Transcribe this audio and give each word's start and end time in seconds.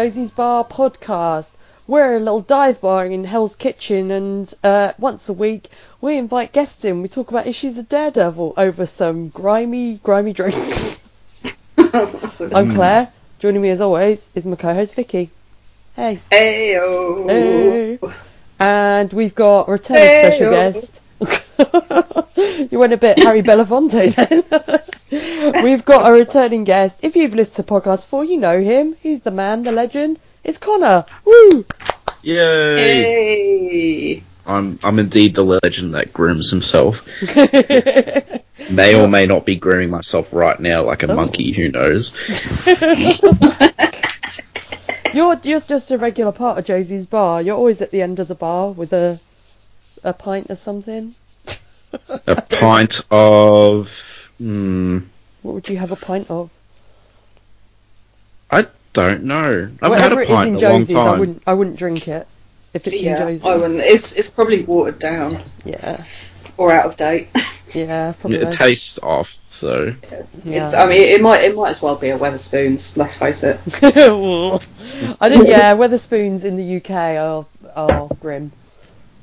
Josie's 0.00 0.30
Bar 0.30 0.64
podcast. 0.64 1.52
We're 1.86 2.16
a 2.16 2.20
little 2.20 2.40
dive 2.40 2.80
bar 2.80 3.04
in 3.04 3.22
Hell's 3.22 3.54
Kitchen, 3.54 4.10
and 4.10 4.54
uh, 4.64 4.94
once 4.96 5.28
a 5.28 5.34
week 5.34 5.68
we 6.00 6.16
invite 6.16 6.52
guests 6.54 6.86
in. 6.86 7.02
We 7.02 7.08
talk 7.08 7.28
about 7.28 7.46
issues 7.46 7.76
of 7.76 7.86
Daredevil 7.86 8.54
over 8.56 8.86
some 8.86 9.28
grimy, 9.28 9.98
grimy 10.02 10.32
drinks. 10.32 11.02
I'm 11.76 12.74
Claire. 12.74 13.12
Joining 13.40 13.60
me 13.60 13.68
as 13.68 13.82
always 13.82 14.26
is 14.34 14.46
my 14.46 14.56
co-host 14.56 14.94
Vicky. 14.94 15.28
Hey. 15.94 16.18
Heyo. 16.32 17.28
Hey. 17.28 17.98
And 18.58 19.12
we've 19.12 19.34
got 19.34 19.68
a 19.68 19.72
returning 19.72 20.02
Hey-o. 20.02 20.30
special 20.30 20.50
guest. 20.50 20.99
you 22.70 22.78
went 22.78 22.92
a 22.92 22.96
bit 22.96 23.18
Harry 23.18 23.42
Belafonte 23.42 24.14
then. 24.14 25.62
we've 25.64 25.84
got 25.84 26.08
a 26.08 26.12
returning 26.12 26.64
guest. 26.64 27.04
If 27.04 27.16
you've 27.16 27.34
listened 27.34 27.66
to 27.66 27.72
the 27.72 27.80
podcast 27.80 28.02
before, 28.02 28.24
you 28.24 28.36
know 28.38 28.60
him. 28.60 28.96
He's 29.00 29.20
the 29.20 29.30
man, 29.30 29.62
the 29.62 29.72
legend. 29.72 30.18
It's 30.44 30.58
Connor. 30.58 31.04
Woo! 31.24 31.64
Yay! 32.22 32.76
Hey. 34.14 34.22
I'm 34.46 34.78
I'm 34.82 34.98
indeed 34.98 35.34
the 35.34 35.44
legend 35.44 35.94
that 35.94 36.12
grooms 36.12 36.50
himself. 36.50 37.02
May 38.70 38.94
or 38.94 39.08
may 39.08 39.26
not 39.26 39.44
be 39.46 39.56
grooming 39.56 39.90
myself 39.90 40.32
right 40.32 40.58
now 40.58 40.82
like 40.84 41.02
a 41.02 41.10
Oh. 41.10 41.14
monkey, 41.16 41.52
who 41.52 41.70
knows? 41.70 42.12
You're 45.12 45.36
just 45.36 45.68
just 45.68 45.90
a 45.90 45.98
regular 45.98 46.30
part 46.32 46.58
of 46.58 46.64
Josie's 46.64 47.06
bar. 47.06 47.42
You're 47.42 47.56
always 47.56 47.80
at 47.82 47.90
the 47.90 48.00
end 48.02 48.20
of 48.20 48.28
the 48.28 48.34
bar 48.34 48.70
with 48.70 48.92
a 48.92 49.18
a 50.04 50.12
pint 50.12 50.50
or 50.50 50.56
something. 50.56 51.14
A 52.26 52.40
pint 52.42 53.00
of 53.10 54.28
hmm, 54.38 54.98
What 55.42 55.54
would 55.54 55.68
you 55.68 55.78
have 55.78 55.90
a 55.90 55.96
pint 55.96 56.30
of? 56.30 56.50
I 58.50 58.66
don't 58.92 59.24
know. 59.24 59.70
I've 59.82 59.90
Whatever 59.90 60.02
had 60.02 60.12
a 60.12 60.20
it 60.20 60.22
is 60.22 60.28
pint 60.28 60.48
in 60.48 60.54
in 60.54 60.60
Josie's, 60.60 60.96
I 60.96 61.18
wouldn't 61.18 61.42
I 61.46 61.54
wouldn't 61.54 61.76
drink 61.76 62.08
it 62.08 62.26
if 62.74 62.86
it's 62.86 62.96
in 62.96 63.04
Yeah, 63.04 63.18
Josie's. 63.18 63.44
I 63.44 63.56
wouldn't. 63.56 63.80
It's 63.80 64.12
it's 64.12 64.30
probably 64.30 64.62
watered 64.62 64.98
down 64.98 65.42
Yeah, 65.64 66.04
or 66.56 66.72
out 66.72 66.86
of 66.86 66.96
date. 66.96 67.28
yeah, 67.74 68.12
probably. 68.20 68.38
It 68.40 68.52
tastes 68.52 68.98
off, 69.00 69.36
so 69.50 69.94
yeah. 70.44 70.66
It's, 70.66 70.74
I 70.74 70.86
mean, 70.86 71.02
it 71.02 71.20
might 71.20 71.42
it 71.42 71.54
might 71.56 71.70
as 71.70 71.82
well 71.82 71.96
be 71.96 72.10
a 72.10 72.18
Wetherspoons. 72.18 72.96
Let's 72.96 73.14
face 73.16 73.42
it. 73.44 73.58
I 75.20 75.28
don't. 75.28 75.46
Yeah, 75.46 75.74
Wetherspoons 75.74 76.44
in 76.44 76.56
the 76.56 76.76
UK 76.76 76.90
are 76.90 77.46
are 77.76 78.08
grim. 78.20 78.52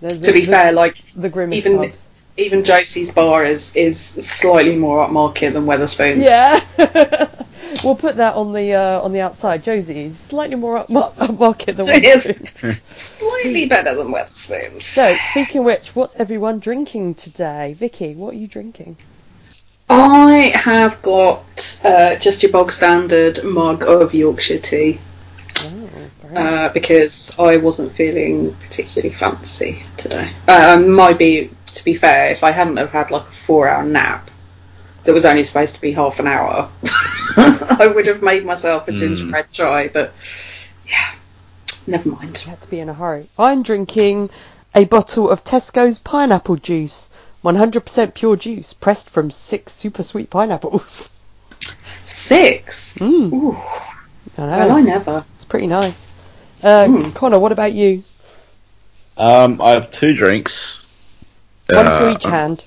They're 0.02 0.12
the, 0.14 0.28
to 0.28 0.34
be 0.34 0.42
the, 0.46 0.52
fair, 0.52 0.72
like 0.72 1.02
the 1.16 1.30
grimmest 1.30 1.58
even- 1.66 1.78
pubs. 1.78 2.08
Even 2.38 2.64
Josie's 2.64 3.12
bar 3.12 3.44
is 3.44 3.76
is 3.76 4.00
slightly 4.00 4.76
more 4.76 5.06
upmarket 5.06 5.54
than 5.54 5.66
Wetherspoons. 5.66 6.24
Yeah. 6.24 6.64
we'll 7.84 7.96
put 7.96 8.18
that 8.18 8.36
on 8.36 8.54
the 8.54 8.74
uh, 8.74 9.02
on 9.02 9.12
the 9.12 9.22
outside. 9.22 9.64
Josie's 9.64 10.18
slightly 10.18 10.56
more 10.56 10.78
up 10.78 10.88
upmarket 10.90 11.76
than 11.76 11.88
It 11.90 12.04
is. 12.04 12.26
Wetherspoons. 12.40 12.80
slightly 12.94 13.66
better 13.68 13.96
than 13.96 14.08
Wetherspoons. 14.08 14.82
So, 14.82 15.16
speaking 15.32 15.60
of 15.60 15.66
which, 15.66 15.96
what's 15.96 16.16
everyone 16.18 16.60
drinking 16.60 17.16
today? 17.16 17.74
Vicky, 17.74 18.14
what 18.16 18.34
are 18.34 18.38
you 18.38 18.48
drinking? 18.48 18.98
I 19.90 20.52
have 20.54 21.02
got 21.02 21.80
uh, 21.84 22.18
just 22.18 22.44
your 22.44 22.52
bog 22.52 22.72
standard 22.72 23.44
mug 23.44 23.84
of 23.84 24.14
Yorkshire 24.14 24.60
tea 24.60 25.00
Oh, 25.60 26.36
uh, 26.36 26.74
because 26.74 27.38
I 27.40 27.58
wasn't 27.58 27.94
feeling 27.94 28.54
particularly 28.56 29.14
fancy 29.14 29.84
today. 29.98 30.32
Uh, 30.48 30.80
might 30.80 31.18
be, 31.18 31.50
to 31.78 31.84
be 31.86 31.96
fair, 31.96 32.32
if 32.32 32.44
I 32.44 32.52
hadn't 32.52 32.78
have 32.78 32.92
had 32.92 33.12
like 33.12 33.28
a 33.28 33.32
four-hour 33.32 33.84
nap 33.86 34.30
that 35.04 35.14
was 35.14 35.26
only 35.26 35.44
supposed 35.44 35.76
to 35.76 35.82
be 35.82 35.94
half 35.94 36.20
an 36.20 36.28
hour, 36.28 36.70
I 37.38 37.92
would 37.94 38.08
have 38.08 38.22
made 38.22 38.46
myself 38.46 38.88
a 38.88 38.92
Mm. 38.92 39.00
gingerbread 39.00 39.52
chai. 39.52 39.88
But 39.88 40.14
yeah, 40.88 41.14
never 41.88 42.10
mind. 42.10 42.42
You 42.44 42.50
had 42.52 42.62
to 42.62 42.70
be 42.70 42.80
in 42.80 42.90
a 42.90 42.94
hurry. 42.94 43.30
I'm 43.38 43.64
drinking 43.64 44.30
a 44.76 44.86
bottle 44.86 45.30
of 45.30 45.44
Tesco's 45.44 46.00
pineapple 46.00 46.58
juice. 46.58 47.10
100% 47.44 48.14
pure 48.14 48.36
juice, 48.36 48.74
pressed 48.74 49.10
from 49.10 49.32
six 49.32 49.72
super 49.72 50.04
sweet 50.04 50.30
pineapples. 50.30 51.12
Six. 52.04 52.96
Mm, 52.98 53.32
Ooh, 53.34 53.54
I 54.38 54.42
know. 54.42 54.58
well, 54.58 54.72
I 54.72 54.82
never. 54.82 55.26
It's 55.36 55.46
pretty 55.46 55.68
nice. 55.68 56.14
Uh, 56.64 56.88
Mm. 56.88 57.14
Connor, 57.16 57.40
what 57.40 57.52
about 57.52 57.72
you? 57.74 58.04
um, 59.16 59.62
I 59.62 59.72
have 59.72 59.92
two 59.92 60.14
drinks. 60.14 60.77
One 61.70 61.88
Uh, 61.88 61.98
for 62.00 62.10
each 62.12 62.24
hand. 62.24 62.64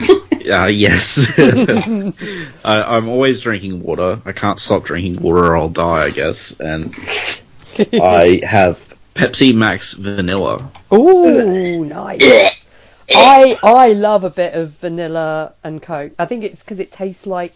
Uh, 0.44 0.66
yes. 0.66 1.18
I, 1.38 2.82
I'm 2.82 3.08
always 3.08 3.40
drinking 3.40 3.82
water. 3.82 4.20
I 4.26 4.32
can't 4.32 4.58
stop 4.58 4.84
drinking 4.84 5.22
water 5.22 5.46
or 5.46 5.56
I'll 5.56 5.70
die, 5.70 6.02
I 6.04 6.10
guess. 6.10 6.50
And 6.60 6.94
I 7.94 8.40
have 8.42 8.94
Pepsi 9.14 9.54
Max 9.54 9.94
Vanilla. 9.94 10.70
Ooh, 10.92 11.84
nice. 11.86 12.64
I 13.14 13.58
I 13.62 13.92
love 13.94 14.24
a 14.24 14.30
bit 14.30 14.52
of 14.54 14.72
vanilla 14.72 15.54
and 15.62 15.80
coke. 15.80 16.12
I 16.18 16.26
think 16.26 16.44
it's 16.44 16.62
because 16.62 16.78
it 16.78 16.92
tastes 16.92 17.26
like 17.26 17.54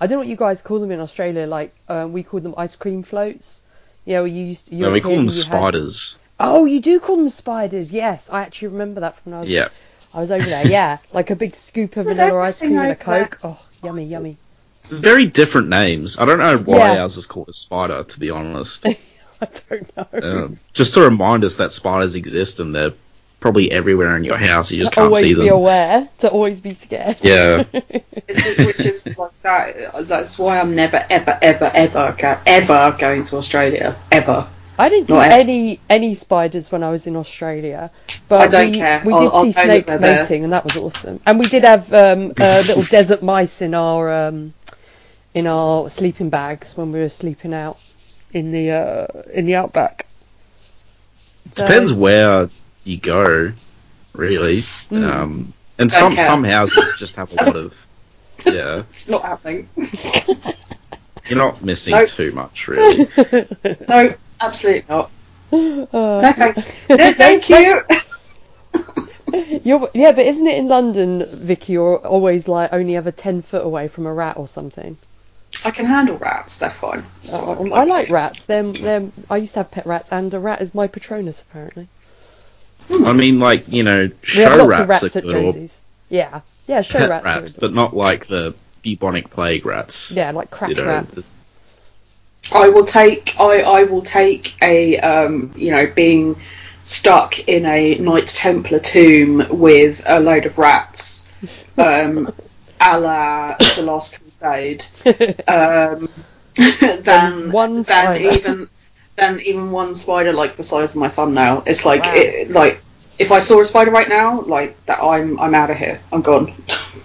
I 0.00 0.06
don't 0.06 0.16
know 0.16 0.20
what 0.20 0.28
you 0.28 0.36
guys 0.36 0.62
call 0.62 0.78
them 0.78 0.90
in 0.92 1.00
Australia. 1.00 1.46
Like 1.46 1.74
uh, 1.88 2.08
we 2.10 2.22
call 2.22 2.40
them 2.40 2.54
ice 2.56 2.74
cream 2.76 3.02
floats. 3.02 3.62
Yeah, 4.06 4.22
we 4.22 4.30
used. 4.30 4.72
You 4.72 4.84
No, 4.84 4.92
we 4.92 5.00
call 5.02 5.10
them 5.12 5.20
and 5.26 5.30
you 5.30 5.42
had- 5.42 5.46
spiders. 5.46 6.18
Oh, 6.42 6.64
you 6.64 6.80
do 6.80 7.00
call 7.00 7.16
them 7.16 7.28
spiders. 7.28 7.92
Yes, 7.92 8.30
I 8.30 8.40
actually 8.42 8.68
remember 8.68 9.00
that 9.00 9.16
from 9.18 9.32
when 9.32 9.38
I 9.38 9.42
was 9.42 9.50
Yeah. 9.50 9.68
I 10.12 10.20
was 10.20 10.30
over 10.30 10.44
there. 10.44 10.66
Yeah, 10.66 10.98
like 11.12 11.30
a 11.30 11.36
big 11.36 11.54
scoop 11.54 11.96
of 11.96 12.04
There's 12.06 12.16
vanilla 12.18 12.40
ice 12.40 12.58
cream 12.58 12.72
and 12.72 12.80
a 12.80 12.90
everything 12.90 13.12
over 13.14 13.24
coke. 13.26 13.38
Oh, 13.44 13.60
yummy, 13.82 14.04
yummy. 14.04 14.36
Very 14.84 15.26
different 15.26 15.68
names. 15.68 16.18
I 16.18 16.24
don't 16.24 16.38
know 16.38 16.58
why 16.58 16.94
Yeah. 16.94 17.02
ours 17.02 17.16
is 17.16 17.26
called 17.26 17.48
a 17.48 17.52
spider, 17.52 18.02
to 18.02 18.18
be 18.20 18.30
honest. 18.30 18.84
I 19.42 19.48
don't 19.70 19.96
know. 19.96 20.44
um, 20.44 20.58
just 20.72 20.94
to 20.94 21.02
remind 21.02 21.44
us 21.44 21.56
that 21.56 21.72
spiders 21.72 22.14
exist 22.14 22.60
and 22.60 22.74
they're 22.74 22.92
probably 23.38 23.70
everywhere 23.70 24.16
in 24.16 24.24
your 24.24 24.36
house. 24.36 24.70
You 24.70 24.80
just 24.80 24.90
to 24.92 24.94
can't 24.96 25.06
always 25.06 25.22
see 25.22 25.34
be 25.34 25.40
them. 25.46 25.54
aware. 25.54 26.08
To 26.18 26.28
always 26.28 26.60
be 26.60 26.74
scared. 26.74 27.16
Yeah. 27.22 27.64
It's- 28.28 28.58
which 28.66 28.86
is 28.86 29.06
like 29.18 29.30
that. 29.42 30.06
That's 30.06 30.38
why 30.38 30.60
I'm 30.60 30.74
never, 30.76 31.04
ever, 31.10 31.36
ever, 31.42 31.70
ever, 31.74 32.40
ever 32.46 32.96
going 32.98 33.24
to 33.24 33.36
Australia. 33.38 33.96
Ever. 34.12 34.46
I 34.80 34.88
didn't 34.88 35.06
see 35.08 35.12
Not 35.14 35.30
ev- 35.32 35.40
any 35.40 35.80
any 35.88 36.14
spiders 36.14 36.72
when 36.72 36.82
I 36.82 36.90
was 36.90 37.06
in 37.06 37.16
Australia, 37.16 37.90
but 38.28 38.40
I 38.40 38.46
don't 38.48 38.70
we, 38.72 38.78
care. 38.78 39.02
we 39.04 39.12
did 39.12 39.22
I'll 39.32 39.42
see 39.42 39.48
know 39.48 39.52
that 39.52 39.64
snakes 39.64 39.86
they're 39.88 39.98
there. 39.98 40.22
mating, 40.22 40.44
and 40.44 40.52
that 40.52 40.64
was 40.64 40.76
awesome. 40.76 41.20
And 41.26 41.38
we 41.38 41.46
did 41.46 41.64
have 41.64 41.92
um, 41.92 42.32
uh, 42.38 42.62
little 42.66 42.82
desert 42.84 43.22
mice 43.22 43.62
in 43.62 43.74
our 43.74 44.12
um, 44.28 44.54
in 45.34 45.46
our 45.46 45.90
sleeping 45.90 46.30
bags 46.30 46.76
when 46.76 46.92
we 46.92 46.98
were 47.00 47.08
sleeping 47.08 47.52
out 47.54 47.78
in 48.32 48.50
the 48.52 48.70
uh, 48.70 49.06
in 49.32 49.46
the 49.46 49.56
outback. 49.56 50.06
So- 51.52 51.66
Depends 51.66 51.92
where 51.92 52.48
you 52.84 52.96
go, 52.98 53.52
really. 54.14 54.58
Mm. 54.90 55.04
Um, 55.12 55.52
and 55.78 55.90
some 55.90 56.12
Okay. 56.12 56.24
some 56.24 56.44
houses 56.44 56.94
just 56.98 57.16
have 57.16 57.32
a 57.32 57.44
lot 57.44 57.56
of. 57.56 57.74
Yeah, 58.46 58.84
It's 58.90 59.06
not 59.06 59.22
happening. 59.22 59.68
you're 61.28 61.36
not 61.38 61.62
missing 61.62 61.94
Nope. 61.94 62.08
too 62.08 62.32
much, 62.32 62.68
really. 62.68 63.06
no, 63.88 64.14
absolutely 64.40 64.84
not. 64.88 65.10
Uh, 65.52 65.86
No, 66.22 66.32
thank, 66.32 66.56
no, 66.88 67.12
thank 67.12 67.48
you. 67.48 67.82
You're, 69.64 69.88
yeah, 69.94 70.12
but 70.12 70.26
isn't 70.26 70.46
it 70.46 70.58
in 70.58 70.68
London, 70.68 71.24
Vicky? 71.26 71.74
You're 71.74 71.98
always 71.98 72.48
like 72.48 72.72
only 72.72 72.96
ever 72.96 73.10
ten 73.10 73.42
foot 73.42 73.64
away 73.64 73.88
from 73.88 74.06
a 74.06 74.12
rat 74.12 74.36
or 74.36 74.48
something. 74.48 74.96
I 75.64 75.70
can 75.70 75.86
handle 75.86 76.16
rats. 76.16 76.58
They're 76.58 76.70
fine. 76.70 77.04
It's 77.22 77.32
not 77.32 77.58
a 77.58 77.60
I 77.74 77.84
like 77.84 78.08
problem. 78.08 78.12
rats. 78.12 78.44
Them, 78.44 78.72
them. 78.72 79.12
I 79.28 79.36
used 79.38 79.54
to 79.54 79.60
have 79.60 79.70
pet 79.70 79.86
rats, 79.86 80.10
and 80.12 80.32
a 80.34 80.38
rat 80.38 80.60
is 80.62 80.74
my 80.74 80.86
Patronus 80.86 81.42
apparently. 81.42 81.88
I 82.90 83.12
mean, 83.12 83.38
like 83.38 83.68
you 83.68 83.82
know, 83.82 84.10
We 84.34 84.40
have 84.42 84.52
show 84.52 84.64
lots 84.64 84.80
of 84.80 84.88
rats, 84.88 85.02
rats 85.02 85.16
at 85.16 85.22
good, 85.24 85.32
Josie's. 85.32 85.82
Yeah, 86.08 86.40
yeah, 86.66 86.82
show 86.82 87.08
rats. 87.08 87.24
rats, 87.24 87.56
are 87.58 87.60
but 87.60 87.72
not 87.72 87.94
like 87.94 88.26
the 88.26 88.54
bubonic 88.82 89.30
plague 89.30 89.64
rats. 89.64 90.10
yeah, 90.10 90.30
like 90.32 90.50
crash 90.50 90.70
you 90.70 90.76
know, 90.76 90.86
rats. 90.86 91.34
I 92.52 92.68
will 92.68 92.84
take. 92.86 93.34
I, 93.38 93.62
I 93.62 93.84
will 93.84 94.02
take 94.02 94.54
a. 94.62 94.98
Um, 94.98 95.52
you 95.56 95.70
know, 95.70 95.86
being 95.86 96.36
stuck 96.82 97.48
in 97.48 97.66
a 97.66 97.96
Knights 97.96 98.36
Templar 98.38 98.78
tomb 98.80 99.46
with 99.50 100.02
a 100.06 100.20
load 100.20 100.46
of 100.46 100.58
rats, 100.58 101.28
um, 101.78 102.32
a 102.80 102.98
la 102.98 103.56
the 103.76 103.82
Last 103.82 104.18
Crusade. 104.18 104.86
Um, 105.48 106.08
than 107.02 107.52
one 107.52 107.82
than 107.82 108.16
even 108.20 108.68
than 109.16 109.40
even 109.40 109.70
one 109.70 109.94
spider 109.94 110.32
like 110.32 110.56
the 110.56 110.62
size 110.62 110.90
of 110.94 111.00
my 111.00 111.08
thumbnail. 111.08 111.62
It's 111.66 111.84
like 111.84 112.04
Wow. 112.04 112.12
it, 112.14 112.50
like 112.50 112.82
if 113.18 113.30
I 113.30 113.38
saw 113.38 113.60
a 113.60 113.64
spider 113.66 113.90
right 113.90 114.08
now, 114.08 114.40
like 114.40 114.84
that, 114.86 115.00
I'm 115.02 115.38
I'm 115.38 115.54
out 115.54 115.70
of 115.70 115.76
here. 115.76 116.00
I'm 116.12 116.22
gone. 116.22 116.52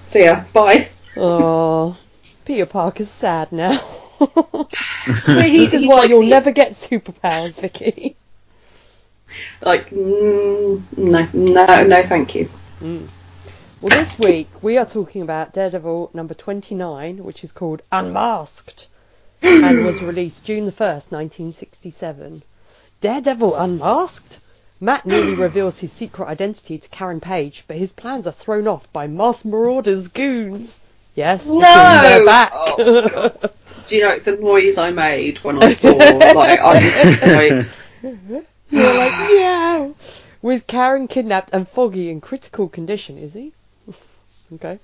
See 0.08 0.24
ya. 0.26 0.44
Bye. 0.54 0.90
oh, 1.16 1.96
Peter 2.46 2.66
Parker's 2.66 3.10
sad 3.10 3.52
now. 3.52 3.80
He's- 4.20 5.72
this 5.72 5.74
is 5.74 5.88
why 5.88 5.96
like 6.00 6.10
you'll 6.10 6.22
the- 6.22 6.30
never 6.30 6.52
get 6.52 6.72
superpowers, 6.72 7.60
Vicky. 7.60 8.16
Like 9.62 9.90
mm, 9.90 10.82
no 10.98 11.28
no 11.34 11.84
no 11.84 12.04
thank 12.04 12.36
you. 12.36 12.50
Well, 12.82 13.90
this 13.90 14.18
week 14.20 14.48
we 14.62 14.78
are 14.78 14.86
talking 14.86 15.22
about 15.22 15.54
Daredevil 15.54 16.12
number 16.14 16.34
29, 16.34 17.24
which 17.24 17.44
is 17.44 17.52
called 17.52 17.82
Unmasked. 17.92 18.88
and 19.42 19.86
was 19.86 20.02
released 20.02 20.46
June 20.46 20.66
the 20.66 20.72
1st, 20.72 21.12
1967. 21.12 22.44
Daredevil 23.02 23.56
Unmasked? 23.56 24.40
Matt 24.80 25.06
nearly 25.06 25.34
reveals 25.36 25.78
his 25.80 25.92
secret 25.92 26.28
identity 26.28 26.78
to 26.78 26.90
Karen 26.90 27.20
Page, 27.20 27.64
but 27.68 27.78
his 27.78 27.92
plans 27.94 28.26
are 28.28 28.32
thrown 28.32 28.68
off 28.68 28.92
by 28.94 29.08
Masked 29.08 29.46
Marauders 29.46 30.08
goons. 30.08 30.82
Yes, 31.16 31.46
No! 31.48 31.60
they're 31.60 32.26
back. 32.26 32.52
Oh, 32.56 33.08
God. 33.10 33.52
Do 33.86 33.96
you 33.96 34.02
know 34.04 34.18
the 34.20 34.36
noise 34.38 34.78
I 34.78 34.92
made 34.92 35.38
when 35.40 35.62
I 35.62 35.74
saw? 35.74 35.92
like, 35.92 36.60
I 36.60 36.74
was 36.84 36.94
just 36.94 37.24
like, 37.28 37.66
You're 38.72 38.94
like, 38.98 39.30
meow. 39.30 39.96
With 40.42 40.68
Karen 40.68 41.08
kidnapped 41.08 41.52
and 41.54 41.68
Foggy 41.68 42.10
in 42.10 42.22
critical 42.22 42.68
condition, 42.68 43.18
is 43.18 43.34
he? 43.34 43.54
okay. 44.54 44.80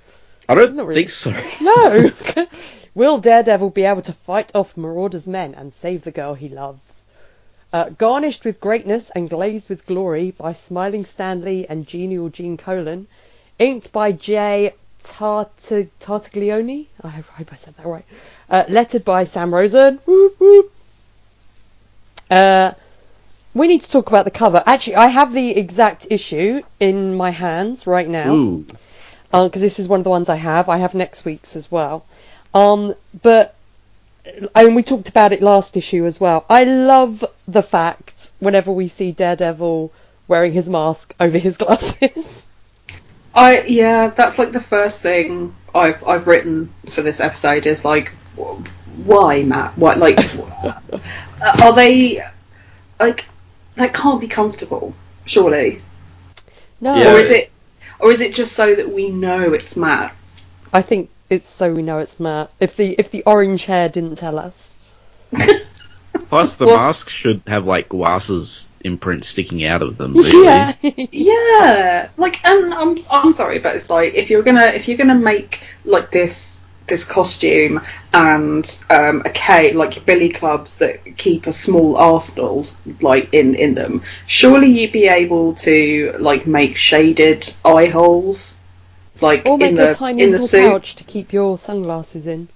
I 0.49 0.55
don't 0.55 0.75
really. 0.77 0.95
think 1.05 1.09
so. 1.11 1.31
No! 1.61 2.11
Will 2.93 3.19
Daredevil 3.19 3.69
be 3.69 3.83
able 3.83 4.01
to 4.03 4.13
fight 4.13 4.51
off 4.53 4.75
Marauder's 4.75 5.27
men 5.27 5.53
and 5.55 5.71
save 5.71 6.03
the 6.03 6.11
girl 6.11 6.33
he 6.33 6.49
loves? 6.49 7.05
Uh, 7.71 7.89
garnished 7.89 8.43
with 8.43 8.59
greatness 8.59 9.09
and 9.11 9.29
glazed 9.29 9.69
with 9.69 9.85
glory 9.85 10.31
by 10.31 10.51
Smiling 10.51 11.05
Stanley 11.05 11.65
and 11.69 11.87
Genial 11.87 12.27
Gene 12.29 12.57
Colan. 12.57 13.07
Inked 13.59 13.93
by 13.93 14.11
J. 14.11 14.73
Tart- 15.01 15.55
Tartaglione. 15.99 16.87
I 17.01 17.07
hope 17.09 17.53
I 17.53 17.55
said 17.55 17.75
that 17.77 17.85
right. 17.85 18.05
Uh, 18.51 18.65
lettered 18.67 19.05
by 19.05 19.23
Sam 19.23 19.53
Rosen. 19.53 19.97
Whoop, 20.05 20.39
whoop. 20.39 20.73
Uh, 22.29 22.73
we 23.53 23.67
need 23.67 23.81
to 23.81 23.89
talk 23.89 24.07
about 24.09 24.25
the 24.25 24.31
cover. 24.31 24.61
Actually, 24.65 24.97
I 24.97 25.07
have 25.07 25.33
the 25.33 25.51
exact 25.51 26.07
issue 26.09 26.61
in 26.79 27.15
my 27.15 27.29
hands 27.31 27.87
right 27.87 28.07
now 28.07 28.33
Ooh. 28.33 28.65
because 29.31 29.61
this 29.61 29.79
is 29.79 29.87
one 29.87 30.01
of 30.01 30.03
the 30.03 30.09
ones 30.09 30.29
I 30.29 30.35
have. 30.35 30.69
I 30.69 30.77
have 30.77 30.93
next 30.93 31.25
week's 31.25 31.55
as 31.55 31.71
well. 31.71 32.05
Um, 32.53 32.93
but 33.21 33.55
and 34.53 34.75
we 34.75 34.83
talked 34.83 35.09
about 35.09 35.31
it 35.31 35.41
last 35.41 35.77
issue 35.77 36.05
as 36.05 36.19
well. 36.19 36.45
I 36.49 36.65
love 36.65 37.25
the 37.47 37.63
fact 37.63 38.31
whenever 38.39 38.71
we 38.71 38.87
see 38.87 39.11
Daredevil 39.11 39.91
wearing 40.27 40.53
his 40.53 40.69
mask 40.69 41.15
over 41.19 41.37
his 41.37 41.57
glasses. 41.63 42.47
I 43.33 43.61
yeah, 43.63 44.07
that's 44.07 44.37
like 44.37 44.51
the 44.51 44.61
first 44.61 45.01
thing 45.01 45.55
I've 45.73 46.05
I've 46.05 46.27
written 46.27 46.73
for 46.89 47.01
this 47.01 47.19
episode 47.19 47.65
is 47.65 47.85
like, 47.85 48.09
wh- 48.09 48.20
why 48.35 49.43
Matt? 49.43 49.77
What 49.77 49.97
like, 49.97 50.17
are 51.61 51.73
they 51.75 52.23
like 52.99 53.25
that 53.75 53.93
can't 53.93 54.21
be 54.21 54.27
comfortable? 54.27 54.93
Surely, 55.25 55.81
no, 56.79 56.95
Yeah. 56.95 57.13
or 57.13 57.19
is 57.19 57.31
it, 57.31 57.51
or 57.99 58.11
is 58.11 58.21
it 58.21 58.33
just 58.33 58.53
so 58.53 58.73
that 58.75 58.91
we 58.91 59.09
know 59.09 59.53
it's 59.53 59.75
Matt? 59.75 60.15
I 60.73 60.81
think 60.81 61.09
it's 61.29 61.47
so 61.47 61.73
we 61.73 61.81
know 61.81 61.99
it's 61.99 62.19
Matt. 62.19 62.51
If 62.59 62.75
the 62.75 62.95
if 62.97 63.11
the 63.11 63.23
orange 63.25 63.65
hair 63.65 63.89
didn't 63.89 64.15
tell 64.17 64.37
us, 64.39 64.75
Plus, 66.27 66.55
the 66.57 66.65
Well- 66.65 66.77
mask 66.77 67.09
should 67.09 67.41
have 67.47 67.65
like 67.65 67.89
glasses 67.89 68.67
imprint 68.83 69.25
sticking 69.25 69.63
out 69.63 69.81
of 69.81 69.97
them. 69.97 70.13
Really. 70.13 70.43
yeah, 70.45 70.73
Yeah, 71.11 72.09
like, 72.17 72.43
and 72.47 72.73
I'm 72.73 72.97
I'm 73.11 73.33
sorry, 73.33 73.59
but 73.59 73.75
it's 73.75 73.89
like 73.89 74.13
if 74.15 74.29
you're 74.29 74.41
gonna 74.43 74.67
if 74.67 74.87
you're 74.87 74.97
gonna 74.97 75.15
make 75.15 75.59
like 75.85 76.09
this 76.11 76.50
this 76.91 77.03
costume 77.05 77.81
and 78.13 78.65
um, 78.89 79.21
a 79.25 79.29
K 79.29 79.71
like 79.73 80.05
billy 80.05 80.29
clubs 80.29 80.77
that 80.79 81.17
keep 81.17 81.47
a 81.47 81.53
small 81.53 81.95
arsenal 81.97 82.67
like 83.01 83.33
in 83.33 83.55
in 83.55 83.73
them, 83.75 84.03
surely 84.27 84.67
you'd 84.67 84.91
be 84.91 85.07
able 85.07 85.55
to 85.67 86.13
like 86.19 86.45
make 86.45 86.75
shaded 86.77 87.51
eye 87.65 87.87
holes, 87.87 88.57
like 89.21 89.45
or 89.45 89.57
make 89.57 89.69
in 89.69 89.75
the 89.75 89.89
a 89.91 89.93
tiny 89.93 90.21
in 90.23 90.29
the 90.29 90.33
little 90.33 90.47
suit. 90.47 90.69
pouch 90.69 90.95
to 90.97 91.03
keep 91.05 91.33
your 91.33 91.57
sunglasses 91.57 92.27
in. 92.27 92.47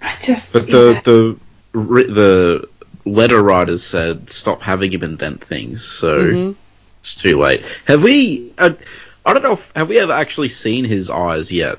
I 0.00 0.14
just 0.22 0.52
But 0.52 0.66
the 0.66 0.92
yeah. 0.94 1.00
the 1.04 1.36
the 1.72 2.68
letter 3.04 3.42
writers 3.42 3.82
said 3.82 4.30
stop 4.30 4.62
having 4.62 4.92
him 4.92 5.02
invent 5.02 5.44
things, 5.44 5.84
so 5.84 6.24
Mhm. 6.24 6.54
it's 7.00 7.16
too 7.16 7.38
late. 7.38 7.62
Have 7.86 8.02
we? 8.02 8.52
Uh, 8.56 8.70
I 9.26 9.32
don't 9.32 9.42
know. 9.42 9.52
If, 9.54 9.72
have 9.74 9.88
we 9.88 9.98
ever 9.98 10.12
actually 10.12 10.50
seen 10.50 10.84
his 10.84 11.08
eyes 11.10 11.50
yet? 11.50 11.78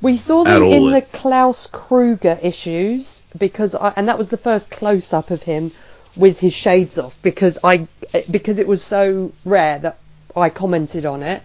We 0.00 0.16
saw 0.16 0.44
them 0.44 0.62
all. 0.62 0.72
in 0.72 0.92
the 0.92 1.02
Klaus 1.02 1.66
Kruger 1.66 2.38
issues 2.42 3.22
because 3.36 3.74
I, 3.74 3.92
and 3.96 4.08
that 4.08 4.18
was 4.18 4.28
the 4.28 4.36
first 4.36 4.70
close 4.70 5.12
up 5.12 5.30
of 5.30 5.42
him 5.42 5.72
with 6.16 6.38
his 6.40 6.54
shades 6.54 6.98
off 6.98 7.16
because 7.22 7.58
I 7.62 7.86
because 8.30 8.58
it 8.58 8.66
was 8.66 8.82
so 8.82 9.32
rare 9.44 9.78
that 9.78 9.98
I 10.34 10.50
commented 10.50 11.06
on 11.06 11.22
it. 11.22 11.42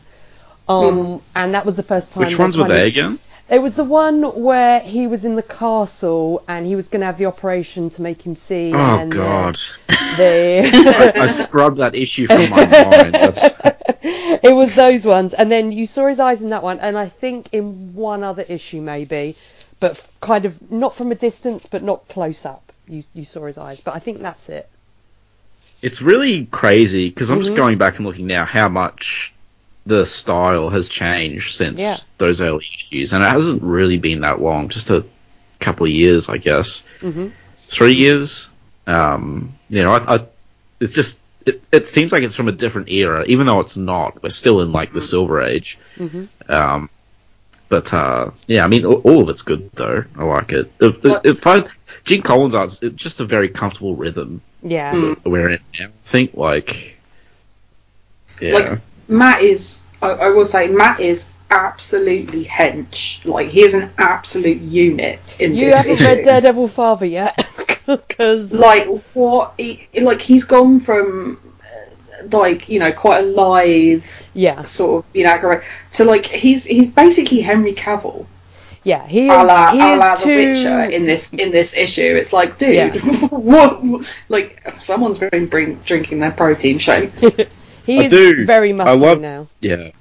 Um, 0.68 1.21
and 1.36 1.53
that 1.53 1.65
was 1.65 1.75
the 1.75 1.83
first 1.83 2.13
time. 2.13 2.25
Which 2.25 2.38
ones 2.38 2.57
were 2.57 2.68
they 2.68 2.81
of- 2.81 2.88
again? 2.88 3.19
It 3.50 3.62
was 3.62 3.75
the 3.75 3.83
one 3.83 4.24
where 4.42 4.80
he 4.80 5.07
was 5.07 5.25
in 5.25 5.36
the 5.36 5.44
castle 5.44 6.42
and 6.47 6.65
he 6.65 6.77
was 6.77 6.88
going 6.88 7.01
to 7.01 7.07
have 7.07 7.18
the 7.18 7.25
operation 7.25 7.89
to 7.89 8.01
make 8.01 8.21
him 8.21 8.33
see. 8.33 8.74
Oh 8.74 8.77
and 8.77 9.12
God! 9.12 9.59
The, 9.89 11.13
I 11.19 11.27
scrubbed 11.27 11.80
that 11.80 11.94
issue 11.94 12.27
from 12.27 12.50
my 12.50 12.65
mind. 12.65 13.13
That's, 13.13 13.50
it 14.43 14.53
was 14.55 14.75
those 14.75 15.05
ones, 15.05 15.33
and 15.33 15.51
then 15.51 15.71
you 15.71 15.85
saw 15.87 16.07
his 16.07 16.19
eyes 16.19 16.41
in 16.41 16.49
that 16.49 16.63
one, 16.63 16.79
and 16.79 16.97
I 16.97 17.07
think 17.09 17.49
in 17.51 17.93
one 17.93 18.23
other 18.23 18.43
issue 18.43 18.81
maybe, 18.81 19.35
but 19.79 19.91
f- 19.91 20.11
kind 20.21 20.45
of 20.45 20.71
not 20.71 20.95
from 20.95 21.11
a 21.11 21.15
distance, 21.15 21.65
but 21.65 21.83
not 21.83 22.07
close 22.07 22.45
up. 22.45 22.71
You 22.87 23.03
you 23.13 23.25
saw 23.25 23.45
his 23.45 23.57
eyes, 23.57 23.81
but 23.81 23.95
I 23.95 23.99
think 23.99 24.19
that's 24.19 24.49
it. 24.49 24.67
it's 25.81 26.01
really 26.01 26.45
crazy 26.45 27.09
because 27.09 27.29
I'm 27.31 27.39
Mhm. 27.39 27.43
just 27.43 27.55
going 27.55 27.77
back 27.79 27.97
and 27.97 28.05
looking 28.05 28.27
now 28.27 28.45
how 28.45 28.69
much 28.69 29.33
the 29.87 30.05
style 30.05 30.69
has 30.69 30.87
changed 30.89 31.53
since 31.55 31.79
Yeah. 31.81 31.97
those 32.19 32.39
early 32.41 32.65
issues, 32.75 33.13
and 33.13 33.23
it 33.23 33.29
hasn't 33.29 33.63
really 33.63 33.97
been 33.97 34.21
that 34.21 34.39
long. 34.41 34.69
Just 34.69 34.91
a 34.91 35.03
couple 35.59 35.85
of 35.87 35.91
years, 35.91 36.29
I 36.29 36.37
guess. 36.37 36.83
hmm 36.99 37.29
three 37.65 37.93
years. 37.93 38.49
Um, 38.85 39.53
you 39.69 39.81
know, 39.81 39.94
I, 39.94 40.15
I, 40.15 40.25
it's 40.81 40.91
just 40.94 41.20
it, 41.45 41.62
it 41.71 41.88
seems 41.88 42.12
like 42.12 42.24
it's 42.24 42.36
from 42.36 42.48
a 42.48 42.52
different 42.52 42.90
era, 42.90 43.26
even 43.28 43.48
though 43.48 43.60
it's 43.60 43.78
not. 43.78 44.21
We're 44.24 44.30
still 44.30 44.62
in 44.62 44.71
like 44.71 44.94
the 44.94 45.02
Silver 45.02 45.42
Age. 45.42 45.78
hmm 45.98 46.26
Um, 46.50 46.90
but 47.69 47.94
uh, 47.94 48.31
yeah, 48.48 48.64
I 48.66 48.68
mean, 48.68 48.86
all, 48.86 48.95
all 49.02 49.24
of 49.24 49.30
it's 49.30 49.42
good 49.44 49.71
though. 49.74 50.04
I 50.18 50.24
like 50.24 50.52
it. 50.52 50.71
If, 50.80 51.04
What- 51.04 51.26
if 51.26 51.48
I, 51.48 51.66
Gene 52.06 52.21
Colan's 52.21 52.54
art's 52.56 52.81
it's 52.81 52.95
just 52.95 53.19
a 53.21 53.26
very 53.26 53.48
comfortable 53.50 53.95
rhythm 53.95 54.42
Yeah. 54.62 54.94
Mm. 54.94 55.24
we're 55.26 55.50
in 55.52 55.60
now. 55.80 55.86
I 55.86 55.90
think 56.06 56.33
like, 56.36 56.98
yeah, 58.42 58.54
Like, 58.54 58.80
Matt 59.07 59.42
is, 59.42 59.83
I, 60.02 60.10
I 60.10 60.30
will 60.30 60.45
say, 60.45 60.68
Matt 60.68 61.00
is 61.00 61.30
absolutely 61.50 62.45
hench. 62.45 63.24
Like, 63.26 63.48
he 63.50 63.62
is 63.62 63.74
an 63.74 63.92
absolute 63.98 64.60
unit 64.62 65.19
in 65.40 65.54
You 65.56 65.68
this 65.68 65.78
haven't 65.78 65.94
issue. 65.94 66.04
read 66.06 66.26
Daredevil 66.26 66.68
Father 66.69 67.06
yet, 67.06 67.45
because 67.85 68.54
Like, 68.54 68.88
what? 69.14 69.54
He, 69.57 69.88
like, 70.02 70.21
he's 70.21 70.44
gone 70.44 70.80
from, 70.80 71.40
uh, 71.64 72.38
like, 72.38 72.69
you 72.69 72.80
know, 72.80 72.92
quite 72.92 73.23
a 73.23 73.28
lithe 73.28 74.06
yeah, 74.33 74.64
sort 74.64 75.06
of, 75.06 75.16
you 75.16 75.23
know, 75.26 75.38
correct, 75.38 75.66
to 75.94 76.06
like, 76.06 76.26
he's 76.26 76.64
he's 76.66 76.90
basically 76.92 77.42
Henry 77.42 77.73
Cavill, 77.73 78.26
yeah, 78.83 79.06
he 79.07 79.28
is. 79.28 79.31
a 79.33 79.44
la, 79.44 79.71
he 79.71 79.80
a 79.80 79.94
is 79.94 80.00
la 80.00 80.16
too. 80.16 80.35
Witcher 80.35 80.83
in 80.95 81.06
this 81.06 81.33
in 81.33 81.52
this 81.52 81.76
issue. 81.76 82.02
It's 82.16 82.33
like, 82.33 82.57
dude, 82.57 82.73
Yeah. 82.95 82.97
what? 83.30 84.07
Like, 84.30 84.61
someone's 84.80 85.18
been 85.19 85.45
bring, 85.47 85.76
drinking 85.85 86.19
their 86.19 86.31
protein 86.31 86.80
shakes. 86.80 87.21
he 87.85 88.00
I 88.00 88.04
is 88.06 88.09
do. 88.11 88.45
very 88.45 88.71
I 88.71 88.73
muscly 88.76 89.02
love- 89.02 89.21
now. 89.21 89.47
yeah. 89.59 89.92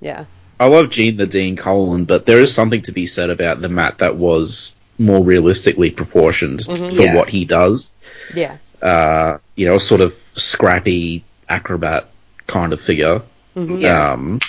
Yeah. 0.00 0.24
I 0.60 0.66
love 0.66 0.90
Gene 0.90 1.16
the 1.16 1.26
Dean 1.26 1.56
Colan, 1.56 2.04
but 2.04 2.26
there 2.26 2.40
is 2.40 2.52
something 2.52 2.82
to 2.82 2.92
be 2.92 3.06
said 3.06 3.30
about 3.30 3.60
the 3.60 3.68
Matt 3.68 3.98
that 3.98 4.16
was 4.16 4.74
more 4.98 5.22
realistically 5.24 5.90
proportioned 5.90 6.60
Mhm. 6.60 6.96
for 6.96 7.02
Yeah. 7.02 7.14
what 7.16 7.28
he 7.28 7.44
does. 7.44 7.92
Yeah. 8.34 8.56
uh, 8.82 9.38
you 9.56 9.66
know, 9.66 9.78
sort 9.78 10.00
of 10.00 10.14
scrappy 10.34 11.24
acrobat 11.48 12.06
kind 12.46 12.72
of 12.72 12.80
figure. 12.80 13.22
hmm 13.54 13.78
Yeah. 13.78 14.12
Um, 14.12 14.40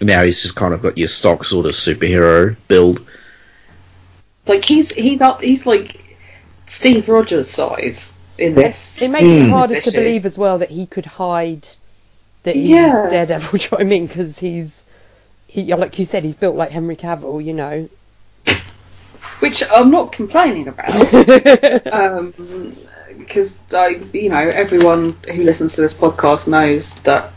now 0.00 0.22
he's 0.24 0.42
just 0.42 0.54
kind 0.54 0.72
of 0.74 0.80
got 0.82 0.96
your 0.96 1.08
stock 1.08 1.44
sort 1.44 1.66
of 1.66 1.72
superhero 1.72 2.54
build. 2.68 3.04
Like 4.46 4.64
he's 4.64 4.90
he's 4.92 5.20
up 5.20 5.42
he's 5.42 5.66
like 5.66 5.96
Steve 6.66 7.08
Rogers 7.08 7.50
size 7.50 8.12
in 8.38 8.54
this. 8.54 9.00
It 9.02 9.08
makes 9.08 9.24
Mm. 9.24 9.46
it 9.46 9.50
harder 9.50 9.74
this 9.74 9.84
to 9.84 9.90
believe 9.92 10.24
as 10.26 10.36
well 10.38 10.58
that 10.58 10.70
he 10.70 10.86
could 10.86 11.06
hide 11.06 11.66
that 12.44 12.54
he's 12.56 12.70
Yeah. 12.70 13.08
Daredevil. 13.10 13.50
Do 13.58 13.64
you 13.64 13.68
know 13.70 13.76
what 13.76 13.80
I 13.80 13.84
mean? 13.84 14.06
Because 14.06 14.38
he's 14.38 14.86
he, 15.46 15.74
like 15.74 15.98
you 15.98 16.04
said, 16.04 16.24
he's 16.24 16.34
built 16.36 16.56
like 16.56 16.70
Henry 16.70 16.96
Cavill. 16.96 17.44
You 17.44 17.52
know. 17.54 17.88
Which 19.42 19.64
I'm 19.68 19.90
not 19.90 20.12
complaining 20.12 20.68
about. 20.68 20.88
um, 21.92 22.32
because 23.18 23.60
I, 23.72 24.00
you 24.12 24.28
know, 24.28 24.36
everyone 24.36 25.16
who 25.28 25.42
listens 25.42 25.74
to 25.74 25.80
this 25.80 25.92
podcast 25.92 26.46
knows 26.46 26.94
that 27.02 27.32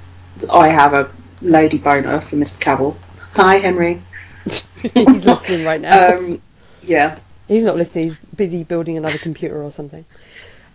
I 0.52 0.68
have 0.68 0.94
a 0.94 1.10
lady 1.42 1.80
boner 1.80 2.22
for 2.22 2.36
Mr. 2.36 2.60
Cavill. 2.64 2.96
Hi, 3.34 3.56
Henry. 3.56 4.02
he's 4.46 5.26
listening 5.26 5.66
right 5.66 5.82
now. 5.82 6.16
Um, 6.16 6.42
yeah, 6.84 7.18
he's 7.48 7.64
not 7.64 7.76
listening. 7.76 8.04
He's 8.04 8.16
busy 8.36 8.64
building 8.64 8.98
another 8.98 9.18
computer 9.18 9.64
or 9.64 9.72
something. 9.72 10.06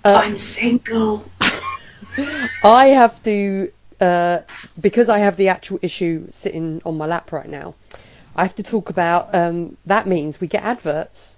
Uh, 0.05 0.21
I'm 0.25 0.37
single. 0.37 1.25
I 2.65 2.87
have 2.87 3.23
to 3.23 3.71
uh, 4.01 4.41
because 4.81 5.09
I 5.09 5.19
have 5.19 5.37
the 5.37 5.49
actual 5.49 5.79
issue 5.81 6.27
sitting 6.31 6.83
on 6.85 6.99
my 6.99 7.07
lap 7.07 7.31
right 7.31 7.49
now. 7.49 7.75
I 8.41 8.45
have 8.45 8.55
to 8.57 8.63
talk 8.63 8.89
about 8.91 9.35
um, 9.35 9.77
that 9.87 10.07
means 10.07 10.41
we 10.41 10.47
get 10.47 10.63
adverts. 10.63 11.37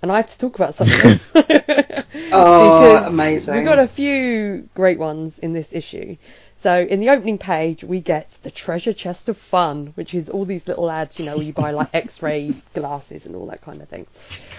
and 0.00 0.10
I 0.10 0.16
have 0.16 0.28
to 0.28 0.38
talk 0.38 0.54
about 0.56 0.74
something. 0.78 1.20
Oh, 1.34 2.58
because 2.72 3.08
amazing. 3.12 3.54
We've 3.56 3.64
got 3.66 3.78
a 3.78 3.88
few 3.88 4.68
great 4.74 4.98
ones 4.98 5.38
in 5.38 5.52
this 5.52 5.74
issue. 5.74 6.16
So 6.56 6.74
in 6.80 7.00
the 7.00 7.10
opening 7.10 7.38
page, 7.38 7.84
we 7.84 8.00
get 8.00 8.30
the 8.42 8.50
treasure 8.50 8.92
chest 8.94 9.28
of 9.28 9.36
fun, 9.36 9.92
which 9.94 10.14
is 10.14 10.28
all 10.30 10.44
these 10.44 10.66
little 10.66 10.90
ads, 10.90 11.18
you 11.18 11.24
know, 11.26 11.36
where 11.36 11.44
you 11.44 11.52
buy 11.52 11.70
like 11.72 11.90
X-ray 11.94 12.62
glasses 12.74 13.26
and 13.26 13.36
all 13.36 13.46
that 13.48 13.60
kind 13.60 13.82
of 13.82 13.88
thing. 13.88 14.06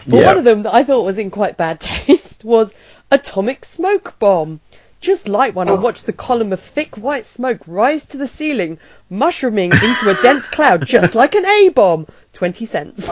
But 0.07 0.19
Yeah. 0.19 0.27
one 0.27 0.37
of 0.37 0.43
them 0.43 0.63
that 0.63 0.73
I 0.75 0.83
thought 0.83 1.03
was 1.05 1.17
in 1.17 1.31
quite 1.31 1.57
bad 1.57 1.79
taste 1.79 2.45
was 2.45 2.73
atomic 3.11 3.65
smoke 3.65 4.17
bomb. 4.19 4.59
Just 5.01 5.27
light 5.27 5.55
one 5.55 5.69
and 5.69 5.77
Oh. 5.77 5.81
watch 5.81 6.03
the 6.03 6.13
column 6.13 6.51
of 6.51 6.59
thick 6.59 6.95
white 6.97 7.25
smoke 7.25 7.61
rise 7.67 8.07
to 8.07 8.17
the 8.17 8.27
ceiling, 8.27 8.79
mushrooming 9.09 9.71
into 9.71 10.09
a 10.09 10.21
dense 10.21 10.47
cloud 10.47 10.85
just 10.85 11.15
like 11.15 11.35
an 11.35 11.45
A 11.45 11.69
bomb. 11.69 12.07
Twenty 12.33 12.65
cents. 12.65 13.09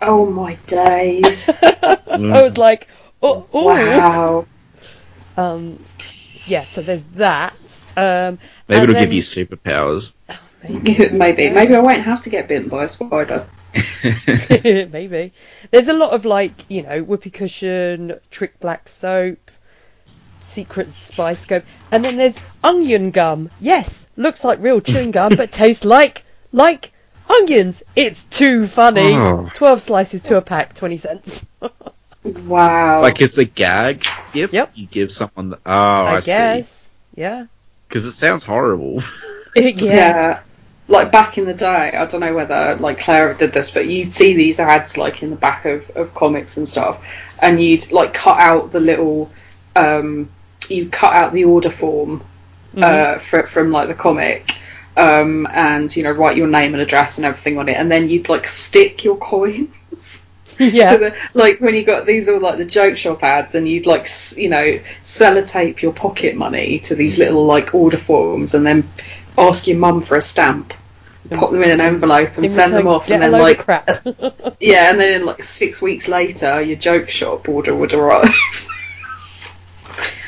Oh 0.00 0.26
my 0.30 0.54
days! 0.66 1.50
I 1.62 2.42
was 2.42 2.56
like, 2.56 2.88
oh, 3.22 3.46
oh. 3.52 3.66
wow. 3.66 4.46
Um, 5.36 5.78
yeah, 6.46 6.64
so 6.64 6.80
there's 6.80 7.04
that. 7.16 7.54
Um, 7.96 8.38
Maybe 8.68 8.82
it'll 8.84 8.94
then- 8.94 9.04
give 9.04 9.12
you 9.12 9.22
superpowers. 9.22 10.12
maybe, 10.68 11.48
maybe 11.50 11.74
I 11.74 11.80
won't 11.80 12.02
have 12.02 12.22
to 12.24 12.30
get 12.30 12.46
bitten 12.48 12.68
by 12.68 12.84
a 12.84 12.88
spider. 12.88 13.46
Maybe. 14.12 15.32
There's 15.70 15.88
a 15.88 15.92
lot 15.94 16.12
of 16.12 16.24
like, 16.24 16.52
you 16.68 16.82
know, 16.82 17.02
whoopee 17.02 17.30
cushion, 17.30 18.14
trick 18.30 18.60
black 18.60 18.88
soap, 18.88 19.49
secret 20.50 20.90
spy 20.90 21.34
scope, 21.34 21.64
and 21.90 22.04
then 22.04 22.16
there's 22.16 22.38
onion 22.62 23.10
gum. 23.10 23.50
Yes, 23.60 24.08
looks 24.16 24.44
like 24.44 24.62
real 24.62 24.80
chewing 24.80 25.10
gum, 25.10 25.36
but 25.36 25.52
tastes 25.52 25.84
like 25.84 26.24
like 26.52 26.92
onions. 27.28 27.82
It's 27.96 28.24
too 28.24 28.66
funny. 28.66 29.14
Oh. 29.14 29.50
Twelve 29.54 29.80
slices 29.80 30.22
to 30.22 30.36
a 30.36 30.42
pack, 30.42 30.74
twenty 30.74 30.96
cents. 30.96 31.46
Wow. 32.22 33.00
like 33.00 33.20
it's 33.20 33.38
a 33.38 33.44
gag 33.44 34.04
gift. 34.32 34.52
Yep. 34.52 34.72
You 34.74 34.86
give 34.86 35.10
someone. 35.10 35.50
The, 35.50 35.56
oh, 35.64 35.72
I, 35.72 36.16
I, 36.16 36.20
see. 36.20 36.26
guess. 36.26 36.94
Yeah. 37.14 37.46
Because 37.88 38.06
it 38.06 38.12
sounds 38.12 38.44
horrible. 38.44 39.02
yeah. 39.56 39.70
yeah. 39.76 40.40
Like 40.86 41.12
back 41.12 41.38
in 41.38 41.44
the 41.44 41.54
day, 41.54 41.92
I 41.92 42.04
don't 42.06 42.20
know 42.20 42.34
whether 42.34 42.76
like 42.78 42.98
Claire 43.00 43.32
did 43.34 43.52
this, 43.52 43.70
but 43.70 43.86
you'd 43.86 44.12
see 44.12 44.34
these 44.34 44.58
ads 44.58 44.98
like 44.98 45.22
in 45.22 45.30
the 45.30 45.36
back 45.36 45.64
of, 45.64 45.88
of 45.90 46.14
comics 46.14 46.56
and 46.56 46.68
stuff, 46.68 47.06
and 47.38 47.62
you'd 47.62 47.90
like 47.92 48.12
cut 48.12 48.40
out 48.40 48.72
the 48.72 48.80
little, 48.80 49.30
um, 49.76 50.28
you'd 50.70 50.92
cut 50.92 51.14
out 51.14 51.32
the 51.32 51.44
order 51.44 51.70
form, 51.70 52.22
uh, 52.76 53.18
fr- 53.18 53.42
from 53.46 53.72
like 53.72 53.88
the 53.88 53.94
comic, 53.94 54.54
um, 54.96 55.46
and 55.52 55.94
you 55.94 56.02
know 56.02 56.12
write 56.12 56.36
your 56.36 56.46
name 56.48 56.74
and 56.74 56.82
address 56.82 57.18
and 57.18 57.24
everything 57.26 57.58
on 57.58 57.68
it, 57.68 57.76
and 57.76 57.90
then 57.90 58.08
you'd 58.08 58.28
like 58.28 58.46
stick 58.46 59.04
your 59.04 59.16
coins. 59.16 60.22
Yeah. 60.58 60.90
So 60.90 60.98
the, 60.98 61.16
like 61.32 61.58
when 61.62 61.74
you 61.74 61.84
got 61.84 62.04
these 62.04 62.28
all 62.28 62.38
like 62.38 62.58
the 62.58 62.66
joke 62.66 62.98
shop 62.98 63.22
ads, 63.22 63.54
and 63.54 63.66
you'd 63.66 63.86
like 63.86 64.06
you 64.36 64.50
know 64.50 64.78
sellotape 65.02 65.80
your 65.80 65.92
pocket 65.94 66.36
money 66.36 66.80
to 66.80 66.94
these 66.94 67.16
little 67.16 67.46
like 67.46 67.74
order 67.74 67.96
forms, 67.96 68.52
and 68.52 68.66
then 68.66 68.86
ask 69.38 69.66
your 69.66 69.78
mum 69.78 70.02
for 70.02 70.18
a 70.18 70.20
stamp, 70.20 70.74
pop 71.32 71.50
them 71.50 71.62
in 71.62 71.70
an 71.70 71.80
envelope, 71.80 72.36
and 72.36 72.50
send 72.50 72.76
them 72.76 72.86
off, 72.86 73.10
and 73.10 73.22
then 73.22 73.38
like 73.38 73.66
yeah, 74.60 74.90
and 74.90 75.00
then 75.00 75.24
like 75.24 75.42
six 75.42 75.80
weeks 75.80 76.08
later, 76.08 76.60
your 76.60 76.76
joke 76.76 77.08
shop 77.08 77.48
order 77.48 77.74
would 77.74 77.94
arrive. 77.94 78.28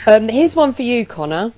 Um, 0.07 0.29
here's 0.29 0.55
one 0.57 0.73
for 0.73 0.83
you, 0.83 1.07
Connor. 1.07 1.53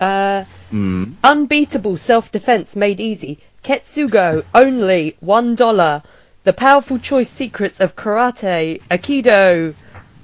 Uh, 0.00 0.44
Mm. 0.72 1.14
Unbeatable 1.22 1.96
self-defense 1.96 2.74
made 2.74 2.98
easy. 3.00 3.38
Ketsugo, 3.62 4.44
only 4.52 5.16
one 5.20 5.54
dollar. 5.54 6.02
The 6.42 6.52
powerful 6.52 6.98
choice 6.98 7.30
secrets 7.30 7.78
of 7.80 7.94
karate, 7.94 8.82
aikido, 8.90 9.74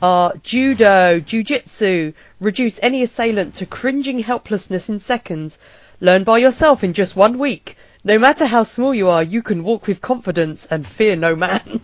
are 0.02 0.35
judo, 0.43 1.21
jujitsu. 1.21 2.14
Reduce 2.41 2.81
any 2.83 3.02
assailant 3.02 3.55
to 3.57 3.67
cringing 3.67 4.19
helplessness 4.19 4.88
in 4.88 4.99
seconds. 4.99 5.61
Learn 6.00 6.25
by 6.25 6.38
yourself 6.38 6.83
in 6.83 6.93
just 6.93 7.14
one 7.14 7.38
week. 7.38 7.76
No 8.02 8.19
matter 8.19 8.47
how 8.47 8.64
small 8.64 8.93
you 8.93 9.09
are, 9.11 9.23
you 9.23 9.43
can 9.43 9.62
walk 9.62 9.87
with 9.87 10.02
confidence 10.02 10.67
and 10.67 10.85
fear 10.85 11.14
no 11.14 11.37
man. 11.37 11.81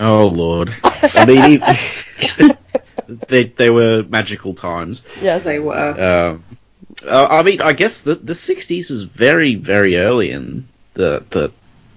Oh 0.00 0.26
lord. 0.26 0.74
I 0.82 1.24
mean, 1.26 2.56
they 3.28 3.44
they 3.44 3.70
were 3.70 4.02
magical 4.08 4.54
times. 4.54 5.02
Yes. 5.20 5.44
they 5.44 5.58
were. 5.58 6.32
Um, 6.32 6.44
I 7.08 7.42
mean, 7.42 7.60
I 7.60 7.72
guess 7.72 8.02
the 8.02 8.14
the 8.14 8.32
'60s 8.32 8.90
is 8.90 9.02
very 9.02 9.54
very 9.54 9.96
early 9.98 10.30
in 10.30 10.66
the 10.94 11.22
the 11.30 11.52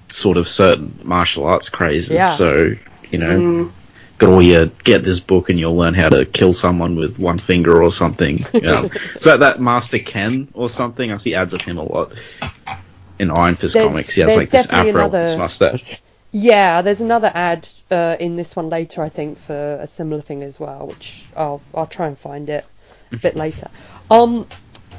sort 0.09 0.37
of 0.37 0.47
certain 0.47 0.99
martial 1.03 1.45
arts 1.45 1.69
crazes. 1.69 2.11
Yeah. 2.11 2.25
So 2.27 2.75
you 3.11 3.17
know, 3.17 3.39
Mm. 3.39 3.71
got 4.17 4.29
all 4.29 4.41
your 4.41 4.67
get 4.83 5.03
this 5.03 5.19
book 5.19 5.49
and 5.49 5.57
you'll 5.59 5.75
learn 5.77 5.93
how 5.93 6.09
to 6.09 6.25
kill 6.25 6.53
someone 6.53 6.95
with 6.95 7.17
one 7.17 7.37
finger 7.37 7.81
or 7.81 7.91
something. 7.91 8.39
Um, 8.65 8.89
so 9.19 9.37
that 9.37 9.61
Master 9.61 9.97
Ken 9.99 10.47
or 10.53 10.69
something. 10.69 11.11
I 11.11 11.17
see 11.17 11.33
ads 11.35 11.53
of 11.53 11.61
him 11.61 11.77
a 11.77 11.83
lot 11.83 12.11
in 13.19 13.31
Iron 13.31 13.55
Fist 13.55 13.73
There's- 13.73 13.87
comics. 13.89 14.13
He 14.15 14.21
has 14.21 14.35
like 14.35 14.49
this 14.49 14.67
afro 14.69 14.89
another- 14.89 15.25
this 15.27 15.37
mustache. 15.37 15.83
Yeah, 16.31 16.81
there's 16.83 17.01
another 17.01 17.31
ad 17.33 17.67
uh, 17.89 18.15
in 18.19 18.35
this 18.35 18.55
one 18.55 18.69
later, 18.69 19.01
I 19.01 19.09
think, 19.09 19.39
for 19.39 19.77
a 19.81 19.87
similar 19.87 20.21
thing 20.21 20.43
as 20.43 20.59
well, 20.59 20.87
which 20.87 21.25
I'll 21.35 21.61
I'll 21.73 21.87
try 21.87 22.07
and 22.07 22.17
find 22.17 22.49
it 22.49 22.65
a 23.11 23.17
bit 23.17 23.35
later. 23.45 23.69
Um, 24.11 24.47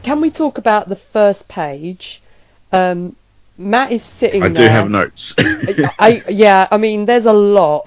can 0.02 0.20
we 0.20 0.30
talk 0.30 0.58
about 0.58 0.88
the 0.88 0.96
first 0.96 1.48
page? 1.48 2.20
Um, 2.72 3.14
Matt 3.56 3.92
is 3.92 4.02
sitting 4.02 4.42
I 4.42 4.48
do 4.48 4.62
have 4.62 4.90
notes. 4.90 5.34
I 5.38 6.22
yeah, 6.28 6.66
I 6.70 6.78
mean, 6.78 7.06
there's 7.06 7.26
a 7.26 7.32
lot. 7.32 7.86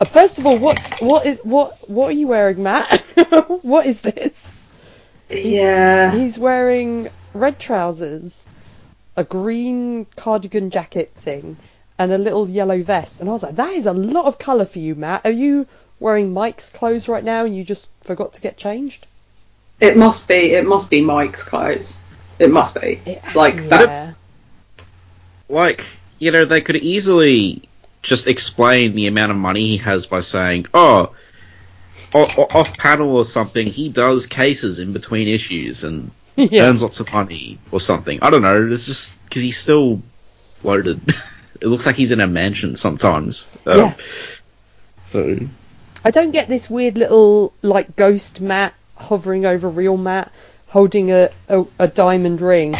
Uh, 0.00 0.04
first 0.04 0.38
of 0.38 0.46
all, 0.46 0.58
what's 0.58 1.00
what 1.00 1.26
is 1.26 1.38
what 1.44 1.88
what 1.88 2.08
are 2.08 2.18
you 2.18 2.26
wearing, 2.28 2.62
Matt? 2.62 3.00
what 3.62 3.86
is 3.86 4.00
this? 4.00 4.68
Yeah. 5.28 6.12
He's 6.12 6.38
wearing 6.38 7.08
red 7.34 7.58
trousers, 7.58 8.46
a 9.16 9.24
green 9.24 10.06
cardigan 10.16 10.70
jacket 10.70 11.12
thing, 11.14 11.56
and 12.02 12.12
a 12.12 12.18
little 12.18 12.48
yellow 12.48 12.82
vest. 12.82 13.20
And 13.20 13.28
I 13.28 13.32
was 13.32 13.42
like, 13.42 13.56
that 13.56 13.70
is 13.70 13.86
a 13.86 13.92
lot 13.92 14.26
of 14.26 14.38
colour 14.38 14.64
for 14.64 14.78
you, 14.78 14.94
Matt. 14.94 15.24
Are 15.24 15.30
you 15.30 15.66
wearing 16.00 16.32
Mike's 16.32 16.70
clothes 16.70 17.08
right 17.08 17.24
now 17.24 17.44
and 17.44 17.56
you 17.56 17.64
just 17.64 17.90
forgot 18.02 18.34
to 18.34 18.40
get 18.40 18.56
changed? 18.56 19.06
It 19.80 19.96
must 19.96 20.28
be. 20.28 20.54
It 20.54 20.66
must 20.66 20.90
be 20.90 21.00
Mike's 21.02 21.42
clothes. 21.42 21.98
It 22.38 22.50
must 22.50 22.80
be. 22.80 23.00
Like 23.34 23.54
yeah. 23.56 23.66
that's. 23.68 24.12
like 25.48 25.84
you 26.18 26.30
know 26.30 26.44
they 26.44 26.60
could 26.60 26.76
easily 26.76 27.68
just 28.02 28.26
explain 28.26 28.94
the 28.94 29.06
amount 29.06 29.30
of 29.30 29.36
money 29.38 29.66
he 29.66 29.76
has 29.78 30.06
by 30.06 30.20
saying 30.20 30.66
oh 30.74 31.14
o- 32.14 32.28
o- 32.38 32.48
off 32.58 32.76
panel 32.78 33.16
or 33.16 33.24
something 33.24 33.66
he 33.66 33.88
does 33.88 34.26
cases 34.26 34.78
in 34.78 34.92
between 34.92 35.28
issues 35.28 35.84
and 35.84 36.10
Yeah. 36.36 36.64
earns 36.64 36.82
lots 36.82 37.00
of 37.00 37.12
money 37.12 37.58
or 37.70 37.80
something 37.80 38.18
i 38.22 38.30
don't 38.30 38.42
know 38.42 38.68
it's 38.72 38.86
just 38.86 39.22
because 39.24 39.42
he's 39.42 39.58
still 39.58 40.00
loaded 40.64 41.00
it 41.62 41.66
looks 41.68 41.86
like 41.86 41.96
he's 41.96 42.10
in 42.10 42.20
a 42.20 42.26
mansion 42.26 42.76
sometimes 42.76 43.46
um, 43.66 43.78
Yeah. 43.78 43.94
so 45.10 45.38
I 46.04 46.10
don't 46.10 46.32
get 46.32 46.48
this 46.48 46.68
weird 46.68 46.98
little 46.98 47.52
like 47.62 47.94
ghost 47.96 48.40
Matt 48.40 48.74
hovering 48.96 49.46
over 49.46 49.68
real 49.68 49.96
Matt, 49.96 50.30
holding 50.66 51.10
a, 51.12 51.30
a, 51.48 51.64
a 51.78 51.86
diamond 51.88 52.40
ring, 52.40 52.74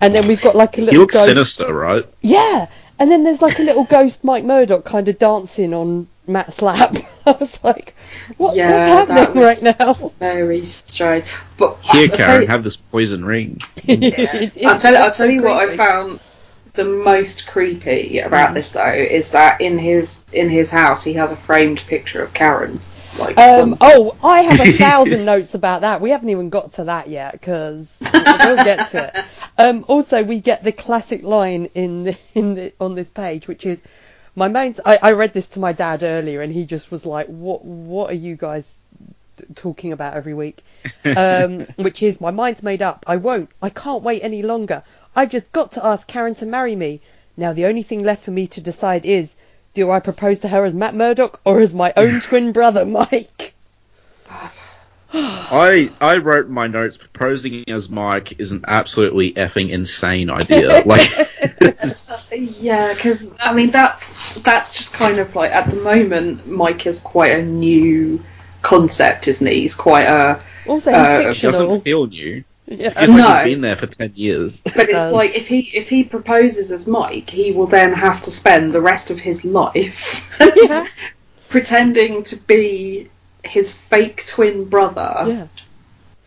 and 0.00 0.14
then 0.14 0.26
we've 0.28 0.40
got 0.42 0.54
like 0.54 0.78
a 0.78 0.80
little 0.82 0.92
he 0.94 0.98
looks 0.98 1.14
ghost. 1.14 1.26
sinister 1.26 1.72
right 1.74 2.04
Yeah, 2.20 2.66
and 2.98 3.10
then 3.10 3.24
there's 3.24 3.42
like 3.42 3.58
a 3.58 3.62
little 3.62 3.84
ghost 3.84 4.22
Mike 4.24 4.44
Murdock 4.44 4.84
kind 4.84 5.08
of 5.08 5.18
dancing 5.18 5.74
on 5.74 6.06
Matt's 6.26 6.62
lap. 6.62 6.96
I 7.26 7.32
was 7.32 7.62
like, 7.64 7.94
what, 8.36 8.54
Yeah, 8.56 8.94
what's 8.94 9.08
that 9.08 9.18
happening 9.18 9.42
was- 9.44 9.64
right 9.64 9.76
now? 9.78 9.94
Very 10.20 10.64
strange. 10.64 11.24
But 11.56 11.78
here 11.82 12.02
I'll 12.02 12.08
tell 12.08 12.26
karen 12.26 12.42
you- 12.42 12.48
have 12.48 12.62
this 12.64 12.76
poison 12.76 13.24
ring 13.24 13.60
It- 13.86 14.64
I'll 14.64 14.78
tell, 14.78 14.96
I'll 14.96 15.10
tell 15.12 15.28
you 15.30 15.42
what 15.42 15.68
I 15.68 15.76
found 15.76 16.20
the 16.78 16.84
most 16.84 17.48
creepy 17.48 18.20
about 18.20 18.54
this 18.54 18.70
though 18.70 18.92
is 18.92 19.32
that 19.32 19.60
in 19.60 19.78
his 19.78 20.24
in 20.32 20.48
his 20.48 20.70
house 20.70 21.02
he 21.02 21.12
has 21.14 21.32
a 21.32 21.36
framed 21.36 21.80
picture 21.80 22.22
of 22.22 22.32
Karen. 22.32 22.80
Like 23.18 23.36
Um, 23.36 23.76
oh, 23.80 24.16
I 24.22 24.42
have 24.42 24.60
a 24.60 24.72
thousand 24.72 25.24
notes 25.24 25.54
about 25.54 25.80
that. 25.80 26.00
We 26.00 26.10
haven't 26.10 26.28
even 26.28 26.50
got 26.50 26.70
to 26.72 26.84
that 26.84 27.08
yet 27.08 27.32
because 27.32 28.00
we'll 28.14 28.64
get 28.64 28.88
to 28.90 29.12
it. 29.12 29.24
Um, 29.58 29.84
also, 29.88 30.22
we 30.22 30.38
get 30.38 30.62
the 30.62 30.70
classic 30.70 31.24
line 31.24 31.68
in 31.74 32.04
the, 32.04 32.16
in 32.34 32.54
the, 32.54 32.72
on 32.80 32.94
this 32.94 33.10
page, 33.10 33.48
which 33.48 33.66
is 33.66 33.82
my 34.36 34.46
mind's. 34.46 34.78
I, 34.86 34.98
I 35.02 35.12
read 35.12 35.34
this 35.34 35.48
to 35.50 35.58
my 35.58 35.72
dad 35.72 36.04
earlier, 36.04 36.42
and 36.42 36.52
he 36.52 36.64
just 36.64 36.92
was 36.92 37.04
like, 37.04 37.26
"What 37.26 37.64
What 37.64 38.08
are 38.10 38.14
you 38.14 38.36
guys 38.36 38.78
talking 39.56 39.90
about 39.90 40.14
every 40.14 40.34
week?" 40.34 40.62
Um, 41.04 41.66
which 41.76 42.02
is 42.02 42.20
my 42.20 42.30
mind's 42.30 42.62
made 42.62 42.82
up. 42.82 43.04
I 43.08 43.16
won't. 43.16 43.50
I 43.60 43.70
can't 43.70 44.04
wait 44.04 44.22
any 44.22 44.42
longer. 44.42 44.84
I've 45.18 45.30
just 45.30 45.50
got 45.52 45.72
to 45.72 45.84
ask 45.84 46.06
Karen 46.06 46.34
to 46.36 46.46
marry 46.46 46.76
me. 46.76 47.00
Now 47.36 47.52
the 47.52 47.66
only 47.66 47.82
thing 47.82 48.04
left 48.04 48.22
for 48.24 48.30
me 48.30 48.46
to 48.48 48.60
decide 48.60 49.04
is. 49.04 49.34
Do 49.74 49.90
I 49.90 50.00
propose 50.00 50.40
to 50.40 50.48
her 50.48 50.64
as 50.64 50.72
Matt 50.74 50.94
Murdock 50.94 51.40
or 51.44 51.60
as 51.60 51.74
my 51.74 51.92
own 51.96 52.20
twin 52.28 52.52
brother, 52.52 52.84
Mike? 52.86 53.54
I 55.12 55.90
I 56.00 56.16
wrote 56.18 56.48
my 56.48 56.66
notes 56.66 56.96
proposing 56.96 57.64
as 57.68 57.88
Mike 57.88 58.38
is 58.40 58.52
an 58.52 58.64
absolutely 58.68 59.32
effing 59.32 59.70
insane 59.70 60.30
idea. 60.30 60.82
like, 60.86 61.10
Yeah, 62.60 62.92
because 62.92 63.34
I 63.40 63.54
mean 63.54 63.70
that's 63.70 64.34
that's 64.40 64.76
just 64.76 64.92
kind 64.92 65.18
of 65.18 65.34
like 65.34 65.50
at 65.52 65.70
the 65.70 65.76
moment 65.76 66.46
Mike 66.46 66.86
is 66.86 67.00
quite 67.00 67.32
a 67.38 67.42
new 67.42 68.22
concept, 68.62 69.28
isn't 69.28 69.46
he? 69.46 69.60
He's 69.62 69.74
quite 69.74 70.06
a 70.06 70.40
Also, 70.66 70.90
he's 70.90 70.98
Uh, 70.98 71.22
fictional. 71.22 71.52
doesn't 71.52 71.84
feel 71.84 72.06
new. 72.06 72.44
Yeah. 72.68 72.92
It's 72.96 73.10
like 73.12 73.16
No. 73.16 73.34
he's 73.44 73.54
been 73.54 73.60
there 73.62 73.76
for 73.76 73.86
ten 73.86 74.12
years. 74.14 74.60
But 74.64 74.76
it's 74.88 74.92
does. 74.92 75.12
like 75.12 75.34
if 75.34 75.48
he 75.48 75.60
if 75.74 75.88
he 75.88 76.04
proposes 76.04 76.70
as 76.70 76.86
Mike, 76.86 77.28
he 77.30 77.52
will 77.52 77.66
then 77.66 77.92
have 77.92 78.22
to 78.22 78.30
spend 78.30 78.72
the 78.72 78.80
rest 78.80 79.10
of 79.10 79.18
his 79.18 79.44
life 79.44 80.30
Yeah. 80.56 80.86
pretending 81.48 82.22
to 82.24 82.36
be 82.36 83.08
his 83.44 83.72
fake 83.72 84.26
twin 84.26 84.64
brother 84.66 85.24
yeah. 85.26 85.46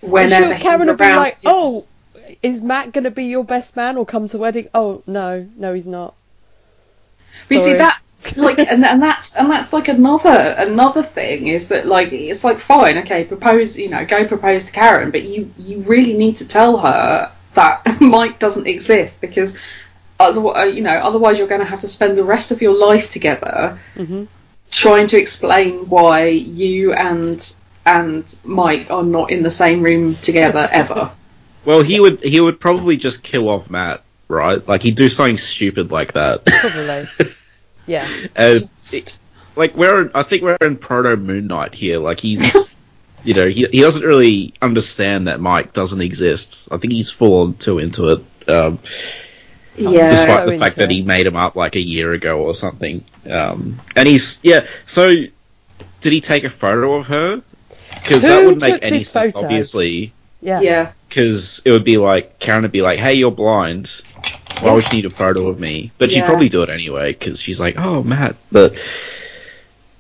whenever 0.01 0.47
sure, 0.47 0.55
Karen 0.55 0.79
he's 0.81 0.87
will 0.87 0.95
be 0.95 1.13
like, 1.13 1.35
his- 1.35 1.43
"Oh, 1.45 1.83
is 2.41 2.61
Matt 2.61 2.91
going 2.93 3.03
to 3.03 3.11
be 3.11 3.25
your 3.25 3.43
best 3.43 3.75
man 3.75 3.97
or 3.97 4.05
come 4.05 4.25
to 4.27 4.31
the 4.31 4.37
wedding?" 4.39 4.69
Oh, 4.73 5.03
no, 5.05 5.47
no, 5.57 5.73
he's 5.73 5.87
not. 5.87 6.15
But 7.47 7.55
you 7.55 7.59
see 7.59 7.73
that 7.73 7.99
like 8.35 8.59
and, 8.71 8.85
and 8.85 9.01
that's 9.01 9.35
and 9.35 9.49
that's 9.49 9.73
like 9.73 9.87
another 9.87 10.55
another 10.57 11.03
thing 11.03 11.47
is 11.47 11.69
that 11.69 11.85
like 11.85 12.11
it's 12.11 12.43
like 12.43 12.59
fine 12.59 12.97
okay 12.99 13.23
propose 13.23 13.77
you 13.77 13.89
know 13.89 14.05
go 14.05 14.25
propose 14.25 14.65
to 14.65 14.71
Karen 14.71 15.11
but 15.11 15.23
you 15.23 15.51
you 15.57 15.81
really 15.81 16.13
need 16.13 16.37
to 16.37 16.47
tell 16.47 16.77
her 16.77 17.31
that 17.53 17.97
Mike 18.01 18.39
doesn't 18.39 18.67
exist 18.67 19.21
because 19.21 19.57
otherwise 20.19 20.75
you 20.75 20.81
know 20.81 20.91
otherwise 20.91 21.37
you're 21.37 21.47
going 21.47 21.61
to 21.61 21.67
have 21.67 21.79
to 21.79 21.87
spend 21.87 22.17
the 22.17 22.23
rest 22.23 22.51
of 22.51 22.61
your 22.61 22.75
life 22.75 23.09
together 23.09 23.79
hmm 23.95 24.25
trying 24.71 25.05
to 25.07 25.19
explain 25.19 25.89
why 25.89 26.27
you 26.27 26.93
and 26.93 27.55
and 27.85 28.37
Mike 28.43 28.89
are 28.89 29.03
not 29.03 29.31
in 29.31 29.43
the 29.43 29.51
same 29.51 29.83
room 29.83 30.15
together 30.15 30.67
ever. 30.71 31.11
Well, 31.63 31.83
he 31.83 31.99
would 31.99 32.23
he 32.23 32.39
would 32.39 32.59
probably 32.59 32.97
just 32.97 33.21
kill 33.21 33.47
off 33.47 33.69
Matt, 33.69 34.01
right? 34.27 34.67
Like 34.67 34.81
he'd 34.81 34.95
do 34.95 35.09
something 35.09 35.37
stupid 35.37 35.91
like 35.91 36.13
that. 36.13 36.43
Probably. 36.43 37.05
Yeah. 37.87 38.07
and 38.35 38.59
Just- 38.59 39.19
like 39.55 39.75
we're 39.75 40.03
in, 40.03 40.11
I 40.15 40.23
think 40.23 40.43
we're 40.43 40.57
in 40.61 40.77
proto 40.77 41.15
Moon 41.17 41.47
Knight 41.47 41.73
here. 41.73 41.99
Like 41.99 42.19
he's 42.19 42.73
you 43.23 43.33
know 43.33 43.47
he 43.47 43.65
he 43.65 43.81
doesn't 43.81 44.03
really 44.03 44.53
understand 44.61 45.27
that 45.27 45.39
Mike 45.39 45.73
doesn't 45.73 46.01
exist. 46.01 46.67
I 46.71 46.77
think 46.77 46.93
he's 46.93 47.09
full 47.09 47.41
on 47.41 47.53
too 47.55 47.79
into 47.79 48.09
it. 48.09 48.49
Um, 48.49 48.79
yeah. 49.75 50.09
despite 50.09 50.47
the 50.47 50.59
fact 50.59 50.77
into 50.77 50.79
that 50.81 50.91
it. 50.91 50.95
he 50.95 51.01
made 51.03 51.27
him 51.27 51.35
up 51.35 51.55
like 51.55 51.75
a 51.75 51.81
year 51.81 52.13
ago 52.13 52.41
or 52.41 52.55
something. 52.55 53.03
Um, 53.29 53.79
and 53.95 54.07
he's 54.07 54.39
yeah. 54.43 54.67
So 54.85 55.07
did 55.07 56.13
he 56.13 56.21
take 56.21 56.43
a 56.43 56.49
photo 56.49 56.95
of 56.95 57.07
her? 57.07 57.41
Because 57.91 58.21
that 58.23 58.43
wouldn't 58.43 58.61
make 58.61 58.81
any 58.81 58.99
sense, 59.03 59.33
photo? 59.33 59.45
obviously. 59.45 60.13
Yeah. 60.41 60.61
yeah. 60.61 60.91
Because 61.07 61.61
it 61.65 61.71
would 61.71 61.83
be 61.83 61.97
like 61.97 62.39
Karen 62.39 62.63
would 62.63 62.71
be 62.71 62.81
like, 62.81 62.99
"Hey, 62.99 63.13
you're 63.13 63.31
blind. 63.31 64.01
Why 64.59 64.73
would 64.73 64.83
you 64.85 64.89
need 64.97 65.05
a 65.05 65.09
photo 65.09 65.47
of 65.47 65.59
me?" 65.59 65.91
But 65.97 66.11
she'd 66.11 66.19
Yeah. 66.19 66.27
probably 66.27 66.49
do 66.49 66.61
it 66.63 66.69
anyway 66.69 67.13
because 67.13 67.41
she's 67.41 67.59
like, 67.59 67.75
"Oh, 67.77 68.03
Matt." 68.03 68.35
But 68.51 68.75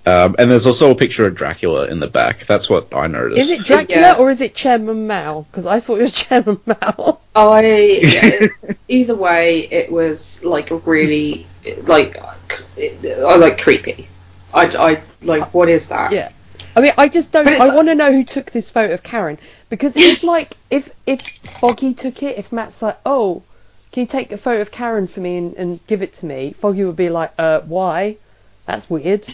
um, 0.05 0.35
and 0.39 0.49
there's 0.49 0.65
also 0.65 0.89
a 0.91 0.95
picture 0.95 1.27
of 1.27 1.35
Dracula 1.35 1.85
in 1.85 1.99
the 1.99 2.07
back. 2.07 2.45
That's 2.47 2.67
what 2.69 2.87
I 2.93 3.05
noticed. 3.07 3.39
Is 3.39 3.51
it 3.59 3.65
Dracula 3.65 4.01
Yeah. 4.01 4.15
or 4.17 4.31
is 4.31 4.41
it 4.41 4.55
Chairman 4.55 5.05
Mao? 5.07 5.45
Because 5.51 5.67
I 5.67 5.79
thought 5.79 5.99
it 5.99 6.01
was 6.03 6.11
Chairman 6.23 6.59
Mao. 6.65 7.19
I 7.35 7.99
yeah, 8.01 8.47
either 8.87 9.15
way, 9.15 9.59
it 9.59 9.91
was 9.91 10.43
like 10.43 10.71
a 10.71 10.77
really 10.77 11.45
like 11.83 12.17
I 12.19 13.35
like 13.37 13.61
creepy. 13.61 14.07
I, 14.53 14.65
I 14.65 15.01
like 15.21 15.53
what 15.53 15.69
is 15.69 15.87
that? 15.89 16.11
Yeah. 16.11 16.29
I 16.75 16.81
mean, 16.81 16.93
I 16.97 17.07
just 17.09 17.31
don't. 17.31 17.47
I 17.47 17.57
like- 17.57 17.73
want 17.73 17.89
to 17.89 17.95
know 17.95 18.11
who 18.11 18.23
took 18.23 18.49
this 18.51 18.69
photo 18.71 18.93
of 18.93 19.03
Karen 19.03 19.37
because 19.69 19.95
if 19.97 20.23
like 20.23 20.55
if 20.69 20.89
if 21.05 21.21
Foggy 21.21 21.93
took 21.93 22.23
it, 22.23 22.37
if 22.39 22.51
Matt's 22.51 22.81
like, 22.81 22.97
oh, 23.05 23.43
can 23.91 24.01
you 24.01 24.07
take 24.07 24.31
a 24.31 24.37
photo 24.37 24.61
of 24.61 24.71
Karen 24.71 25.07
for 25.07 25.19
me 25.19 25.37
and, 25.37 25.53
and 25.55 25.87
give 25.87 26.01
it 26.01 26.13
to 26.13 26.25
me? 26.25 26.53
Foggy 26.53 26.83
would 26.85 26.95
be 26.95 27.09
like, 27.09 27.31
uh, 27.37 27.61
why? 27.61 28.17
That's 28.65 28.89
weird. 28.89 29.27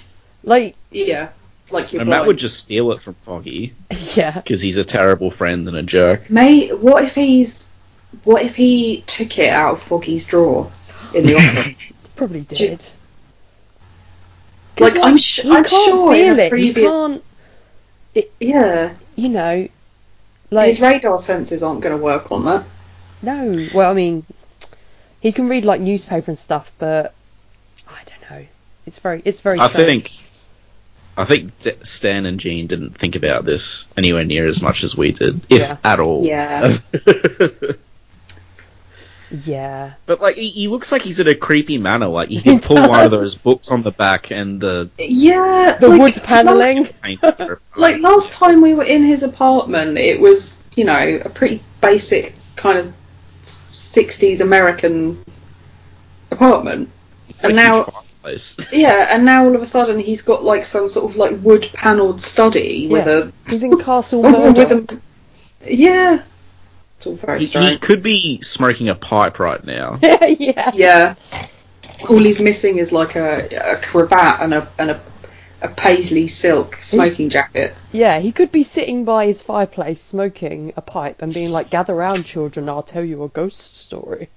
Like, 0.43 0.75
yeah. 0.91 1.29
Like 1.69 1.91
you're 1.91 2.01
and 2.01 2.09
Matt 2.09 2.25
would 2.25 2.37
just 2.37 2.59
steal 2.59 2.91
it 2.93 3.01
from 3.01 3.15
Foggy 3.25 3.73
yeah, 4.15 4.31
because 4.31 4.61
he's 4.61 4.77
a 4.77 4.85
terrible 4.85 5.29
friend 5.29 5.67
and 5.67 5.75
a 5.75 5.83
jerk. 5.83 6.29
May 6.29 6.69
what 6.69 7.03
if 7.03 7.13
he's 7.13 7.67
what 8.23 8.41
if 8.41 8.55
he 8.55 9.01
took 9.05 9.37
it 9.37 9.49
out 9.51 9.73
of 9.73 9.83
Foggy's 9.83 10.23
drawer 10.25 10.71
in 11.13 11.25
the 11.25 11.35
office? 11.37 11.91
probably 12.15 12.41
did. 12.41 12.85
like, 14.79 14.93
'Cause, 14.93 15.03
I'm 15.03 15.17
su- 15.17 15.45
you 15.45 15.55
I'm 15.57 15.63
can't 15.65 15.85
sure 15.89 16.15
in 16.15 16.19
feel 16.35 16.39
a 16.39 16.43
it. 16.45 16.49
previous- 16.49 16.77
You 16.77 17.21
can't. 18.15 18.25
yeah. 18.39 18.93
You 19.17 19.29
know, 19.29 19.67
like 20.51 20.69
His 20.69 20.79
radar 20.79 21.19
senses 21.19 21.63
aren't 21.63 21.81
going 21.81 21.97
to 21.97 22.01
work 22.01 22.31
on 22.31 22.45
that. 22.45 22.63
No. 23.21 23.67
Well, 23.73 23.91
I 23.91 23.93
mean, 23.93 24.25
he 25.27 25.33
can 25.33 25.49
read 25.49 25.65
like 25.65 25.81
newspaper 25.81 26.31
and 26.31 26.37
stuff, 26.37 26.71
but 26.79 27.13
I 27.87 27.99
don't 28.05 28.31
know. 28.39 28.45
It's 28.85 28.99
very, 28.99 29.21
it's 29.25 29.41
very. 29.41 29.59
I 29.59 29.67
strange. 29.67 29.87
think, 29.87 30.11
I 31.17 31.25
think 31.25 31.59
D- 31.59 31.71
Stan 31.83 32.25
and 32.25 32.39
Gene 32.39 32.67
didn't 32.67 32.97
think 32.97 33.15
about 33.17 33.43
this 33.43 33.87
anywhere 33.97 34.23
near 34.23 34.47
as 34.47 34.61
much 34.61 34.83
as 34.85 34.95
we 34.95 35.11
did, 35.11 35.41
if 35.49 35.59
Yeah. 35.59 35.77
at 35.83 35.99
all. 35.99 36.25
Yeah. 36.25 36.77
Yeah. 39.29 39.93
but 40.05 40.21
like, 40.21 40.37
he, 40.37 40.49
he 40.49 40.67
looks 40.69 40.89
like 40.91 41.01
he's 41.01 41.19
in 41.19 41.27
a 41.27 41.35
creepy 41.35 41.77
manner. 41.77 42.07
Like 42.07 42.29
he 42.29 42.37
He 42.37 42.43
could 42.59 42.61
pull 42.61 42.87
one 42.89 43.03
of 43.03 43.11
those 43.11 43.41
books 43.43 43.71
on 43.71 43.83
the 43.83 43.91
back 43.91 44.31
and 44.31 44.61
the 44.61 44.89
Yeah. 44.97 45.77
The 45.81 45.89
like, 45.89 45.99
wood 45.99 46.23
paneling. 46.23 46.87
Last, 47.21 47.59
like 47.75 48.01
last 48.01 48.31
time 48.31 48.61
we 48.61 48.73
were 48.73 48.85
in 48.85 49.03
his 49.03 49.23
apartment, 49.23 49.97
it 49.97 50.21
was 50.21 50.63
you 50.77 50.85
know 50.85 51.21
a 51.25 51.27
pretty 51.29 51.61
basic 51.81 52.35
kind 52.55 52.77
of 52.77 52.93
'60s 53.77 54.41
American 54.41 55.23
apartment. 56.31 56.89
And 57.43 57.55
now, 57.55 58.03
yeah, 58.71 59.07
and 59.11 59.25
now 59.25 59.45
all 59.45 59.55
of 59.55 59.61
a 59.61 59.65
sudden 59.65 59.99
he's 59.99 60.21
got 60.21 60.43
like 60.43 60.65
some 60.65 60.89
sort 60.89 61.11
of 61.11 61.17
like 61.17 61.37
wood 61.41 61.69
panelled 61.73 62.19
study 62.21 62.87
with 62.87 63.07
Yeah. 63.07 63.29
a 63.29 63.49
He's 63.49 63.63
in 63.63 63.77
Castle 63.79 64.21
with 64.53 64.71
a 64.71 64.99
yeah. 65.65 66.23
It's 66.97 67.05
all 67.07 67.15
very 67.15 67.45
he, 67.45 67.69
he 67.69 67.77
could 67.77 68.01
be 68.01 68.41
smoking 68.41 68.89
a 68.89 68.95
pipe 68.95 69.39
right 69.39 69.63
now. 69.63 69.99
yeah. 70.01 70.71
Yeah. 70.73 71.15
All 72.09 72.17
he's 72.17 72.41
missing 72.41 72.77
is 72.79 72.91
like 72.91 73.15
a, 73.15 73.73
a 73.73 73.75
cravat 73.77 74.41
and 74.41 74.53
a 74.53 74.67
and 74.79 74.91
a, 74.91 75.01
a 75.61 75.67
paisley 75.67 76.27
silk 76.27 76.77
smoking 76.81 77.29
jacket. 77.29 77.73
Yeah, 77.91 78.19
he 78.19 78.31
could 78.31 78.51
be 78.51 78.63
sitting 78.63 79.05
by 79.05 79.25
his 79.25 79.41
fireplace 79.41 80.01
smoking 80.01 80.73
a 80.77 80.81
pipe 80.81 81.21
and 81.21 81.33
being 81.33 81.51
like, 81.51 81.69
"Gather 81.69 81.95
round, 81.95 82.25
children, 82.25 82.69
I'll 82.69 82.83
tell 82.83 83.03
you 83.03 83.23
a 83.23 83.29
ghost 83.29 83.77
story." 83.77 84.29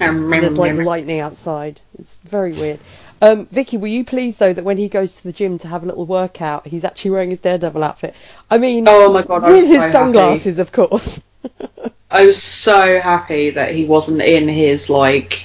And 0.00 0.32
there's 0.32 0.58
like 0.58 0.76
lightning 0.76 1.20
outside. 1.20 1.80
It's 1.98 2.18
very 2.24 2.52
weird. 2.54 2.80
Um, 3.22 3.46
Vicky, 3.46 3.76
were 3.76 3.86
you 3.86 4.04
pleased 4.04 4.38
though 4.38 4.52
that 4.52 4.64
when 4.64 4.78
he 4.78 4.88
goes 4.88 5.16
to 5.16 5.22
the 5.24 5.32
gym 5.32 5.58
to 5.58 5.68
have 5.68 5.82
a 5.82 5.86
little 5.86 6.06
workout, 6.06 6.66
he's 6.66 6.84
actually 6.84 7.10
wearing 7.10 7.30
his 7.30 7.42
Daredevil 7.42 7.84
outfit? 7.84 8.14
I 8.50 8.56
mean, 8.56 8.86
Oh 8.88 9.12
my 9.12 9.22
god, 9.22 9.42
with 9.42 9.66
his 9.66 9.72
so 9.72 9.78
happy. 9.80 9.92
sunglasses, 9.92 10.58
of 10.58 10.72
course. 10.72 11.22
I 12.10 12.26
was 12.26 12.42
so 12.42 12.98
happy 12.98 13.50
that 13.50 13.72
he 13.72 13.84
wasn't 13.84 14.22
in 14.22 14.48
his 14.48 14.88
like. 14.90 15.44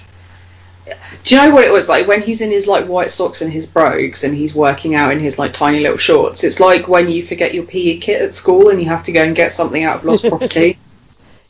Do 1.23 1.35
you 1.35 1.41
know 1.41 1.51
what 1.51 1.63
it 1.63 1.71
was 1.71 1.89
like 1.89 2.07
when 2.07 2.21
he's 2.21 2.41
in 2.41 2.51
his 2.51 2.67
like 2.67 2.85
white 2.85 3.09
socks 3.09 3.41
and 3.41 3.51
his 3.51 3.65
brogues 3.65 4.23
and 4.23 4.35
he's 4.35 4.53
working 4.53 4.93
out 4.93 5.11
in 5.11 5.19
his 5.19 5.39
like 5.39 5.53
tiny 5.53 5.79
little 5.79 5.97
shorts? 5.97 6.43
It's 6.43 6.59
like 6.59 6.87
when 6.87 7.09
you 7.09 7.25
forget 7.25 7.53
your 7.53 7.63
PE 7.63 7.97
kit 7.97 8.21
at 8.21 8.35
school 8.35 8.69
and 8.69 8.81
you 8.81 8.87
have 8.89 9.03
to 9.03 9.11
go 9.11 9.23
and 9.23 9.35
get 9.35 9.51
something 9.51 9.83
out 9.83 9.97
of 9.97 10.05
lost 10.05 10.23
property, 10.27 10.77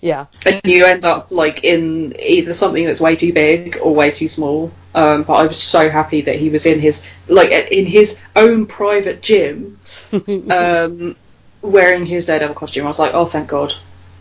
yeah, 0.01 0.27
and 0.45 0.61
you 0.63 0.85
end 0.85 1.03
up 1.03 1.31
like 1.31 1.63
in 1.63 2.15
either 2.19 2.53
something 2.53 2.85
that's 2.85 3.01
way 3.01 3.15
too 3.15 3.33
big 3.33 3.77
or 3.81 3.93
way 3.93 4.11
too 4.11 4.29
small. 4.29 4.71
Um, 4.93 5.23
but 5.23 5.33
I 5.33 5.47
was 5.47 5.61
so 5.61 5.89
happy 5.89 6.21
that 6.21 6.35
he 6.37 6.49
was 6.49 6.65
in 6.65 6.79
his 6.79 7.03
like 7.27 7.51
in 7.51 7.85
his 7.85 8.17
own 8.35 8.65
private 8.67 9.21
gym, 9.21 9.79
um, 10.49 11.15
wearing 11.61 12.05
his 12.05 12.25
Daredevil 12.27 12.55
costume. 12.55 12.85
I 12.85 12.87
was 12.87 12.99
like, 12.99 13.13
oh, 13.13 13.25
thank 13.25 13.49
God. 13.49 13.73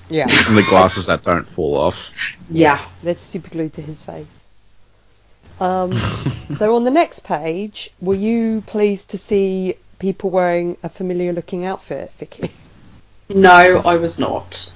yeah. 0.09 0.27
and 0.48 0.57
the 0.57 0.62
glasses 0.62 1.07
that 1.07 1.22
don't 1.22 1.46
fall 1.46 1.77
off. 1.77 2.12
Yeah. 2.50 2.85
They're 3.03 3.14
super 3.14 3.50
glued 3.50 3.74
to 3.74 3.83
his 3.83 4.03
face. 4.03 4.43
Um, 5.60 5.98
so 6.50 6.76
on 6.76 6.84
the 6.84 6.90
next 6.90 7.24
page, 7.24 7.90
were 8.00 8.14
you 8.14 8.62
pleased 8.66 9.10
to 9.10 9.18
see 9.18 9.74
people 9.98 10.30
wearing 10.30 10.76
a 10.82 10.88
familiar 10.88 11.32
looking 11.32 11.64
outfit, 11.64 12.12
Vicky? 12.18 12.50
No, 13.28 13.82
I 13.84 13.96
was 13.96 14.18
not. 14.18 14.70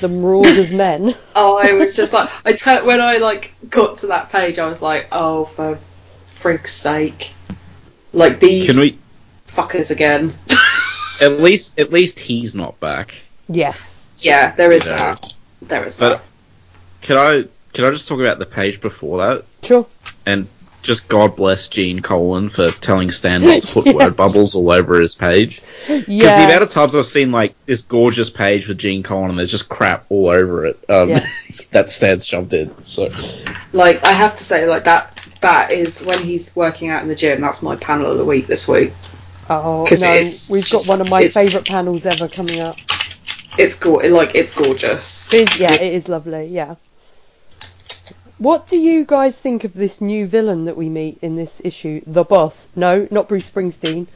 The 0.00 0.08
Marauders 0.08 0.70
men. 0.72 1.14
Oh, 1.34 1.56
I 1.56 1.72
was 1.72 1.94
just 1.96 2.12
like, 2.12 2.28
I 2.44 2.52
tur- 2.52 2.84
when 2.84 3.00
I 3.00 3.18
like 3.18 3.52
got 3.70 3.98
to 3.98 4.08
that 4.08 4.30
page, 4.32 4.58
I 4.58 4.66
was 4.66 4.82
like, 4.82 5.06
oh, 5.12 5.44
for 5.46 5.78
frig's 6.26 6.72
sake, 6.72 7.32
like 8.12 8.40
these 8.40 8.70
Can 8.70 8.80
we? 8.80 8.98
fuckers 9.46 9.90
again. 9.90 10.36
At 11.20 11.40
least, 11.40 11.78
at 11.80 11.92
least 11.92 12.18
he's 12.20 12.54
not 12.54 12.78
back. 12.78 13.14
Yes. 13.48 14.04
yeah, 14.18 14.52
there 14.54 14.70
is 14.70 14.84
Yeah. 14.86 14.96
that. 15.14 15.34
There 15.62 15.84
is 15.84 15.96
But 15.98 16.08
that. 16.18 16.22
can 17.02 17.16
I? 17.16 17.44
Can 17.72 17.84
I 17.84 17.90
just 17.90 18.06
talk 18.06 18.20
about 18.20 18.38
the 18.38 18.46
page 18.46 18.80
before 18.80 19.18
that? 19.26 19.44
Sure. 19.64 19.84
And 20.28 20.46
just 20.82 21.08
God 21.08 21.36
bless 21.36 21.68
Gene 21.68 22.00
Colan 22.02 22.50
for 22.50 22.70
telling 22.70 23.10
Stan 23.10 23.40
not 23.42 23.62
to 23.62 23.66
put 23.66 23.86
Yeah. 23.86 23.92
word 23.94 24.16
bubbles 24.16 24.54
all 24.54 24.70
over 24.70 25.00
his 25.00 25.14
page. 25.14 25.60
Because 25.86 26.06
the 26.06 26.44
amount 26.44 26.62
of 26.62 26.70
times 26.70 26.94
I've 26.94 27.06
seen 27.06 27.32
like 27.32 27.54
this 27.66 27.80
gorgeous 27.80 28.28
page 28.30 28.68
with 28.68 28.78
Gene 28.78 29.02
Colan 29.02 29.30
and 29.30 29.38
there's 29.38 29.50
just 29.50 29.68
crap 29.68 30.04
all 30.10 30.28
over 30.28 30.66
it. 30.66 30.78
Um, 30.88 31.08
Yeah. 31.10 31.26
that 31.72 31.88
Stan's 31.90 32.26
jumped 32.26 32.52
in. 32.52 32.84
So 32.84 33.10
Like 33.72 34.04
I 34.04 34.12
have 34.12 34.36
to 34.36 34.44
say, 34.44 34.66
like 34.68 34.84
that 34.84 35.18
that 35.40 35.72
is 35.72 36.02
when 36.04 36.18
he's 36.22 36.54
working 36.54 36.90
out 36.90 37.02
in 37.02 37.08
the 37.08 37.16
gym. 37.16 37.40
That's 37.40 37.62
my 37.62 37.76
panel 37.76 38.10
of 38.12 38.18
the 38.18 38.24
week 38.24 38.46
this 38.46 38.68
week. 38.68 38.92
Oh 39.50 39.86
'Cause 39.88 40.02
no, 40.02 40.10
we've 40.54 40.62
got 40.64 40.68
just- 40.68 40.88
one 40.90 41.00
of 41.00 41.08
my 41.08 41.26
favourite 41.28 41.66
panels 41.66 42.04
ever 42.04 42.28
coming 42.28 42.60
up. 42.60 42.76
It's 43.58 43.74
go- 43.76 43.94
like 43.94 44.34
it's 44.34 44.54
gorgeous. 44.54 45.32
It- 45.32 45.58
yeah, 45.58 45.72
it 45.72 45.92
is 45.94 46.06
lovely. 46.08 46.46
Yeah. 46.46 46.74
What 48.38 48.66
do 48.68 48.78
you 48.78 49.04
guys 49.04 49.40
think 49.40 49.64
of 49.64 49.74
this 49.74 50.00
new 50.00 50.26
villain 50.26 50.66
that 50.66 50.76
we 50.76 50.88
meet 50.88 51.18
in 51.22 51.34
this 51.36 51.60
issue? 51.64 52.00
The 52.06 52.24
boss? 52.24 52.68
No, 52.76 53.08
not 53.10 53.28
Bruce 53.28 53.50
Springsteen. 53.50 54.06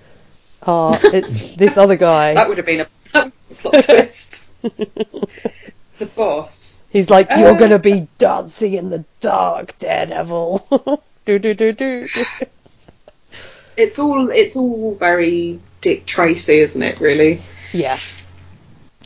Uh, 0.63 0.97
it's 1.05 1.53
this 1.53 1.77
other 1.77 1.97
guy. 1.97 2.35
That 2.35 2.49
would 2.49 2.59
have 2.59 2.67
been 2.67 2.83
a, 2.83 2.87
that 3.13 3.25
would 3.25 3.33
have 3.33 3.53
been 3.53 3.57
a 3.57 3.71
plot 3.71 3.85
twist. 3.85 4.49
the 5.99 6.07
boss. 6.15 6.81
He's 6.91 7.11
like, 7.11 7.31
you're 7.37 7.55
Uh. 7.55 7.59
gonna 7.59 7.79
be 7.81 8.07
dancing 8.19 8.75
in 8.75 8.91
the 8.91 9.05
dark, 9.21 9.77
Daredevil. 9.79 11.03
do 11.27 11.39
do 11.39 11.55
do 11.55 11.73
do. 11.73 12.07
It's 13.77 13.99
all 13.99 14.31
it's 14.31 14.55
all 14.57 14.95
very 14.95 15.59
Dick 15.81 16.07
Tracy, 16.07 16.59
isn't 16.61 16.83
it? 16.83 17.01
Really. 17.01 17.41
Yeah. 17.73 17.99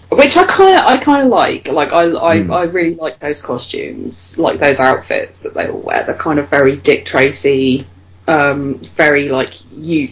Which 0.08 0.36
I 0.36 0.44
kind 0.44 0.78
of 0.78 0.84
I 0.86 0.96
kind 0.98 1.22
of 1.24 1.28
like. 1.28 1.68
Like 1.68 1.92
I 1.92 2.04
I, 2.04 2.42
Hmm. 2.42 2.52
I 2.52 2.62
really 2.62 2.94
like 2.94 3.18
those 3.18 3.42
costumes, 3.42 4.38
like 4.38 4.58
those 4.58 4.78
outfits 4.78 5.42
that 5.42 5.54
they 5.54 5.68
all 5.68 5.80
wear. 5.80 6.04
They're 6.04 6.14
kind 6.14 6.38
of 6.38 6.48
very 6.48 6.76
Dick 6.76 7.04
Tracy, 7.06 7.86
um, 8.28 8.78
very 8.78 9.28
like 9.28 9.52
you. 9.72 10.10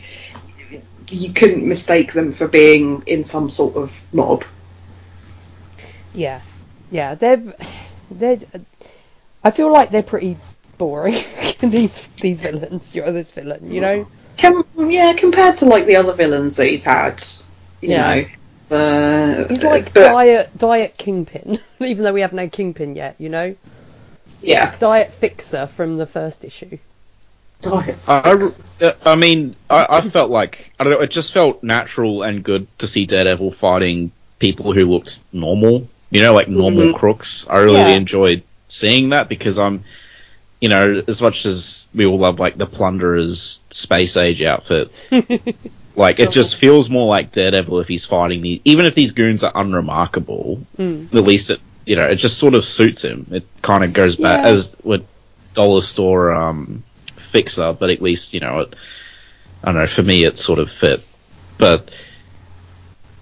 You 1.11 1.33
couldn't 1.33 1.69
mistake 1.69 2.13
them 2.13 2.33
for 2.33 2.49
being 2.49 3.03
in 3.07 3.25
some 3.25 3.49
sort 3.51 3.77
of 3.77 3.93
mob. 4.13 4.45
Yeah. 6.15 6.41
Yeah. 6.91 7.15
They're 7.15 7.55
they're. 8.11 8.39
I 9.43 9.51
feel 9.51 9.73
like 9.73 9.91
they're 9.91 10.03
pretty 10.03 10.37
boring. 10.79 11.23
these 11.61 12.07
these 12.21 12.41
villains. 12.41 12.95
You're 12.95 13.13
this 13.13 13.31
villain. 13.31 13.71
You 13.71 13.81
know. 13.81 14.09
Com- 14.39 14.67
yeah, 14.77 15.13
compared 15.13 15.57
to 15.59 15.67
like 15.67 15.87
the 15.87 15.97
other 15.97 16.13
villains 16.13 16.57
that 16.57 16.67
he's 16.67 16.85
had, 16.85 17.23
you 17.81 17.91
Yeah. 17.91 18.15
know. 18.15 18.25
It's, 18.65 18.73
Uh, 18.73 19.47
He's 19.49 19.63
like 19.63 19.93
but, 19.95 20.11
diet 20.11 20.59
diet 20.59 20.97
kingpin, 20.97 21.59
even 21.81 22.05
though 22.05 22.13
we 22.13 22.23
have 22.23 22.33
no 22.33 22.49
kingpin 22.49 22.97
yet. 22.97 23.17
You 23.19 23.29
know. 23.29 23.57
yeah. 24.41 24.77
Diet 24.79 25.13
fixer 25.13 25.67
from 25.67 25.97
the 25.97 26.07
first 26.07 26.45
issue. 26.45 26.79
I, 27.67 27.97
I, 28.07 28.93
I 29.07 29.17
mean, 29.17 29.57
I, 29.71 29.87
I 29.89 30.01
felt 30.03 30.31
like 30.31 30.73
I 30.79 30.85
don't 30.85 30.93
know. 30.93 31.01
It 31.01 31.11
just 31.11 31.33
felt 31.33 31.63
natural 31.63 32.23
and 32.23 32.43
good 32.45 32.67
to 32.79 32.87
see 32.87 33.07
Daredevil 33.07 33.53
fighting 33.53 34.13
people 34.39 34.73
who 34.73 34.85
looked 34.87 35.21
normal. 35.33 35.89
You 36.11 36.23
know, 36.23 36.35
like 36.35 36.49
normal 36.49 36.89
Mhm. 36.89 36.95
crooks. 36.95 37.47
I 37.49 37.59
really 37.61 37.91
Yeah. 37.93 37.97
enjoyed 37.97 38.43
seeing 38.69 39.11
that 39.11 39.29
because 39.29 39.59
I'm, 39.59 39.85
you 40.61 40.69
know, 40.69 41.03
as 41.09 41.21
much 41.23 41.45
as 41.47 41.89
we 41.95 42.07
all 42.07 42.19
love 42.19 42.39
like 42.39 42.57
the 42.57 42.67
Plunderer's 42.67 43.61
space 43.71 44.17
age 44.17 44.43
outfit, 44.43 44.93
like 45.97 46.19
it 46.21 46.31
just 46.33 46.57
feels 46.57 46.91
more 46.91 47.07
like 47.07 47.33
Daredevil 47.33 47.81
if 47.81 47.89
he's 47.89 48.05
fighting 48.05 48.43
these. 48.43 48.61
Even 48.65 48.87
if 48.87 48.95
these 48.95 49.13
goons 49.13 49.45
are 49.45 49.53
unremarkable, 49.55 50.65
Mm. 50.79 51.15
at 51.15 51.23
least 51.25 51.51
it, 51.51 51.61
you 51.87 51.97
know, 51.97 52.07
it 52.07 52.17
just 52.17 52.39
sort 52.39 52.55
of 52.55 52.65
suits 52.65 53.03
him. 53.03 53.27
It 53.31 53.47
kind 53.63 53.85
of 53.85 53.93
goes 53.93 54.17
back 54.17 54.45
Yeah. 54.45 54.51
as 54.53 54.77
with 54.83 55.07
dollar 55.55 55.83
store 55.83 56.33
um, 56.33 56.83
fixer, 57.17 57.73
but 57.73 57.91
at 57.91 58.03
least 58.03 58.35
you 58.35 58.41
know 58.41 58.61
it. 58.61 58.75
I 59.63 59.67
don't 59.73 59.77
know. 59.77 59.87
For 59.87 60.03
me, 60.03 60.25
it 60.25 60.37
sort 60.39 60.59
of 60.59 60.71
fit, 60.71 61.03
but 61.59 61.91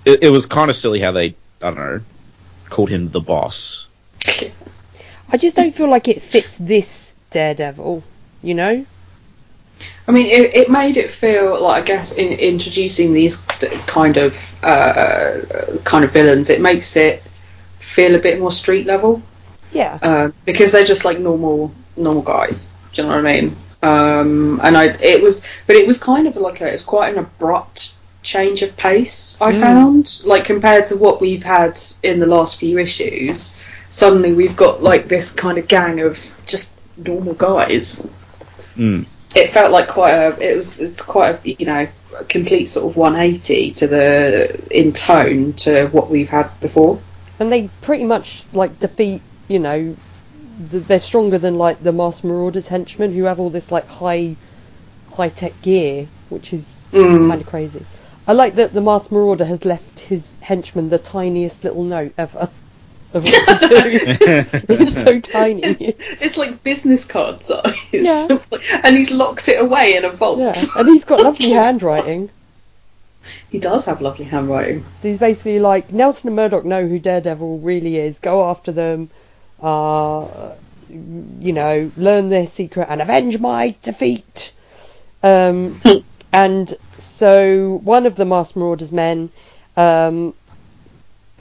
it, 0.05 0.23
it 0.25 0.29
was 0.31 0.47
kind 0.47 0.71
of 0.71 0.77
silly 0.77 1.01
how 1.01 1.13
they 1.13 1.35
I 1.61 1.71
don't 1.71 1.77
know 1.77 2.01
called 2.71 2.89
him 2.91 3.11
the 3.11 3.21
boss. 3.21 3.87
I 5.29 5.37
just 5.37 5.57
don't 5.57 5.75
feel 5.75 5.89
like 5.89 6.09
it 6.09 6.23
fits 6.23 6.57
this 6.57 7.15
Daredevil. 7.31 8.03
You 8.43 8.55
know. 8.55 8.87
I 10.09 10.13
mean, 10.13 10.27
it, 10.27 10.55
it 10.55 10.71
made 10.71 10.97
it 10.97 11.11
feel 11.13 11.61
like 11.63 11.85
I 11.85 11.87
guess 11.87 12.13
in 12.13 12.33
introducing 12.33 13.13
these 13.13 13.37
kind 13.87 14.17
of 14.17 14.35
uh, 14.63 15.39
kind 15.85 16.05
of 16.05 16.13
villains, 16.13 16.51
it 16.51 16.61
makes 16.61 16.97
it 16.97 17.23
feel 17.79 18.15
a 18.15 18.19
bit 18.19 18.39
more 18.41 18.51
street 18.53 18.87
level 18.87 19.23
Yeah. 19.73 19.99
uh, 20.03 20.31
because 20.45 20.73
they're 20.73 20.85
just 20.85 21.05
like 21.05 21.19
normal 21.19 21.73
normal 21.97 22.23
guys. 22.23 22.73
Do 22.93 23.03
you 23.03 23.09
know 23.09 23.15
what 23.17 23.27
I 23.27 23.33
mean? 23.41 23.57
Um, 23.83 24.61
and 24.63 24.77
I 24.77 24.87
it 25.01 25.23
was, 25.23 25.43
but 25.67 25.77
it 25.77 25.87
was 25.87 25.99
kind 25.99 26.27
of 26.27 26.37
like 26.37 26.61
a, 26.61 26.69
it 26.69 26.75
was 26.75 26.85
quite 26.85 27.13
an 27.13 27.19
abrupt 27.19 27.95
change 28.23 28.63
of 28.63 28.77
pace. 28.77 29.37
I 29.41 29.53
Mm. 29.53 29.61
found 29.61 30.23
like 30.25 30.45
compared 30.45 30.87
to 30.87 30.97
what 30.97 31.21
we've 31.21 31.43
had 31.43 31.81
in 32.03 32.21
the 32.21 32.27
last 32.27 32.57
few 32.57 32.79
issues. 32.79 33.55
Suddenly 33.89 34.33
we've 34.33 34.57
got 34.57 34.83
like 34.83 35.07
this 35.09 35.33
kind 35.33 35.59
of 35.59 35.69
gang 35.69 36.01
of 36.01 36.19
just 36.47 36.73
normal 36.97 37.35
guys. 37.35 38.09
Mm. 38.77 39.07
It 39.35 39.53
felt 39.53 39.73
like 39.73 39.89
quite 39.89 40.13
a 40.13 40.39
it 40.41 40.57
was 40.57 40.81
it's 40.81 41.01
quite 41.01 41.45
a 41.45 41.51
you 41.51 41.67
know 41.67 41.89
a 42.19 42.25
complete 42.25 42.67
sort 42.67 42.91
of 42.91 42.97
180 42.97 43.73
to 43.73 43.87
the 43.87 44.77
in 44.77 44.93
tone 44.93 45.53
to 45.55 45.87
what 45.89 46.11
we've 46.11 46.29
had 46.29 46.49
before 46.61 47.01
and 47.43 47.53
they 47.53 47.69
pretty 47.81 48.05
much 48.05 48.45
like 48.53 48.79
defeat. 48.79 49.21
You 49.49 49.59
know, 49.59 49.97
th- 50.71 50.85
they're 50.85 51.01
stronger 51.01 51.39
than 51.39 51.59
like 51.59 51.83
the 51.83 51.93
Master 51.93 52.29
Marauders 52.29 52.69
henchmen 52.69 53.13
who 53.13 53.25
have 53.25 53.41
all 53.41 53.51
this 53.51 53.73
like 53.73 53.87
high 53.89 54.37
high 55.13 55.29
tech 55.29 55.61
gear, 55.63 56.07
which 56.31 56.53
is 56.53 56.87
Mm. 56.93 57.29
kind 57.29 57.41
of 57.41 57.47
crazy. 57.47 57.85
I 58.29 58.35
like 58.35 58.55
that 58.55 58.73
the 58.73 58.81
Master 58.81 59.15
Marauder 59.15 59.45
has 59.45 59.65
left 59.65 59.99
his 59.99 60.37
henchman 60.41 60.89
the 60.89 60.99
tiniest 60.99 61.65
little 61.65 61.83
note 61.83 62.13
ever 62.17 62.49
of 63.15 63.25
what 63.25 63.61
to 63.61 63.69
do. 63.69 64.17
it's 64.75 65.01
so 65.01 65.21
tiny. 65.21 65.63
it's 66.21 66.37
like 66.37 66.63
business 66.63 67.05
card 67.05 67.45
size 67.45 67.75
Yeah. 67.91 68.39
and 68.85 68.97
he's 68.97 69.11
locked 69.11 69.49
it 69.49 69.61
away 69.61 69.97
in 69.97 70.05
a 70.05 70.11
vault 70.11 70.39
Yeah, 70.39 70.55
and 70.77 70.89
he's 70.89 71.05
got 71.05 71.21
lovely 71.21 71.51
handwriting. 71.51 72.31
he 73.51 73.59
does 73.59 73.85
have 73.87 74.01
lovely 74.01 74.25
handwriting 74.25 74.85
So 74.97 75.09
he's 75.09 75.19
basically 75.19 75.59
like 75.61 75.93
Nelson 75.93 76.29
and 76.29 76.37
Murdoch 76.37 76.65
know 76.65 76.87
who 76.87 76.99
Daredevil 76.99 77.59
really 77.61 77.97
is. 77.99 78.19
Go 78.19 78.49
after 78.51 78.73
them, 78.73 79.11
uh, 79.61 80.55
you 80.89 81.53
know, 81.53 81.91
learn 81.97 82.29
their 82.31 82.47
secret 82.47 82.87
and 82.91 83.01
avenge 83.01 83.39
my 83.39 83.75
defeat. 83.83 84.53
Um, 85.23 85.81
and 86.33 86.75
so 86.99 87.81
one 87.85 88.07
of 88.07 88.17
the 88.17 88.25
Masked 88.25 88.57
Marauders 88.57 88.91
men 88.93 89.31
um, 89.77 90.35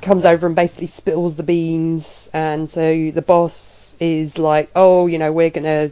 comes 0.02 0.26
over 0.26 0.48
and 0.48 0.56
basically 0.56 0.88
spills 0.88 1.36
the 1.36 1.44
beans, 1.44 2.30
and 2.34 2.70
so 2.70 3.12
the 3.12 3.22
boss 3.22 3.96
is 4.00 4.38
like, 4.38 4.70
"Oh, 4.76 5.08
you 5.08 5.18
know, 5.18 5.32
we're 5.32 5.50
gonna 5.50 5.92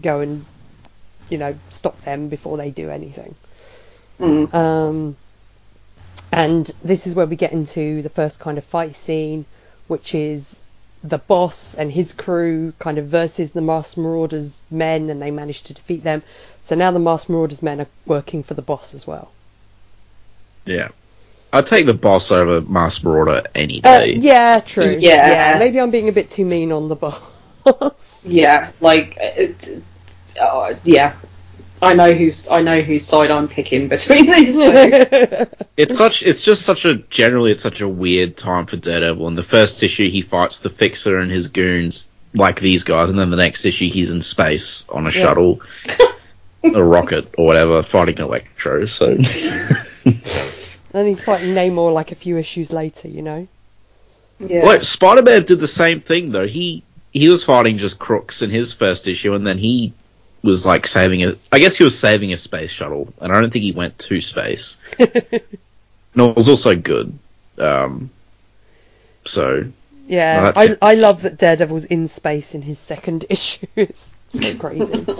go 0.00 0.20
and 0.20 0.44
you 1.28 1.38
know 1.38 1.54
stop 1.70 2.00
them 2.02 2.28
before 2.28 2.56
they 2.56 2.70
do 2.70 2.90
anything." 2.90 3.34
Mm. 4.20 4.52
Um, 4.54 5.16
and 6.32 6.70
this 6.82 7.06
is 7.06 7.14
where 7.14 7.26
we 7.26 7.36
get 7.36 7.52
into 7.52 8.02
the 8.02 8.08
first 8.08 8.40
kind 8.40 8.58
of 8.58 8.64
fight 8.64 8.94
scene, 8.94 9.44
which 9.86 10.14
is 10.14 10.62
the 11.02 11.18
boss 11.18 11.74
and 11.74 11.92
his 11.92 12.12
crew 12.12 12.72
kind 12.78 12.98
of 12.98 13.06
versus 13.06 13.52
the 13.52 13.62
Masked 13.62 13.96
Marauders 13.96 14.62
men, 14.70 15.10
and 15.10 15.22
they 15.22 15.30
manage 15.30 15.62
to 15.64 15.74
defeat 15.74 16.02
them. 16.02 16.22
So 16.62 16.74
now 16.74 16.90
the 16.90 16.98
Masked 16.98 17.30
Marauders 17.30 17.62
men 17.62 17.80
are 17.80 17.86
working 18.04 18.42
for 18.42 18.54
the 18.54 18.62
boss 18.62 18.94
as 18.94 19.06
well. 19.06 19.30
Yeah, 20.66 20.88
I'd 21.52 21.66
take 21.66 21.86
the 21.86 21.94
boss 21.94 22.30
over 22.30 22.60
Master 22.60 23.08
Marauder 23.08 23.42
any 23.54 23.82
Uh, 23.82 23.98
day. 24.00 24.14
yeah, 24.18 24.60
true. 24.60 24.84
Yes. 24.98 25.02
Yeah, 25.02 25.58
maybe 25.58 25.80
I'm 25.80 25.90
being 25.90 26.08
a 26.08 26.12
bit 26.12 26.26
too 26.26 26.44
mean 26.44 26.72
on 26.72 26.88
the 26.88 26.96
boss. 26.96 28.24
yeah 28.26 28.70
like 28.80 29.14
it, 29.18 29.82
uh, 30.40 30.72
yeah 30.84 31.14
I 31.82 31.92
know 31.94 32.12
who's 32.12 32.48
I 32.48 32.62
know 32.62 32.80
whose 32.80 33.04
side 33.06 33.30
I'm 33.30 33.46
picking 33.48 33.88
between 33.88 34.24
these 34.30 34.54
two 34.54 35.46
It's 35.76 35.96
such. 35.96 36.22
It's 36.24 36.40
just 36.40 36.62
such 36.62 36.84
a. 36.86 36.94
Generally, 36.96 37.52
it's 37.52 37.62
such 37.62 37.80
a 37.82 37.88
weird 37.88 38.36
time 38.36 38.66
for 38.66 38.76
Daredevil. 38.76 39.28
In 39.28 39.34
the 39.36 39.42
first 39.44 39.82
issue, 39.84 40.10
he 40.10 40.22
fights 40.22 40.58
the 40.58 40.70
Fixer 40.70 41.18
and 41.18 41.30
his 41.30 41.48
goons 41.48 42.08
like 42.34 42.58
these 42.58 42.82
guys, 42.84 43.10
and 43.10 43.18
then 43.18 43.30
the 43.30 43.36
next 43.36 43.64
issue, 43.64 43.88
he's 43.88 44.10
in 44.10 44.22
space 44.22 44.84
on 44.88 45.06
a 45.06 45.10
Yeah. 45.10 45.22
shuttle, 45.22 45.60
a 46.64 46.82
rocket 46.82 47.32
or 47.38 47.46
whatever, 47.46 47.82
fighting 47.84 48.18
Electro. 48.18 48.86
So 48.86 49.16
and 50.94 51.06
he's 51.06 51.22
fighting 51.22 51.54
Namor 51.54 51.92
like 51.92 52.12
a 52.12 52.14
few 52.14 52.36
issues 52.36 52.72
later, 52.72 53.08
you 53.08 53.22
know. 53.22 53.48
yeah 54.38 54.64
Like 54.64 54.84
Spider 54.84 55.22
Man 55.22 55.44
did 55.44 55.60
the 55.60 55.68
same 55.68 56.00
thing 56.00 56.32
though. 56.32 56.46
He 56.46 56.82
he 57.12 57.28
was 57.28 57.44
fighting 57.44 57.78
just 57.78 57.98
crooks 57.98 58.42
in 58.42 58.50
his 58.50 58.72
first 58.72 59.08
issue, 59.08 59.34
and 59.34 59.46
then 59.46 59.58
he 59.58 59.94
was 60.42 60.64
like 60.64 60.86
saving 60.86 61.24
a. 61.24 61.36
I 61.50 61.58
guess 61.58 61.76
he 61.76 61.84
was 61.84 61.98
saving 61.98 62.32
a 62.32 62.36
space 62.36 62.70
shuttle, 62.70 63.12
and 63.20 63.32
I 63.32 63.40
don't 63.40 63.52
think 63.52 63.64
he 63.64 63.72
went 63.72 63.98
to 64.00 64.20
space. 64.20 64.76
no, 66.14 66.30
it 66.30 66.36
was 66.36 66.48
also 66.48 66.74
good. 66.76 67.18
Um, 67.58 68.10
so 69.24 69.64
Yeah, 70.06 70.42
Well, 70.42 70.52
that's 70.52 70.78
I. 70.82 70.90
I 70.90 70.94
love 70.94 71.22
that 71.22 71.38
Daredevil's 71.38 71.84
in 71.86 72.06
space 72.06 72.54
in 72.54 72.62
his 72.62 72.78
second 72.78 73.26
issue. 73.30 73.66
It's 73.76 74.16
so 74.28 74.58
crazy. 74.58 75.06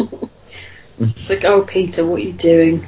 It's 1.00 1.30
like, 1.30 1.44
oh, 1.44 1.62
Peter, 1.62 2.04
what 2.04 2.16
are 2.16 2.24
you 2.24 2.32
doing? 2.32 2.84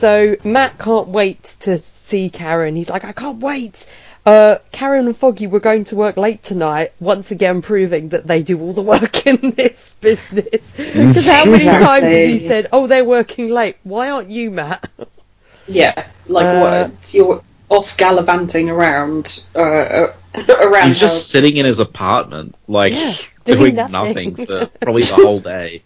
So 0.00 0.36
Matt 0.44 0.78
can't 0.78 1.08
wait 1.08 1.42
to 1.60 1.76
see 1.76 2.30
Karen. 2.30 2.74
He's 2.74 2.88
like, 2.88 3.04
I 3.04 3.12
can't 3.12 3.38
wait. 3.40 3.86
Uh, 4.24 4.56
Karen 4.72 5.06
and 5.06 5.16
Foggy 5.16 5.46
were 5.46 5.60
going 5.60 5.84
to 5.84 5.96
work 5.96 6.16
late 6.16 6.42
tonight, 6.42 6.92
once 7.00 7.30
again 7.30 7.60
proving 7.62 8.10
that 8.10 8.26
they 8.26 8.42
do 8.42 8.58
all 8.60 8.72
the 8.72 8.80
work 8.82 9.26
in 9.32 9.50
this 9.50 9.92
business. 10.00 10.72
Because 10.74 11.26
how 11.26 11.44
many 11.44 11.56
Exactly. 11.56 11.84
times 11.86 12.04
has 12.04 12.26
he 12.28 12.38
said, 12.38 12.68
"Oh, 12.72 12.86
they're 12.86 13.04
working 13.04 13.48
late. 13.50 13.76
Why 13.82 14.10
aren't 14.10 14.30
you, 14.30 14.50
Matt?" 14.50 14.88
Yeah, 15.66 16.06
like 16.26 16.46
Uh, 16.46 16.88
what? 16.88 17.14
You're 17.14 17.42
off 17.68 17.96
gallivanting 17.96 18.70
around, 18.70 19.44
uh, 19.54 19.60
uh, 19.60 20.12
around. 20.48 20.86
He's 20.88 20.98
just 20.98 21.14
hell. 21.14 21.42
sitting 21.42 21.56
in 21.58 21.66
his 21.66 21.78
apartment, 21.78 22.54
like 22.66 22.92
Yeah, 22.94 23.14
doing 23.44 23.74
doing, 23.74 23.74
nothing. 23.74 23.90
nothing. 24.34 24.46
for 24.46 24.66
probably 24.80 25.02
the 25.02 25.14
whole 25.14 25.40
day. 25.40 25.82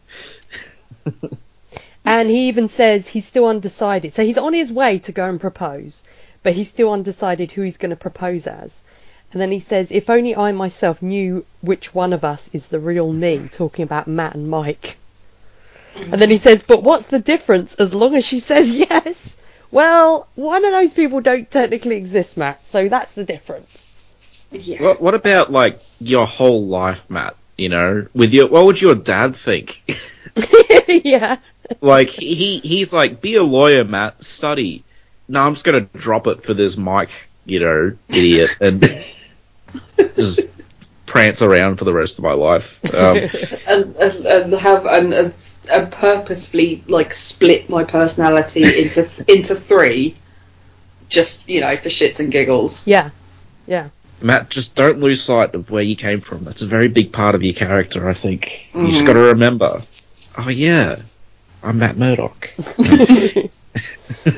And 2.05 2.29
he 2.29 2.49
even 2.49 2.69
says 2.69 3.09
he's 3.09 3.27
still 3.27 3.47
undecided. 3.47 4.12
So 4.12 4.25
he's 4.25 4.38
on 4.38 4.53
his 4.53 4.73
way 4.73 4.99
to 5.01 5.12
go 5.12 5.29
and 5.29 5.40
propose, 5.40 6.05
but 6.43 6.53
he's 6.53 6.69
still 6.69 6.93
undecided 6.93 7.53
who 7.53 7.62
he's 7.62 7.79
going 7.79 7.90
to 7.90 7.97
propose 7.97 8.47
as. 8.47 8.83
And 9.33 9.40
then 9.40 9.51
he 9.51 9.61
says, 9.61 9.90
if 9.90 10.11
only 10.11 10.37
I 10.37 10.53
myself 10.53 11.03
knew 11.03 11.45
which 11.61 11.95
one 11.95 12.12
of 12.12 12.25
us 12.25 12.51
is 12.53 12.69
the 12.69 12.79
real 12.79 13.12
me, 13.12 13.49
talking 13.51 13.83
about 13.83 14.07
Matt 14.07 14.35
and 14.35 14.49
Mike. 14.49 14.97
And 15.97 16.21
then 16.21 16.31
he 16.31 16.37
says, 16.37 16.62
but 16.62 16.83
what's 16.83 17.07
the 17.07 17.21
difference 17.21 17.75
as 17.75 17.95
long 17.95 18.14
as 18.14 18.25
she 18.25 18.38
says 18.38 18.71
yes? 18.90 19.37
Well, 19.71 20.29
one 20.35 20.64
of 20.64 20.71
those 20.71 20.95
people 20.95 21.21
don't 21.21 21.51
technically 21.51 21.97
exist, 21.97 22.37
Matt, 22.37 22.64
so 22.64 22.88
that's 22.88 23.12
the 23.12 23.25
difference. 23.25 23.88
Yeah. 24.53 24.83
What, 24.83 25.01
what 25.01 25.14
about 25.14 25.51
like 25.51 25.81
your 25.99 26.27
whole 26.27 26.67
life, 26.67 27.05
Matt? 27.11 27.37
You 27.57 27.71
know, 27.71 28.07
with 28.14 28.33
your 28.33 28.49
what 28.49 28.67
would 28.67 28.81
your 28.81 28.95
dad 28.95 29.37
think? 29.37 29.83
yeah. 30.88 31.38
Like 31.81 32.11
he 32.11 32.59
he's 32.61 32.92
like, 32.92 33.20
be 33.20 33.37
a 33.37 33.42
lawyer, 33.42 33.85
Matt. 33.85 34.22
Study. 34.22 34.85
No, 35.29 35.42
I'm 35.42 35.55
just 35.55 35.64
gonna 35.64 35.83
drop 35.94 36.27
it 36.27 36.44
for 36.44 36.55
this 36.55 36.77
Mike, 36.77 37.29
you 37.46 37.61
know, 37.61 37.96
idiot, 38.09 38.57
and 38.61 39.05
just 40.16 40.40
prance 41.07 41.42
around 41.42 41.77
for 41.77 41.85
the 41.85 41.92
rest 41.92 42.18
of 42.18 42.24
my 42.24 42.33
life. 42.33 42.79
Um, 42.94 43.16
and, 43.68 43.96
and, 43.96 44.27
and 44.27 44.55
have 44.55 44.87
and, 44.87 45.14
and, 45.14 45.55
and 45.72 45.92
purposefully 45.92 46.83
like 46.88 47.12
split 47.12 47.68
my 47.68 47.85
personality 47.85 48.64
into 48.64 49.24
into 49.29 49.55
three, 49.55 50.16
just 51.09 51.48
you 51.48 51.61
know 51.61 51.77
for 51.77 51.88
shits 51.88 52.20
and 52.20 52.31
giggles. 52.31 52.87
Yeah. 52.87 53.11
Yeah. 53.66 53.88
Matt, 54.20 54.48
just 54.48 54.74
don't 54.74 55.00
lose 55.00 55.22
sight 55.22 55.55
of 55.55 55.70
where 55.70 55.83
you 55.83 55.96
came 55.96 56.20
from. 56.20 56.44
That's 56.44 56.62
a 56.62 56.66
very 56.66 56.88
big 56.88 57.12
part 57.12 57.35
of 57.35 57.42
your 57.42 57.55
character, 57.55 58.09
I 58.09 58.14
think. 58.14 58.66
You 58.74 58.88
just 58.90 59.03
Mhm. 59.03 59.07
got 59.07 59.12
to 59.14 59.18
remember. 59.20 59.83
Oh 60.38 60.48
yeah, 60.48 61.00
I'm 61.64 61.79
Matt 61.79 61.96
Murdock. 61.96 62.50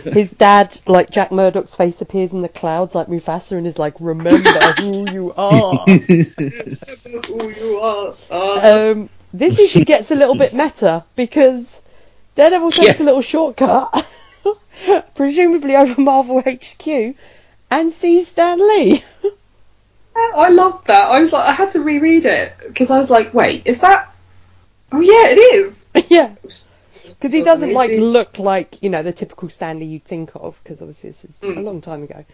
His 0.05 0.31
dad, 0.33 0.79
like 0.87 1.11
Jack 1.11 1.31
Murdock's 1.33 1.75
face 1.75 2.01
appears 2.01 2.33
in 2.33 2.41
the 2.43 2.49
clouds 2.49 2.95
like 2.95 3.09
Mufasa 3.09 3.57
and 3.59 3.67
is 3.67 3.79
like, 3.79 3.95
remember 4.01 4.37
who 4.79 5.11
you 5.11 5.35
are. 5.37 5.75
Who 7.27 7.51
you 7.51 7.79
are. 7.81 8.15
Um, 8.31 9.09
this 9.35 9.59
issue 9.59 9.85
gets 9.85 10.11
a 10.11 10.15
little 10.15 10.37
bit 10.37 10.55
meta 10.55 11.05
because 11.17 11.83
Daredevil 12.37 12.71
takes 12.71 12.99
Yeah. 12.99 13.05
a 13.05 13.07
little 13.07 13.23
shortcut, 13.23 14.07
presumably 15.15 15.77
over 15.77 16.01
Marvel 16.01 16.41
HQ, 16.41 17.15
and 17.71 17.91
sees 17.93 18.29
Stan 18.29 18.59
Lee. 18.59 19.05
I 20.17 20.49
loved 20.49 20.87
that. 20.87 21.11
I 21.11 21.21
was 21.21 21.33
like, 21.33 21.47
I 21.49 21.53
had 21.53 21.71
to 21.71 21.81
reread 21.83 22.25
it 22.25 22.53
because 22.67 22.91
I 22.91 22.99
was 22.99 23.11
like, 23.11 23.35
wait, 23.35 23.67
is 23.67 23.81
that? 23.83 24.15
Oh 24.93 25.01
yeah, 25.01 25.29
it 25.31 25.39
is. 25.39 25.89
yeah. 26.09 26.35
Because 27.09 27.33
he 27.33 27.43
doesn't 27.43 27.73
like 27.73 27.91
Amazing. 27.91 28.05
look 28.11 28.39
like 28.39 28.83
you 28.83 28.91
know 28.91 29.03
the 29.03 29.13
typical 29.13 29.49
Stan 29.49 29.79
Lee 29.79 29.87
you'd 29.87 30.05
think 30.05 30.33
of. 30.35 30.61
Because 30.63 30.81
obviously 30.83 31.11
this 31.11 31.25
is 31.25 31.43
a 31.43 31.47
Mm. 31.47 31.65
long 31.65 31.81
time 31.81 32.03
ago. 32.03 32.25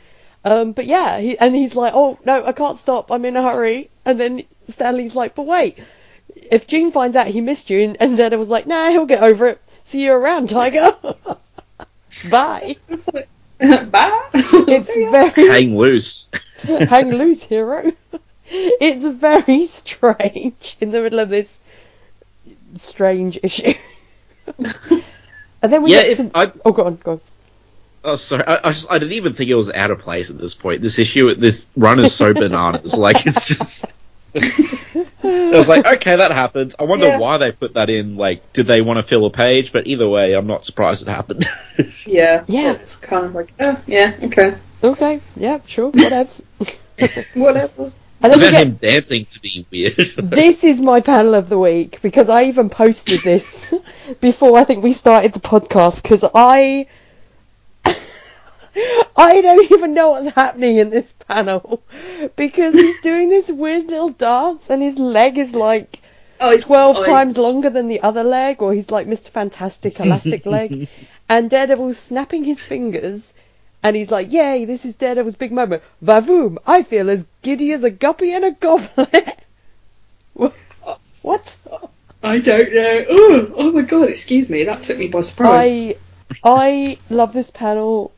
Um, 0.45 0.73
but 0.73 0.87
yeah, 0.87 1.19
he, 1.21 1.39
and 1.39 1.55
he's 1.55 1.75
like, 1.77 1.93
oh 1.95 2.19
no, 2.25 2.45
I 2.45 2.53
can't 2.53 2.77
stop. 2.79 3.13
I'm 3.13 3.25
in 3.25 3.37
a 3.37 3.43
hurry. 3.43 3.91
And 4.05 4.19
then 4.19 4.43
Stan 4.69 4.97
Lee's 4.97 5.15
like, 5.15 5.35
but 5.37 5.47
wait, 5.47 5.79
if 6.35 6.67
Gene 6.67 6.91
finds 6.91 7.15
out 7.17 7.27
he 7.29 7.41
missed 7.41 7.71
you, 7.71 7.95
and, 8.01 8.19
and 8.21 8.39
was 8.39 8.49
like, 8.49 8.67
nah, 8.67 8.89
he'll 8.91 9.07
get 9.07 9.23
over 9.23 9.47
it. 9.49 9.61
See 9.85 10.05
you 10.05 10.13
around, 10.13 10.49
Tiger. 10.49 10.97
Bye. 12.31 12.77
Bye. 13.61 14.29
It's 14.35 14.93
very 14.95 15.49
Hang 15.49 15.77
loose. 15.79 16.31
hang 16.63 17.11
loose, 17.11 17.43
hero. 17.43 17.93
It's 18.47 19.05
very 19.05 19.67
strange 19.67 20.77
in 20.81 20.91
the 20.91 21.01
middle 21.01 21.21
of 21.21 21.29
this 21.29 21.59
strange 22.75 23.39
issue. 23.43 23.75
And 25.63 25.73
then 25.73 25.83
we 25.83 25.91
Yeah, 25.91 25.99
get 26.03 26.11
if 26.11 26.17
some. 26.19 26.31
I, 26.35 26.53
Oh, 26.65 26.73
go 26.73 26.85
on, 26.85 26.97
go 26.97 27.13
on. 27.13 27.21
oh 28.05 28.15
sorry, 28.17 28.45
I, 28.47 28.69
I, 28.69 28.73
just, 28.73 28.91
I 28.91 28.99
didn't 28.99 29.15
even 29.15 29.35
think 29.35 29.51
it 29.51 29.55
was 29.55 29.71
out 29.71 29.91
of 29.91 30.01
place 30.01 30.31
at 30.31 30.39
this 30.39 30.55
point. 30.55 30.83
This 30.83 30.99
issue, 30.99 31.35
this 31.35 31.69
run 31.77 32.01
is 32.01 32.15
so 32.15 32.33
bananas. 32.35 32.95
Like 32.95 33.27
it's 33.27 33.47
just. 33.47 33.93
I 35.25 35.57
was 35.57 35.69
like, 35.69 35.87
okay, 35.87 36.17
that 36.17 36.31
happened. 36.31 36.75
I 36.79 36.85
wonder 36.85 37.09
Yeah. 37.09 37.19
why 37.19 37.37
they 37.39 37.53
put 37.53 37.75
that 37.75 37.91
in. 37.91 38.17
Like, 38.17 38.53
did 38.55 38.67
they 38.67 38.81
want 38.81 38.97
to 38.97 39.03
fill 39.03 39.27
a 39.27 39.31
page? 39.31 39.73
But 39.73 39.87
either 39.87 40.09
way, 40.09 40.33
I'm 40.35 40.47
not 40.47 40.65
surprised 40.65 41.03
it 41.07 41.11
happened. 41.11 41.45
Yeah. 42.07 42.45
Yeah. 42.49 42.73
It's 42.73 42.97
kind 42.97 43.27
of 43.27 43.35
like, 43.35 43.53
oh 43.61 43.81
yeah, 43.87 44.15
okay, 44.23 44.57
Okay, 44.83 45.21
yeah, 45.37 45.61
sure, 45.67 45.93
whatevs. 45.93 46.45
whatever. 47.35 47.93
And 48.23 48.33
then 48.33 48.41
we 48.41 48.49
About 48.49 48.63
him 48.63 48.75
dancing 48.75 49.27
to 49.27 49.41
be 49.41 49.67
weird. 49.71 49.97
this 50.17 50.65
is 50.65 50.81
my 50.81 51.01
panel 51.01 51.35
of 51.35 51.49
the 51.49 51.59
week 51.59 52.01
because 52.03 52.29
I 52.29 52.45
even 52.45 52.71
posted 52.71 53.21
this 53.23 53.75
before 54.21 54.57
I 54.59 54.65
think 54.65 54.83
we 54.83 54.93
started 54.93 55.33
the 55.33 55.41
podcast 55.41 56.03
because 56.03 56.25
I 56.35 56.87
I 59.17 59.41
don't 59.41 59.71
even 59.73 59.95
know 59.95 60.11
what's 60.11 60.35
happening 60.35 60.79
in 60.79 60.91
this 60.91 61.13
panel 61.13 61.83
because 62.37 62.75
he's 62.75 63.01
doing 63.03 63.29
this 63.29 63.51
weird 63.51 63.91
little 63.91 64.11
dance 64.11 64.71
and 64.71 64.83
his 64.83 64.99
leg 64.99 65.39
is 65.39 65.55
like 65.55 66.01
Oh, 66.41 66.51
it's 66.51 66.65
12 66.65 66.97
I- 66.99 67.05
times 67.07 67.39
longer 67.39 67.71
than 67.71 67.87
the 67.87 68.01
other 68.01 68.25
leg 68.25 68.63
or 68.63 68.73
he's 68.73 68.91
like 68.91 69.07
Mr. 69.07 69.29
Fantastic 69.29 70.01
elastic 70.01 70.47
leg 70.47 70.89
and 71.29 71.51
Daredevil's 71.51 71.99
snapping 71.99 72.45
his 72.45 72.65
fingers 72.65 73.33
and 73.83 73.97
he's 73.97 74.11
like, 74.11 74.33
yay, 74.33 74.65
this 74.65 74.85
is 74.85 74.97
Daredevil's 74.97 75.35
big 75.35 75.53
moment. 75.53 75.83
Vavoom, 76.05 76.59
I 76.67 76.83
feel 76.83 77.11
as 77.11 77.27
giddy 77.43 77.73
as 77.73 77.85
a 77.85 77.91
guppy 77.91 78.33
and 78.33 78.45
a 78.45 78.53
goblet. 78.53 79.39
What? 81.23 81.57
I 82.23 82.39
don't 82.41 82.75
know. 82.75 83.05
Oh, 83.09 83.53
oh 83.57 83.73
my 83.73 83.83
god! 83.83 84.09
Excuse 84.09 84.51
me. 84.51 84.65
That 84.65 84.83
took 84.83 84.99
me 84.99 85.07
by 85.07 85.21
surprise. 85.21 85.65
I 85.65 85.97
I 86.43 86.99
love 87.11 87.33
this 87.33 87.51
panel 87.51 88.13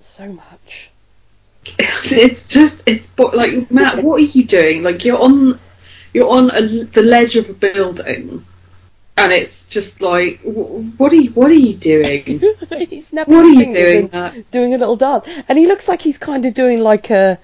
so 0.00 0.30
much. 0.30 0.90
it's 1.78 2.48
just 2.48 2.82
it's 2.86 3.06
but 3.06 3.34
like 3.34 3.70
Matt, 3.70 4.04
what 4.04 4.16
are 4.16 4.24
you 4.24 4.44
doing? 4.44 4.82
Like 4.82 5.04
you're 5.04 5.20
on 5.20 5.58
you're 6.12 6.28
on 6.28 6.50
a, 6.50 6.60
the 6.84 7.02
ledge 7.02 7.36
of 7.36 7.48
a 7.48 7.54
building, 7.54 8.44
and 9.16 9.32
it's 9.32 9.66
just 9.66 10.00
like 10.00 10.40
what 10.42 11.12
are 11.12 11.16
you 11.16 11.30
what 11.32 11.50
are 11.50 11.54
you 11.54 11.74
doing? 11.74 12.40
he's 12.88 13.08
snapping 13.08 13.34
What 13.34 13.44
are 13.44 13.48
his 13.48 13.56
you 13.58 13.64
fingers 13.64 13.82
doing, 13.82 14.10
and 14.12 14.50
doing 14.50 14.74
a 14.74 14.78
little 14.78 14.96
dance, 14.96 15.26
and 15.48 15.58
he 15.58 15.66
looks 15.66 15.88
like 15.88 16.00
he's 16.00 16.18
kind 16.18 16.44
of 16.46 16.54
doing 16.54 16.80
like 16.80 17.10
a 17.10 17.38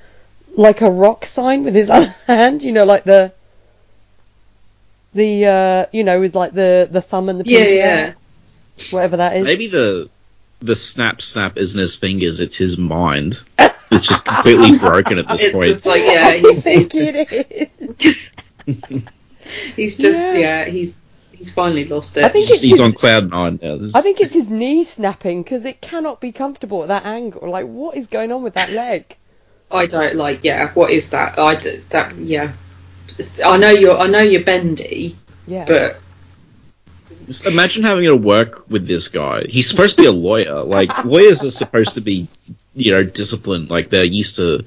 like 0.56 0.80
a 0.80 0.90
rock 0.90 1.24
sign 1.26 1.64
with 1.64 1.74
his 1.74 1.90
other 1.96 2.14
hand. 2.26 2.62
You 2.62 2.72
know, 2.72 2.84
like 2.84 3.04
the 3.04 3.32
the 5.14 5.46
uh 5.46 5.86
you 5.92 6.04
know 6.04 6.20
with 6.20 6.34
like 6.34 6.52
the 6.52 6.88
the 6.90 7.00
thumb 7.02 7.28
and 7.28 7.40
the 7.40 7.48
Yeah, 7.50 7.64
yeah. 7.64 8.12
whatever 8.90 9.18
that 9.18 9.36
is. 9.36 9.44
Maybe 9.44 9.66
the 9.68 10.08
the 10.60 10.74
snap 10.76 11.22
snap 11.22 11.56
isn't 11.56 11.78
his 11.80 11.94
fingers; 11.94 12.40
it's 12.40 12.56
his 12.56 12.76
mind. 12.78 13.40
It's 13.90 14.06
just 14.06 14.24
completely 14.24 14.76
broken 14.80 15.18
at 15.18 15.28
this 15.28 15.42
It's 15.44 15.52
point. 15.54 15.68
just 15.68 15.86
like 15.86 16.02
yeah, 16.02 16.26
I 16.28 16.38
he's 16.38 16.62
think 16.62 16.92
he's, 16.92 17.04
it 17.06 17.70
is. 17.86 18.28
he's 19.76 19.96
just 19.96 20.20
Yeah. 20.20 20.34
yeah. 20.34 20.64
he's 20.66 20.98
he's 21.38 21.50
finally 21.52 21.84
lost 21.86 22.16
it. 22.18 22.24
I 22.24 22.28
think 22.28 22.46
He's, 22.48 22.60
he's 22.60 22.80
on 22.80 22.92
cloud 22.92 23.30
nine 23.30 23.58
now. 23.62 23.76
This- 23.78 23.94
I 23.94 24.02
think 24.02 24.20
it's 24.20 24.32
his 24.34 24.50
knee 24.50 24.84
snapping 24.84 25.42
because 25.42 25.64
it 25.64 25.80
cannot 25.80 26.20
be 26.20 26.32
comfortable 26.32 26.82
at 26.82 26.88
that 26.88 27.06
angle. 27.06 27.48
Like, 27.48 27.66
what 27.66 27.96
is 27.96 28.08
going 28.08 28.30
on 28.32 28.42
with 28.42 28.54
that 28.54 28.70
leg? 28.70 29.16
I 29.70 29.86
don't 29.86 30.14
like 30.16 30.44
yeah. 30.44 30.70
What 30.72 30.90
is 30.90 31.10
that? 31.10 31.38
I 31.38 31.54
d- 31.56 31.82
that 31.90 32.14
yeah. 32.16 32.52
I 33.44 33.56
know 33.56 33.70
you're 33.70 33.96
I 33.98 34.06
know 34.06 34.20
you're 34.20 34.44
bendy, 34.44 35.16
Yeah. 35.46 35.64
but 35.66 36.00
Just 37.26 37.44
imagine 37.46 37.82
having 37.84 38.04
to 38.08 38.16
work 38.16 38.68
with 38.70 38.86
this 38.86 39.08
guy. 39.08 39.44
He's 39.48 39.68
supposed 39.68 39.96
to 39.96 40.02
be 40.02 40.08
a 40.08 40.12
lawyer. 40.12 40.62
Like 40.62 41.04
lawyers 41.04 41.44
are 41.44 41.50
supposed 41.50 41.94
to 41.94 42.00
be, 42.00 42.28
you 42.74 42.92
know, 42.92 43.02
disciplined. 43.02 43.68
Like 43.70 43.90
they're 43.90 44.06
used 44.06 44.36
to 44.36 44.64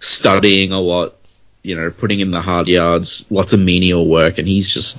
studying 0.00 0.72
a 0.72 0.80
lot. 0.80 1.16
You 1.64 1.76
know, 1.76 1.90
putting 1.92 2.18
in 2.20 2.32
the 2.32 2.42
hard 2.42 2.66
yards, 2.66 3.24
lots 3.30 3.52
of 3.52 3.60
menial 3.60 4.06
work, 4.08 4.38
and 4.38 4.46
he's 4.48 4.68
just. 4.68 4.98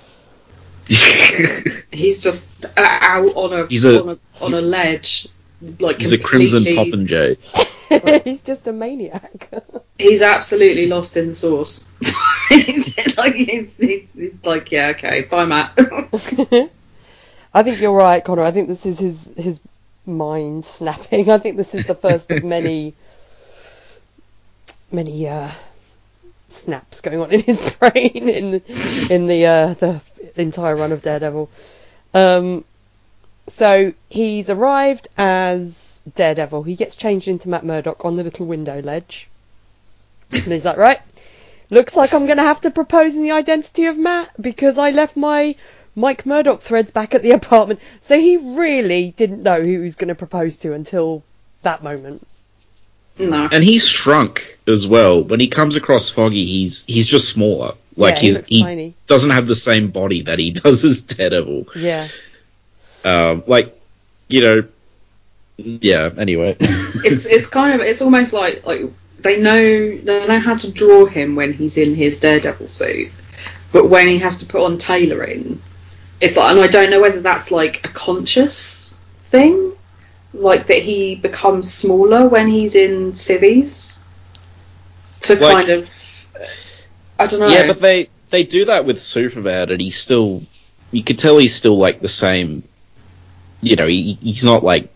he's 1.92 2.22
just 2.22 2.50
uh, 2.66 2.70
out 2.78 3.36
on 3.36 3.54
a, 3.54 3.68
He's 3.68 3.86
a- 3.86 4.02
on 4.02 4.10
a 4.10 4.44
on 4.44 4.54
a 4.54 4.62
ledge, 4.62 5.28
like 5.80 6.00
he's 6.00 6.12
a 6.12 6.18
crimson 6.18 6.64
completely- 6.66 7.38
popinjay. 7.38 8.24
he's 8.24 8.42
just 8.44 8.68
a 8.68 8.74
maniac. 8.74 9.50
He's 10.00 10.24
absolutely 10.24 10.88
lost 10.88 11.16
in 11.16 11.28
the 11.28 11.36
sauce. 11.36 11.88
He's 12.50 13.16
like 13.18 13.36
he's, 13.36 13.78
he's, 13.78 14.12
he's 14.14 14.34
like 14.44 14.72
yeah 14.72 14.88
okay 14.90 15.22
bye 15.22 15.46
Matt. 15.46 15.74
I 17.54 17.62
think 17.62 17.80
you're 17.80 17.94
right, 17.94 18.26
Connor. 18.26 18.42
I 18.42 18.50
think 18.52 18.68
this 18.68 18.88
is 18.88 18.98
his 18.98 19.34
his 19.38 19.60
mind 20.08 20.66
snapping. 20.66 21.30
I 21.30 21.38
think 21.38 21.58
this 21.58 21.76
is 21.76 21.86
the 21.86 21.94
first 21.94 22.32
of 22.32 22.44
many 22.44 22.96
many 24.92 25.28
uh, 25.28 25.52
snaps 26.64 27.02
going 27.02 27.20
on 27.20 27.32
in 27.32 27.42
his 27.42 27.60
brain 27.80 28.30
in 28.30 28.52
the, 28.52 29.08
in 29.10 29.28
the 29.28 29.46
uh, 29.46 29.74
the 29.74 30.02
entire 30.36 30.76
run 30.76 30.92
of 30.92 31.02
Daredevil. 31.02 31.50
Um, 32.14 32.66
so 33.48 33.94
he's 34.10 34.50
arrived 34.50 35.08
as 35.18 36.02
Daredevil. 36.16 36.64
He 36.64 36.76
gets 36.76 36.96
changed 36.96 37.28
into 37.28 37.50
Matt 37.50 37.66
Murdock 37.66 38.06
on 38.06 38.16
the 38.16 38.24
little 38.24 38.46
window 38.46 38.82
ledge. 38.82 39.30
And 40.32 40.66
like, 40.66 40.78
right, 40.78 41.00
looks 41.70 41.96
like 41.96 42.14
I'm 42.14 42.26
going 42.26 42.38
to 42.38 42.44
have 42.44 42.62
to 42.62 42.72
propose 42.72 43.16
in 43.16 43.24
the 43.24 43.32
identity 43.32 43.86
of 43.86 43.98
Matt 43.98 44.30
because 44.42 44.78
I 44.78 44.92
left 44.92 45.16
my 45.16 45.56
Mike 45.96 46.26
Murdock 46.26 46.62
threads 46.62 46.92
back 46.92 47.14
at 47.14 47.22
the 47.22 47.32
apartment. 47.32 47.80
So 48.00 48.20
he 48.20 48.38
really 48.38 49.12
didn't 49.12 49.44
know 49.44 49.62
who 49.62 49.68
he 49.68 49.78
was 49.78 49.96
going 49.96 50.08
to 50.08 50.16
propose 50.16 50.58
to 50.58 50.74
until 50.74 51.24
that 51.62 51.84
moment. 51.84 52.26
No. 53.18 53.48
And 53.52 53.64
he's 53.64 53.88
shrunk 53.88 54.58
as 54.68 54.88
well. 54.88 55.24
When 55.24 55.40
he 55.40 55.48
comes 55.48 55.76
across 55.76 56.10
Foggy, 56.10 56.46
he's 56.46 56.84
he's 56.86 57.08
just 57.08 57.30
smaller. 57.30 57.76
Like 57.96 58.16
Yeah, 58.24 58.42
he 58.42 58.58
he 58.58 58.64
tiny. 58.64 58.94
doesn't 59.08 59.30
have 59.32 59.48
the 59.48 59.56
same 59.56 59.92
body 59.92 60.24
that 60.24 60.40
he 60.40 60.52
does 60.64 60.84
as 60.84 61.02
Daredevil. 61.02 61.68
Yeah. 61.76 62.08
Um, 63.06 63.44
like 63.48 63.80
you 64.30 64.42
know, 64.42 64.64
yeah. 65.58 66.10
Anyway, 66.18 66.56
it's 66.60 67.26
it's 67.26 67.48
kind 67.48 67.80
of 67.80 67.86
it's 67.86 68.02
almost 68.02 68.34
like 68.34 68.66
like 68.66 68.82
they 69.20 69.40
know 69.40 69.98
they 69.98 70.28
know 70.28 70.40
how 70.40 70.56
to 70.58 70.72
draw 70.72 71.06
him 71.06 71.36
when 71.36 71.54
he's 71.54 71.78
in 71.78 71.94
his 71.96 72.20
Daredevil 72.20 72.68
suit, 72.68 73.12
but 73.72 73.90
when 73.90 74.08
he 74.08 74.18
has 74.20 74.40
to 74.40 74.46
put 74.48 74.64
on 74.66 74.78
tailoring, 74.80 75.62
it's 76.20 76.36
like 76.38 76.52
and 76.52 76.60
I 76.62 76.68
don't 76.68 76.90
know 76.90 77.02
whether 77.02 77.22
that's 77.22 77.52
like 77.52 77.86
a 77.86 77.90
conscious 77.90 78.98
thing, 79.30 79.74
like 80.34 80.68
that 80.68 80.80
he 80.82 81.16
becomes 81.16 81.72
smaller 81.72 82.28
when 82.28 82.48
he's 82.48 82.76
in 82.76 83.14
civvies 83.16 84.04
to 85.22 85.36
Like- 85.36 85.68
kind 85.68 85.70
of 85.70 85.90
I 87.20 87.28
don't 87.28 87.40
know. 87.40 87.48
yeah, 87.48 87.68
but 87.68 87.80
they 87.82 88.10
they 88.32 88.44
do 88.44 88.66
that 88.66 88.86
with 88.86 89.00
Superman, 89.02 89.70
and 89.70 89.80
he's 89.80 89.98
still 89.98 90.44
you 90.92 91.04
could 91.04 91.18
tell 91.20 91.38
he's 91.38 91.56
still 91.56 91.78
like 91.78 92.02
the 92.02 92.08
same. 92.08 92.64
You 93.62 93.76
know, 93.78 93.88
he, 93.88 94.18
he's 94.22 94.44
not 94.44 94.64
like 94.64 94.90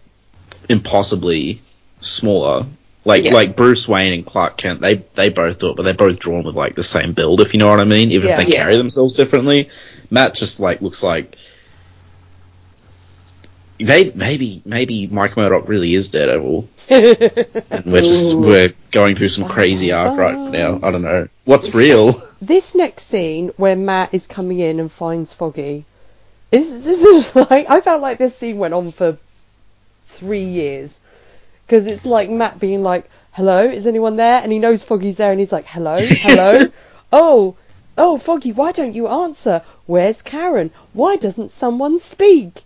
impossibly 0.68 1.62
smaller. 2.02 2.66
Like 3.06 3.24
Yeah. 3.24 3.34
like 3.34 3.56
Bruce 3.56 3.88
Wayne 3.88 4.12
and 4.14 4.26
Clark 4.26 4.58
Kent, 4.58 4.82
they 4.82 4.96
they 5.14 5.30
both 5.30 5.60
do 5.60 5.70
it, 5.70 5.78
but 5.78 5.84
they're 5.84 5.94
both 5.94 6.20
drawn 6.20 6.44
with 6.44 6.56
like 6.56 6.76
the 6.76 6.84
same 6.84 7.14
build, 7.14 7.40
if 7.40 7.54
you 7.54 7.60
know 7.60 7.70
what 7.70 7.80
I 7.80 7.86
mean. 7.86 8.12
Even 8.12 8.28
Yeah. 8.30 8.40
if 8.42 8.46
they 8.48 8.54
Yeah. 8.54 8.64
carry 8.64 8.78
themselves 8.78 9.14
differently, 9.14 9.70
Matt 10.10 10.36
just 10.36 10.60
like 10.60 10.82
looks 10.82 11.04
like. 11.04 11.36
Maybe 13.80 14.62
maybe 14.66 15.08
Mike 15.08 15.38
Murdock 15.38 15.68
really 15.68 15.94
is 15.94 16.10
Daredevil, 16.10 16.68
and 16.90 17.86
we're 17.86 18.02
just 18.02 18.34
we're 18.34 18.74
going 18.92 19.16
through 19.16 19.30
some 19.30 19.48
crazy 19.48 19.92
arc 19.92 20.18
right 20.18 20.36
oh. 20.36 20.50
now. 20.50 20.80
I 20.82 20.90
don't 20.90 21.04
know 21.04 21.28
what's 21.46 21.76
real. 21.76 22.14
this 22.42 22.74
next 22.74 23.04
scene 23.04 23.50
where 23.58 23.76
Matt 23.76 24.14
is 24.14 24.26
coming 24.26 24.60
in 24.60 24.80
and 24.80 24.92
finds 24.92 25.32
Foggy, 25.32 25.86
this 26.50 26.70
this 26.84 27.04
is 27.04 27.36
like 27.50 27.70
I 27.70 27.82
felt 27.82 28.02
like 28.02 28.18
this 28.18 28.36
scene 28.36 28.58
went 28.58 28.74
on 28.74 28.92
for 28.92 29.18
three 30.06 30.46
years 30.46 31.00
because 31.66 31.86
it's 31.86 32.06
like 32.06 32.30
Matt 32.30 32.60
being 32.60 32.82
like, 32.82 33.10
"Hello, 33.34 33.64
is 33.64 33.86
anyone 33.86 34.16
there?" 34.16 34.42
and 34.42 34.52
he 34.52 34.60
knows 34.60 34.84
Foggy's 34.84 35.18
there, 35.18 35.32
and 35.32 35.40
he's 35.40 35.52
like, 35.52 35.66
"Hello, 35.66 36.00
hello, 36.00 36.66
oh." 37.12 37.56
Oh, 38.00 38.20
Foggy, 38.20 38.52
why 38.52 38.74
don't 38.74 38.94
you 38.94 39.08
answer? 39.08 39.64
Where's 39.88 40.22
Karen? 40.22 40.70
Why 40.94 41.16
doesn't 41.16 41.50
someone 41.50 41.98
speak? 41.98 42.64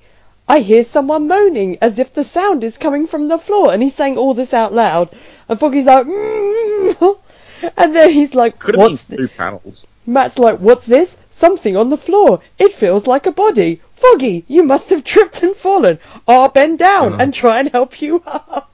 I 0.48 0.60
hear 0.60 0.84
someone 0.84 1.28
moaning 1.28 1.78
as 1.82 1.98
if 2.00 2.14
the 2.14 2.24
sound 2.24 2.64
is 2.64 2.78
coming 2.78 3.08
from 3.08 3.28
the 3.28 3.38
floor, 3.38 3.72
and 3.74 3.82
he's 3.82 3.96
saying 3.96 4.18
all 4.18 4.34
this 4.34 4.54
out 4.54 4.74
loud. 4.74 5.10
And 5.48 5.60
Foggy's 5.60 5.86
like, 5.86 6.06
mm. 6.06 7.18
and 7.78 7.96
then 7.96 8.10
he's 8.12 8.34
like, 8.36 8.60
Could 8.60 8.76
have 8.76 8.88
been 8.90 8.98
th- 8.98 9.18
two 9.20 9.28
panels. 9.38 9.86
Matt's 10.06 10.40
like, 10.40 10.58
what's 10.58 10.86
this? 10.86 11.16
Something 11.30 11.78
on 11.78 11.90
the 11.90 11.98
floor. 11.98 12.42
It 12.58 12.74
feels 12.74 13.06
like 13.08 13.28
a 13.28 13.32
body. 13.32 13.82
Foggy, 13.94 14.44
you 14.48 14.64
must 14.64 14.90
have 14.90 15.04
tripped 15.04 15.44
and 15.44 15.56
fallen. 15.56 16.00
I'll 16.28 16.50
bend 16.50 16.80
down 16.80 17.14
Uh. 17.14 17.18
and 17.18 17.34
try 17.34 17.60
and 17.60 17.70
help 17.70 18.02
you 18.02 18.22
up. 18.26 18.68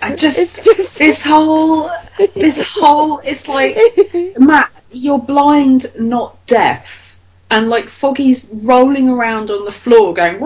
I 0.00 0.14
just, 0.16 0.38
It's 0.38 0.64
just- 0.64 0.98
this 0.98 1.22
whole 1.30 1.90
this 2.34 2.66
whole 2.66 3.18
it's 3.18 3.46
like 3.48 3.76
Matt, 4.38 4.70
you're 4.90 5.18
blind, 5.18 5.92
not 5.98 6.44
deaf. 6.46 7.05
And 7.50 7.68
like 7.68 7.88
Foggy's 7.88 8.48
rolling 8.52 9.08
around 9.08 9.50
on 9.50 9.64
the 9.64 9.72
floor 9.72 10.14
going 10.14 10.40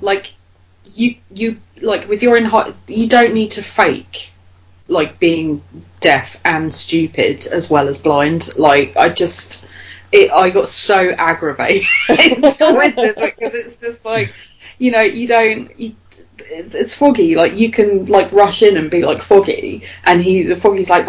like 0.00 0.34
you 0.94 1.16
you 1.32 1.60
like 1.80 2.08
with 2.08 2.22
your 2.22 2.36
in 2.36 2.44
hot 2.44 2.74
you 2.88 3.06
don't 3.08 3.32
need 3.32 3.52
to 3.52 3.62
fake 3.62 4.32
like 4.88 5.18
being 5.18 5.62
deaf 6.00 6.40
and 6.44 6.74
stupid 6.74 7.46
as 7.46 7.70
well 7.70 7.88
as 7.88 7.98
blind. 7.98 8.56
Like 8.56 8.96
I 8.96 9.08
just 9.08 9.64
it 10.12 10.30
I 10.30 10.50
got 10.50 10.68
so 10.68 11.10
aggravated 11.10 11.86
with 12.08 12.94
this 12.96 13.18
because 13.20 13.54
it's 13.54 13.80
just 13.80 14.04
like 14.04 14.32
you 14.78 14.90
know 14.90 15.00
you 15.00 15.26
don't 15.26 15.78
you, 15.78 15.94
it's 16.38 16.94
foggy. 16.94 17.34
Like 17.34 17.54
you 17.54 17.70
can 17.70 18.06
like 18.06 18.30
rush 18.32 18.62
in 18.62 18.76
and 18.76 18.90
be 18.90 19.02
like 19.02 19.22
foggy. 19.22 19.84
And 20.04 20.22
he 20.22 20.42
the 20.42 20.56
foggy's 20.56 20.90
like 20.90 21.06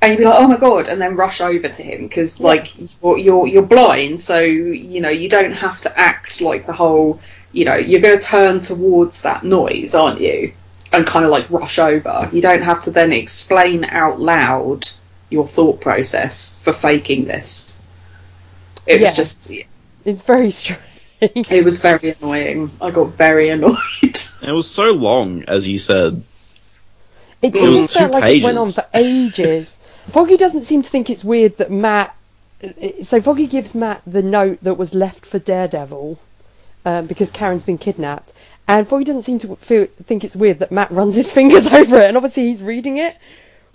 and 0.00 0.12
you'd 0.12 0.18
be 0.18 0.24
like 0.24 0.38
oh 0.40 0.48
my 0.48 0.56
god 0.56 0.88
and 0.88 1.00
then 1.00 1.16
rush 1.16 1.40
over 1.40 1.68
to 1.68 1.82
him 1.82 2.02
because 2.02 2.40
like 2.40 2.72
you're, 3.02 3.18
you're 3.18 3.46
you're 3.46 3.62
blind 3.62 4.20
so 4.20 4.38
you 4.40 5.00
know 5.00 5.08
you 5.08 5.28
don't 5.28 5.52
have 5.52 5.80
to 5.80 5.98
act 5.98 6.40
like 6.40 6.66
the 6.66 6.72
whole 6.72 7.20
you 7.52 7.64
know 7.64 7.74
you're 7.76 8.00
going 8.00 8.18
to 8.18 8.24
turn 8.24 8.60
towards 8.60 9.22
that 9.22 9.44
noise 9.44 9.94
aren't 9.94 10.20
you 10.20 10.52
and 10.92 11.06
kind 11.06 11.24
of 11.24 11.30
like 11.30 11.50
rush 11.50 11.78
over 11.78 12.28
you 12.32 12.40
don't 12.40 12.62
have 12.62 12.80
to 12.82 12.90
then 12.90 13.12
explain 13.12 13.84
out 13.84 14.20
loud 14.20 14.88
your 15.30 15.46
thought 15.46 15.80
process 15.80 16.56
for 16.62 16.72
faking 16.72 17.24
this 17.24 17.78
it 18.86 19.00
Yeah. 19.00 19.08
was 19.08 19.16
just 19.16 19.50
It's 20.04 20.22
very 20.22 20.50
strange. 20.50 20.80
it 21.20 21.64
was 21.64 21.80
very 21.80 22.10
annoying. 22.18 22.70
I 22.80 22.90
got 22.90 23.08
very 23.08 23.48
annoyed. 23.50 23.76
It 24.40 24.52
was 24.52 24.70
so 24.70 24.92
long, 24.92 25.42
as 25.48 25.66
you 25.66 25.78
said. 25.78 26.22
It, 27.42 27.54
It 27.54 27.64
it 27.64 27.68
was 27.68 27.80
just 27.80 27.92
felt 27.92 28.12
two 28.12 28.12
like 28.12 28.24
it 28.36 28.42
went 28.42 28.56
on 28.56 28.70
for 28.70 28.86
ages. 28.94 29.77
Foggy 30.10 30.36
doesn't 30.36 30.62
seem 30.64 30.82
to 30.82 30.90
think 30.90 31.10
it's 31.10 31.24
weird 31.24 31.58
that 31.58 31.70
Matt. 31.70 32.14
So 33.02 33.20
Foggy 33.20 33.46
gives 33.46 33.74
Matt 33.74 34.02
the 34.06 34.22
note 34.22 34.58
that 34.62 34.74
was 34.74 34.94
left 34.94 35.24
for 35.26 35.38
Daredevil 35.38 36.18
um, 36.84 37.06
because 37.06 37.30
Karen's 37.30 37.62
been 37.64 37.78
kidnapped, 37.78 38.32
and 38.66 38.88
Foggy 38.88 39.04
doesn't 39.04 39.22
seem 39.22 39.38
to 39.40 39.56
feel, 39.56 39.86
think 40.04 40.24
it's 40.24 40.34
weird 40.34 40.58
that 40.60 40.72
Matt 40.72 40.90
runs 40.90 41.14
his 41.14 41.30
fingers 41.38 41.66
over 41.68 41.98
it, 41.98 42.04
and 42.08 42.16
obviously 42.16 42.46
he's 42.46 42.62
reading 42.62 42.96
it. 42.98 43.16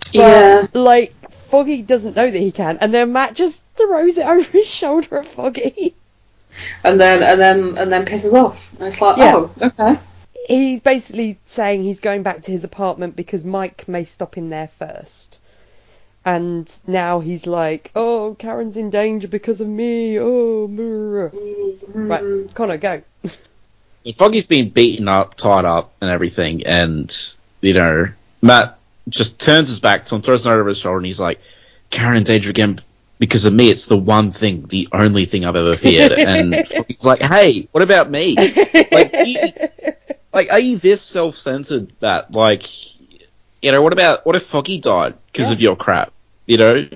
But, 0.06 0.14
Yeah. 0.14 0.66
Like 0.74 1.14
Foggy 1.30 1.82
doesn't 1.82 2.16
know 2.16 2.30
that 2.30 2.38
he 2.38 2.52
can, 2.52 2.78
and 2.80 2.92
then 2.92 3.12
Matt 3.12 3.34
just 3.34 3.62
throws 3.76 4.18
it 4.18 4.26
over 4.26 4.50
his 4.50 4.66
shoulder 4.66 5.18
at 5.18 5.28
Foggy. 5.28 5.94
and 6.84 7.00
then 7.00 7.22
and 7.22 7.40
then 7.40 7.78
and 7.78 7.90
then 7.92 8.04
pisses 8.04 8.32
off. 8.34 8.70
And 8.78 8.88
it's 8.88 9.00
like, 9.00 9.16
Yeah. 9.16 9.34
oh, 9.36 9.50
okay. 9.62 9.98
He's 10.46 10.82
basically 10.82 11.38
saying 11.46 11.84
he's 11.84 12.00
going 12.00 12.22
back 12.22 12.42
to 12.42 12.50
his 12.52 12.64
apartment 12.64 13.16
because 13.16 13.46
Mike 13.46 13.88
may 13.88 14.04
stop 14.04 14.36
in 14.36 14.50
there 14.50 14.68
first. 14.68 15.38
And 16.24 16.70
now 16.86 17.20
he's 17.20 17.46
like, 17.46 17.90
oh, 17.94 18.34
Karen's 18.38 18.76
in 18.78 18.90
danger 18.90 19.28
because 19.28 19.60
of 19.60 19.68
me. 19.68 20.18
Oh, 20.18 20.66
brr." 20.68 21.30
right, 21.94 22.54
Connor, 22.54 22.78
go. 22.78 23.02
Foggy's 24.16 24.46
been 24.46 24.70
beaten 24.70 25.08
up, 25.08 25.34
tied 25.34 25.64
up, 25.64 25.92
and 26.00 26.10
everything, 26.10 26.66
and 26.66 27.14
you 27.60 27.74
know, 27.74 28.08
Matt 28.42 28.78
just 29.08 29.38
turns 29.40 29.68
his 29.68 29.80
back 29.80 30.04
to 30.06 30.14
him, 30.14 30.22
throws 30.22 30.44
note 30.46 30.58
over 30.58 30.68
his 30.68 30.78
shoulder, 30.78 30.98
and 30.98 31.06
he's 31.06 31.20
like, 31.20 31.40
"Karen 31.90 32.16
in 32.18 32.24
danger 32.24 32.50
again 32.50 32.80
because 33.18 33.44
of 33.44 33.52
me. 33.52 33.70
It's 33.70 33.86
the 33.86 33.96
one 33.96 34.32
thing, 34.32 34.66
the 34.66 34.88
only 34.92 35.24
thing 35.26 35.44
I've 35.44 35.56
ever 35.56 35.76
feared." 35.76 36.12
And 36.18 36.54
he's 36.88 37.04
like, 37.04 37.20
"Hey, 37.22 37.68
what 37.72 37.82
about 37.82 38.10
me? 38.10 38.34
Like, 38.36 39.14
you, 39.26 39.52
like, 40.32 40.50
are 40.50 40.60
you 40.60 40.78
this 40.78 41.02
self-centered 41.02 41.92
that, 42.00 42.30
like, 42.30 42.66
you 43.62 43.72
know, 43.72 43.82
what 43.82 43.92
about 43.92 44.24
what 44.26 44.36
if 44.36 44.42
Foggy 44.44 44.78
died 44.78 45.14
because 45.32 45.48
Yeah. 45.48 45.52
of 45.54 45.60
your 45.60 45.76
crap? 45.76 46.12
You 46.46 46.58
know, 46.58 46.86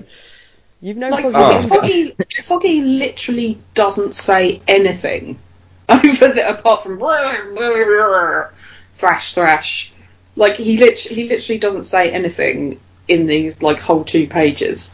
You've 0.81 0.97
known 0.97 1.11
Like 1.11 1.31
Foggy 1.31 1.35
Oh. 1.35 1.67
Foggy, 1.67 2.11
Foggy 2.43 2.81
literally 2.81 3.59
doesn't 3.73 4.13
say 4.15 4.61
anything 4.67 5.37
over 5.89 6.27
the 6.29 6.57
apart 6.57 6.83
from 6.83 6.99
thrash 8.93 9.33
thrash. 9.33 9.91
Like 10.35 10.55
he 10.55 10.77
lit- 10.77 10.99
he 10.99 11.27
literally 11.27 11.59
doesn't 11.59 11.83
say 11.83 12.11
anything 12.11 12.79
in 13.07 13.25
these 13.25 13.61
like 13.61 13.79
whole 13.79 14.03
two 14.05 14.27
pages. 14.27 14.93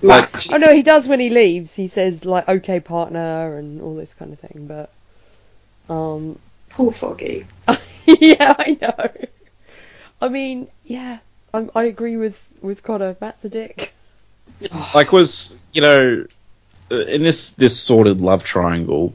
Like- 0.00 0.30
Oh 0.52 0.58
no, 0.58 0.72
he 0.72 0.82
does 0.82 1.08
when 1.08 1.18
he 1.20 1.30
leaves. 1.30 1.74
He 1.74 1.86
says 1.88 2.24
like 2.24 2.48
"okay, 2.48 2.78
partner" 2.78 3.56
and 3.56 3.80
all 3.80 3.96
this 3.96 4.14
kind 4.14 4.32
of 4.32 4.38
thing. 4.38 4.66
But 4.68 4.92
um, 5.92 6.38
poor 6.70 6.92
Foggy. 6.92 7.46
yeah, 8.06 8.54
I 8.58 8.78
know. 8.80 9.10
I 10.20 10.28
mean, 10.28 10.68
yeah, 10.84 11.18
I, 11.54 11.68
I 11.74 11.84
agree 11.84 12.16
with 12.16 12.52
with 12.60 12.82
Connor. 12.82 13.16
Matt's 13.20 13.44
a 13.44 13.48
dick. 13.48 13.94
like 14.94 15.12
was 15.12 15.56
you 15.72 15.80
know 15.82 16.26
in 16.90 17.22
this 17.22 17.50
this 17.50 17.80
sordid 17.80 18.20
love 18.20 18.44
triangle, 18.44 19.14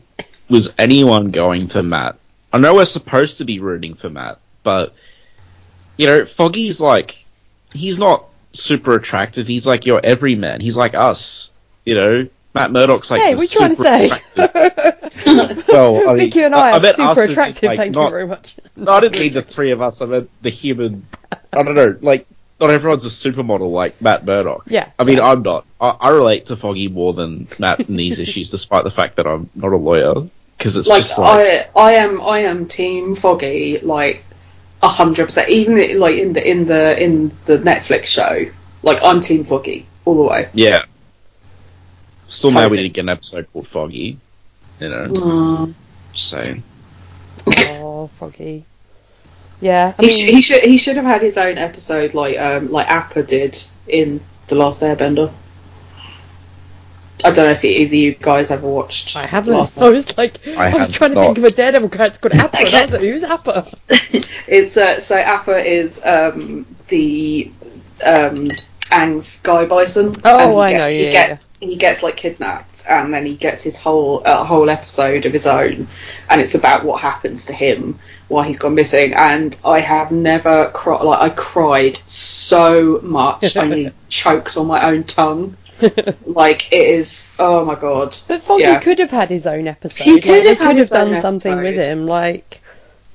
was 0.49 0.73
anyone 0.77 1.31
going 1.31 1.67
for 1.67 1.83
Matt? 1.83 2.17
I 2.51 2.57
know 2.57 2.73
we're 2.73 2.85
supposed 2.85 3.37
to 3.37 3.45
be 3.45 3.59
rooting 3.59 3.93
for 3.93 4.09
Matt, 4.09 4.39
but 4.63 4.95
you 5.97 6.07
know, 6.07 6.25
Foggy's 6.25 6.79
like 6.79 7.23
he's 7.73 7.99
not 7.99 8.25
super 8.53 8.95
attractive. 8.95 9.47
He's 9.47 9.67
like 9.67 9.85
your 9.85 9.99
everyman. 10.03 10.61
He's 10.61 10.77
like 10.77 10.95
us. 10.95 11.51
You 11.85 11.95
know, 11.95 12.27
Matt 12.53 12.71
Murdock's 12.71 13.11
like. 13.11 13.21
hey, 13.21 13.33
the 13.33 13.37
what 13.37 13.41
are 13.41 13.43
you 13.43 13.59
trying 13.59 13.69
to 13.69 13.75
say? 13.75 14.05
attractive- 14.07 15.67
well, 15.67 16.09
I 16.09 16.13
mean, 16.13 16.17
Vicky 16.17 16.43
and 16.43 16.55
I, 16.55 16.71
I 16.71 16.77
are 16.77 16.93
super 16.93 17.23
attractive, 17.23 17.63
like, 17.63 17.77
thank 17.77 17.95
not- 17.95 18.05
you 18.05 18.09
very 18.09 18.27
much. 18.27 18.55
No, 18.75 18.91
I 18.91 18.99
didn't 19.01 19.19
mean 19.19 19.33
the 19.33 19.41
three 19.41 19.71
of 19.71 19.81
us. 19.81 20.01
I 20.01 20.05
meant 20.05 20.29
the 20.41 20.49
human. 20.49 21.05
I 21.31 21.63
don't 21.63 21.75
know. 21.75 21.95
Like, 22.01 22.25
not 22.59 22.71
everyone's 22.71 23.05
a 23.05 23.09
supermodel 23.09 23.71
like 23.71 24.01
Matt 24.01 24.25
Murdock. 24.25 24.63
Yeah. 24.67 24.91
I 24.97 25.03
mean, 25.03 25.19
I'm 25.19 25.41
not. 25.43 25.65
I, 25.79 25.89
I 25.89 26.09
relate 26.09 26.47
to 26.47 26.57
Foggy 26.57 26.87
more 26.87 27.13
than 27.13 27.47
Matt 27.57 27.81
in 27.81 27.95
these 27.95 28.19
issues, 28.19 28.49
despite 28.49 28.83
the 28.83 28.91
fact 28.91 29.17
that 29.17 29.27
I'm 29.27 29.49
not 29.55 29.71
a 29.71 29.77
lawyer. 29.77 30.27
Because 30.57 30.75
it's 30.75 30.89
like, 30.89 31.03
just 31.03 31.17
like. 31.17 31.69
I 31.75 31.79
I 31.79 31.91
am 31.93 32.21
I 32.21 32.39
am 32.39 32.67
Team 32.67 33.15
Foggy 33.15 33.79
like 33.79 34.25
a 34.83 34.89
hundred 34.89 35.25
percent. 35.25 35.49
Even 35.49 35.99
like 35.99 36.17
in 36.17 36.33
the 36.33 36.49
in 36.49 36.65
the 36.65 37.01
in 37.01 37.29
the 37.45 37.57
Netflix 37.59 38.05
show, 38.05 38.51
like 38.83 38.99
I'm 39.03 39.21
Team 39.21 39.45
Foggy 39.45 39.85
all 40.03 40.15
the 40.15 40.23
way. 40.23 40.49
Yeah. 40.53 40.83
Still 42.29 42.51
mad 42.51 42.71
we 42.71 42.77
Totally. 42.77 42.83
didn't 42.83 42.93
get 42.95 43.01
an 43.01 43.09
episode 43.09 43.47
called 43.51 43.67
Foggy. 43.67 44.17
You 44.79 44.89
know, 44.89 45.07
Mm. 45.07 45.73
just 46.13 46.29
saying. 46.29 46.63
Oh, 47.47 48.09
Foggy. 48.19 48.63
Yeah, 49.61 49.93
I 49.99 50.03
He, 50.03 50.09
sh- 50.09 50.29
he 50.35 50.41
should 50.41 50.63
he 50.63 50.77
should 50.77 50.95
have 50.95 51.05
had 51.05 51.21
his 51.21 51.37
own 51.37 51.57
episode 51.57 52.13
like 52.13 52.37
um 52.39 52.71
like 52.71 52.87
Appa 52.87 53.23
did 53.23 53.61
in 53.87 54.21
the 54.47 54.55
Last 54.55 54.81
Airbender. 54.81 55.31
I 57.25 57.31
don't 57.31 57.45
know 57.45 57.51
if 57.51 57.65
either 57.65 57.95
you 57.95 58.13
guys 58.13 58.49
ever 58.51 58.65
watched. 58.65 59.17
I 59.17 59.25
haven't. 59.25 59.53
Last 59.53 59.77
I 59.81 59.89
was 59.89 60.17
like, 60.17 60.47
I 60.47 60.67
I, 60.67 60.69
was 60.69 60.77
have 60.77 60.91
trying 60.93 61.13
to 61.13 61.19
think 61.19 61.37
of 61.37 61.43
a 61.43 61.49
Daredevil 61.49 61.89
character 61.89 62.19
called 62.19 62.39
Appa. 62.41 62.57
and 62.59 62.69
I 62.75 62.81
was 62.83 62.91
like, 62.93 63.01
who's 63.01 63.23
Appa? 63.23 63.67
It's 64.47 64.77
uh, 64.77 64.99
so 64.99 65.15
Appa 65.17 65.57
is 65.57 66.03
um, 66.03 66.65
the 66.87 67.51
um, 68.03 68.47
Aang's 68.89 69.39
guy 69.41 69.65
bison. 69.65 70.13
Oh, 70.25 70.37
and 70.39 70.51
he 70.51 70.57
I 70.59 70.71
get- 70.71 70.77
know, 70.77 70.89
He 70.89 71.05
yeah, 71.05 71.11
gets 71.11 71.57
he 71.59 71.75
gets 71.75 72.03
like 72.03 72.17
kidnapped, 72.17 72.85
and 72.89 73.13
then 73.13 73.25
he 73.25 73.35
gets 73.35 73.61
his 73.63 73.77
whole 73.77 74.21
uh, 74.25 74.43
whole 74.43 74.69
episode 74.69 75.25
of 75.25 75.33
his 75.33 75.45
own, 75.47 75.87
and 76.29 76.41
it's 76.41 76.55
about 76.55 76.83
what 76.83 77.01
happens 77.01 77.45
to 77.45 77.53
him 77.53 77.99
while 78.27 78.43
he's 78.43 78.59
gone 78.59 78.75
missing. 78.75 79.13
And 79.13 79.57
I 79.65 79.79
have 79.79 80.11
never 80.11 80.69
cried 80.73 81.03
like 81.03 81.19
I 81.21 81.29
cried 81.35 81.99
so 82.07 82.99
much, 83.01 83.55
I 83.57 83.65
nearly 83.67 83.91
choked 84.07 84.57
on 84.57 84.67
my 84.67 84.83
own 84.89 85.03
tongue. 85.03 85.55
Like 86.25 86.71
it 86.73 86.85
is, 86.87 87.31
oh 87.39 87.63
my 87.63 87.75
god. 87.75 88.15
But 88.27 88.41
Foggy 88.41 88.63
Yeah. 88.63 88.79
could 88.79 88.99
have 88.99 89.11
had 89.11 89.29
his 89.29 89.47
own 89.47 89.67
episode. 89.67 90.03
He 90.03 90.19
could 90.19 90.43
they 90.43 90.49
have 90.49 90.57
had 90.59 90.67
could 90.75 90.77
have 90.79 90.91
own 90.91 91.11
done 91.13 91.21
something 91.21 91.55
with 91.57 91.75
him, 91.75 92.05
like 92.05 92.61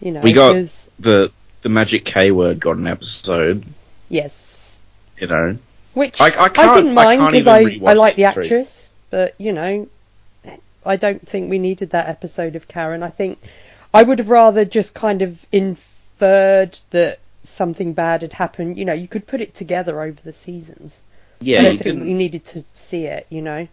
you 0.00 0.12
know. 0.12 0.20
We 0.20 0.32
got 0.32 0.54
'cause- 0.54 0.90
the 0.98 1.30
the 1.62 1.68
magic 1.68 2.04
K 2.06 2.30
word 2.30 2.60
got 2.60 2.76
an 2.76 2.86
episode. 2.86 3.64
yes, 4.08 4.43
You 5.30 5.36
know, 5.36 5.58
which 5.94 6.20
I- 6.20 6.26
I 6.26 6.48
can't- 6.48 6.74
didn't 6.74 6.94
mind 6.94 7.20
because 7.32 7.46
even 7.46 7.82
I 7.86 7.90
I 7.90 7.94
like 7.94 8.14
the 8.16 8.24
actress, 8.24 8.90
but 9.10 9.34
you 9.38 9.52
know, 9.52 9.86
I 10.84 10.96
don't 10.96 11.26
think 11.26 11.50
we 11.50 11.58
needed 11.58 11.90
that 11.90 12.08
episode 12.08 12.56
of 12.56 12.68
Karen. 12.68 13.02
I 13.02 13.10
think 13.10 13.38
I 13.92 14.02
would 14.02 14.18
have 14.18 14.28
rather 14.28 14.64
just 14.64 14.94
kind 14.94 15.22
of 15.22 15.44
inferred 15.52 16.78
that 16.90 17.18
something 17.42 17.92
bad 17.92 18.22
had 18.22 18.32
happened. 18.32 18.76
You 18.78 18.84
know, 18.84 18.92
you 18.92 19.08
could 19.08 19.26
put 19.26 19.40
it 19.40 19.54
together 19.54 20.00
over 20.00 20.20
the 20.24 20.32
seasons. 20.32 21.02
yeah, 21.40 21.58
I 21.58 21.62
you 21.62 21.68
don't 21.68 21.78
think 21.78 21.98
can, 21.98 22.06
we 22.06 22.14
needed 22.14 22.44
to 22.46 22.64
see 22.72 23.04
it. 23.06 23.26
You 23.30 23.42
know. 23.42 23.68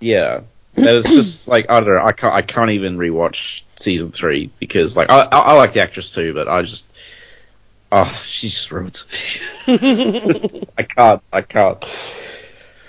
yeah. 0.00 0.40
And 0.76 0.86
it's 0.86 1.08
just 1.08 1.48
like 1.54 1.70
I 1.70 1.80
don't 1.80 1.94
know. 1.94 2.04
I 2.04 2.12
can't. 2.12 2.34
I 2.34 2.42
can't 2.42 2.70
even 2.70 2.98
rewatch 2.98 3.62
season 3.76 4.10
three 4.12 4.50
because 4.58 4.96
like 4.96 5.10
I 5.10 5.20
I, 5.20 5.38
I 5.38 5.52
like 5.54 5.72
the 5.72 5.80
actress 5.80 6.12
too, 6.14 6.34
but 6.34 6.48
I 6.48 6.62
just 6.62 6.86
oh 7.94 8.22
she's 8.24 8.52
just 8.52 8.70
ruined. 8.70 9.02
I 9.66 10.82
can't. 10.82 11.22
I 11.32 11.40
can't. 11.42 11.84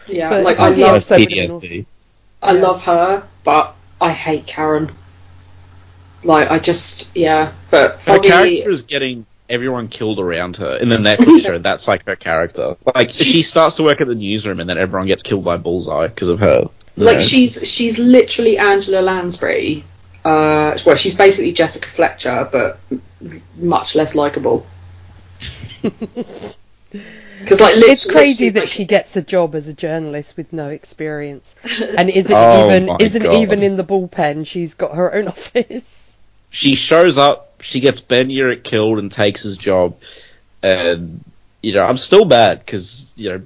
Yeah, 0.08 0.30
But 0.30 0.44
like 0.44 0.60
I 0.60 0.68
I 0.68 0.70
love 0.70 0.94
have 0.96 1.06
so 1.06 1.18
many 1.18 1.36
PTSD. 1.36 1.86
I 2.42 2.54
Yeah. 2.54 2.62
love 2.62 2.84
her, 2.84 3.24
but 3.44 3.76
I 4.02 4.12
hate 4.12 4.46
Karen. 4.46 4.92
Like 6.24 6.50
I 6.50 6.60
just 6.60 7.16
yeah, 7.16 7.52
but 7.70 8.02
Her 8.02 8.20
character 8.20 8.70
is 8.72 8.82
getting 8.84 9.26
everyone 9.48 9.88
killed 9.90 10.20
around 10.20 10.58
her 10.58 10.76
in 10.78 10.90
the 10.90 10.98
Netflix 10.98 11.46
show. 11.46 11.60
That's 11.60 11.88
like 11.88 12.06
her 12.06 12.16
character. 12.16 12.76
Like 12.96 13.12
she 13.12 13.44
starts 13.44 13.76
to 13.76 13.84
work 13.84 14.02
at 14.02 14.08
the 14.08 14.16
newsroom, 14.16 14.60
and 14.60 14.68
then 14.70 14.78
everyone 14.78 15.08
gets 15.08 15.22
killed 15.22 15.44
by 15.44 15.58
Bullseye 15.58 16.08
because 16.08 16.30
of 16.30 16.40
her. 16.40 16.70
Like 16.98 17.18
know? 17.18 17.22
she's 17.22 17.68
she's 17.68 18.00
literally 18.00 18.58
Angela 18.58 19.02
Lansbury. 19.02 19.84
Uh, 20.24 20.76
well, 20.88 20.96
she's 20.96 21.14
basically 21.14 21.52
Jessica 21.52 21.88
Fletcher, 21.88 22.50
but 22.52 22.80
much 23.58 23.94
less 23.94 24.16
likable. 24.16 24.66
Because 27.40 27.60
like 27.60 27.74
it's 27.76 28.10
crazy 28.10 28.50
that 28.50 28.62
like- 28.62 28.70
she 28.70 28.86
gets 28.86 29.16
a 29.18 29.22
job 29.22 29.54
as 29.56 29.68
a 29.68 29.74
journalist 29.74 30.38
with 30.38 30.54
no 30.54 30.70
experience 30.70 31.56
and 31.98 32.10
isn't 32.10 32.34
Oh 32.36 32.68
even 32.68 32.90
isn't 33.02 33.24
God. 33.24 33.34
even 33.36 33.64
in 33.64 33.76
the 33.76 33.84
bullpen. 33.84 34.48
She's 34.48 34.74
got 34.76 34.96
her 34.96 35.14
own 35.14 35.28
office. 35.36 36.22
she 36.50 36.76
shows 36.76 37.18
up, 37.18 37.62
she 37.62 37.82
gets 37.82 38.00
Ben 38.00 38.30
Urich 38.30 38.64
killed 38.64 39.00
and 39.00 39.12
takes 39.12 39.44
his 39.44 39.58
job, 39.58 39.98
and 40.64 41.24
you 41.62 41.74
know 41.76 41.84
I'm 41.84 41.98
still 41.98 42.24
bad 42.26 42.60
because 42.60 43.12
you 43.18 43.30
know 43.30 43.42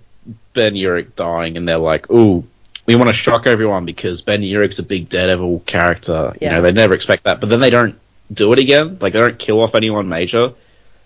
Ben 0.54 0.74
Urich 0.76 1.16
dying, 1.16 1.58
and 1.58 1.68
they're 1.68 1.80
like, 1.80 2.12
"Ooh, 2.12 2.46
we 2.86 2.96
want 2.96 3.08
to 3.08 3.14
shock 3.16 3.48
everyone 3.48 3.86
because 3.86 4.22
Ben 4.22 4.42
Urich's 4.44 4.78
a 4.80 4.84
big 4.84 5.10
Daredevil 5.10 5.62
character." 5.66 6.34
You 6.40 6.48
Yeah. 6.48 6.58
know, 6.58 6.62
they 6.62 6.72
never 6.72 6.94
expect 6.94 7.24
that, 7.24 7.40
but 7.42 7.50
then 7.50 7.62
they 7.62 7.72
don't 7.72 7.98
do 8.32 8.54
it 8.54 8.60
again. 8.60 9.00
Like 9.02 9.14
they 9.14 9.20
don't 9.20 9.40
kill 9.40 9.64
off 9.64 9.74
anyone 9.74 10.08
major 10.08 10.54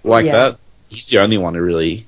like 0.03 0.25
Yeah. 0.25 0.31
that. 0.49 0.57
He's 0.93 1.07
the 1.07 1.19
only 1.19 1.37
one 1.37 1.55
who 1.55 1.61
really. 1.61 2.05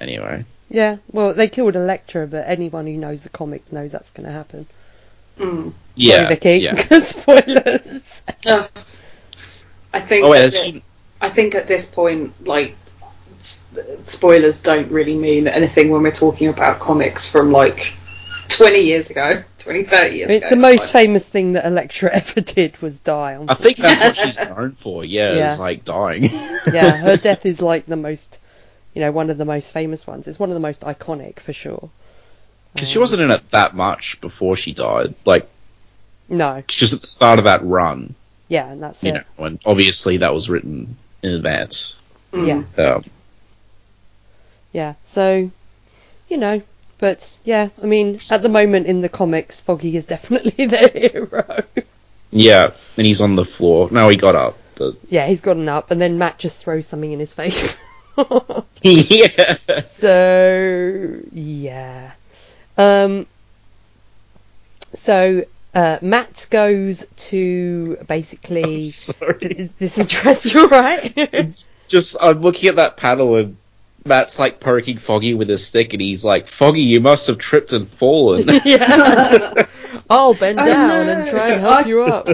Anyway, 0.00 0.44
Yeah, 0.68 0.98
well, 1.10 1.32
they 1.32 1.48
killed 1.48 1.74
Elektra, 1.74 2.26
but 2.26 2.46
anyone 2.46 2.86
who 2.86 2.96
knows 2.96 3.22
the 3.22 3.30
comics 3.30 3.72
knows 3.72 3.92
that's 3.92 4.10
going 4.10 4.26
to 4.26 4.32
happen. 4.32 4.66
Mm. 5.38 5.72
yeah, 5.94 6.16
Sorry, 6.16 6.28
Vicky. 6.28 6.56
yeah. 6.58 6.98
Spoilers. 6.98 8.22
Uh, 8.46 8.68
I 9.92 10.00
think. 10.00 10.24
Oh, 10.26 10.30
wait, 10.30 10.44
at 10.44 10.52
this, 10.52 11.04
I 11.20 11.28
think 11.30 11.54
at 11.54 11.66
this 11.66 11.86
point, 11.86 12.46
like 12.46 12.76
spoilers 14.02 14.60
don't 14.60 14.90
really 14.90 15.16
mean 15.16 15.46
anything 15.48 15.90
when 15.90 16.02
we're 16.02 16.10
talking 16.10 16.48
about 16.48 16.78
comics 16.78 17.30
from 17.30 17.50
like 17.52 17.94
20 18.48 18.80
years 18.80 19.10
ago, 19.10 19.42
20, 19.66 19.82
30 19.84 20.16
years 20.16 20.30
It's 20.30 20.44
ago. 20.46 20.54
the 20.54 20.60
most 20.60 20.82
like- 20.84 20.92
famous 20.92 21.28
thing 21.28 21.52
that 21.54 21.66
Elektra 21.66 22.10
ever 22.14 22.40
did 22.40 22.80
was 22.80 23.00
die. 23.00 23.38
I 23.48 23.54
think 23.54 23.76
that's 23.78 24.16
what 24.18 24.26
she's 24.28 24.48
known 24.48 24.72
for. 24.72 25.04
Yeah, 25.04 25.32
Yeah. 25.32 25.52
is 25.54 25.58
like 25.58 25.84
dying. 25.84 26.24
yeah, 26.72 26.96
her 26.96 27.16
death 27.16 27.44
is 27.44 27.60
like 27.60 27.86
the 27.86 27.96
most, 27.96 28.40
you 28.94 29.00
know, 29.02 29.10
one 29.12 29.28
of 29.30 29.38
the 29.38 29.44
most 29.44 29.72
famous 29.72 30.06
ones. 30.06 30.28
It's 30.28 30.38
one 30.38 30.50
of 30.50 30.54
the 30.54 30.60
most 30.60 30.82
iconic 30.82 31.40
for 31.40 31.52
sure. 31.52 31.90
Because 32.74 32.88
she 32.88 32.98
wasn't 32.98 33.22
in 33.22 33.30
it 33.30 33.50
that 33.50 33.74
much 33.74 34.20
before 34.20 34.54
she 34.56 34.72
died. 34.72 35.14
Like, 35.24 35.48
No, 36.28 36.62
just 36.68 36.92
at 36.92 37.00
the 37.00 37.06
start 37.08 37.38
of 37.40 37.46
that 37.46 37.64
run, 37.64 38.14
yeah, 38.48 38.70
and 38.70 38.80
that's 38.80 39.02
you 39.02 39.14
it. 39.14 39.24
know, 39.38 39.44
and 39.46 39.58
obviously 39.66 40.18
that 40.18 40.32
was 40.32 40.48
written 40.48 40.96
in 41.22 41.30
advance. 41.32 41.96
Yeah, 42.32 42.62
Um, 42.78 43.04
yeah. 44.72 44.94
So, 45.02 45.50
you 46.28 46.36
know, 46.36 46.62
but 46.98 47.36
yeah, 47.44 47.68
I 47.82 47.86
mean, 47.86 48.20
at 48.30 48.42
the 48.42 48.48
moment 48.48 48.86
in 48.86 49.00
the 49.00 49.08
comics, 49.08 49.60
Foggy 49.60 49.96
is 49.96 50.06
definitely 50.06 50.66
the 50.66 50.88
hero. 50.88 51.64
yeah, 52.30 52.66
and 52.96 53.06
he's 53.06 53.20
on 53.20 53.36
the 53.36 53.44
floor. 53.44 53.88
No, 53.90 54.08
he 54.08 54.16
got 54.16 54.34
up, 54.34 54.56
but 54.76 54.94
yeah, 55.08 55.26
he's 55.26 55.40
gotten 55.40 55.68
up, 55.68 55.90
and 55.90 56.00
then 56.00 56.18
Matt 56.18 56.38
just 56.38 56.62
throws 56.62 56.86
something 56.86 57.12
in 57.12 57.18
his 57.18 57.32
face. 57.32 57.78
yeah, 58.82 59.56
So 59.86 61.18
yeah. 61.32 62.12
Um. 62.78 63.26
So 64.94 65.44
uh, 65.74 65.98
Matt 66.00 66.46
goes 66.50 67.06
to 67.16 67.96
basically. 68.06 68.88
sorry. 68.90 69.70
This 69.78 69.98
is 69.98 70.06
dress. 70.06 70.50
You're 70.50 70.68
right. 70.68 71.12
It's 71.16 71.72
just 71.88 72.16
I'm 72.20 72.40
looking 72.40 72.70
at 72.70 72.76
that 72.76 72.96
panel 72.96 73.36
and 73.36 73.56
Matt's 74.06 74.38
like 74.38 74.60
poking 74.60 74.98
Foggy 74.98 75.34
with 75.34 75.48
his 75.48 75.66
stick, 75.66 75.92
and 75.92 76.00
he's 76.00 76.24
like, 76.24 76.48
"Foggy, 76.48 76.82
you 76.82 77.00
must 77.00 77.26
have 77.26 77.38
tripped 77.38 77.72
and 77.72 77.88
fallen." 77.88 78.48
yeah. 78.64 79.66
I'll 80.08 80.34
bend 80.34 80.60
Oh, 80.60 80.64
down 80.66 81.06
no. 81.06 81.12
and 81.12 81.28
try 81.28 81.48
and 81.50 81.60
help 81.60 81.86
I- 81.86 81.88
you 81.88 82.02
up. 82.04 82.28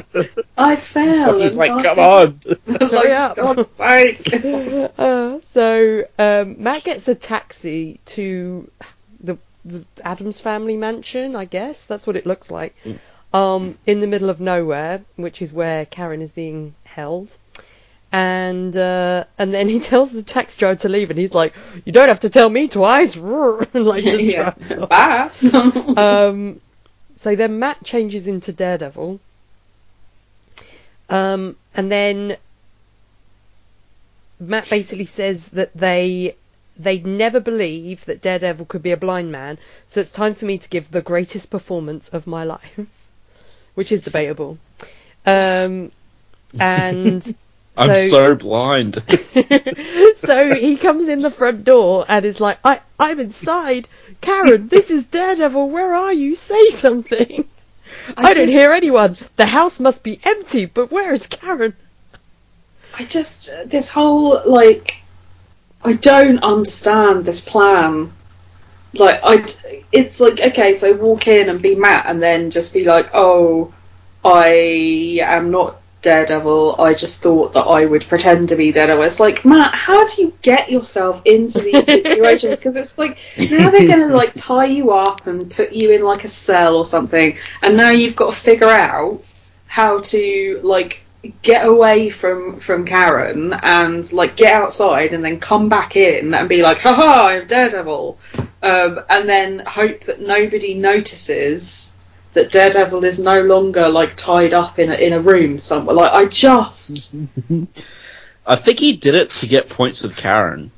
I 0.59 0.77
fell. 0.77 1.39
He's 1.41 1.57
and 1.57 1.59
like, 1.59 1.71
I 1.71 1.83
"Come 1.83 1.99
on!" 1.99 2.41
like, 2.67 2.91
Hurry 2.91 3.13
up. 3.13 3.37
God's 3.37 3.71
sake. 3.71 4.29
Uh, 4.99 5.41
so 5.41 6.03
um, 6.19 6.63
Matt 6.63 6.85
gets 6.85 7.09
a 7.09 7.15
taxi 7.15 7.99
to 8.07 8.71
the, 9.21 9.39
the 9.65 9.85
Addams 10.05 10.41
family 10.41 10.77
mansion. 10.77 11.35
I 11.35 11.45
guess 11.47 11.87
that's 11.87 12.07
what 12.07 12.17
it 12.17 12.27
looks 12.27 12.51
like. 12.51 12.77
Um, 13.33 13.79
in 13.87 14.01
the 14.01 14.07
middle 14.07 14.29
of 14.31 14.41
nowhere, 14.41 15.03
which 15.17 15.41
is 15.41 15.53
where 15.53 15.87
Karen 15.87 16.21
is 16.21 16.33
being 16.33 16.75
held. 16.85 17.37
And 18.13 18.77
uh, 18.77 19.25
and 19.39 19.53
then 19.53 19.69
he 19.69 19.81
tells 19.91 20.13
the 20.13 20.23
taxi 20.23 20.59
driver 20.59 20.81
to 20.81 20.89
leave, 20.89 21.11
and 21.11 21.19
he's 21.19 21.35
like, 21.35 21.55
"You 21.85 21.93
don't 21.93 22.09
have 22.09 22.21
to 22.21 22.31
tell 22.31 22.49
me 22.49 22.69
twice," 22.69 23.17
and 23.17 23.85
like 23.85 24.05
just 24.05 24.23
yeah. 24.23 24.51
drives 24.51 24.73
off. 24.73 24.89
Bye. 24.89 25.31
Um, 25.97 26.61
so 27.17 27.35
then 27.35 27.59
Matt 27.59 27.83
changes 27.85 28.27
into 28.27 28.53
Daredevil. 28.53 29.21
Um, 31.09 31.57
and 31.75 31.91
then 31.91 32.37
Matt 34.41 34.69
basically 34.69 35.05
says 35.05 35.49
that 35.49 35.75
they 35.75 36.37
they 36.79 36.99
never 36.99 37.41
believe 37.41 38.05
that 38.07 38.23
Daredevil 38.23 38.67
could 38.67 38.83
be 38.83 38.93
a 38.93 38.97
blind 38.97 39.31
man, 39.31 39.59
so 39.89 40.01
it's 40.01 40.13
time 40.13 40.35
for 40.35 40.45
me 40.47 40.59
to 40.59 40.69
give 40.69 40.91
the 40.91 41.03
greatest 41.03 41.51
performance 41.51 42.09
of 42.09 42.27
my 42.27 42.45
life, 42.45 42.81
which 43.75 43.93
is 43.93 44.03
debatable. 44.03 44.59
Um, 45.25 45.93
and 46.59 47.35
I'm 47.77 47.97
so- 47.97 48.09
so 48.09 48.35
blind. 48.37 48.95
so 50.17 50.55
he 50.55 50.77
comes 50.77 51.09
in 51.09 51.23
the 51.23 51.31
front 51.31 51.65
door 51.65 52.05
and 52.09 52.25
is 52.25 52.41
like, 52.41 52.59
I, 52.65 52.81
I'm 52.99 53.19
inside. 53.19 53.89
Karen, 54.21 54.69
this 54.69 54.91
is 54.91 55.07
Daredevil. 55.07 55.71
Where 55.71 55.95
are 55.95 56.13
you? 56.13 56.37
Say 56.37 56.69
something. 56.69 57.49
I, 58.17 58.23
I 58.31 58.35
don't 58.35 58.45
just- 58.47 58.53
hear 58.53 58.73
anyone. 58.73 59.11
The 59.37 59.47
house 59.47 59.81
must 59.81 60.03
be 60.05 60.21
empty, 60.25 60.67
but 60.67 60.91
where 60.91 61.13
is 61.15 61.27
Karen? 61.27 61.75
I 62.95 63.05
just 63.05 63.51
this 63.67 63.89
whole 63.89 64.39
like 64.47 64.97
I 65.83 65.95
don't 65.95 66.43
understand 66.43 67.25
this 67.25 67.41
plan. 67.41 68.13
Like 68.95 69.21
I, 69.25 69.47
it's 69.91 70.21
like 70.21 70.41
okay, 70.41 70.75
so 70.75 70.95
walk 70.95 71.27
in 71.27 71.49
and 71.49 71.63
be 71.63 71.75
Matt, 71.75 72.05
and 72.07 72.23
then 72.23 72.51
just 72.51 72.75
be 72.75 72.85
like, 72.85 73.11
oh, 73.15 73.73
I 74.23 75.21
am 75.23 75.51
not 75.51 75.77
Daredevil. 76.03 76.81
I 76.81 76.95
just 76.95 77.23
thought 77.23 77.53
that 77.55 77.63
I 77.63 77.87
would 77.87 78.07
pretend 78.09 78.51
to 78.51 78.57
be 78.57 78.73
Daredevil. 78.73 79.05
It's 79.05 79.21
like 79.21 79.45
Matt, 79.45 79.75
how 79.75 80.07
do 80.07 80.23
you 80.23 80.35
get 80.43 80.71
yourself 80.71 81.23
into 81.25 81.61
these 81.61 81.85
situations? 81.85 82.59
Because 82.59 82.77
it's 82.77 82.99
like 82.99 83.19
now 83.39 83.71
they're 83.71 83.89
gonna 83.89 84.15
like 84.15 84.35
tie 84.35 84.67
you 84.67 84.91
up 84.91 85.27
and 85.27 85.51
put 85.51 85.73
you 85.73 85.93
in 85.93 86.03
like 86.03 86.25
a 86.25 86.29
cell 86.29 86.77
or 86.77 86.85
something, 86.85 87.39
and 87.63 87.77
now 87.77 87.91
you've 87.91 88.17
got 88.17 88.35
to 88.35 88.41
figure 88.41 88.69
out 88.69 89.23
how 89.67 90.01
to 90.01 90.61
like 90.63 91.03
get 91.43 91.67
away 91.67 92.11
from 92.11 92.59
from 92.59 92.85
Karen 92.85 93.53
and 93.53 94.13
like 94.13 94.37
get 94.37 94.53
outside 94.53 95.13
and 95.13 95.25
then 95.25 95.39
come 95.39 95.69
back 95.69 95.95
in 95.97 96.35
and 96.35 96.49
be 96.49 96.63
like, 96.63 96.79
haha, 96.79 97.29
I'm 97.29 97.47
Daredevil, 97.47 98.19
um, 98.63 99.01
and 99.09 99.29
then 99.29 99.61
hope 99.61 100.01
that 100.01 100.21
nobody 100.21 100.75
notices 100.75 101.92
that 102.33 102.51
Daredevil 102.51 103.05
is 103.05 103.19
no 103.19 103.43
longer 103.43 103.89
like 103.89 104.17
tied 104.17 104.55
up 104.55 104.79
in 104.79 104.91
a, 104.91 104.95
in 104.95 105.13
a 105.13 105.21
room 105.21 105.61
somewhere. 105.61 105.95
Like 105.97 106.13
I 106.13 106.27
just, 106.27 107.13
I 108.47 108.57
think 108.57 108.79
he 108.81 108.95
did 108.97 109.15
it 109.15 109.31
to 109.31 109.47
get 109.47 109.69
points 109.69 110.03
with 110.03 110.17
Karen 110.17 110.71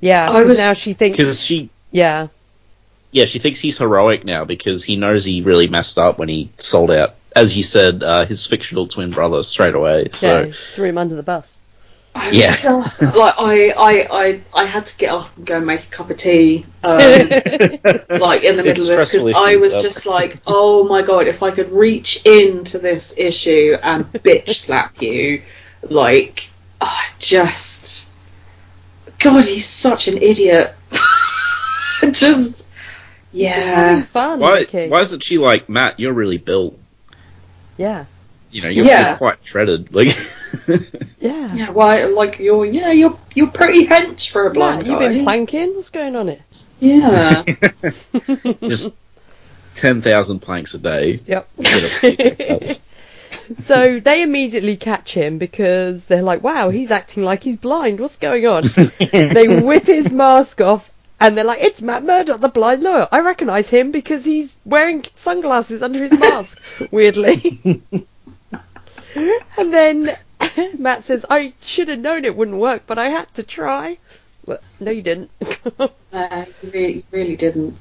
Yeah, 0.00 0.28
I 0.30 0.34
because 0.34 0.48
was- 0.50 0.58
now 0.58 0.72
she 0.74 0.92
thinks. 0.92 1.16
because 1.16 1.42
she, 1.42 1.70
Yeah, 1.92 2.28
yeah, 3.12 3.24
she 3.24 3.38
thinks 3.38 3.58
he's 3.60 3.78
heroic 3.78 4.24
now 4.24 4.44
because 4.44 4.84
he 4.84 4.96
knows 4.96 5.24
he 5.24 5.40
really 5.42 5.66
messed 5.68 5.98
up 5.98 6.18
when 6.18 6.28
he 6.28 6.50
sold 6.58 6.90
out, 6.90 7.14
as 7.34 7.56
you 7.56 7.62
said, 7.62 8.02
uh, 8.02 8.26
his 8.26 8.46
fictional 8.46 8.86
twin 8.86 9.10
brother 9.12 9.42
straight 9.42 9.74
away. 9.74 10.08
So 10.12 10.42
yeah, 10.46 10.52
threw 10.74 10.88
him 10.88 10.98
under 10.98 11.14
the 11.16 11.22
bus. 11.22 11.58
I 12.14 12.28
was 12.28 12.36
Yeah. 12.36 12.56
just 12.56 13.02
like 13.02 13.34
I, 13.38 13.70
I 13.70 14.08
I 14.10 14.40
I 14.52 14.64
had 14.64 14.86
to 14.86 14.96
get 14.98 15.12
up 15.12 15.36
and 15.36 15.46
go 15.46 15.56
and 15.58 15.66
make 15.66 15.84
a 15.84 15.86
cup 15.88 16.10
of 16.10 16.16
tea. 16.16 16.66
Um, 16.82 16.98
like 17.00 18.42
in 18.44 18.56
the 18.56 18.62
middle 18.64 18.84
It's 18.84 18.88
of 18.88 18.96
this 18.98 19.12
because 19.12 19.32
I 19.34 19.56
was 19.56 19.72
so- 19.72 19.82
just 19.82 20.06
like, 20.06 20.38
oh 20.46 20.84
my 20.88 21.02
god, 21.02 21.26
if 21.28 21.42
I 21.42 21.50
could 21.50 21.70
reach 21.70 22.24
into 22.26 22.78
this 22.78 23.14
issue 23.16 23.76
and 23.82 24.04
bitch 24.12 24.54
slap 24.56 25.00
you, 25.00 25.42
like, 25.82 26.48
I 26.80 27.06
just, 27.18 28.08
God, 29.18 29.44
he's 29.44 29.66
such 29.66 30.08
an 30.08 30.18
idiot. 30.18 30.74
just, 32.12 32.66
yeah, 33.32 34.02
fun, 34.02 34.40
why, 34.40 34.64
why 34.64 35.00
isn't 35.02 35.22
she 35.22 35.38
like 35.38 35.68
Matt? 35.68 36.00
You're 36.00 36.12
really 36.14 36.38
built. 36.38 36.76
Yeah, 37.76 38.06
You 38.50 38.62
know, 38.62 38.68
you're, 38.68 38.84
Yeah. 38.84 39.08
you're 39.10 39.18
quite 39.18 39.38
shredded. 39.42 39.94
Like, 39.94 40.08
yeah. 41.20 41.54
yeah. 41.54 41.70
Why, 41.70 42.04
like 42.04 42.38
you're, 42.38 42.64
yeah, 42.66 42.90
you're 42.92 43.18
you're 43.34 43.48
pretty 43.50 43.86
hench 43.86 44.30
for 44.30 44.46
a 44.46 44.50
blind 44.50 44.78
Matt, 44.78 44.86
You've 44.86 44.98
been 44.98 45.24
planking? 45.24 45.74
What's 45.76 45.90
going 45.90 46.16
on 46.16 46.28
here? 46.28 46.44
yeah, 46.80 47.42
just 48.62 48.94
ten 49.74 50.02
thousand 50.02 50.40
planks 50.40 50.74
a 50.74 50.78
day. 50.78 51.20
Yep. 51.26 51.48
so 53.58 54.00
they 54.00 54.22
immediately 54.22 54.76
catch 54.76 55.12
him 55.14 55.38
because 55.38 56.06
they're 56.06 56.22
like, 56.22 56.42
wow, 56.42 56.70
he's 56.70 56.90
acting 56.90 57.22
like 57.22 57.42
he's 57.42 57.58
blind. 57.58 58.00
What's 58.00 58.16
going 58.18 58.46
on? 58.46 58.64
they 58.98 59.60
whip 59.62 59.84
his 59.84 60.10
mask 60.10 60.60
off 60.60 60.90
and 61.20 61.36
they're 61.36 61.44
like, 61.44 61.60
it's 61.60 61.82
Matt 61.82 62.02
Murdock, 62.02 62.40
the 62.40 62.48
blind 62.48 62.82
lawyer. 62.82 63.06
I 63.12 63.20
recognise 63.20 63.68
him 63.68 63.90
because 63.90 64.24
he's 64.24 64.54
wearing 64.64 65.04
sunglasses 65.16 65.82
under 65.82 65.98
his 66.00 66.18
mask, 66.18 66.60
weirdly. 66.90 67.82
And 69.14 69.72
then 69.72 70.16
Matt 70.78 71.04
says, 71.04 71.26
I 71.28 71.52
should 71.64 71.88
have 71.88 71.98
known 71.98 72.24
it 72.24 72.36
wouldn't 72.36 72.56
work, 72.56 72.84
but 72.86 72.98
I 72.98 73.08
had 73.08 73.32
to 73.34 73.42
try. 73.42 73.98
Well, 74.46 74.58
no, 74.78 74.90
you 74.90 75.02
didn't. 75.02 75.30
uh, 75.78 76.44
you 76.62 76.70
really, 76.70 76.94
you 76.94 77.02
really 77.10 77.36
didn't. 77.36 77.76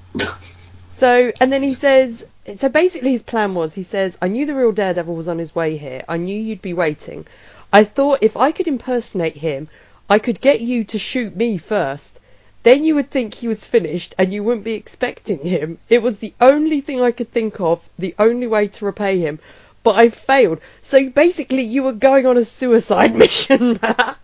So, 0.91 1.31
and 1.39 1.51
then 1.51 1.63
he 1.63 1.73
says, 1.73 2.25
so 2.55 2.67
basically 2.67 3.11
his 3.11 3.23
plan 3.23 3.55
was, 3.55 3.73
he 3.73 3.83
says, 3.83 4.17
I 4.21 4.27
knew 4.27 4.45
the 4.45 4.55
real 4.55 4.73
Daredevil 4.73 5.15
was 5.15 5.29
on 5.29 5.37
his 5.37 5.55
way 5.55 5.77
here. 5.77 6.03
I 6.09 6.17
knew 6.17 6.37
you'd 6.37 6.61
be 6.61 6.73
waiting. 6.73 7.25
I 7.71 7.85
thought 7.85 8.19
if 8.21 8.35
I 8.35 8.51
could 8.51 8.67
impersonate 8.67 9.37
him, 9.37 9.69
I 10.09 10.19
could 10.19 10.41
get 10.41 10.59
you 10.59 10.83
to 10.85 10.99
shoot 10.99 11.35
me 11.35 11.57
first. 11.57 12.19
Then 12.63 12.83
you 12.83 12.95
would 12.95 13.09
think 13.09 13.33
he 13.33 13.47
was 13.47 13.63
finished 13.63 14.13
and 14.17 14.33
you 14.33 14.43
wouldn't 14.43 14.65
be 14.65 14.73
expecting 14.73 15.39
him. 15.39 15.77
It 15.87 16.01
was 16.01 16.19
the 16.19 16.33
only 16.41 16.81
thing 16.81 17.01
I 17.01 17.11
could 17.11 17.31
think 17.31 17.61
of, 17.61 17.87
the 17.97 18.15
only 18.19 18.47
way 18.47 18.67
to 18.67 18.85
repay 18.85 19.19
him. 19.19 19.39
But 19.83 19.95
I 19.95 20.09
failed. 20.09 20.59
So 20.89 21.07
basically 21.07 21.61
you 21.61 21.83
were 21.83 21.93
going 21.93 22.25
on 22.25 22.35
a 22.37 22.43
suicide 22.43 23.15
mission, 23.23 23.77
Matt. 23.79 24.17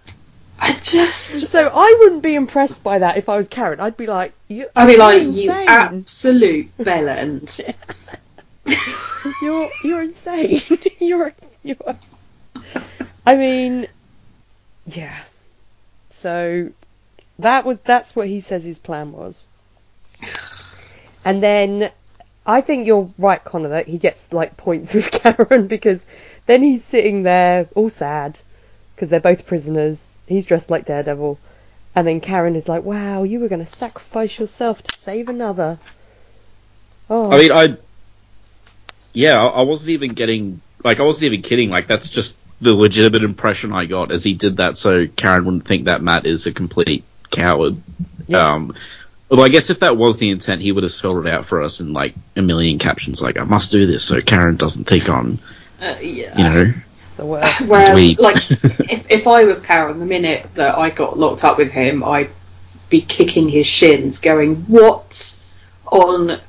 I 0.58 0.74
just, 0.74 1.52
So 1.52 1.70
I 1.72 1.96
wouldn't 2.00 2.24
be 2.24 2.34
impressed 2.34 2.84
by 2.84 2.98
that 3.00 3.18
if 3.18 3.30
I 3.30 3.38
was 3.38 3.48
Karen. 3.48 3.80
I'd 3.80 3.98
be 3.98 4.08
like, 4.08 4.34
you, 4.48 4.66
I 4.76 4.88
mean, 4.88 4.98
like 4.98 5.22
you're 5.22 5.30
you 5.32 5.52
absolute 5.52 6.76
bellend. 6.80 7.62
You're 9.44 9.70
you're 9.84 10.02
insane. 10.02 10.62
you're 11.00 11.34
you're. 11.64 11.98
I 13.26 13.36
mean, 13.36 13.88
yeah. 14.88 15.18
So 16.12 16.72
that 17.40 17.66
was 17.66 17.82
that's 17.82 18.16
what 18.16 18.28
he 18.28 18.40
says 18.40 18.64
his 18.64 18.80
plan 18.80 19.12
was. 19.12 19.46
And 21.24 21.44
then 21.44 21.92
I 22.46 22.62
think 22.62 22.86
you're 22.86 23.10
right, 23.18 23.44
Connor, 23.44 23.70
that 23.70 23.88
he 23.88 23.98
gets 23.98 24.32
like 24.32 24.56
points 24.58 24.94
with 24.94 25.10
Karen 25.12 25.68
because 25.68 26.06
then 26.46 26.62
he's 26.62 26.84
sitting 26.84 27.24
there 27.24 27.68
all 27.76 27.90
sad 27.90 28.40
because 28.94 29.10
they're 29.10 29.20
both 29.20 29.48
prisoners. 29.48 30.20
He's 30.28 30.46
dressed 30.46 30.70
like 30.70 30.86
Daredevil. 30.86 31.40
And 31.96 32.08
then 32.08 32.20
Karen 32.20 32.56
is 32.56 32.68
like, 32.68 32.84
"Wow, 32.84 33.24
you 33.24 33.40
were 33.40 33.48
going 33.48 33.64
to 33.64 33.66
sacrifice 33.66 34.38
yourself 34.38 34.84
to 34.84 34.98
save 34.98 35.30
another." 35.30 35.80
Oh, 37.10 37.32
I 37.32 37.38
mean, 37.38 37.52
I, 37.52 37.78
yeah, 39.14 39.42
I 39.42 39.62
wasn't 39.62 39.92
even 39.92 40.14
getting 40.14 40.62
like 40.84 41.00
I 41.00 41.04
wasn't 41.04 41.26
even 41.26 41.42
kidding. 41.42 41.70
Like 41.70 41.88
that's 41.88 42.10
just 42.10 42.38
the 42.62 42.74
legitimate 42.74 43.24
impression 43.24 43.74
I 43.74 43.86
got 43.86 44.12
as 44.12 44.24
he 44.24 44.34
did 44.34 44.58
that, 44.58 44.78
so 44.78 45.08
Karen 45.08 45.46
wouldn't 45.46 45.66
think 45.66 45.86
that 45.86 46.02
Matt 46.02 46.26
is 46.26 46.46
a 46.46 46.52
complete 46.52 47.04
coward. 47.32 47.82
Yeah. 48.28 48.54
Um, 48.54 48.76
although 49.30 49.44
I 49.44 49.50
guess 49.50 49.70
if 49.70 49.80
that 49.80 49.98
was 49.98 50.18
the 50.18 50.30
intent, 50.30 50.62
he 50.62 50.72
would 50.72 50.84
have 50.84 50.92
spelled 50.92 51.26
it 51.26 51.32
out 51.32 51.46
for 51.46 51.62
us 51.62 51.80
in 51.80 51.94
like 51.94 52.16
a 52.36 52.42
million 52.42 52.80
captions, 52.80 53.22
like 53.22 53.38
I 53.38 53.44
must 53.44 53.72
do 53.72 53.88
this 53.88 54.04
so 54.04 54.22
Karen 54.22 54.58
doesn't 54.58 54.86
think 54.86 55.10
I'm, 55.10 55.40
Uh, 55.82 55.96
yeah. 56.02 56.38
you 56.38 56.44
know, 56.44 56.74
the 57.18 57.26
worst. 57.26 57.62
Whereas, 57.70 57.90
Dweeb. 57.90 58.20
like, 58.20 58.36
if, 58.92 59.12
if 59.12 59.28
I 59.28 59.44
was 59.44 59.62
Karen, 59.62 60.00
the 60.00 60.06
minute 60.06 60.48
that 60.56 60.78
I 60.78 60.90
got 60.90 61.18
locked 61.18 61.44
up 61.44 61.58
with 61.58 61.72
him, 61.72 62.04
I'd 62.04 62.30
be 62.90 63.02
kicking 63.02 63.50
his 63.50 63.68
shins, 63.68 64.20
going, 64.20 64.58
"What 64.68 65.36
on 65.88 66.40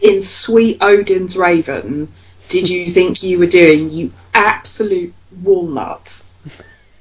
in 0.00 0.22
sweet 0.22 0.78
Odin's 0.80 1.36
Raven 1.36 2.08
did 2.48 2.68
you 2.68 2.90
think 2.90 3.22
you 3.22 3.38
were 3.38 3.46
doing? 3.46 3.90
You 3.90 4.12
absolute 4.34 5.14
walnut." 5.42 6.22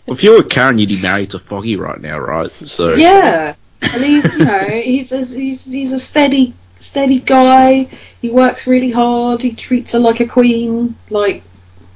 if 0.07 0.23
you 0.23 0.33
were 0.33 0.43
Karen, 0.43 0.79
you'd 0.79 0.89
be 0.89 1.01
married 1.01 1.31
to 1.31 1.39
Foggy 1.39 1.75
right 1.75 1.99
now, 1.99 2.19
right? 2.19 2.49
So 2.49 2.93
Yeah, 2.93 3.55
and 3.81 4.03
he's 4.03 4.37
you 4.37 4.45
know 4.45 4.67
he's 4.67 5.11
a, 5.11 5.25
he's 5.25 5.65
he's 5.65 5.91
a 5.91 5.99
steady 5.99 6.53
steady 6.83 7.19
guy. 7.19 7.87
He 8.21 8.29
works 8.29 8.67
really 8.67 8.91
hard. 8.91 9.41
He 9.41 9.53
treats 9.53 9.93
her 9.93 9.99
like 9.99 10.19
a 10.19 10.27
queen. 10.27 10.95
Like 11.09 11.43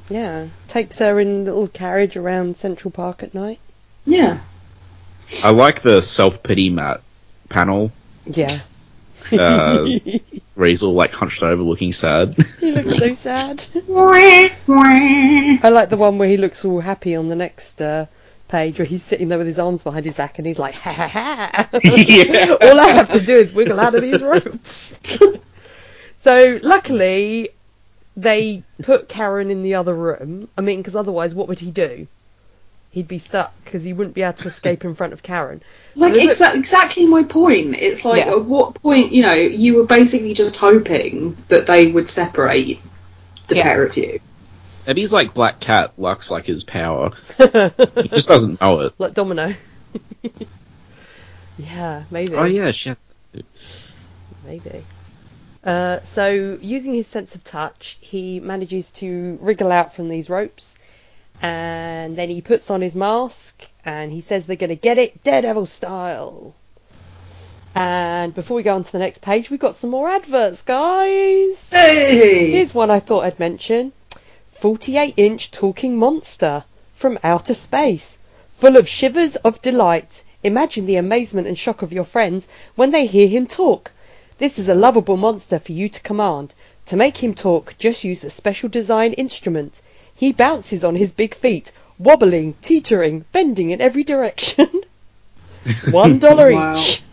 Yeah, 0.10 0.48
takes 0.68 1.00
her 1.00 1.20
in 1.20 1.28
a 1.28 1.44
little 1.44 1.68
carriage 1.68 2.16
around 2.18 2.58
Central 2.58 2.92
Park 2.92 3.24
at 3.24 3.34
night. 3.34 3.60
yeah, 4.06 4.40
I 5.44 5.52
like 5.52 5.82
the 5.82 6.02
self 6.02 6.42
pity 6.44 6.70
Matt 6.70 7.02
panel 7.50 7.92
Yeah. 8.26 8.58
uh, 9.32 9.90
where 10.56 10.70
he's 10.70 10.84
all 10.84 10.94
like 10.94 11.14
hunched 11.14 11.44
over, 11.44 11.62
looking 11.62 11.92
sad. 11.94 12.36
he 12.60 12.72
looks 12.72 12.98
so 12.98 13.14
sad. 13.14 13.66
Wah, 13.88 14.48
wah. 14.68 15.58
I 15.64 15.70
like 15.70 15.90
the 15.90 15.98
one 15.98 16.18
where 16.18 16.30
he 16.30 16.38
looks 16.38 16.64
all 16.66 16.80
happy 16.80 17.16
on 17.16 17.28
the 17.28 17.36
next 17.36 17.82
uh, 17.82 18.06
page, 18.48 18.78
where 18.80 18.86
he's 18.86 19.04
sitting 19.04 19.30
there 19.30 19.38
with 19.38 19.48
his 19.48 19.60
arms 19.60 19.84
behind 19.84 20.06
his 20.06 20.14
back 20.14 20.38
and 20.38 20.48
he's 20.48 20.60
like, 20.60 20.74
ha 20.76 20.92
ha 20.92 21.08
ha. 21.08 21.70
Yeah. 21.84 22.56
all 22.62 22.80
I 22.80 22.88
have 22.90 23.12
to 23.12 23.20
do 23.20 23.36
is 23.36 23.54
wiggle 23.54 23.80
out 23.80 23.96
of 23.96 24.02
these 24.02 24.22
ropes. 24.22 25.00
so 26.18 26.60
luckily, 26.62 27.50
they 28.16 28.64
put 28.82 29.08
Karen 29.10 29.52
in 29.52 29.64
the 29.64 29.76
other 29.76 29.94
room. 29.94 30.50
I 30.58 30.62
mean, 30.62 30.80
because 30.80 30.96
otherwise, 30.96 31.36
what 31.36 31.48
would 31.48 31.60
he 31.60 31.72
do? 31.72 32.08
He'd 32.92 33.08
be 33.08 33.20
stuck 33.20 33.54
because 33.64 33.84
he 33.84 33.94
wouldn't 33.94 34.16
be 34.16 34.24
able 34.24 34.34
to 34.34 34.48
escape 34.48 34.84
in 34.84 34.96
front 34.96 35.14
of 35.14 35.22
Karen. 35.22 35.62
Like 35.96 36.14
So 36.14 36.20
they 36.20 36.28
put- 36.28 36.56
exactly 36.56 37.06
my 37.06 37.24
point. 37.24 37.76
It's 37.78 38.04
like 38.04 38.26
Yeah. 38.26 38.32
at 38.32 38.46
what 38.46 38.76
point 38.82 39.12
you 39.12 39.22
know 39.24 39.34
you 39.34 39.76
were 39.76 39.84
basically 39.86 40.34
just 40.34 40.56
hoping 40.56 41.38
that 41.50 41.68
they 41.68 41.88
would 41.88 42.10
separate 42.10 42.80
the 43.50 43.58
Yeah. 43.58 43.64
pair 43.64 43.84
of 43.84 43.96
you. 43.98 44.20
Maybe 44.88 45.02
he's 45.02 45.12
like 45.12 45.34
Black 45.34 45.60
Cat, 45.60 45.92
Lux 45.98 46.32
like 46.32 46.46
his 46.46 46.64
power. 46.64 47.12
He 47.38 48.08
just 48.08 48.30
doesn't 48.30 48.62
know 48.62 48.80
it. 48.82 48.94
like 48.98 49.14
Domino. 49.14 49.54
yeah, 51.58 52.04
maybe. 52.10 52.34
Oh 52.34 52.46
yeah, 52.46 52.72
she 52.72 52.90
has. 52.90 53.06
Maybe. 54.46 54.86
Uh, 55.62 56.00
so, 56.02 56.58
using 56.62 56.94
his 56.94 57.06
sense 57.06 57.36
of 57.36 57.44
touch, 57.44 57.98
he 58.00 58.40
manages 58.40 58.92
to 58.92 59.38
wriggle 59.42 59.74
out 59.74 59.94
from 59.94 60.08
these 60.08 60.30
ropes, 60.30 60.80
and 61.42 62.16
then 62.16 62.30
he 62.30 62.40
puts 62.40 62.72
on 62.72 62.80
his 62.80 62.96
mask, 62.96 63.68
and 63.84 64.10
he 64.10 64.22
says 64.22 64.46
they're 64.46 64.56
going 64.56 64.70
to 64.70 64.78
get 64.78 64.98
it 64.98 65.22
Daredevil 65.22 65.66
style. 65.66 66.56
And 67.76 68.34
before 68.34 68.56
we 68.56 68.64
go 68.64 68.76
on 68.76 68.84
to 68.84 68.92
the 68.92 69.00
next 69.00 69.22
page, 69.22 69.50
we've 69.50 69.60
got 69.60 69.76
some 69.76 69.90
more 69.90 70.08
adverts, 70.08 70.62
guys. 70.62 71.70
Hey, 71.70 72.52
Here's 72.52 72.74
one 72.74 72.90
I 72.90 73.02
thought 73.02 73.26
I'd 73.26 73.40
mention 73.40 73.92
48 74.60 75.14
inch 75.18 75.52
talking 75.52 75.96
monster 75.98 76.64
from 76.96 77.20
outer 77.24 77.54
space, 77.54 78.18
full 78.50 78.76
of 78.76 78.90
shivers 78.90 79.36
of 79.36 79.62
delight. 79.62 80.24
Imagine 80.44 80.88
the 80.88 80.96
amazement 80.96 81.48
and 81.48 81.56
shock 81.56 81.84
of 81.84 81.94
your 81.94 82.04
friends 82.04 82.48
when 82.76 82.90
they 82.90 83.06
hear 83.06 83.28
him 83.28 83.46
talk. 83.46 83.92
This 84.40 84.58
is 84.58 84.68
a 84.68 84.74
lovable 84.74 85.16
monster 85.16 85.60
for 85.60 85.74
you 85.74 85.90
to 85.90 86.02
command. 86.02 86.56
To 86.88 86.98
make 86.98 87.18
him 87.18 87.36
talk, 87.36 87.76
just 87.78 88.04
use 88.04 88.24
a 88.24 88.32
special 88.32 88.68
design 88.68 89.14
instrument. 89.14 89.84
He 90.16 90.34
bounces 90.34 90.84
on 90.84 90.96
his 90.96 91.14
big 91.14 91.36
feet, 91.36 91.72
wobbling, 92.00 92.56
teetering, 92.64 93.26
bending 93.32 93.70
in 93.70 93.80
every 93.80 94.04
direction. 94.04 94.70
One 95.92 96.18
dollar 96.18 96.50
each. 96.50 97.04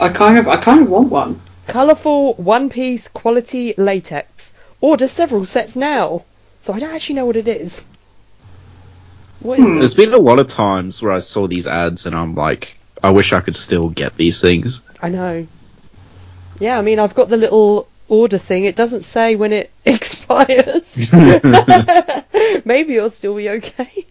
I 0.00 0.08
kind 0.08 0.38
of 0.38 0.48
I 0.48 0.56
kind 0.56 0.80
of 0.80 0.88
want 0.88 1.10
one. 1.10 1.40
Colourful 1.72 2.34
one 2.34 2.68
piece 2.68 3.08
quality 3.08 3.74
latex. 3.76 4.54
Order 4.80 5.06
several 5.08 5.44
sets 5.46 5.76
now. 5.76 6.24
So 6.62 6.72
I 6.72 6.78
don't 6.78 6.94
actually 6.94 7.16
know 7.16 7.26
what 7.26 7.36
it 7.36 7.48
is. 7.48 7.86
What 9.40 9.58
is 9.58 9.64
Hmm. 9.64 9.76
it? 9.76 9.78
There's 9.80 9.94
been 9.94 10.12
a 10.14 10.18
lot 10.18 10.38
of 10.38 10.48
times 10.48 11.00
where 11.02 11.12
I 11.12 11.18
saw 11.20 11.46
these 11.46 11.66
ads 11.66 12.06
and 12.06 12.14
I'm 12.14 12.34
like, 12.34 12.76
I 13.02 13.10
wish 13.10 13.32
I 13.32 13.40
could 13.40 13.56
still 13.56 13.88
get 13.88 14.16
these 14.16 14.40
things. 14.40 14.82
I 15.00 15.08
know. 15.08 15.46
Yeah, 16.58 16.78
I 16.78 16.82
mean, 16.82 16.98
I've 16.98 17.14
got 17.14 17.28
the 17.30 17.38
little 17.38 17.88
order 18.08 18.36
thing. 18.36 18.64
It 18.64 18.76
doesn't 18.76 19.02
say 19.02 19.36
when 19.36 19.52
it 19.52 19.70
expires. 19.86 21.10
Maybe 22.64 22.96
it'll 22.96 23.08
still 23.10 23.36
be 23.36 23.48
okay. 23.48 24.06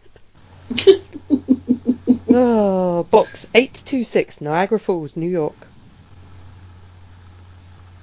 oh, 2.29 3.03
box 3.11 3.45
826, 3.53 4.41
Niagara 4.41 4.79
Falls, 4.79 5.15
New 5.15 5.29
York. 5.29 5.55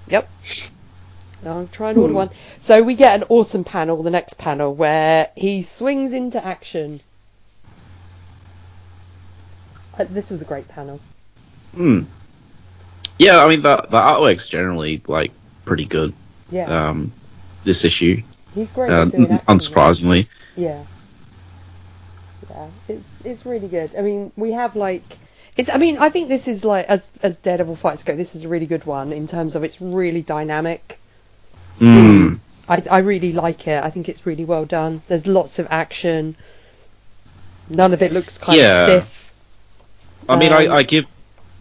Yep. 0.09 0.29
I'll 1.45 1.69
try 1.69 1.91
and 1.91 1.99
order 1.99 2.15
one. 2.15 2.31
So 2.61 2.83
we 2.83 2.95
get 2.95 3.21
an 3.21 3.27
awesome 3.29 3.65
panel, 3.65 4.03
the 4.03 4.11
next 4.11 4.35
panel, 4.39 4.75
where 4.75 5.31
he 5.37 5.63
swings 5.63 6.13
into 6.13 6.45
action. 6.45 7.01
Uh, 9.99 10.05
this 10.09 10.31
was 10.31 10.43
a 10.43 10.45
great 10.45 10.69
panel. 10.69 11.01
Hmm. 11.75 12.03
Yeah, 13.19 13.43
I 13.43 13.49
mean 13.49 13.63
the 13.63 13.77
the 13.77 13.99
artwork's 13.99 14.49
generally 14.49 15.03
like 15.07 15.33
pretty 15.65 15.87
good. 15.87 16.13
Yeah, 16.51 16.89
Um, 16.91 17.13
this 17.65 17.85
issue, 17.85 18.23
he's 18.55 18.71
great 18.71 18.91
uh, 18.91 19.03
at 19.03 19.11
doing 19.13 19.31
action. 19.33 19.47
unsurprisingly. 19.59 20.29
Yeah. 20.57 20.85
Yeah, 22.51 22.69
it's 22.89 23.23
it's 23.25 23.45
really 23.47 23.69
good. 23.69 23.95
I 23.97 24.03
mean, 24.03 24.33
we 24.37 24.53
have 24.53 24.77
like 24.77 25.19
it's. 25.57 25.71
I 25.71 25.79
mean, 25.79 25.99
I 25.99 26.09
think 26.11 26.29
this 26.29 26.49
is 26.49 26.65
like 26.65 26.87
as 26.87 27.11
as 27.23 27.39
Daredevil 27.39 27.77
fights 27.77 28.03
go. 28.05 28.17
This 28.17 28.35
is 28.35 28.45
a 28.45 28.49
really 28.49 28.67
good 28.67 28.85
one 28.85 29.13
in 29.13 29.27
terms 29.27 29.55
of 29.57 29.65
it's 29.65 29.81
really 29.81 30.23
dynamic. 30.23 30.99
Mm. 31.81 32.39
I 32.69 32.83
I 32.91 32.99
really 32.99 33.33
like 33.33 33.67
it. 33.69 33.83
I 33.83 33.91
think 33.91 34.09
it's 34.09 34.27
really 34.27 34.45
well 34.45 34.65
done. 34.65 35.03
There's 35.09 35.27
lots 35.27 35.59
of 35.59 35.69
action. 35.71 36.37
None 37.69 37.93
of 37.93 38.03
it 38.03 38.13
looks 38.13 38.39
kind 38.39 38.59
Yeah. 38.59 38.87
of 38.87 39.05
stiff. 39.05 39.33
I 40.29 40.37
mean, 40.37 40.53
Um, 40.53 40.59
I, 40.59 40.75
I 40.77 40.83
give 40.83 41.07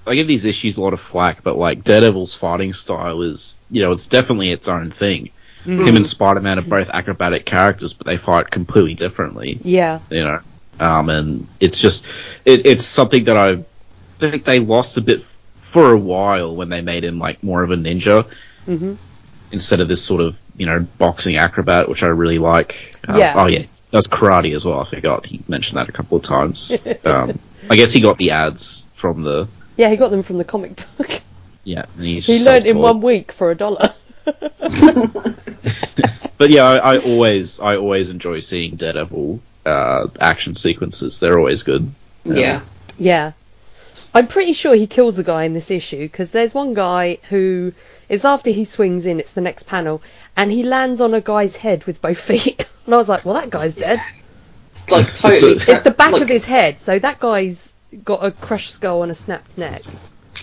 I 0.07 0.15
give 0.15 0.27
these 0.27 0.45
issues 0.45 0.77
a 0.77 0.81
lot 0.81 0.93
of 0.93 1.01
flack, 1.01 1.43
but 1.43 1.57
like 1.57 1.83
Daredevil's 1.83 2.33
fighting 2.33 2.73
style 2.73 3.21
is, 3.23 3.57
you 3.71 3.81
know, 3.81 3.91
it's 3.91 4.07
definitely 4.07 4.51
its 4.51 4.67
own 4.67 4.91
thing. 4.91 5.31
Mm. 5.65 5.87
Him 5.87 5.95
and 5.95 6.05
Spider 6.07 6.41
Man 6.41 6.59
are 6.59 6.61
both 6.61 6.91
acrobatic 6.91 7.43
characters, 7.45 7.93
but 7.93 8.05
they 8.05 8.17
fight 8.17 8.51
completely 8.51 8.93
differently. 8.93 9.59
Yeah. 9.63 9.99
You 10.11 10.23
know, 10.23 10.39
um, 10.79 11.09
and 11.09 11.47
it's 11.59 11.79
just 11.79 12.05
it, 12.45 12.67
it's 12.67 12.85
something 12.85 13.23
that 13.25 13.37
I 13.37 13.63
think 14.20 14.43
they 14.43 14.59
lost 14.59 14.97
a 14.97 15.01
bit 15.01 15.24
for 15.55 15.91
a 15.91 15.97
while 15.97 16.55
when 16.55 16.70
they 16.70 16.82
made 16.82 17.03
him 17.03 17.20
like 17.20 17.43
more 17.43 17.63
of 17.63 17.72
a 17.72 17.76
ninja 17.76 18.26
Mhm. 18.68 18.97
instead 19.51 19.80
of 19.82 19.88
this 19.88 20.03
sort 20.03 20.22
of 20.22 20.38
you 20.57 20.66
know 20.66 20.86
boxing 20.97 21.36
acrobat, 21.38 21.89
which 21.89 22.03
I 22.03 22.07
really 22.07 22.39
like. 22.39 22.95
Uh, 23.07 23.18
Yeah. 23.18 23.34
Oh 23.36 23.47
yeah, 23.47 23.63
does 23.91 24.07
karate 24.07 24.55
as 24.55 24.63
well. 24.66 24.80
I 24.80 24.86
forgot 24.86 25.26
he 25.26 25.41
mentioned 25.47 25.78
that 25.78 25.89
a 25.89 25.91
couple 25.91 26.18
of 26.18 26.24
times. 26.24 26.72
um, 27.05 27.38
I 27.70 27.76
guess 27.76 27.91
he 27.91 27.99
got 28.01 28.18
the 28.18 28.32
ads 28.32 28.86
from 28.93 29.24
the 29.24 29.47
Yeah, 29.78 29.89
he 29.89 29.97
got 29.97 30.11
them 30.11 30.24
from 30.24 30.38
the 30.38 30.45
comic 30.45 30.82
book. 30.97 31.22
yeah. 31.63 31.86
And 31.97 32.05
he's 32.05 32.26
he 32.26 32.43
learned 32.43 32.68
in 32.68 32.78
one 32.78 33.01
week 33.01 33.32
for 33.32 33.51
a 33.51 33.55
dollar. 33.55 33.93
But 36.38 36.49
yeah, 36.49 36.63
I, 36.66 36.95
I 36.95 36.97
always 36.97 37.59
I 37.61 37.78
always 37.78 38.09
enjoy 38.09 38.39
seeing 38.39 38.76
Daredevil 38.76 39.39
uh, 39.66 40.07
action 40.20 40.53
sequences. 40.55 41.20
They're 41.20 41.39
always 41.39 41.63
good. 41.63 41.91
Yeah. 42.26 42.59
Yeah. 42.97 43.32
I'm 44.16 44.28
pretty 44.28 44.53
sure 44.53 44.74
he 44.74 44.88
kills 44.88 45.20
a 45.20 45.24
guy 45.24 45.43
in 45.43 45.51
this 45.53 45.70
issue 45.70 45.99
because 45.99 46.32
there's 46.32 46.53
one 46.53 46.74
guy 46.74 47.18
who 47.30 47.74
is 48.07 48.24
after 48.24 48.49
he 48.49 48.63
swings 48.63 49.05
in, 49.05 49.20
it's 49.20 49.34
the 49.34 49.41
next 49.41 49.63
panel, 49.63 50.01
and 50.38 50.49
he 50.51 50.63
lands 50.63 51.01
on 51.01 51.13
a 51.13 51.20
guy's 51.22 51.57
head 51.57 51.84
with 51.84 52.01
both 52.01 52.18
feet. 52.32 52.66
And 52.86 52.95
I 52.95 52.97
was 52.97 53.09
like, 53.09 53.26
well, 53.26 53.34
that 53.36 53.49
guy's 53.49 53.76
dead. 53.76 53.99
It's 54.72 54.89
like 54.89 55.13
totally. 55.16 55.53
It's 55.53 55.68
It's 55.68 55.82
the 55.82 55.91
back 55.91 56.13
like, 56.13 56.22
of 56.22 56.30
his 56.30 56.45
head, 56.45 56.80
so 56.80 56.97
that 56.97 57.20
guy's 57.20 57.76
got 58.03 58.24
a 58.26 58.32
crushed 58.32 58.72
skull 58.72 59.03
and 59.03 59.11
a 59.11 59.16
snapped 59.16 59.57
neck. 59.57 59.82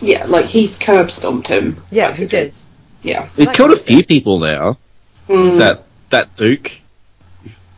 Yeah, 0.01 0.27
like 0.27 0.47
he 0.47 0.69
curb 0.69 1.11
stomped 1.11 1.49
him. 1.49 1.83
Yeah, 1.91 2.09
basically. 2.09 2.39
he 2.39 2.45
did. 2.45 2.55
Yeah. 3.03 3.27
They've 3.27 3.47
that 3.47 3.57
killed 3.57 3.71
a 3.73 3.77
few 3.77 3.97
dead. 3.99 4.09
people 4.09 4.39
now. 4.39 4.79
Mm. 5.29 5.59
That 5.59 5.85
that 6.11 6.37
Duke. 6.37 6.73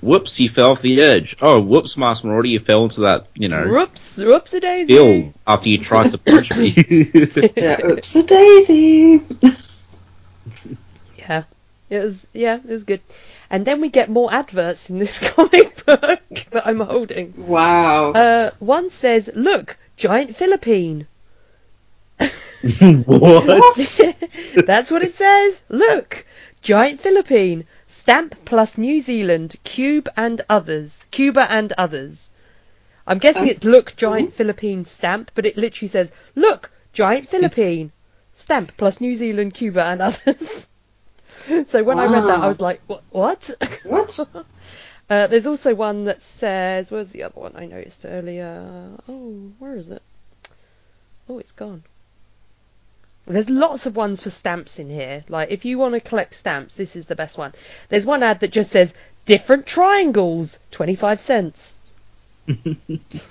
Whoops, 0.04 0.36
he 0.36 0.48
fell 0.48 0.72
off 0.72 0.82
the 0.82 1.00
edge. 1.00 1.34
Oh, 1.40 1.60
whoops, 1.62 1.96
Masked 1.96 2.24
Marauder, 2.26 2.48
you 2.48 2.60
fell 2.60 2.84
into 2.84 3.00
that, 3.02 3.26
you 3.34 3.48
know, 3.48 3.66
Whoops, 3.66 4.18
whoops 4.18 4.52
a 4.52 4.60
daisy. 4.60 4.92
hill 4.92 5.32
after 5.46 5.70
you 5.70 5.78
tried 5.78 6.10
to 6.10 6.18
punch 6.18 6.54
me. 6.54 6.68
Yeah, 7.56 7.80
oops 7.84 8.14
a 8.14 8.22
daisy. 8.22 9.22
Yeah, 11.16 11.44
it 11.88 11.98
was. 11.98 12.28
Yeah, 12.34 12.56
it 12.56 12.66
was 12.66 12.84
good. 12.84 13.00
And 13.48 13.64
then 13.64 13.80
we 13.80 13.88
get 13.88 14.10
more 14.10 14.32
adverts 14.32 14.90
in 14.90 14.98
this 14.98 15.18
comic 15.30 15.86
book 15.86 16.20
that 16.50 16.66
I'm 16.66 16.80
holding. 16.80 17.32
Wow. 17.46 18.12
Uh, 18.12 18.50
one 18.58 18.90
says, 18.90 19.30
"Look, 19.34 19.78
giant 19.96 20.36
Philippine." 20.36 21.06
what? 22.18 23.76
That's 24.66 24.90
what 24.90 25.02
it 25.02 25.12
says. 25.12 25.62
Look, 25.68 26.26
giant 26.62 27.00
Philippine, 27.00 27.64
stamp 28.04 28.34
plus 28.44 28.76
New 28.76 29.00
Zealand, 29.00 29.56
cube 29.64 30.10
and 30.14 30.42
others, 30.50 31.06
Cuba 31.10 31.46
and 31.48 31.72
others. 31.78 32.32
I'm 33.06 33.16
guessing 33.16 33.44
Um, 33.44 33.48
it's 33.48 33.64
look 33.64 33.96
giant 33.96 34.34
Philippine 34.34 34.84
stamp, 34.84 35.30
but 35.34 35.46
it 35.46 35.56
literally 35.56 35.88
says 35.88 36.12
look 36.34 36.70
giant 36.92 37.30
Philippine 37.30 37.92
stamp 38.34 38.76
plus 38.76 39.00
New 39.00 39.14
Zealand, 39.16 39.54
Cuba 39.54 39.84
and 39.84 40.02
others. 40.02 40.68
so 41.64 41.82
when 41.82 41.98
I 41.98 42.04
read 42.04 42.24
that, 42.24 42.40
I 42.40 42.46
was 42.46 42.60
like, 42.60 42.82
what? 42.86 43.04
What? 43.08 43.50
What? 43.84 44.20
Uh, 45.08 45.26
there's 45.26 45.46
also 45.46 45.74
one 45.74 46.04
that 46.04 46.20
says, 46.20 46.90
where's 46.90 47.08
the 47.08 47.22
other 47.22 47.40
one 47.40 47.56
I 47.56 47.64
noticed 47.64 48.04
earlier? 48.04 48.98
Oh, 49.08 49.50
where 49.58 49.76
is 49.76 49.90
it? 49.90 50.02
Oh, 51.26 51.38
it's 51.38 51.52
gone. 51.52 51.84
There's 53.26 53.48
lots 53.48 53.86
of 53.86 53.96
ones 53.96 54.20
for 54.20 54.30
stamps 54.30 54.78
in 54.78 54.90
here. 54.90 55.24
Like, 55.28 55.50
if 55.50 55.64
you 55.64 55.78
want 55.78 55.94
to 55.94 56.00
collect 56.00 56.34
stamps, 56.34 56.74
this 56.74 56.94
is 56.96 57.06
the 57.06 57.16
best 57.16 57.38
one. 57.38 57.52
There's 57.88 58.04
one 58.04 58.22
ad 58.22 58.40
that 58.40 58.50
just 58.52 58.70
says, 58.70 58.92
different 59.24 59.66
triangles, 59.66 60.58
25 60.72 61.20
cents. 61.20 61.78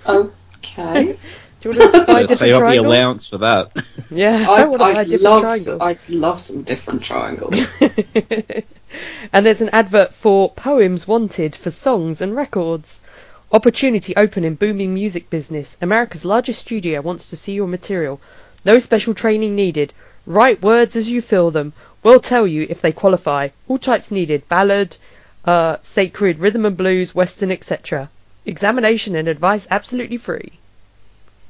Okay. 0.06 1.18
Do 1.62 1.70
you 1.70 1.80
want 1.80 1.94
to 1.96 2.06
buy 2.08 2.22
different 2.22 2.40
Save 2.40 2.56
up 2.56 2.56
the 2.56 2.60
triangles? 2.60 2.86
allowance 2.86 3.28
for 3.28 3.38
that. 3.40 3.72
Yeah, 4.10 4.46
I, 4.50 4.62
I 4.62 4.66
want 4.66 4.82
to 4.82 4.94
buy 4.94 4.94
I 4.96 5.04
different 5.04 5.22
love 5.24 5.42
triangles. 5.42 5.82
I 5.82 5.98
love 6.10 6.40
some 6.42 6.64
different 6.64 7.04
triangles. 7.04 7.74
and 9.32 9.46
there's 9.46 9.62
an 9.62 9.70
advert 9.72 10.14
for 10.14 10.52
Poems 10.52 11.08
Wanted 11.08 11.56
for 11.56 11.70
songs 11.72 12.22
and 12.22 12.36
records. 12.36 13.02
Opportunity 13.52 14.16
open 14.16 14.44
in 14.44 14.56
booming 14.56 14.94
music 14.94 15.30
business. 15.30 15.78
America's 15.82 16.26
largest 16.26 16.60
studio 16.62 17.02
wants 17.02 17.30
to 17.30 17.38
see 17.38 17.54
your 17.54 17.68
material. 17.68 18.20
No 18.66 18.80
special 18.80 19.14
training 19.14 19.56
needed. 19.56 19.94
Write 20.26 20.62
words 20.62 20.96
as 20.96 21.10
you 21.10 21.22
feel 21.22 21.52
them. 21.52 21.74
We'll 22.02 22.20
tell 22.20 22.46
you 22.48 22.66
if 22.70 22.82
they 22.82 22.92
qualify. 22.92 23.50
All 23.68 23.78
types 23.78 24.12
needed. 24.12 24.48
Ballad, 24.50 24.96
uh, 25.46 25.78
sacred, 25.82 26.40
rhythm 26.40 26.66
and 26.66 26.78
blues, 26.78 27.14
western, 27.16 27.52
etc. 27.52 28.10
Examination 28.46 29.16
and 29.16 29.28
advice 29.28 29.68
absolutely 29.70 30.18
free. 30.18 30.54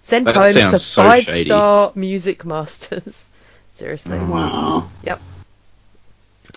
Send 0.01 0.28
That 0.28 0.36
poems 0.36 0.55
to 0.55 0.80
so 0.80 1.03
five 1.03 1.24
shady. 1.26 1.49
star 1.49 1.91
music 1.95 2.45
masters. 2.45 3.30
Seriously. 3.74 4.18
wow. 4.20 4.89
Yep. 5.03 5.20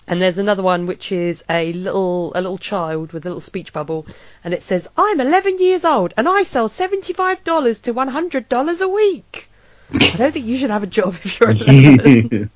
And 0.07 0.21
there's 0.21 0.37
another 0.37 0.63
one 0.63 0.85
which 0.85 1.11
is 1.11 1.43
a 1.49 1.73
little 1.73 2.31
a 2.35 2.41
little 2.41 2.57
child 2.57 3.11
with 3.11 3.25
a 3.25 3.29
little 3.29 3.41
speech 3.41 3.73
bubble, 3.73 4.05
and 4.43 4.53
it 4.53 4.63
says, 4.63 4.87
"I'm 4.95 5.19
11 5.19 5.57
years 5.59 5.83
old 5.85 6.13
and 6.17 6.27
I 6.29 6.43
sell 6.43 6.69
$75 6.69 7.81
to 7.83 7.93
$100 7.93 8.81
a 8.81 8.87
week." 8.87 9.49
I 9.93 10.15
don't 10.17 10.31
think 10.31 10.45
you 10.45 10.57
should 10.57 10.69
have 10.69 10.83
a 10.83 10.87
job 10.87 11.15
if 11.23 11.39
you're 11.39 11.49
11. 11.51 12.49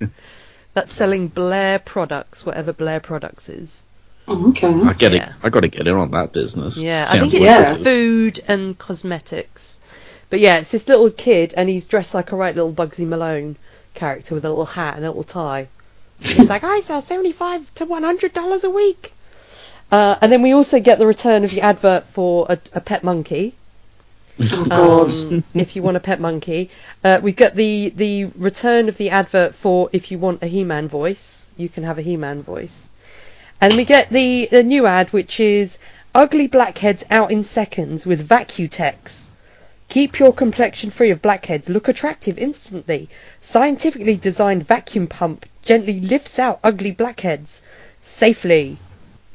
That's 0.74 0.92
selling 0.92 1.28
Blair 1.28 1.80
products, 1.80 2.46
whatever 2.46 2.74
Blair 2.74 3.00
products 3.00 3.50
is. 3.50 3.84
Okay. 4.28 4.68
I 4.68 4.94
get 4.94 5.12
Yeah. 5.14 5.30
it. 5.30 5.36
I 5.44 5.50
got 5.50 5.62
to 5.62 5.68
get 5.68 5.88
in 5.88 5.94
on 5.96 6.12
that 6.12 6.32
business. 6.32 6.78
Yeah, 6.78 7.06
I 7.10 7.20
think 7.20 7.34
it's 7.34 7.44
Yeah. 7.44 7.76
food 7.76 8.40
and 8.48 8.78
cosmetics. 8.78 9.80
But 10.30 10.40
yeah, 10.40 10.58
it's 10.60 10.72
this 10.72 10.88
little 10.88 11.10
kid, 11.10 11.54
and 11.58 11.68
he's 11.68 11.88
dressed 11.88 12.14
like 12.14 12.32
a 12.32 12.36
right 12.38 12.56
little 12.56 12.72
Bugsy 12.72 13.06
Malone 13.06 13.58
character 13.94 14.34
with 14.36 14.46
a 14.46 14.50
little 14.50 14.66
hat 14.66 14.96
and 14.96 15.04
a 15.06 15.10
little 15.10 15.26
tie. 15.26 15.68
He's 16.22 16.50
like, 16.50 16.64
I 16.64 16.80
sell 16.80 17.02
seventy-five 17.02 17.74
to 17.76 17.86
one 17.86 18.04
hundred 18.04 18.32
dollars 18.32 18.64
a 18.64 18.70
week. 18.70 19.14
Uh, 19.92 20.16
and 20.22 20.32
then 20.32 20.42
we 20.42 20.54
also 20.54 20.80
get 20.80 21.00
the 21.00 21.08
return 21.08 21.44
of 21.44 21.52
the 21.52 21.62
advert 21.62 22.06
for 22.06 22.46
a, 22.48 22.58
a 22.74 22.80
pet 22.80 23.04
monkey. 23.04 23.56
Oh 24.40 24.66
god. 24.66 25.12
Um, 25.12 25.44
if 25.54 25.76
you 25.76 25.84
want 25.84 25.98
a 25.98 26.00
pet 26.00 26.20
monkey, 26.20 26.70
uh, 27.04 27.20
we 27.22 27.32
get 27.32 27.56
the 27.56 27.90
the 27.96 28.26
return 28.36 28.90
of 28.90 28.98
the 28.98 29.10
advert 29.10 29.54
for 29.56 29.90
if 29.92 30.12
you 30.12 30.20
want 30.20 30.44
a 30.44 30.48
He-Man 30.48 30.88
voice, 30.88 31.50
you 31.58 31.70
can 31.70 31.84
have 31.84 31.98
a 31.98 32.02
He-Man 32.02 32.42
voice, 32.42 32.90
and 33.60 33.76
we 33.76 33.86
get 33.86 34.10
the 34.10 34.48
the 34.50 34.64
new 34.64 34.86
ad 34.86 35.12
which 35.14 35.40
is 35.40 35.78
ugly 36.16 36.48
blackheads 36.48 37.04
out 37.10 37.32
in 37.32 37.44
seconds 37.44 38.06
with 38.06 38.28
Vacutex. 38.28 39.32
Keep 39.90 40.20
your 40.20 40.32
complexion 40.32 40.90
free 40.90 41.10
of 41.10 41.22
blackheads. 41.22 41.70
Look 41.70 41.90
attractive 41.90 42.38
instantly. 42.38 43.10
Scientifically 43.42 44.16
designed 44.16 44.66
vacuum 44.66 45.08
pump 45.08 45.46
gently 45.64 46.00
lifts 46.00 46.40
out 46.40 46.62
ugly 46.64 46.92
blackheads 46.92 47.62
safely. 48.00 48.78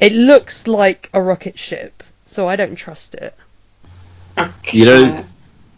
It 0.00 0.12
looks 0.12 0.66
like 0.66 1.10
a 1.12 1.20
rocket 1.20 1.58
ship, 1.58 2.02
so 2.24 2.48
I 2.48 2.56
don't 2.56 2.76
trust 2.76 3.14
it. 3.14 3.34
Okay. 4.38 4.78
You 4.78 4.84
know, 4.84 5.24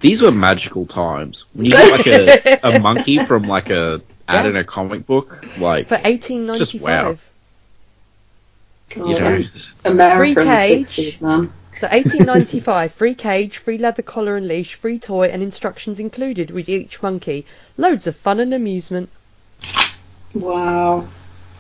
these 0.01 0.23
were 0.23 0.33
magical 0.33 0.87
times. 0.87 1.45
When 1.53 1.67
you 1.67 1.73
get 1.73 1.93
like 1.93 2.07
a, 2.07 2.77
a 2.77 2.79
monkey 2.81 3.19
from 3.19 3.43
like 3.45 3.71
a 3.71 4.01
ad 4.29 4.45
Yeah. 4.45 4.51
in 4.51 4.57
a 4.57 4.65
comic 4.65 5.07
book, 5.07 5.45
like 5.59 5.87
For 5.89 5.97
1895. 5.97 6.59
Just 6.59 6.75
wow. 6.83 7.17
God, 8.91 9.09
you 9.09 9.19
know, 9.19 9.45
America 9.85 9.85
in 9.85 9.97
the 9.97 10.11
Free 10.17 10.35
cage. 10.35 10.87
60s, 10.87 11.23
man. 11.23 11.53
So 11.75 11.87
1895, 11.87 12.93
free 12.93 13.15
cage, 13.15 13.59
free 13.59 13.79
leather 13.79 14.03
collar 14.03 14.37
and 14.37 14.49
leash, 14.49 14.75
free 14.75 14.99
toy 14.99 15.27
and 15.29 15.43
instructions 15.43 16.01
included 16.01 16.51
with 16.51 16.69
each 16.69 17.01
monkey. 17.03 17.47
Loads 17.77 18.09
of 18.09 18.17
fun 18.17 18.41
and 18.41 18.53
amusement. 18.53 19.11
Wow. 20.35 21.07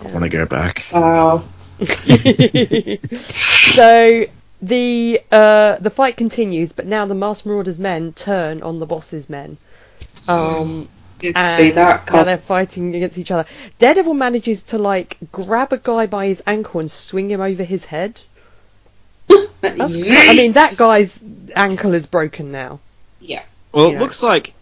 I 0.01 0.05
want 0.11 0.25
to 0.25 0.29
go 0.29 0.45
back. 0.47 0.87
Wow. 0.93 1.45
so 3.29 4.27
the 4.63 5.21
uh, 5.31 5.77
the 5.77 5.91
fight 5.91 6.17
continues, 6.17 6.73
but 6.73 6.87
now 6.87 7.07
the 7.07 7.15
Masked 7.15 7.47
Marauders 7.47 7.79
men 7.79 8.13
turn 8.13 8.63
on 8.63 8.79
the 8.79 8.87
boss's 8.87 9.29
men. 9.31 9.57
Um, 10.27 10.89
Did 11.19 11.37
and 11.37 11.51
see 11.51 11.71
that. 11.73 12.13
now 12.13 12.25
they're 12.25 12.37
fighting 12.39 12.95
against 12.95 13.19
each 13.19 13.31
other. 13.31 13.47
Daredevil 13.79 14.15
manages 14.15 14.65
to 14.65 14.79
like 14.79 15.17
grab 15.33 15.73
a 15.73 15.79
guy 15.79 16.07
by 16.07 16.27
his 16.27 16.43
ankle 16.47 16.81
and 16.81 16.91
swing 16.91 17.31
him 17.31 17.41
over 17.41 17.63
his 17.65 17.85
head. 17.85 18.21
That's 19.29 19.97
quite- 19.97 20.29
I 20.31 20.35
mean, 20.35 20.53
that 20.53 20.77
guy's 20.77 21.25
ankle 21.55 21.95
is 21.95 22.07
broken 22.07 22.53
now. 22.53 22.81
Yeah. 23.21 23.43
Well, 23.73 23.89
it 23.89 23.93
Yeah. 23.95 24.01
looks 24.01 24.23
like 24.23 24.55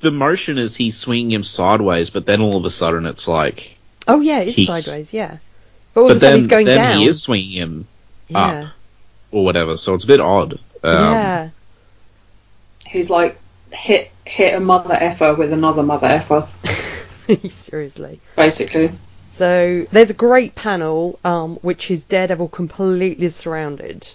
the 0.00 0.10
motion 0.10 0.58
is 0.58 0.76
he's 0.76 0.96
swinging 0.96 1.30
him 1.32 1.44
sideways, 1.44 2.10
but 2.10 2.26
then 2.26 2.40
all 2.40 2.56
of 2.56 2.64
a 2.64 2.70
sudden 2.70 3.06
it's 3.06 3.26
like. 3.28 3.76
Oh 4.06 4.20
yeah, 4.20 4.40
it's 4.40 4.56
He's- 4.56 4.84
sideways, 4.84 5.12
yeah. 5.12 5.38
But 5.94 6.00
all 6.02 6.06
but 6.08 6.12
of 6.12 6.16
a 6.16 6.20
sudden 6.20 6.32
then, 6.32 6.38
he's 6.40 6.48
going 6.48 6.66
then 6.66 6.76
down. 6.78 6.98
he 6.98 7.06
is 7.08 7.22
swinging 7.22 7.52
him 7.52 7.86
yeah. 8.28 8.38
up. 8.64 8.70
Or 9.34 9.44
whatever, 9.44 9.76
so 9.76 9.94
it's 9.94 10.04
a 10.04 10.06
bit 10.06 10.20
odd. 10.20 10.54
Um, 10.82 10.94
yeah. 11.12 11.48
He's 12.86 13.10
like 13.10 13.38
hit 13.70 14.10
hit 14.24 14.54
a 14.54 14.60
mother 14.60 14.94
effer 14.94 15.34
with 15.34 15.52
another 15.52 15.82
mother 15.82 16.06
effer, 16.06 16.46
Seriously. 17.48 18.20
basically. 18.36 18.90
So 19.32 19.86
there's 19.90 20.10
a 20.10 20.14
great 20.14 20.54
panel, 20.54 21.18
um, 21.24 21.56
which 21.56 21.90
is 21.90 22.04
Daredevil 22.04 22.48
completely 22.48 23.28
surrounded 23.30 24.06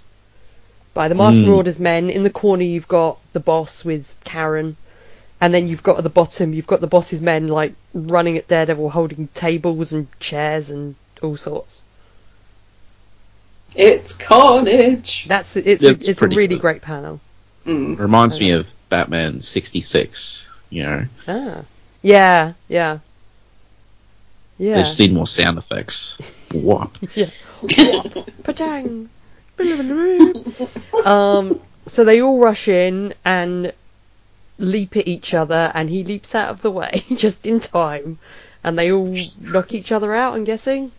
by 0.94 1.10
the 1.10 1.16
Masked 1.16 1.42
Mm. 1.42 1.80
Men. 1.80 2.10
In 2.10 2.24
the 2.24 2.30
corner, 2.30 2.64
you've 2.64 2.88
got 2.88 3.20
the 3.34 3.42
boss 3.42 3.84
with 3.84 4.16
Karen, 4.24 4.78
and 5.42 5.54
then 5.54 5.68
you've 5.68 5.84
got 5.84 5.98
at 5.98 6.04
the 6.04 6.10
bottom, 6.10 6.54
you've 6.54 6.68
got 6.68 6.80
the 6.80 6.88
boss's 6.88 7.22
men 7.22 7.50
like 7.50 7.74
running 7.94 8.38
at 8.38 8.48
Daredevil, 8.48 8.90
holding 8.90 9.28
tables 9.34 9.92
and 9.92 10.08
chairs 10.22 10.70
and 10.70 10.96
all 11.22 11.36
sorts. 11.36 11.84
It's 13.76 14.14
carnage. 14.14 15.26
That's 15.28 15.56
it's 15.56 15.84
It's 15.84 16.08
a, 16.08 16.10
it's 16.10 16.22
a 16.22 16.28
really 16.28 16.48
good. 16.48 16.62
great 16.62 16.82
panel. 16.82 17.20
Mm. 17.66 18.00
Reminds 18.00 18.40
me 18.40 18.52
of 18.52 18.68
Batman 18.90 19.42
66, 19.42 20.48
you 20.70 20.84
know. 20.84 21.06
Ah, 21.28 21.64
yeah, 22.02 22.54
yeah, 22.68 22.98
Yeah. 22.98 23.00
They 24.58 24.66
yeah. 24.72 24.82
just 24.82 25.00
need 25.00 25.14
more 25.14 25.28
sound 25.28 25.58
effects. 25.58 26.18
What? 26.52 26.92
Yeah. 27.16 27.30
Patang. 28.44 29.10
um, 31.06 31.60
so 31.86 32.06
they 32.06 32.22
all 32.22 32.40
rush 32.40 32.70
in 32.70 33.14
and 33.26 33.74
leap 34.58 34.96
at 34.96 35.08
each 35.10 35.34
other, 35.34 35.70
and 35.74 35.90
he 35.90 36.04
leaps 36.06 36.34
out 36.36 36.50
of 36.50 36.62
the 36.62 36.72
way 36.72 37.04
just 37.16 37.46
in 37.46 37.60
time, 37.60 38.18
and 38.64 38.80
they 38.80 38.92
all 38.94 39.14
knock 39.42 39.74
each 39.74 39.92
other 39.92 40.16
out. 40.16 40.36
I'm 40.36 40.46
guessing. 40.46 40.92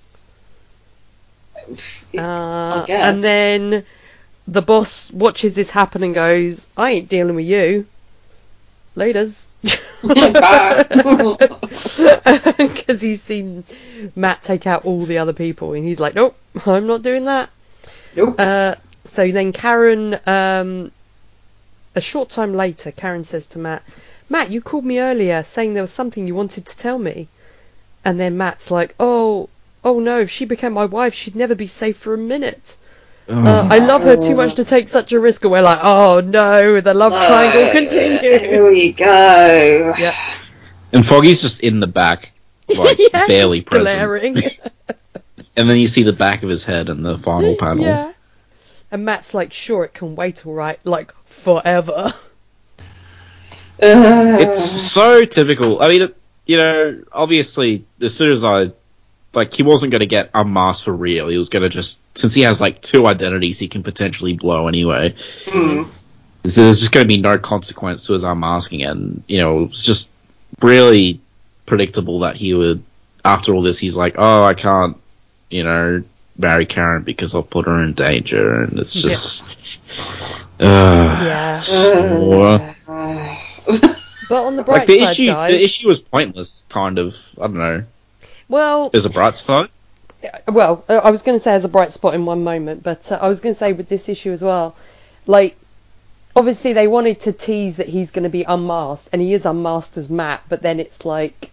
Uh, 2.16 2.84
and 2.88 3.22
then 3.22 3.84
the 4.48 4.62
boss 4.62 5.12
watches 5.12 5.54
this 5.54 5.70
happen 5.70 6.02
and 6.02 6.14
goes, 6.14 6.66
"I 6.76 6.90
ain't 6.92 7.08
dealing 7.08 7.36
with 7.36 7.46
you." 7.46 7.86
Laters. 8.96 9.46
Because 12.58 13.00
he's 13.00 13.22
seen 13.22 13.64
Matt 14.16 14.42
take 14.42 14.66
out 14.66 14.84
all 14.84 15.04
the 15.06 15.18
other 15.18 15.32
people, 15.32 15.74
and 15.74 15.84
he's 15.84 16.00
like, 16.00 16.14
"Nope, 16.14 16.36
I'm 16.66 16.86
not 16.86 17.02
doing 17.02 17.26
that." 17.26 17.50
nope. 18.16 18.34
Uh, 18.38 18.74
so 19.04 19.30
then 19.30 19.52
Karen, 19.52 20.18
um, 20.26 20.90
a 21.94 22.00
short 22.00 22.30
time 22.30 22.54
later, 22.54 22.90
Karen 22.90 23.24
says 23.24 23.46
to 23.48 23.58
Matt, 23.58 23.82
Matt, 24.28 24.50
you 24.50 24.60
called 24.60 24.84
me 24.84 25.00
earlier 25.00 25.42
saying 25.42 25.74
there 25.74 25.82
was 25.82 25.92
something 25.92 26.26
you 26.26 26.34
wanted 26.34 26.66
to 26.66 26.76
tell 26.76 26.98
me. 26.98 27.28
And 28.04 28.18
then 28.18 28.36
Matt's 28.38 28.70
like, 28.70 28.94
oh, 29.00 29.48
oh 29.84 30.00
no, 30.00 30.20
if 30.20 30.30
she 30.30 30.44
became 30.44 30.72
my 30.72 30.84
wife, 30.86 31.14
she'd 31.14 31.36
never 31.36 31.54
be 31.54 31.66
safe 31.66 31.96
for 31.96 32.14
a 32.14 32.18
minute. 32.18 32.76
Uh, 33.28 33.68
I 33.70 33.78
love 33.78 34.02
her 34.02 34.16
too 34.16 34.34
much 34.34 34.54
to 34.56 34.64
take 34.64 34.88
such 34.88 35.12
a 35.12 35.20
risk. 35.20 35.42
And 35.44 35.52
we're 35.52 35.62
like, 35.62 35.78
oh 35.82 36.20
no, 36.20 36.80
the 36.80 36.94
love 36.94 37.12
triangle 37.12 37.70
continues. 37.70 38.20
Here 38.20 38.66
we 38.66 38.90
go. 38.92 39.94
Yeah. 39.96 40.16
And 40.92 41.06
Foggy's 41.06 41.40
just 41.40 41.60
in 41.60 41.78
the 41.78 41.86
back, 41.86 42.32
like 42.76 42.98
Yeah, 42.98 43.26
barely 43.28 43.60
just 43.60 43.70
present. 43.70 43.98
glaring. 43.98 44.42
And 45.56 45.68
then 45.68 45.76
you 45.78 45.88
see 45.88 46.04
the 46.04 46.12
back 46.12 46.42
of 46.42 46.48
his 46.48 46.64
head 46.64 46.88
in 46.88 47.02
the 47.02 47.18
final 47.18 47.54
panel. 47.58 47.84
yeah. 47.84 48.12
And 48.90 49.04
Matt's 49.04 49.34
like, 49.34 49.52
sure, 49.52 49.84
it 49.84 49.92
can 49.94 50.14
wait, 50.16 50.44
all 50.46 50.54
right, 50.54 50.78
like 50.86 51.12
forever. 51.26 52.12
Uh, 53.82 54.36
It's 54.40 54.62
so 54.92 55.24
typical. 55.24 55.82
I 55.82 55.88
mean, 55.88 56.02
it, 56.02 56.16
you 56.46 56.56
know, 56.56 57.02
obviously, 57.12 57.84
as 58.00 58.14
soon 58.16 58.30
as 58.32 58.44
I 58.44 58.72
like, 59.32 59.54
he 59.54 59.62
wasn't 59.62 59.92
going 59.92 60.00
to 60.00 60.06
get 60.06 60.30
unmasked 60.34 60.84
for 60.84 60.92
real. 60.92 61.28
He 61.28 61.38
was 61.38 61.48
going 61.50 61.62
to 61.62 61.68
just 61.68 61.98
since 62.16 62.34
he 62.34 62.42
has 62.42 62.60
like 62.60 62.82
two 62.82 63.06
identities, 63.06 63.58
he 63.58 63.68
can 63.68 63.82
potentially 63.82 64.32
blow 64.34 64.66
anyway. 64.68 65.14
mm. 65.46 65.88
So 66.46 66.62
there's 66.62 66.80
just 66.80 66.90
going 66.92 67.04
to 67.04 67.08
be 67.08 67.20
no 67.20 67.36
consequence 67.38 68.06
to 68.06 68.14
his 68.14 68.24
unmasking, 68.24 68.82
and 68.82 69.22
you 69.28 69.42
know, 69.42 69.64
it's 69.64 69.84
just 69.84 70.08
really 70.62 71.20
predictable 71.66 72.20
that 72.20 72.36
he 72.36 72.54
would. 72.54 72.82
After 73.22 73.54
all 73.54 73.60
this, 73.62 73.78
he's 73.78 73.94
like, 73.94 74.14
"Oh, 74.16 74.42
I 74.44 74.54
can't, 74.54 74.96
you 75.50 75.62
know, 75.64 76.02
marry 76.38 76.64
Karen 76.64 77.02
because 77.02 77.34
I'll 77.34 77.42
put 77.42 77.66
her 77.66 77.82
in 77.84 77.92
danger," 77.92 78.62
and 78.62 78.78
it's 78.78 78.96
Yeah. 78.96 79.10
just, 79.10 79.44
uh, 80.60 80.64
Yeah. 80.64 81.60
so- 81.60 82.74
But 84.30 84.44
on 84.46 84.56
the 84.56 84.62
bright 84.62 84.78
Like 84.80 84.86
the 84.86 84.98
side, 85.00 85.10
issue, 85.12 85.26
guys. 85.26 85.52
the 85.52 85.62
issue 85.62 85.88
was 85.88 85.98
pointless. 85.98 86.64
Kind 86.70 86.98
of. 86.98 87.16
I 87.36 87.42
don't 87.42 87.58
know. 87.58 87.84
Well, 88.50 88.90
There's 88.90 89.06
a 89.06 89.10
bright 89.10 89.36
spot. 89.36 89.70
well, 90.46 90.84
I 90.88 91.10
was 91.10 91.22
going 91.22 91.36
to 91.38 91.42
say 91.42 91.54
as 91.54 91.64
a 91.64 91.68
bright 91.68 91.92
spot 91.92 92.14
in 92.14 92.26
one 92.26 92.44
moment, 92.44 92.82
but 92.82 93.10
uh, 93.10 93.18
I 93.22 93.28
was 93.28 93.40
going 93.40 93.54
to 93.54 93.58
say 93.58 93.72
with 93.72 93.88
this 93.88 94.08
issue 94.10 94.32
as 94.32 94.42
well, 94.42 94.76
like 95.26 95.56
obviously 96.36 96.72
they 96.74 96.86
wanted 96.86 97.20
to 97.20 97.32
tease 97.32 97.76
that 97.76 97.88
he's 97.88 98.10
going 98.10 98.24
to 98.24 98.28
be 98.28 98.42
unmasked, 98.42 99.08
and 99.12 99.22
he 99.22 99.32
is 99.32 99.46
unmasked 99.46 99.96
as 99.96 100.10
Matt, 100.10 100.42
but 100.48 100.60
then 100.62 100.78
it's 100.80 101.04
like 101.06 101.50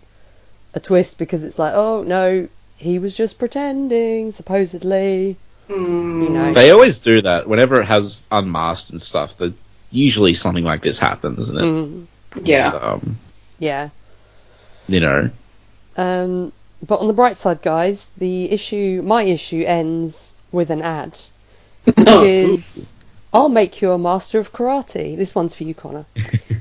a 0.74 0.80
twist 0.80 1.18
because 1.18 1.44
it's 1.46 1.58
like, 1.58 1.74
oh 1.76 2.04
no, 2.04 2.50
he 2.76 3.00
was 3.00 3.16
just 3.16 3.40
pretending, 3.40 4.32
supposedly. 4.32 5.38
Hmm. 5.68 6.24
You 6.24 6.30
know. 6.30 6.54
They 6.54 6.72
always 6.72 7.00
do 7.00 7.22
that 7.22 7.48
whenever 7.48 7.82
it 7.82 7.86
has 7.86 8.24
unmasked 8.32 8.90
and 8.92 9.02
stuff. 9.02 9.38
That 9.38 9.54
usually 9.92 10.34
something 10.34 10.64
like 10.64 10.82
this 10.82 11.00
happens, 11.00 11.40
isn't 11.40 11.58
it? 11.58 11.62
Mm, 11.62 12.08
Yeah. 12.44 12.72
So, 12.72 12.80
um, 12.82 13.18
yeah. 13.60 13.90
you 14.88 15.00
know. 15.00 15.30
Um, 15.96 16.52
but 16.86 17.00
on 17.00 17.08
the 17.08 17.14
bright 17.14 17.36
side, 17.38 17.62
guys, 17.62 18.12
the 18.18 18.52
issue, 18.52 19.02
my 19.04 19.24
issue, 19.24 19.64
ends 19.66 20.36
with 20.52 20.70
an 20.70 20.82
ad, 20.82 21.20
which 21.86 22.08
is, 22.08 22.94
"I'll 23.34 23.50
make 23.50 23.82
you 23.82 23.92
a 23.92 23.98
master 23.98 24.40
of 24.40 24.54
karate." 24.54 25.18
This 25.18 25.34
one's 25.34 25.54
for 25.54 25.64
you, 25.64 25.74
Connor. 25.74 26.06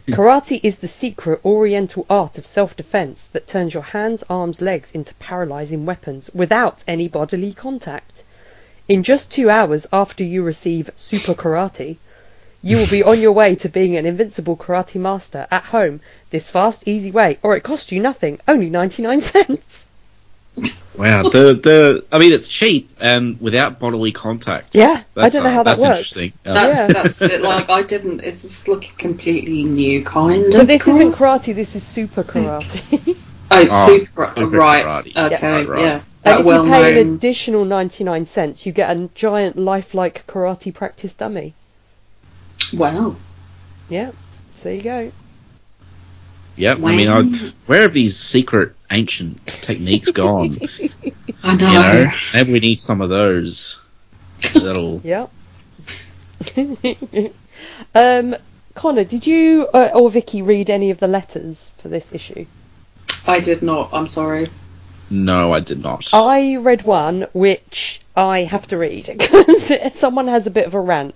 karate 0.08 0.60
is 0.62 0.78
the 0.78 0.88
secret 0.88 1.40
Oriental 1.44 2.06
art 2.08 2.38
of 2.38 2.46
self-defense 2.46 3.28
that 3.28 3.46
turns 3.46 3.74
your 3.74 3.82
hands, 3.82 4.24
arms, 4.30 4.60
legs 4.60 4.92
into 4.92 5.14
paralyzing 5.16 5.84
weapons 5.84 6.30
without 6.32 6.82
any 6.86 7.08
bodily 7.08 7.52
contact. 7.52 8.24
In 8.88 9.02
just 9.02 9.30
two 9.30 9.50
hours 9.50 9.86
after 9.92 10.22
you 10.22 10.42
receive 10.44 10.90
Super 10.94 11.34
Karate, 11.34 11.96
you 12.62 12.78
will 12.78 12.86
be 12.88 13.02
on 13.02 13.20
your 13.20 13.32
way 13.32 13.54
to 13.54 13.68
being 13.68 13.96
an 13.96 14.06
invincible 14.06 14.56
karate 14.56 15.00
master 15.00 15.46
at 15.50 15.62
home 15.62 16.00
this 16.30 16.50
fast, 16.50 16.88
easy 16.88 17.10
way, 17.10 17.38
or 17.42 17.56
it 17.56 17.62
costs 17.62 17.92
you 17.92 18.00
nothing, 18.00 18.40
only 18.48 18.70
99 18.70 19.20
cents. 19.20 19.85
Wow, 20.96 21.24
the 21.24 21.52
the 21.62 22.04
I 22.10 22.18
mean 22.18 22.32
it's 22.32 22.48
cheap 22.48 22.88
and 23.00 23.38
without 23.38 23.78
bodily 23.78 24.12
contact. 24.12 24.74
Yeah, 24.74 25.02
I 25.14 25.28
don't 25.28 25.42
know 25.44 25.50
uh, 25.50 25.52
how 25.52 25.62
that 25.64 25.78
that's 25.78 25.82
works. 25.82 26.16
interesting. 26.16 26.32
Yeah. 26.46 26.52
That's 26.54 26.74
Yeah. 26.74 26.86
that's 27.02 27.22
it. 27.22 27.42
Like 27.42 27.68
I 27.68 27.82
didn't. 27.82 28.20
It's 28.20 28.40
just 28.42 28.66
like 28.66 28.90
a 28.90 28.92
completely 28.94 29.64
new 29.64 30.02
kind 30.04 30.46
But 30.52 30.62
of. 30.62 30.66
this 30.68 30.88
isn't 30.88 31.12
karate. 31.12 31.40
karate, 31.52 31.54
this 31.54 31.76
is 31.76 31.82
super 31.84 32.22
karate. 32.24 33.16
Oh, 33.48 33.64
Oh, 33.70 33.86
super, 33.86 34.32
super 34.34 34.46
right. 34.48 34.84
karate. 34.84 35.16
Okay, 35.32 35.52
Right, 35.58 35.68
right. 35.68 35.80
yeah. 35.80 35.92
and 35.94 36.02
That 36.24 36.40
if 36.40 36.46
well 36.46 36.64
you 36.64 36.70
pay 36.72 37.00
an 37.00 37.14
additional 37.14 37.64
99 37.64 38.24
cents, 38.26 38.66
you 38.66 38.72
get 38.72 38.96
a 38.96 39.08
giant 39.14 39.56
lifelike 39.56 40.24
karate 40.26 40.74
practice 40.74 41.14
dummy. 41.14 41.54
Wow. 42.72 43.14
Yeah, 43.88 44.10
so 44.54 44.64
there 44.64 44.74
you 44.74 44.82
go. 44.82 45.12
Yep. 46.56 46.78
I 46.82 46.96
mean, 46.96 47.08
I'd, 47.08 47.36
where 47.66 47.84
are 47.84 47.88
these 47.88 48.18
secret 48.18 48.74
ancient 48.90 49.46
techniques 49.46 50.10
gone? 50.10 50.58
I 51.42 51.56
know. 51.56 51.72
know, 51.72 52.10
maybe 52.34 52.52
we 52.52 52.60
need 52.60 52.80
some 52.80 53.00
of 53.00 53.10
those. 53.10 53.80
That'll. 54.54 55.00
Yep. 55.04 55.30
um, 57.94 58.36
Connor, 58.74 59.04
did 59.04 59.26
you 59.26 59.68
uh, 59.72 59.90
or 59.94 60.10
Vicky 60.10 60.42
read 60.42 60.68
any 60.68 60.90
of 60.90 60.98
the 60.98 61.08
letters 61.08 61.70
for 61.78 61.88
this 61.88 62.12
issue? 62.12 62.46
I 63.26 63.40
did 63.40 63.62
not. 63.62 63.90
I'm 63.92 64.08
sorry. 64.08 64.46
No, 65.08 65.52
I 65.52 65.60
did 65.60 65.82
not. 65.82 66.12
I 66.12 66.56
read 66.56 66.82
one 66.82 67.26
which 67.32 68.00
I 68.14 68.40
have 68.40 68.66
to 68.68 68.78
read 68.78 69.06
because 69.06 69.72
someone 69.94 70.28
has 70.28 70.46
a 70.46 70.50
bit 70.50 70.66
of 70.66 70.74
a 70.74 70.80
rant, 70.80 71.14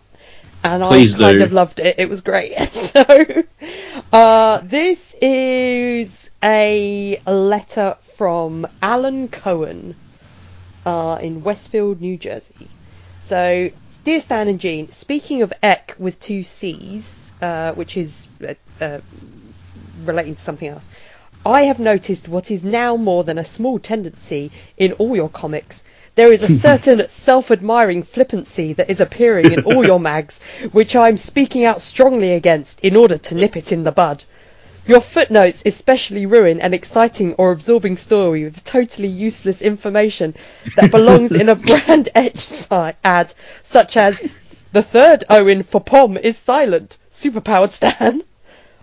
and 0.63 0.83
Please 0.83 1.15
I 1.15 1.19
kind 1.19 1.39
do. 1.39 1.45
of 1.45 1.53
loved 1.53 1.81
it. 1.81 1.97
It 1.99 2.09
was 2.09 2.21
great. 2.21 2.57
So, 2.91 3.05
uh, 4.13 4.61
this 4.65 5.15
is 5.21 6.31
a 6.43 7.21
letter 7.27 7.97
from 8.17 8.67
Alan 8.83 9.29
Cohen 9.29 9.95
uh, 10.85 11.19
in 11.23 11.43
Westfield, 11.43 12.01
New 12.01 12.17
Jersey. 12.17 12.69
So, 13.21 13.71
dear 14.05 14.21
Stan 14.21 14.49
and 14.49 14.59
Gene, 14.59 14.91
speaking 14.91 15.43
of 15.43 15.53
Eck 15.63 15.95
with 15.99 16.19
two 16.19 16.43
C's, 16.43 17.33
uh, 17.41 17.73
which 17.73 17.97
is 17.97 18.29
uh, 18.47 18.55
uh, 18.85 19.01
relating 20.05 20.35
to 20.35 20.41
something 20.41 20.69
else. 20.69 20.89
I 21.45 21.63
have 21.63 21.79
noticed 21.79 22.29
what 22.29 22.51
is 22.51 22.65
now 22.65 22.97
more 22.97 23.25
than 23.25 23.39
a 23.39 23.45
small 23.45 23.79
tendency 23.79 24.51
in 24.77 24.93
all 24.93 25.17
your 25.17 25.31
comics. 25.31 25.85
There 26.21 26.35
is 26.35 26.43
a 26.43 26.49
certain 26.69 27.09
self 27.09 27.51
admiring 27.51 28.03
flippancy 28.03 28.75
that 28.75 28.91
is 28.91 29.01
appearing 29.01 29.53
in 29.53 29.61
all 29.61 29.87
your 29.87 29.99
mags, 29.99 30.39
which 30.71 30.95
I 30.95 31.09
am 31.09 31.17
speaking 31.17 31.65
out 31.65 31.81
strongly 31.81 32.33
against 32.35 32.81
in 32.83 32.95
order 32.95 33.17
to 33.17 33.35
nip 33.35 33.57
it 33.57 33.73
in 33.73 33.85
the 33.85 33.91
bud. 33.91 34.25
Your 34.87 35.01
footnotes 35.01 35.63
especially 35.65 36.27
ruin 36.27 36.61
an 36.61 36.75
exciting 36.75 37.33
or 37.39 37.53
absorbing 37.53 37.97
story 37.97 38.45
with 38.45 38.63
totally 38.65 39.09
useless 39.09 39.63
information 39.63 40.35
that 40.77 40.91
belongs 40.91 41.33
in 41.33 41.49
a 41.49 41.55
brand 41.69 42.11
edge 42.15 42.37
si- 42.37 42.93
ad, 43.03 43.33
such 43.63 43.97
as 43.97 44.23
the 44.73 44.83
third 44.83 45.25
Owen 45.31 45.63
for 45.63 45.81
Pom 45.81 46.19
is 46.19 46.37
silent, 46.37 46.99
superpowered 47.11 47.71
Stan. 47.71 48.23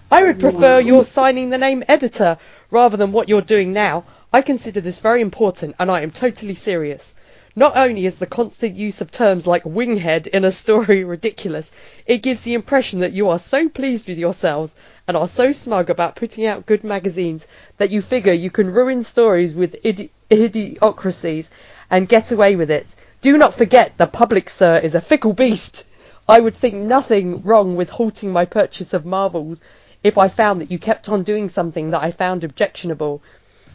I 0.10 0.24
would 0.24 0.40
prefer 0.40 0.80
your 0.80 1.04
signing 1.04 1.52
the 1.52 1.60
name 1.60 1.84
editor 1.88 2.40
rather 2.72 2.98
than 2.98 3.12
what 3.12 3.30
you're 3.30 3.42
doing 3.42 3.74
now. 3.74 4.06
I 4.34 4.42
consider 4.42 4.82
this 4.82 4.98
very 4.98 5.22
important 5.22 5.76
and 5.78 5.92
I 5.92 6.02
am 6.02 6.10
totally 6.10 6.56
serious. 6.56 7.14
Not 7.58 7.76
only 7.76 8.06
is 8.06 8.20
the 8.20 8.28
constant 8.28 8.76
use 8.76 9.02
of 9.02 9.10
terms 9.10 9.48
like 9.48 9.64
winghead 9.64 10.28
in 10.28 10.46
a 10.46 10.52
story 10.52 11.04
ridiculous, 11.16 11.72
it 12.06 12.22
gives 12.22 12.44
the 12.44 12.54
impression 12.54 13.00
that 13.00 13.14
you 13.14 13.30
are 13.30 13.40
so 13.40 13.68
pleased 13.68 14.08
with 14.08 14.20
yourselves 14.20 14.76
and 15.08 15.18
are 15.18 15.28
so 15.28 15.52
smug 15.52 15.90
about 15.90 16.16
putting 16.16 16.46
out 16.46 16.68
good 16.68 16.84
magazines 16.84 17.48
that 17.80 17.90
you 17.90 18.00
figure 18.04 18.32
you 18.32 18.52
can 18.52 18.72
ruin 18.72 19.04
stories 19.04 19.56
with 19.56 19.82
idi- 19.82 20.12
idiocracies 20.30 21.50
and 21.90 22.08
get 22.08 22.32
away 22.32 22.56
with 22.56 22.70
it. 22.70 22.94
Do 23.22 23.36
not 23.40 23.56
forget 23.56 23.98
the 23.98 24.06
public, 24.06 24.52
sir, 24.52 24.78
is 24.78 24.94
a 24.94 25.02
fickle 25.02 25.34
beast. 25.34 25.88
I 26.30 26.40
would 26.40 26.56
think 26.56 26.76
nothing 26.76 27.42
wrong 27.42 27.76
with 27.76 27.90
halting 27.90 28.32
my 28.32 28.46
purchase 28.46 28.94
of 28.94 29.04
Marvels 29.04 29.60
if 30.04 30.20
I 30.20 30.28
found 30.28 30.62
that 30.62 30.70
you 30.70 30.78
kept 30.78 31.10
on 31.10 31.24
doing 31.24 31.50
something 31.50 31.90
that 31.90 32.04
I 32.04 32.12
found 32.12 32.44
objectionable. 32.44 33.24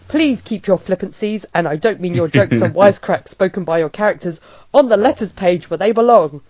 Please 0.09 0.43
keep 0.43 0.67
your 0.67 0.79
flippancies, 0.79 1.45
and 1.55 1.67
I 1.67 1.77
don't 1.77 2.01
mean 2.01 2.15
your 2.15 2.29
jokes 2.29 2.61
and 2.61 2.75
wisecracks 2.83 3.29
spoken 3.29 3.65
by 3.65 3.79
your 3.79 3.89
characters, 3.89 4.41
on 4.75 4.89
the 4.89 4.97
letters 4.97 5.33
page 5.33 5.71
where 5.71 5.79
they 5.79 5.93
belong. 5.93 6.43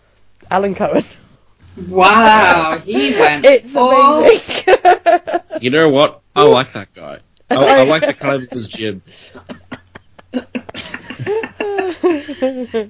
Alan 0.50 0.74
Cohen. 0.74 1.04
Wow, 1.88 2.78
he 2.84 3.12
went. 3.18 3.44
It's 3.46 3.74
off. 3.76 4.24
amazing. 4.24 5.62
You 5.62 5.70
know 5.70 5.88
what? 5.88 6.20
I 6.34 6.42
like 6.44 6.72
that 6.72 6.92
guy. 6.92 7.20
I, 7.50 7.80
I 7.80 7.84
like 7.84 8.04
the 8.04 8.14
kind 8.14 8.42
of 8.42 8.50
his 8.50 8.66
jib. 8.68 9.02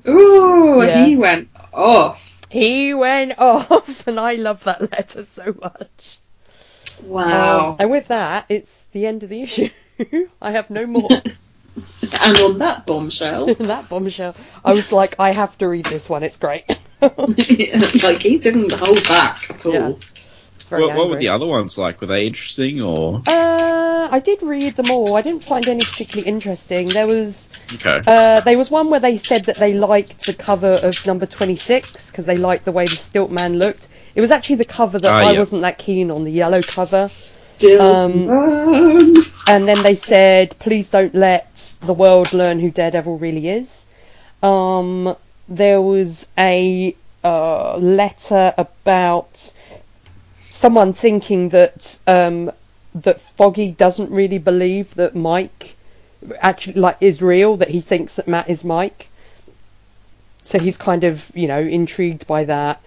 Ooh, 0.09 0.83
Yeah. 0.85 1.05
he 1.07 1.17
went 1.17 1.49
off. 1.73 2.23
he 2.49 2.95
went 2.95 3.35
off, 3.39 4.07
and 4.07 4.19
I 4.19 4.35
love 4.35 4.65
that 4.65 4.81
letter 4.93 5.25
so 5.25 5.55
much. 5.61 6.19
Wow. 7.03 7.71
Um, 7.71 7.77
and 7.81 7.91
with 7.91 8.09
that, 8.09 8.47
it's 8.49 8.87
the 8.89 9.07
end 9.07 9.23
of 9.23 9.29
the 9.29 9.43
issue. 9.43 9.71
I 10.43 10.51
have 10.53 10.71
no 10.71 10.87
more. 10.87 11.09
and 12.21 12.37
on 12.39 12.59
that 12.59 12.87
bombshell, 12.87 13.47
that 13.55 13.89
bombshell. 13.89 14.35
I 14.65 14.71
was 14.71 14.93
like, 14.93 15.19
I 15.19 15.33
have 15.33 15.57
to 15.59 15.69
read 15.69 15.87
this 15.87 16.09
one. 16.09 16.23
It's 16.23 16.37
great. 16.37 16.65
like 17.01 18.23
he 18.23 18.39
didn't 18.39 18.73
hold 18.73 19.03
back 19.09 19.51
at 19.51 19.67
all. 19.67 19.73
Yeah. 19.73 19.93
It's 20.57 20.71
What, 20.71 20.95
what 20.95 21.09
were 21.11 21.19
the 21.19 21.31
other 21.31 21.47
ones 21.47 21.77
like? 21.77 22.01
Were 22.01 22.07
they 22.07 22.27
interesting 22.27 22.81
or? 22.81 23.23
Uh, 23.27 24.09
I 24.11 24.21
did 24.21 24.43
read 24.43 24.77
them 24.77 24.91
all. 24.91 25.17
I 25.17 25.23
didn't 25.23 25.45
find 25.45 25.67
any 25.69 25.81
particularly 25.81 26.29
interesting. 26.29 26.89
There 26.89 27.07
was 27.07 27.51
Okay. 27.75 28.01
uh, 28.07 28.41
there 28.41 28.57
was 28.59 28.71
one 28.71 28.91
where 28.91 29.01
they 29.01 29.17
said 29.17 29.47
that 29.47 29.57
they 29.57 29.75
liked 29.75 30.27
the 30.27 30.35
cover 30.35 30.73
of 30.75 31.05
number 31.07 31.27
26 31.27 32.11
because 32.11 32.27
they 32.27 32.37
liked 32.37 32.65
the 32.65 32.73
way 32.73 32.85
the 32.85 32.91
Stilt 32.97 33.31
Man 33.31 33.59
looked. 33.59 33.89
It 34.15 34.21
was 34.21 34.31
actually 34.31 34.57
the 34.57 34.65
cover 34.67 34.99
that 34.99 35.11
Ah, 35.11 35.19
I 35.29 35.33
yeah. 35.33 35.39
wasn't 35.39 35.63
that 35.63 35.79
keen 35.79 36.11
on, 36.11 36.25
the 36.25 36.31
yellow 36.33 36.61
cover. 36.63 37.09
Still 37.63 37.81
Um, 37.83 39.15
And 39.47 39.67
then 39.69 39.83
they 39.83 39.95
said, 39.97 40.57
please 40.59 40.91
don't 40.91 41.15
let 41.15 41.77
the 41.85 41.93
world 41.93 42.33
learn 42.33 42.61
who 42.61 42.71
Daredevil 42.71 43.19
really 43.19 43.49
is. 43.49 43.87
Um, 44.43 45.17
there 45.49 45.81
was 45.81 46.27
a 46.39 46.95
uh, 47.25 47.77
letter 47.77 48.55
about 48.57 49.53
someone 50.51 50.93
thinking 50.93 51.49
that 51.51 51.99
um, 52.07 52.51
that 52.95 53.21
Foggy 53.21 53.71
doesn't 53.71 54.11
really 54.11 54.39
believe 54.39 54.95
that 54.97 55.15
Mike 55.15 55.77
actually 56.41 56.75
like 56.81 56.99
is 57.01 57.21
real. 57.23 57.57
That 57.57 57.69
he 57.69 57.81
thinks 57.81 58.15
that 58.17 58.27
Matt 58.29 58.49
is 58.49 58.65
Mike. 58.65 59.09
So 60.45 60.59
he's 60.59 60.77
kind 60.77 61.05
of 61.05 61.31
you 61.35 61.47
know 61.49 61.61
intrigued 61.61 62.27
by 62.27 62.45
that. 62.45 62.81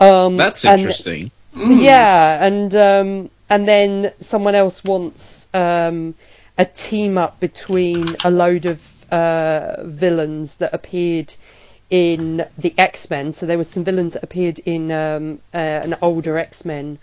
Um, 0.00 0.36
That's 0.36 0.64
and- 0.64 0.80
interesting. 0.80 1.30
mm. 1.54 1.82
yeah, 1.82 2.44
and 2.44 2.74
um, 2.74 3.30
and 3.48 3.66
then 3.66 4.12
someone 4.20 4.54
else 4.54 4.82
wants 4.84 5.48
um, 5.54 6.14
a 6.56 6.64
team 6.64 7.18
up 7.18 7.40
between 7.40 8.16
a 8.24 8.30
load 8.30 8.66
of 8.66 9.12
uh, 9.12 9.82
villains 9.84 10.56
that 10.58 10.72
appeared 10.74 11.32
in 11.90 12.46
the 12.56 12.74
X 12.78 13.10
Men. 13.10 13.32
So 13.32 13.46
there 13.46 13.58
were 13.58 13.64
some 13.64 13.84
villains 13.84 14.14
that 14.14 14.22
appeared 14.22 14.58
in 14.58 14.90
um, 14.90 15.40
uh, 15.52 15.58
an 15.58 15.96
older 16.00 16.38
X 16.38 16.64
Men 16.64 16.98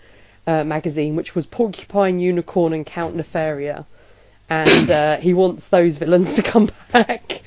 uh, 0.46 0.64
magazine, 0.64 1.14
which 1.14 1.34
was 1.34 1.46
Porcupine, 1.46 2.18
Unicorn, 2.18 2.72
and 2.72 2.84
Count 2.84 3.16
Nefaria, 3.16 3.84
and 4.48 4.90
uh, 4.90 5.16
he 5.18 5.32
wants 5.32 5.68
those 5.68 5.96
villains 5.96 6.34
to 6.34 6.42
come 6.42 6.70
back. 6.92 7.42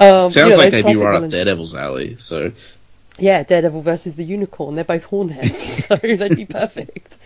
Um, 0.00 0.30
Sounds 0.30 0.36
you 0.36 0.48
know, 0.48 0.56
like 0.56 0.70
they'd 0.72 0.84
be 0.84 0.96
right 0.96 1.22
up. 1.22 1.30
Daredevil's 1.30 1.74
alley. 1.74 2.16
So 2.16 2.52
Yeah, 3.18 3.42
Daredevil 3.42 3.82
versus 3.82 4.16
the 4.16 4.24
Unicorn. 4.24 4.74
They're 4.74 4.84
both 4.84 5.04
hornheads, 5.06 5.58
so 5.86 5.96
they'd 5.96 6.34
be 6.34 6.46
perfect. 6.60 7.17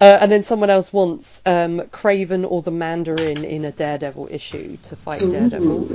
Uh, 0.00 0.18
and 0.20 0.30
then 0.32 0.42
someone 0.42 0.70
else 0.70 0.92
wants 0.92 1.42
um, 1.46 1.80
Kraven 1.92 2.46
or 2.50 2.62
the 2.62 2.70
Mandarin 2.70 3.44
in 3.44 3.64
a 3.64 3.72
Daredevil 3.72 4.28
issue 4.30 4.76
to 4.78 4.96
fight 4.96 5.28
Daredevil. 5.28 5.86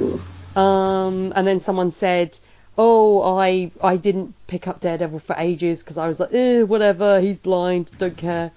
Um, 0.55 1.33
and 1.35 1.47
then 1.47 1.59
someone 1.59 1.91
said, 1.91 2.37
"Oh, 2.77 3.21
I 3.39 3.71
I 3.81 3.97
didn't 3.97 4.35
pick 4.47 4.67
up 4.67 4.81
Daredevil 4.81 5.19
for 5.19 5.35
ages 5.37 5.83
because 5.83 5.97
I 5.97 6.07
was 6.07 6.19
like, 6.19 6.33
eh, 6.33 6.63
whatever, 6.63 7.19
he's 7.21 7.39
blind, 7.39 7.91
don't 7.97 8.17
care." 8.17 8.51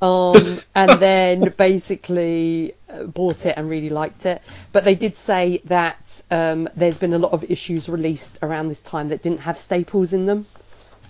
Um, 0.00 0.60
and 0.74 1.00
then 1.00 1.54
basically 1.56 2.74
uh, 2.88 3.04
bought 3.04 3.46
it 3.46 3.54
and 3.56 3.68
really 3.68 3.88
liked 3.90 4.26
it. 4.26 4.42
But 4.72 4.84
they 4.84 4.94
did 4.94 5.16
say 5.16 5.62
that 5.66 6.22
um, 6.30 6.68
there's 6.76 6.98
been 6.98 7.14
a 7.14 7.18
lot 7.18 7.32
of 7.32 7.44
issues 7.44 7.88
released 7.88 8.38
around 8.42 8.68
this 8.68 8.82
time 8.82 9.08
that 9.08 9.22
didn't 9.22 9.40
have 9.40 9.58
staples 9.58 10.12
in 10.12 10.26
them. 10.26 10.46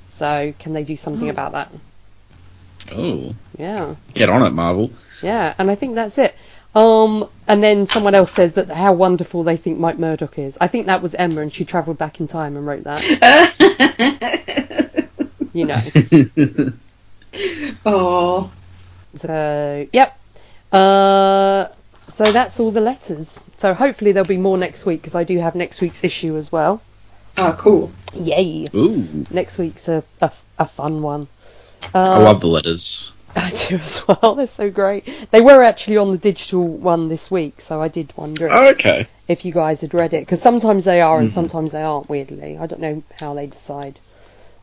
So 0.08 0.54
can 0.58 0.72
they 0.72 0.84
do 0.84 0.96
something 0.96 1.28
about 1.28 1.52
that? 1.52 1.72
Oh, 2.92 3.34
Yeah. 3.58 3.94
get 4.14 4.28
on 4.28 4.42
it, 4.42 4.50
Marvel. 4.50 4.90
Yeah, 5.22 5.54
and 5.58 5.70
I 5.70 5.74
think 5.74 5.94
that's 5.96 6.18
it. 6.18 6.34
Um, 6.74 7.28
and 7.48 7.62
then 7.62 7.86
someone 7.86 8.14
else 8.14 8.30
says 8.30 8.54
that 8.54 8.68
how 8.68 8.92
wonderful 8.92 9.42
they 9.42 9.56
think 9.56 9.78
Mike 9.78 9.98
Murdock 9.98 10.38
is. 10.38 10.58
I 10.60 10.68
think 10.68 10.86
that 10.86 11.02
was 11.02 11.14
Emma, 11.14 11.40
and 11.40 11.52
she 11.52 11.64
travelled 11.64 11.98
back 11.98 12.20
in 12.20 12.28
time 12.28 12.56
and 12.56 12.66
wrote 12.66 12.84
that. 12.84 13.02
You 15.54 15.64
know. 15.64 15.80
Oh, 17.84 18.50
So, 19.14 19.86
yep. 19.92 20.18
Uh, 20.70 21.66
so 22.06 22.30
that's 22.32 22.60
all 22.60 22.70
the 22.70 22.80
letters. 22.80 23.42
So 23.56 23.74
hopefully 23.74 24.12
there'll 24.12 24.26
be 24.28 24.36
more 24.36 24.58
next 24.58 24.84
week 24.86 25.00
because 25.00 25.14
I 25.14 25.24
do 25.24 25.38
have 25.38 25.54
next 25.54 25.80
week's 25.80 26.04
issue 26.04 26.36
as 26.36 26.52
well. 26.52 26.82
oh, 27.38 27.54
cool. 27.58 27.90
Yay! 28.14 28.66
Ooh, 28.74 29.26
Next 29.30 29.58
week's 29.58 29.88
a 29.88 30.04
a, 30.20 30.30
a 30.58 30.66
fun 30.66 31.02
one. 31.02 31.28
I 31.94 32.18
love 32.18 32.40
the 32.40 32.46
letters. 32.48 33.12
I 33.36 33.50
do 33.68 33.76
as 33.76 34.02
well. 34.08 34.34
They're 34.34 34.46
so 34.46 34.70
great. 34.70 35.08
They 35.30 35.40
were 35.40 35.62
actually 35.62 35.98
on 35.98 36.10
the 36.12 36.18
digital 36.18 36.66
one 36.66 37.08
this 37.08 37.30
week, 37.30 37.60
so 37.60 37.80
I 37.80 37.88
did 37.88 38.12
wonder. 38.16 38.48
Oh, 38.50 38.68
okay. 38.70 39.06
if 39.28 39.44
you 39.44 39.52
guys 39.52 39.82
had 39.82 39.92
read 39.92 40.14
it 40.14 40.20
because 40.20 40.40
sometimes 40.40 40.84
they 40.84 41.02
are 41.02 41.18
and 41.18 41.28
Mhm. 41.28 41.32
sometimes 41.32 41.70
they 41.72 41.82
aren't 41.82 42.08
weirdly 42.08 42.56
i 42.56 42.64
don't 42.66 42.80
know 42.80 43.02
how 43.20 43.34
they 43.34 43.46
decide 43.46 43.98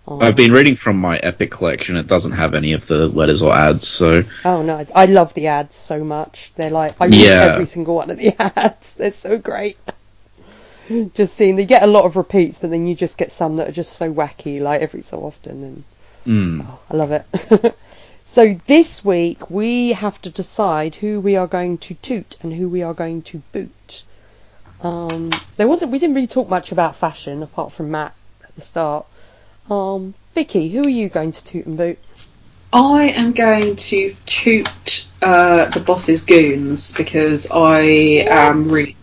um, 0.08 0.24
I've 0.24 0.36
been 0.36 0.52
reading 0.52 0.76
from 0.76 0.98
my 0.98 1.18
Epic 1.18 1.50
collection. 1.52 1.96
It 1.98 2.06
doesn't 2.08 2.32
have 2.34 2.54
any 2.56 2.74
of 2.74 2.86
the 2.88 3.08
letters 3.08 3.42
or 3.44 3.54
ads, 3.56 3.88
so 3.88 4.24
oh 4.44 4.64
no 4.64 4.78
I- 4.78 5.04
i 5.04 5.06
love 5.06 5.36
the 5.36 5.48
ads 5.48 5.76
so 5.76 6.04
much 6.04 6.52
they're 6.56 6.72
like 6.72 6.96
i 7.00 7.06
read 7.06 7.14
Yeah. 7.14 7.50
every 7.54 7.66
single 7.68 7.94
one 7.96 8.10
of 8.10 8.18
the 8.18 8.34
ads 8.58 8.96
they're 8.96 9.12
so 9.12 9.38
great 9.38 9.78
just 11.14 11.36
seeing 11.36 11.56
they 11.58 11.66
get 11.66 11.84
a 11.84 11.88
lot 11.88 12.06
of 12.06 12.16
repeats 12.16 12.58
but 12.58 12.72
then 12.72 12.88
you 12.88 12.96
just 12.96 13.18
get 13.20 13.32
some 13.32 13.58
that 13.58 13.68
are 13.70 13.72
just 13.72 13.94
so 13.94 14.12
wacky 14.12 14.60
like 14.60 14.82
every 14.82 15.04
so 15.04 15.20
often 15.20 15.64
and 15.64 15.84
mm. 16.26 16.66
oh, 16.68 16.80
i 16.90 16.96
love 16.96 17.12
it 17.12 17.76
so 18.26 18.54
this 18.68 19.04
week 19.06 19.50
we 19.50 19.94
have 19.94 20.22
to 20.22 20.30
decide 20.30 20.96
who 20.96 21.20
we 21.20 21.36
are 21.38 21.48
going 21.48 21.78
to 21.78 21.94
toot 21.96 22.38
and 22.42 22.54
who 22.54 22.68
we 22.70 22.84
are 22.84 22.94
going 22.94 23.22
to 23.22 23.38
boot 23.52 24.04
um, 24.82 25.32
there 25.56 25.68
wasn't 25.68 25.92
we 25.92 26.00
didn't 26.00 26.16
really 26.16 26.28
talk 26.28 26.50
much 26.50 26.72
about 26.72 26.96
fashion 26.96 27.44
apart 27.44 27.72
from 27.72 27.92
matt 27.92 28.14
at 28.44 28.54
the 28.56 28.62
start 28.62 29.06
um, 29.70 30.14
Vicky, 30.36 30.70
who 30.70 30.82
are 30.82 30.90
you 30.90 31.10
going 31.10 31.32
to 31.32 31.44
toot 31.44 31.66
and 31.66 31.78
boot? 31.78 31.98
I 32.72 33.04
am 33.16 33.32
going 33.32 33.78
to 33.78 34.16
toot 34.26 35.08
uh, 35.22 35.70
the 35.70 35.80
boss's 35.80 36.24
goons 36.24 36.92
because 36.92 37.50
I 37.50 37.80
am 38.30 38.68
really. 38.68 38.96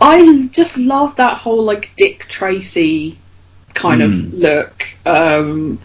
I 0.00 0.48
just 0.52 0.76
love 0.76 1.16
that 1.16 1.38
whole 1.38 1.62
like 1.62 1.92
Dick 1.96 2.26
Tracy 2.28 3.16
kind 3.72 4.02
Mm. 4.02 4.04
of 4.04 4.34
look. 4.34 4.86
Um, 5.06 5.78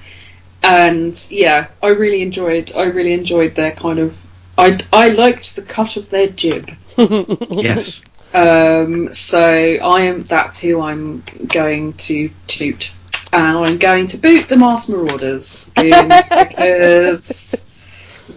and 0.63 1.27
yeah, 1.29 1.67
I 1.81 1.87
really 1.87 2.21
enjoyed. 2.21 2.73
I 2.75 2.83
really 2.83 3.13
enjoyed 3.13 3.55
their 3.55 3.71
kind 3.71 3.99
of. 3.99 4.17
I 4.57 4.79
I 4.91 5.09
liked 5.09 5.55
the 5.55 5.61
cut 5.61 5.97
of 5.97 6.09
their 6.09 6.27
jib. 6.27 6.71
yes. 6.97 8.03
Um, 8.33 9.13
so 9.13 9.41
I 9.41 10.01
am. 10.01 10.23
That's 10.23 10.59
who 10.59 10.81
I'm 10.81 11.23
going 11.47 11.93
to 11.93 12.29
toot, 12.47 12.91
and 13.33 13.57
I'm 13.57 13.77
going 13.77 14.07
to 14.07 14.17
boot 14.17 14.49
the 14.49 14.57
Masked 14.57 14.89
Marauders 14.89 15.69
because, 15.75 17.71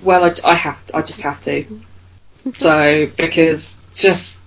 well, 0.02 0.24
I, 0.24 0.34
I 0.44 0.54
have. 0.54 0.84
To, 0.86 0.96
I 0.96 1.02
just 1.02 1.20
have 1.22 1.40
to. 1.42 1.66
So 2.54 3.10
because 3.16 3.82
just, 3.94 4.40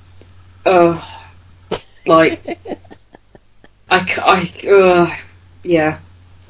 uh, 0.65 1.01
like, 2.05 2.59
I 3.89 4.51
uh, 4.67 5.15
yeah, 5.63 5.99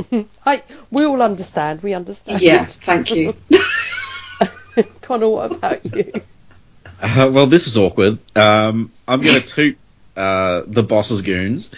I, 0.46 0.64
we 0.92 1.06
all 1.06 1.22
understand. 1.22 1.84
We 1.84 1.94
understand. 1.94 2.42
yeah. 2.42 2.66
Thank 2.66 3.12
you. 3.12 3.36
Connor, 5.02 5.30
what 5.30 5.52
about 5.54 5.96
you? 5.96 6.12
Uh, 7.02 7.30
well, 7.34 7.48
this 7.48 7.68
is 7.68 7.78
awkward. 7.78 8.20
Um, 8.36 8.92
I'm 9.08 9.22
going 9.22 9.40
to 9.42 9.46
toot 9.48 9.78
uh, 10.16 10.64
the 10.66 10.84
boss's 10.84 11.22
goons 11.22 11.72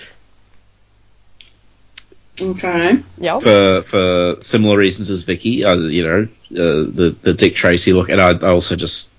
Okay. 2.39 2.99
Yeah. 3.17 3.39
for 3.39 3.81
for 3.81 4.35
similar 4.41 4.77
reasons 4.77 5.09
as 5.09 5.23
Vicky. 5.23 5.63
Uh, 5.65 5.75
you 5.75 6.03
know, 6.03 6.21
uh, 6.51 6.85
the 6.91 7.15
the 7.21 7.33
Dick 7.33 7.55
Tracy 7.55 7.93
look, 7.93 8.09
and 8.09 8.21
I, 8.21 8.31
I 8.31 8.49
also 8.51 8.75
just 8.75 9.09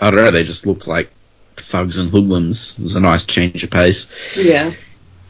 I 0.00 0.10
don't 0.10 0.24
know. 0.24 0.30
They 0.30 0.44
just 0.44 0.66
looked 0.66 0.86
like 0.86 1.10
thugs 1.56 1.98
and 1.98 2.10
hoodlums. 2.10 2.78
It 2.78 2.82
was 2.82 2.94
a 2.94 3.00
nice 3.00 3.26
change 3.26 3.64
of 3.64 3.70
pace. 3.70 4.36
Yeah. 4.36 4.72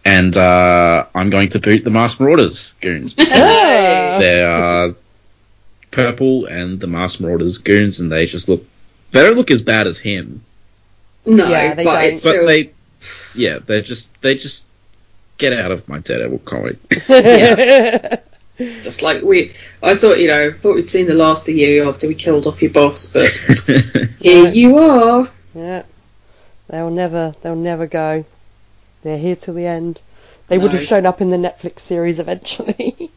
And 0.05 0.37
uh, 0.37 1.07
I'm 1.15 1.31
going 1.31 1.51
to 1.51 1.61
boot 1.61 1.85
the 1.85 1.91
Masked 1.91 2.21
Marauders 2.21 2.73
goons. 2.81 3.15
They 4.23 4.41
are 4.43 4.95
purple 5.91 6.47
and 6.47 6.79
the 6.81 6.87
Masked 6.87 7.21
Marauders 7.21 7.59
goons, 7.59 8.01
and 8.01 8.11
they 8.11 8.27
just 8.27 8.49
look. 8.49 8.65
They 9.13 9.23
don't 9.23 9.37
look 9.37 9.51
as 9.51 9.63
bad 9.63 9.87
as 9.87 9.99
him, 9.99 10.43
No, 11.27 11.47
Yeah, 11.49 11.75
they 11.75 11.85
but 11.85 12.01
don't. 12.01 12.23
but 12.23 12.47
they, 12.47 12.71
yeah, 13.35 13.59
they 13.65 13.83
just 13.83 14.21
they 14.23 14.35
just 14.37 14.67
get 15.39 15.53
out 15.53 15.71
of 15.73 15.89
my 15.89 15.99
Daredevil 15.99 16.39
comic. 16.41 16.77
Just 18.59 19.03
like 19.03 19.23
we, 19.23 19.55
I 19.83 19.95
thought, 19.95 20.21
you 20.21 20.29
know, 20.29 20.53
thought 20.53 20.77
we'd 20.77 20.89
seen 20.89 21.07
the 21.07 21.15
last 21.15 21.49
of 21.49 21.57
you 21.57 21.89
after 21.89 22.07
we 22.07 22.15
killed 22.15 22.47
off 22.47 22.63
your 22.63 22.71
boss, 22.71 23.07
but 23.07 23.29
here 24.21 24.49
you 24.49 24.79
are. 24.79 25.29
yeah. 25.55 25.83
They'll 26.69 26.91
never. 26.91 27.35
They'll 27.43 27.57
never 27.57 27.87
go. 27.87 28.25
They're 29.03 29.19
here 29.19 29.37
till 29.37 29.55
the 29.55 29.67
end. 29.67 30.01
They 30.49 30.59
would 30.59 30.73
have 30.73 30.85
shown 30.85 31.07
up 31.07 31.21
in 31.21 31.31
the 31.31 31.37
Netflix 31.37 31.81
series 31.81 32.19
eventually. 32.19 33.11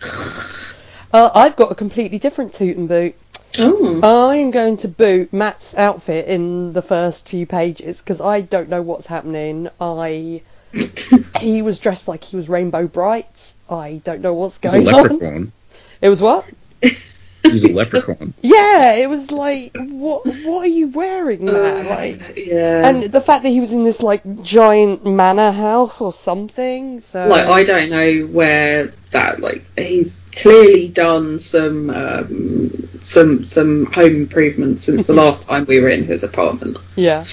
uh, 1.12 1.30
I've 1.34 1.56
got 1.56 1.72
a 1.72 1.74
completely 1.74 2.18
different 2.18 2.54
toot 2.54 2.76
and 2.76 2.88
boot. 2.88 3.14
I 3.58 4.36
am 4.36 4.50
going 4.50 4.76
to 4.78 4.88
boot 4.88 5.32
Matt's 5.32 5.76
outfit 5.76 6.28
in 6.28 6.72
the 6.72 6.82
first 6.82 7.28
few 7.28 7.46
pages 7.46 8.00
because 8.00 8.20
I 8.20 8.40
don't 8.40 8.68
know 8.68 8.82
what's 8.82 9.06
happening. 9.06 9.68
I 9.80 10.42
he 11.40 11.62
was 11.62 11.78
dressed 11.78 12.08
like 12.08 12.24
he 12.24 12.36
was 12.36 12.48
Rainbow 12.48 12.86
Brite. 12.86 13.52
I 13.68 14.00
don't 14.04 14.20
know 14.20 14.34
what's 14.34 14.58
going 14.58 14.88
on. 14.88 15.52
It 16.00 16.08
was 16.08 16.20
what? 16.20 16.44
He's 17.50 17.64
a 17.64 17.68
leprechaun. 17.72 18.34
Yeah, 18.42 18.94
it 18.94 19.08
was 19.08 19.30
like 19.30 19.76
what 19.76 20.24
what 20.26 20.64
are 20.64 20.66
you 20.66 20.88
wearing, 20.88 21.44
Matt? 21.44 21.86
Uh, 21.86 21.88
Like 21.90 22.36
yeah. 22.36 22.88
and 22.88 23.02
the 23.04 23.20
fact 23.20 23.42
that 23.42 23.50
he 23.50 23.60
was 23.60 23.72
in 23.72 23.84
this 23.84 24.02
like 24.02 24.42
giant 24.42 25.04
manor 25.06 25.52
house 25.52 26.00
or 26.00 26.12
something. 26.12 27.00
So 27.00 27.26
like 27.26 27.46
I 27.46 27.62
don't 27.64 27.90
know 27.90 28.26
where 28.26 28.92
that 29.10 29.40
like 29.40 29.64
he's 29.76 30.20
clearly 30.32 30.88
done 30.88 31.38
some 31.38 31.90
um, 31.90 32.88
some 33.00 33.44
some 33.44 33.86
home 33.86 34.16
improvements 34.16 34.84
since 34.84 35.06
the 35.06 35.12
last 35.24 35.48
time 35.48 35.64
we 35.64 35.80
were 35.80 35.88
in 35.88 36.04
his 36.04 36.22
apartment. 36.22 36.76
Yeah. 36.96 37.24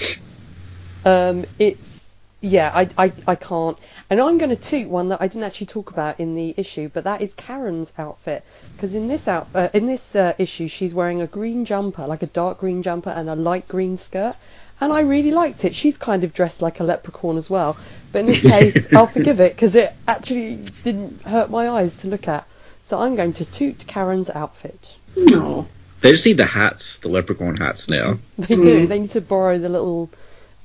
Um, 1.04 1.44
it's 1.58 2.16
yeah, 2.40 2.70
I, 2.74 2.88
I 2.98 3.12
I 3.26 3.34
can't, 3.34 3.78
and 4.10 4.20
I'm 4.20 4.38
going 4.38 4.50
to 4.50 4.56
toot 4.56 4.88
one 4.88 5.08
that 5.08 5.20
I 5.22 5.28
didn't 5.28 5.44
actually 5.44 5.68
talk 5.68 5.90
about 5.90 6.20
in 6.20 6.34
the 6.34 6.54
issue, 6.56 6.90
but 6.92 7.04
that 7.04 7.22
is 7.22 7.34
Karen's 7.34 7.92
outfit 7.96 8.44
because 8.76 8.94
in 8.94 9.08
this 9.08 9.26
out 9.26 9.48
uh, 9.54 9.68
in 9.72 9.86
this 9.86 10.14
uh, 10.14 10.34
issue 10.38 10.68
she's 10.68 10.92
wearing 10.92 11.22
a 11.22 11.26
green 11.26 11.64
jumper, 11.64 12.06
like 12.06 12.22
a 12.22 12.26
dark 12.26 12.58
green 12.58 12.82
jumper 12.82 13.10
and 13.10 13.28
a 13.28 13.34
light 13.34 13.66
green 13.66 13.96
skirt, 13.96 14.36
and 14.80 14.92
I 14.92 15.00
really 15.00 15.30
liked 15.30 15.64
it. 15.64 15.74
She's 15.74 15.96
kind 15.96 16.24
of 16.24 16.34
dressed 16.34 16.62
like 16.62 16.80
a 16.80 16.84
leprechaun 16.84 17.38
as 17.38 17.48
well, 17.48 17.76
but 18.12 18.20
in 18.20 18.26
this 18.26 18.42
case 18.54 18.92
I'll 18.94 19.06
forgive 19.06 19.40
it 19.40 19.54
because 19.54 19.74
it 19.74 19.92
actually 20.06 20.56
didn't 20.82 21.22
hurt 21.22 21.50
my 21.50 21.68
eyes 21.68 22.02
to 22.02 22.08
look 22.08 22.28
at. 22.28 22.46
So 22.84 22.98
I'm 22.98 23.16
going 23.16 23.32
to 23.34 23.44
toot 23.44 23.84
Karen's 23.86 24.30
outfit. 24.30 24.96
No. 25.16 25.66
They 26.02 26.12
just 26.12 26.24
need 26.24 26.36
the 26.36 26.46
hats, 26.46 26.98
the 26.98 27.08
leprechaun 27.08 27.56
hats 27.56 27.88
now. 27.88 28.18
They 28.38 28.54
do. 28.54 28.84
Mm. 28.84 28.88
They 28.88 28.98
need 29.00 29.10
to 29.10 29.20
borrow 29.20 29.58
the 29.58 29.68
little 29.68 30.10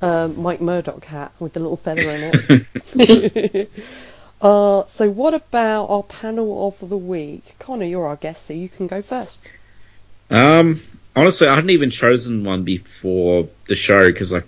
um, 0.01 0.41
Mike 0.41 0.62
Murdock 0.62 1.03
hat 1.05 1.32
with 1.39 1.53
the 1.53 1.62
little 1.62 1.78
feather 1.78 2.01
in 2.01 2.68
it. 2.93 3.72
uh, 4.41 4.85
so 4.85 5.09
what 5.09 5.33
about 5.33 5.85
our 5.85 6.03
panel 6.03 6.67
of 6.67 6.89
the 6.89 6.97
week? 6.97 7.55
Connor, 7.59 7.85
you're 7.85 8.07
our 8.07 8.15
guest, 8.15 8.45
so 8.45 8.53
you 8.53 8.69
can 8.69 8.87
go 8.87 9.01
first. 9.01 9.45
Um, 10.29 10.81
honestly, 11.15 11.47
I 11.47 11.55
hadn't 11.55 11.69
even 11.69 11.91
chosen 11.91 12.43
one 12.43 12.63
before 12.63 13.49
the 13.67 13.75
show 13.75 14.07
because 14.07 14.33
I 14.33 14.43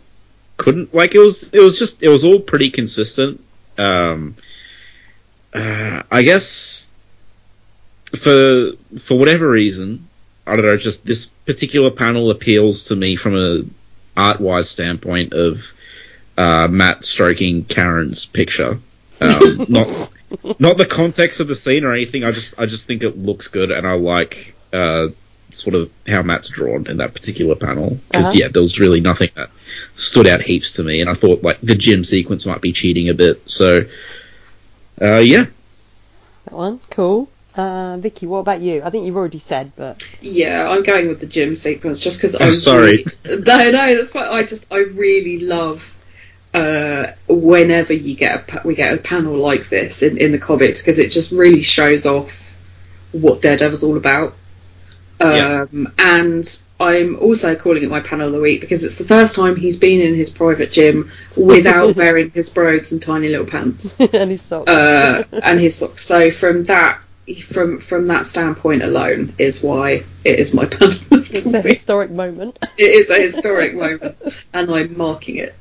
couldn't. 0.57 0.93
Like, 0.93 1.13
it 1.13 1.19
was 1.19 1.53
it 1.53 1.61
was 1.61 1.77
just 1.77 2.01
it 2.01 2.09
was 2.09 2.23
all 2.23 2.39
pretty 2.39 2.71
consistent. 2.71 3.43
Um, 3.77 4.35
uh, 5.53 6.03
I 6.11 6.23
guess 6.23 6.87
for 8.15 8.71
for 8.99 9.17
whatever 9.17 9.49
reason, 9.49 10.07
I 10.47 10.55
don't 10.55 10.65
know. 10.65 10.77
Just 10.77 11.05
this 11.05 11.27
particular 11.45 11.91
panel 11.91 12.31
appeals 12.31 12.85
to 12.85 12.95
me 12.95 13.15
from 13.15 13.35
a 13.37 13.63
art 14.15 14.39
wise 14.39 14.69
standpoint 14.69 15.33
of 15.33 15.73
uh, 16.37 16.67
Matt 16.67 17.05
stroking 17.05 17.65
Karen's 17.65 18.25
picture. 18.25 18.79
Um, 19.21 19.65
not 19.69 20.11
not 20.59 20.77
the 20.77 20.85
context 20.85 21.39
of 21.39 21.47
the 21.47 21.55
scene 21.55 21.83
or 21.83 21.93
anything. 21.93 22.23
I 22.23 22.31
just 22.31 22.59
I 22.59 22.65
just 22.65 22.87
think 22.87 23.03
it 23.03 23.17
looks 23.17 23.47
good, 23.47 23.71
and 23.71 23.87
I 23.87 23.93
like 23.93 24.55
uh, 24.71 25.07
sort 25.51 25.75
of 25.75 25.91
how 26.07 26.21
Matt's 26.23 26.49
drawn 26.49 26.87
in 26.87 26.97
that 26.97 27.13
particular 27.13 27.55
panel. 27.55 27.99
Because 28.09 28.27
Uh-huh. 28.27 28.37
yeah, 28.39 28.47
there 28.49 28.61
was 28.61 28.79
really 28.79 29.01
nothing 29.01 29.29
that 29.35 29.49
stood 29.95 30.27
out 30.27 30.41
heaps 30.41 30.73
to 30.73 30.83
me, 30.83 31.01
and 31.01 31.09
I 31.09 31.13
thought 31.13 31.43
like 31.43 31.59
the 31.61 31.75
gym 31.75 32.03
sequence 32.03 32.45
might 32.45 32.61
be 32.61 32.73
cheating 32.73 33.09
a 33.09 33.13
bit. 33.13 33.43
So 33.47 33.81
uh, 35.01 35.19
yeah, 35.19 35.45
That 36.45 36.53
one, 36.53 36.79
cool. 36.89 37.29
Uh, 37.55 37.97
Vicky, 37.97 38.25
what 38.25 38.39
about 38.39 38.61
you? 38.61 38.81
I 38.83 38.89
think 38.89 39.05
you've 39.05 39.15
already 39.15 39.37
said, 39.39 39.73
but 39.75 40.03
Yeah, 40.21 40.67
I'm 40.69 40.81
going 40.81 41.07
with 41.07 41.19
the 41.19 41.27
gym 41.27 41.55
sequence 41.55 41.99
just 41.99 42.17
because 42.17 42.35
Oh, 42.35 42.39
I'm 42.47 42.53
sorry. 42.55 43.05
Really, 43.25 43.41
no, 43.43 43.71
no, 43.71 43.95
that's 43.95 44.11
why 44.13 44.27
I 44.27 44.43
just 44.43 44.71
I 44.73 44.77
really 44.79 45.39
love 45.39 45.92
uh, 46.53 47.07
whenever 47.27 47.93
you 47.93 48.15
get 48.15 48.49
a 48.49 48.67
we 48.67 48.75
get 48.75 48.93
a 48.93 48.97
panel 48.97 49.35
like 49.35 49.69
this 49.69 50.03
in, 50.03 50.17
in 50.17 50.31
the 50.31 50.37
comics 50.39 50.81
because 50.81 50.99
it 50.99 51.09
just 51.09 51.31
really 51.31 51.63
shows 51.63 52.05
off 52.05 52.31
what 53.11 53.41
Daredevil's 53.41 53.83
all 53.83 53.97
about. 53.97 54.33
Yeah. 55.19 55.65
Um, 55.71 55.93
and 55.97 56.61
I'm 56.79 57.17
also 57.17 57.55
calling 57.55 57.83
it 57.83 57.89
my 57.89 58.01
panel 58.01 58.27
of 58.27 58.33
the 58.33 58.41
week 58.41 58.61
because 58.61 58.83
it's 58.83 58.97
the 58.97 59.05
first 59.05 59.35
time 59.35 59.55
he's 59.55 59.77
been 59.77 60.01
in 60.01 60.15
his 60.15 60.29
private 60.29 60.71
gym 60.71 61.11
without 61.37 61.95
wearing 61.95 62.29
his 62.29 62.49
brogues 62.49 62.91
and 62.91 63.01
tiny 63.01 63.29
little 63.29 63.45
pants 63.45 63.97
and 63.99 64.29
his 64.31 64.41
socks. 64.41 64.69
uh, 64.69 65.23
and 65.43 65.59
his 65.59 65.75
socks. 65.77 66.03
So 66.03 66.29
from 66.29 66.63
that, 66.65 66.99
from 67.47 67.79
from 67.79 68.07
that 68.07 68.25
standpoint 68.25 68.83
alone, 68.83 69.33
is 69.37 69.63
why 69.63 70.03
it 70.25 70.39
is 70.39 70.53
my 70.53 70.65
panel. 70.67 70.97
Of 71.11 71.33
it's 71.33 71.53
a 71.53 71.61
historic 71.61 72.11
moment. 72.11 72.59
It 72.77 72.83
is 72.83 73.09
a 73.09 73.21
historic 73.21 73.75
moment, 73.75 74.17
and 74.53 74.69
I'm 74.69 74.97
marking 74.97 75.37
it. 75.37 75.55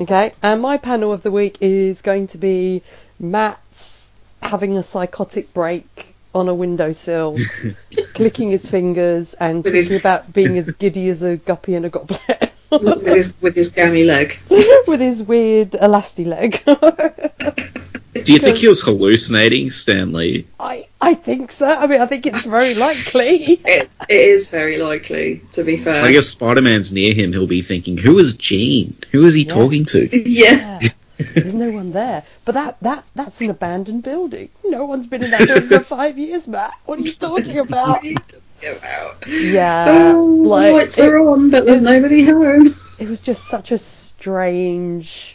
Okay, 0.00 0.32
and 0.42 0.60
my 0.60 0.76
panel 0.76 1.12
of 1.12 1.22
the 1.22 1.30
week 1.30 1.58
is 1.60 2.02
going 2.02 2.26
to 2.28 2.38
be 2.38 2.82
Matt's 3.20 4.12
having 4.42 4.76
a 4.76 4.82
psychotic 4.82 5.54
break 5.54 6.14
on 6.34 6.48
a 6.48 6.54
windowsill, 6.54 7.38
clicking 8.14 8.50
his 8.50 8.68
fingers 8.68 9.34
and 9.34 9.58
With 9.58 9.66
talking 9.66 9.76
his- 9.76 9.92
about 9.92 10.32
being 10.34 10.58
as 10.58 10.72
giddy 10.72 11.08
as 11.08 11.22
a 11.22 11.36
guppy 11.36 11.76
in 11.76 11.84
a 11.84 11.90
goblet. 11.90 12.50
with 12.70 13.06
his 13.06 13.34
with 13.40 13.54
his 13.54 13.70
gammy 13.72 14.02
leg. 14.02 14.36
With 14.88 15.00
his 15.00 15.22
weird 15.22 15.70
elasti 15.72 16.26
leg. 16.26 16.60
do 18.14 18.32
you 18.32 18.38
think 18.38 18.56
he 18.58 18.68
was 18.68 18.80
hallucinating, 18.80 19.70
Stan 19.70 20.12
Lee? 20.12 20.46
I 20.60 20.86
I 21.00 21.14
think 21.14 21.50
so. 21.52 21.68
I 21.68 21.86
mean, 21.86 22.00
I 22.00 22.06
think 22.06 22.26
it's 22.26 22.44
very 22.44 22.74
likely. 22.86 23.44
It, 23.64 23.90
it 24.08 24.10
is 24.10 24.48
very 24.48 24.78
likely, 24.78 25.42
to 25.52 25.64
be 25.64 25.76
fair. 25.78 26.04
I 26.04 26.12
guess 26.12 26.28
Spider 26.28 26.62
Man's 26.62 26.92
near 26.92 27.12
him. 27.14 27.32
He'll 27.32 27.46
be 27.46 27.62
thinking, 27.62 27.96
"Who 27.98 28.18
is 28.18 28.36
Gene? 28.36 28.96
Who 29.12 29.26
is 29.26 29.34
he 29.34 29.42
Yeah. 29.42 29.52
talking 29.54 29.84
to?" 29.86 30.08
yeah. 30.30 30.78
Yeah. 30.82 30.88
There's 31.16 31.54
no 31.54 31.70
one 31.70 31.92
there. 31.92 32.24
But 32.44 32.54
that, 32.56 32.76
that 32.82 33.04
that's 33.14 33.40
an 33.40 33.50
abandoned 33.50 34.02
building. 34.02 34.48
No 34.64 34.84
one's 34.84 35.06
been 35.06 35.22
in 35.22 35.30
that 35.30 35.46
building 35.46 35.68
for 35.68 35.80
five 35.80 36.18
years, 36.18 36.48
Matt. 36.48 36.72
What 36.86 36.98
are 36.98 37.02
you 37.02 37.12
talking 37.12 37.58
about? 37.66 37.88
What 38.02 38.04
you 38.04 38.14
talking 38.16 38.76
about? 38.78 39.28
Yeah, 39.28 40.12
Oh, 40.14 40.24
like, 40.24 40.66
the 40.66 40.72
lights 40.78 40.98
it- 40.98 41.08
are 41.08 41.18
on, 41.20 41.50
but 41.50 41.66
there's 41.66 41.82
it's- 41.82 42.02
nobody 42.02 42.24
home. 42.24 42.76
It 42.98 43.08
was 43.08 43.20
just 43.20 43.44
such 43.44 43.70
a 43.72 43.78
strange, 43.78 45.33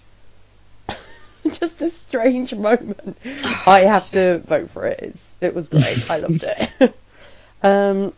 just 1.60 1.82
a 1.82 1.90
strange 1.90 2.54
moment. 2.54 3.18
I 3.66 3.82
have 3.82 4.10
to 4.12 4.40
vote 4.40 4.70
for 4.70 4.86
it. 4.86 5.00
It's, 5.02 5.36
it 5.42 5.56
was 5.56 5.70
great. 5.70 6.10
I 6.10 6.18
loved 6.18 6.44
it. 6.44 6.94
um, 7.64 8.14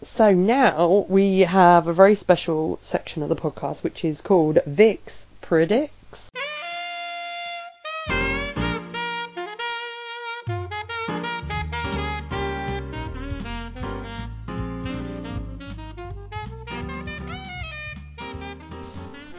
so 0.00 0.32
now 0.32 1.06
we 1.08 1.40
have 1.40 1.86
a 1.86 1.92
very 1.92 2.14
special 2.14 2.78
section 2.82 3.22
of 3.22 3.28
the 3.28 3.36
podcast, 3.36 3.82
which 3.82 4.04
is 4.04 4.20
called 4.20 4.58
Vix 4.66 5.26
Predicts. 5.40 6.30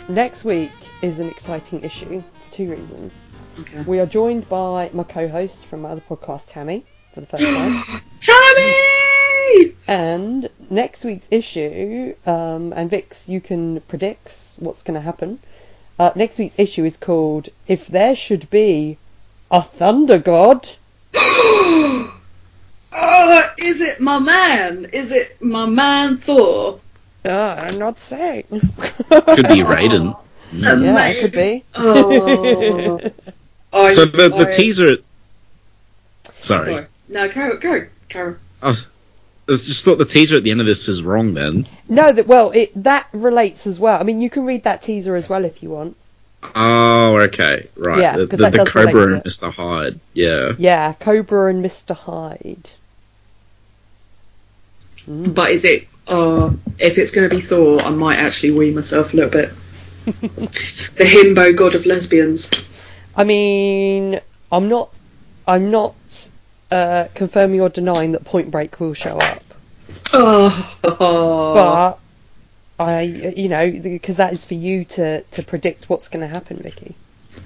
Next 0.08 0.46
week 0.46 0.72
is 1.02 1.20
an 1.20 1.30
exciting 1.30 1.84
issue 1.84 2.24
two 2.56 2.72
reasons. 2.72 3.22
Okay. 3.60 3.82
We 3.82 4.00
are 4.00 4.06
joined 4.06 4.48
by 4.48 4.90
my 4.94 5.04
co-host 5.04 5.66
from 5.66 5.82
my 5.82 5.90
other 5.90 6.02
podcast, 6.10 6.46
Tammy, 6.48 6.86
for 7.14 7.20
the 7.20 7.28
first 7.28 7.44
time. 7.44 8.02
Tammy! 8.22 9.74
And 9.88 10.50
next 10.70 11.04
week's 11.04 11.28
issue, 11.32 12.16
um, 12.26 12.72
and 12.74 12.90
Vix, 12.90 13.28
you 13.28 13.42
can 13.42 13.82
predict 13.82 14.56
what's 14.60 14.84
going 14.84 14.96
to 14.96 15.02
happen. 15.02 15.40
Uh, 16.00 16.12
next 16.16 16.38
week's 16.40 16.58
issue 16.58 16.86
is 16.86 16.96
called 16.96 17.50
"If 17.68 17.88
There 17.88 18.16
Should 18.16 18.50
Be 18.50 18.98
a 19.52 19.62
Thunder 19.62 20.18
God." 20.18 20.70
Oh, 22.98 23.42
is 23.58 23.82
it 23.82 24.02
my 24.02 24.20
man? 24.20 24.86
Is 24.94 25.12
it 25.12 25.42
my 25.42 25.66
man 25.66 26.16
Thor? 26.16 26.80
Uh, 27.26 27.30
I'm 27.68 27.78
not 27.78 28.00
saying. 28.00 28.46
Could 28.50 29.50
be 29.50 29.66
Raiden. 29.68 30.18
Um, 30.54 30.84
yeah, 30.84 31.08
it 31.08 31.22
could 31.22 31.32
be. 31.32 31.64
Oh. 31.76 33.00
I, 33.74 33.90
So 33.90 34.06
the, 34.06 34.30
the 34.30 34.54
teaser. 34.56 34.98
Sorry. 36.40 36.74
Sorry. 36.74 36.86
No, 37.10 37.28
go, 37.28 37.58
go, 37.58 37.88
Carol. 38.08 38.38
I, 38.62 38.68
was, 38.68 38.88
I 39.50 39.52
just 39.52 39.84
thought 39.84 39.98
the 39.98 40.06
teaser 40.06 40.38
at 40.38 40.44
the 40.44 40.52
end 40.52 40.62
of 40.62 40.66
this 40.66 40.88
is 40.88 41.04
wrong. 41.04 41.34
Then. 41.34 41.68
no, 41.90 42.12
that 42.12 42.26
well, 42.26 42.52
it 42.52 42.72
that 42.84 43.08
relates 43.12 43.68
as 43.68 43.80
well. 43.80 44.00
I 44.00 44.04
mean, 44.04 44.22
you 44.22 44.30
can 44.30 44.46
read 44.46 44.64
that 44.64 44.82
teaser 44.82 45.16
as 45.16 45.28
well 45.28 45.44
if 45.46 45.62
you 45.62 45.70
want. 45.70 45.98
Oh, 46.56 47.20
okay, 47.22 47.68
right. 47.76 48.00
Yeah, 48.00 48.18
the 48.18 48.28
'cause 48.28 48.40
the, 48.40 48.44
that 48.46 48.52
the 48.52 48.58
does 48.60 48.76
relate 48.76 48.94
Cobra 48.94 49.14
and. 49.16 49.24
Mr. 49.24 49.52
Hyde. 49.54 50.00
Yeah. 50.14 50.52
Yeah, 50.58 50.94
Cobra 50.94 51.50
and 51.50 51.66
Mr. 51.66 51.96
Hyde. 51.96 52.70
Mm. 55.10 55.34
But 55.34 55.52
is 55.52 55.66
it? 55.66 55.88
Uh, 56.08 56.52
if 56.78 56.98
it's 56.98 57.12
going 57.12 57.28
to 57.28 57.36
be 57.36 57.42
Thor, 57.42 57.82
I 57.82 57.90
might 57.90 58.18
actually 58.18 58.52
wee 58.52 58.72
myself 58.72 59.14
a 59.14 59.16
little 59.16 59.32
bit. 59.32 59.52
The 60.06 61.04
himbo 61.04 61.56
god 61.56 61.76
of 61.76 61.86
lesbians. 61.86 62.52
I 63.16 63.24
mean, 63.24 64.20
I'm 64.52 64.68
not, 64.70 64.90
I'm 65.48 65.72
not 65.72 65.96
uh, 66.72 67.08
confirming 67.16 67.62
or 67.62 67.70
denying 67.70 68.12
that 68.14 68.26
Point 68.26 68.52
Break 68.52 68.80
will 68.80 68.94
show 68.94 69.18
up, 69.18 69.44
Oh, 70.14 70.78
but 71.54 72.00
I, 72.84 73.02
you 73.02 73.48
know, 73.50 73.72
because 73.72 74.18
that 74.18 74.34
is 74.34 74.44
for 74.44 74.54
you 74.56 74.86
to 74.86 75.22
to 75.22 75.44
predict 75.44 75.90
what's 75.90 76.08
going 76.10 76.28
to 76.28 76.34
happen, 76.34 76.58
Vicky. 76.58 76.96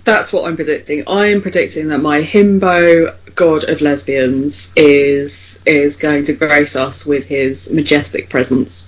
that's 0.04 0.34
what 0.34 0.46
I'm 0.46 0.56
predicting. 0.56 1.04
I'm 1.08 1.42
predicting 1.42 1.90
that 1.90 2.00
my 2.00 2.22
himbo 2.22 3.16
god 3.36 3.70
of 3.70 3.82
lesbians 3.82 4.74
is 4.76 5.62
is 5.66 5.98
going 5.98 6.24
to 6.26 6.34
grace 6.34 6.76
us 6.76 7.06
with 7.06 7.26
his 7.28 7.72
majestic 7.72 8.30
presence, 8.30 8.88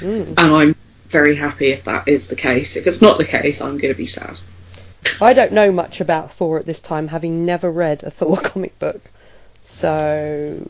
Mm. 0.00 0.26
and 0.38 0.38
I'm 0.38 0.76
very 1.08 1.34
happy 1.36 1.68
if 1.68 1.84
that 1.84 2.08
is 2.08 2.28
the 2.28 2.36
case. 2.36 2.76
If 2.76 2.86
it's 2.86 3.02
not 3.02 3.18
the 3.18 3.24
case, 3.24 3.60
I'm 3.60 3.78
going 3.78 3.92
to 3.92 3.98
be 3.98 4.06
sad. 4.06 4.36
I 5.20 5.32
don't 5.32 5.52
know 5.52 5.70
much 5.72 6.00
about 6.00 6.32
Thor 6.32 6.58
at 6.58 6.66
this 6.66 6.82
time, 6.82 7.08
having 7.08 7.44
never 7.46 7.70
read 7.70 8.02
a 8.04 8.10
Thor 8.10 8.36
comic 8.42 8.78
book, 8.78 9.00
so 9.62 10.66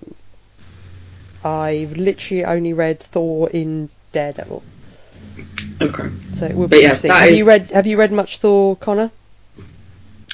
I've 1.44 1.96
literally 1.96 2.44
only 2.44 2.72
read 2.72 3.00
Thor 3.00 3.48
in 3.50 3.88
Daredevil. 4.12 4.62
Okay. 5.80 6.08
So 6.34 6.46
it 6.46 6.56
will 6.56 6.68
be 6.68 6.78
yeah, 6.78 6.82
interesting. 6.84 7.08
that 7.10 7.20
Have 7.20 7.28
is- 7.30 7.38
you 7.38 7.46
read 7.46 7.70
Have 7.70 7.86
you 7.86 7.96
read 7.98 8.12
much 8.12 8.38
Thor, 8.38 8.76
Connor? 8.76 9.10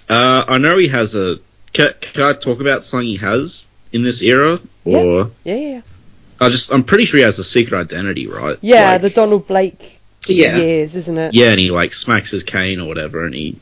Uh, 0.09 0.45
I 0.49 0.59
know 0.59 0.77
he 0.79 0.89
has 0.89 1.15
a. 1.15 1.39
Can, 1.73 1.93
can 2.01 2.25
I 2.25 2.33
talk 2.35 2.61
about 2.61 2.85
something 2.85 3.07
he 3.09 3.17
has 3.17 3.67
in 3.93 4.03
this 4.03 4.23
era? 4.23 4.61
Yeah. 4.85 4.99
Or 4.99 5.31
Yeah, 5.45 5.55
yeah, 5.55 5.69
yeah. 5.69 5.81
I 6.41 6.49
just 6.49 6.73
I'm 6.73 6.85
pretty 6.85 7.05
sure 7.05 7.19
he 7.19 7.25
has 7.25 7.39
a 7.39 7.45
secret 7.45 7.79
identity, 7.79 8.27
right? 8.27 8.59
Yeah, 8.61 8.93
Like- 8.93 9.03
the 9.03 9.11
Donald 9.11 9.47
Blake 9.47 10.01
Yeah. 10.27 10.57
years, 10.57 10.97
isn't 10.97 11.17
it? 11.19 11.35
yeah, 11.35 11.51
and 11.51 11.61
he 11.61 11.71
like 11.71 11.95
smacks 11.95 12.31
his 12.31 12.43
cane 12.43 12.81
or 12.81 12.89
whatever, 12.89 13.25
and 13.25 13.35
he, 13.35 13.57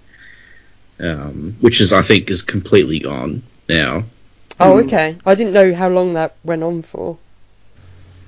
um, 1.01 1.57
which 1.61 1.81
is 1.81 1.93
I 1.93 2.03
think 2.03 2.31
is 2.31 2.43
completely 2.43 2.99
gone 3.01 3.43
now. 3.69 4.05
Oh, 4.61 4.75
Mm. 4.77 4.85
okay. 4.85 5.17
I 5.27 5.35
didn't 5.35 5.53
know 5.55 5.75
how 5.75 5.89
long 5.89 6.15
that 6.15 6.37
went 6.45 6.63
on 6.63 6.83
for. 6.83 7.19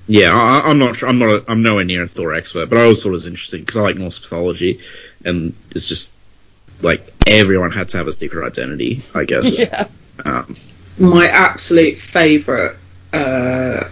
Yeah, 0.07 0.33
I, 0.35 0.69
I'm 0.69 0.77
not. 0.77 0.95
sure- 0.97 1.09
I'm 1.09 1.17
not. 1.19 1.29
A, 1.29 1.43
I'm 1.47 1.63
nowhere 1.63 1.83
near 1.83 2.03
a 2.03 2.07
Thor 2.07 2.33
expert, 2.35 2.69
but 2.69 2.77
I 2.77 2.83
always 2.83 3.01
thought 3.01 3.09
it 3.09 3.13
was 3.13 3.25
interesting 3.25 3.61
because 3.61 3.77
I 3.77 3.81
like 3.81 3.95
Norse 3.97 4.21
mythology, 4.21 4.81
and 5.23 5.55
it's 5.71 5.87
just 5.87 6.11
like 6.81 7.11
everyone 7.25 7.71
had 7.71 7.89
to 7.89 7.97
have 7.97 8.07
a 8.07 8.13
secret 8.13 8.45
identity, 8.45 9.01
I 9.15 9.23
guess. 9.25 9.57
Yeah. 9.59 9.87
Um, 10.23 10.55
my 10.99 11.27
absolute 11.27 11.97
favourite 11.97 12.75
uh, 13.13 13.85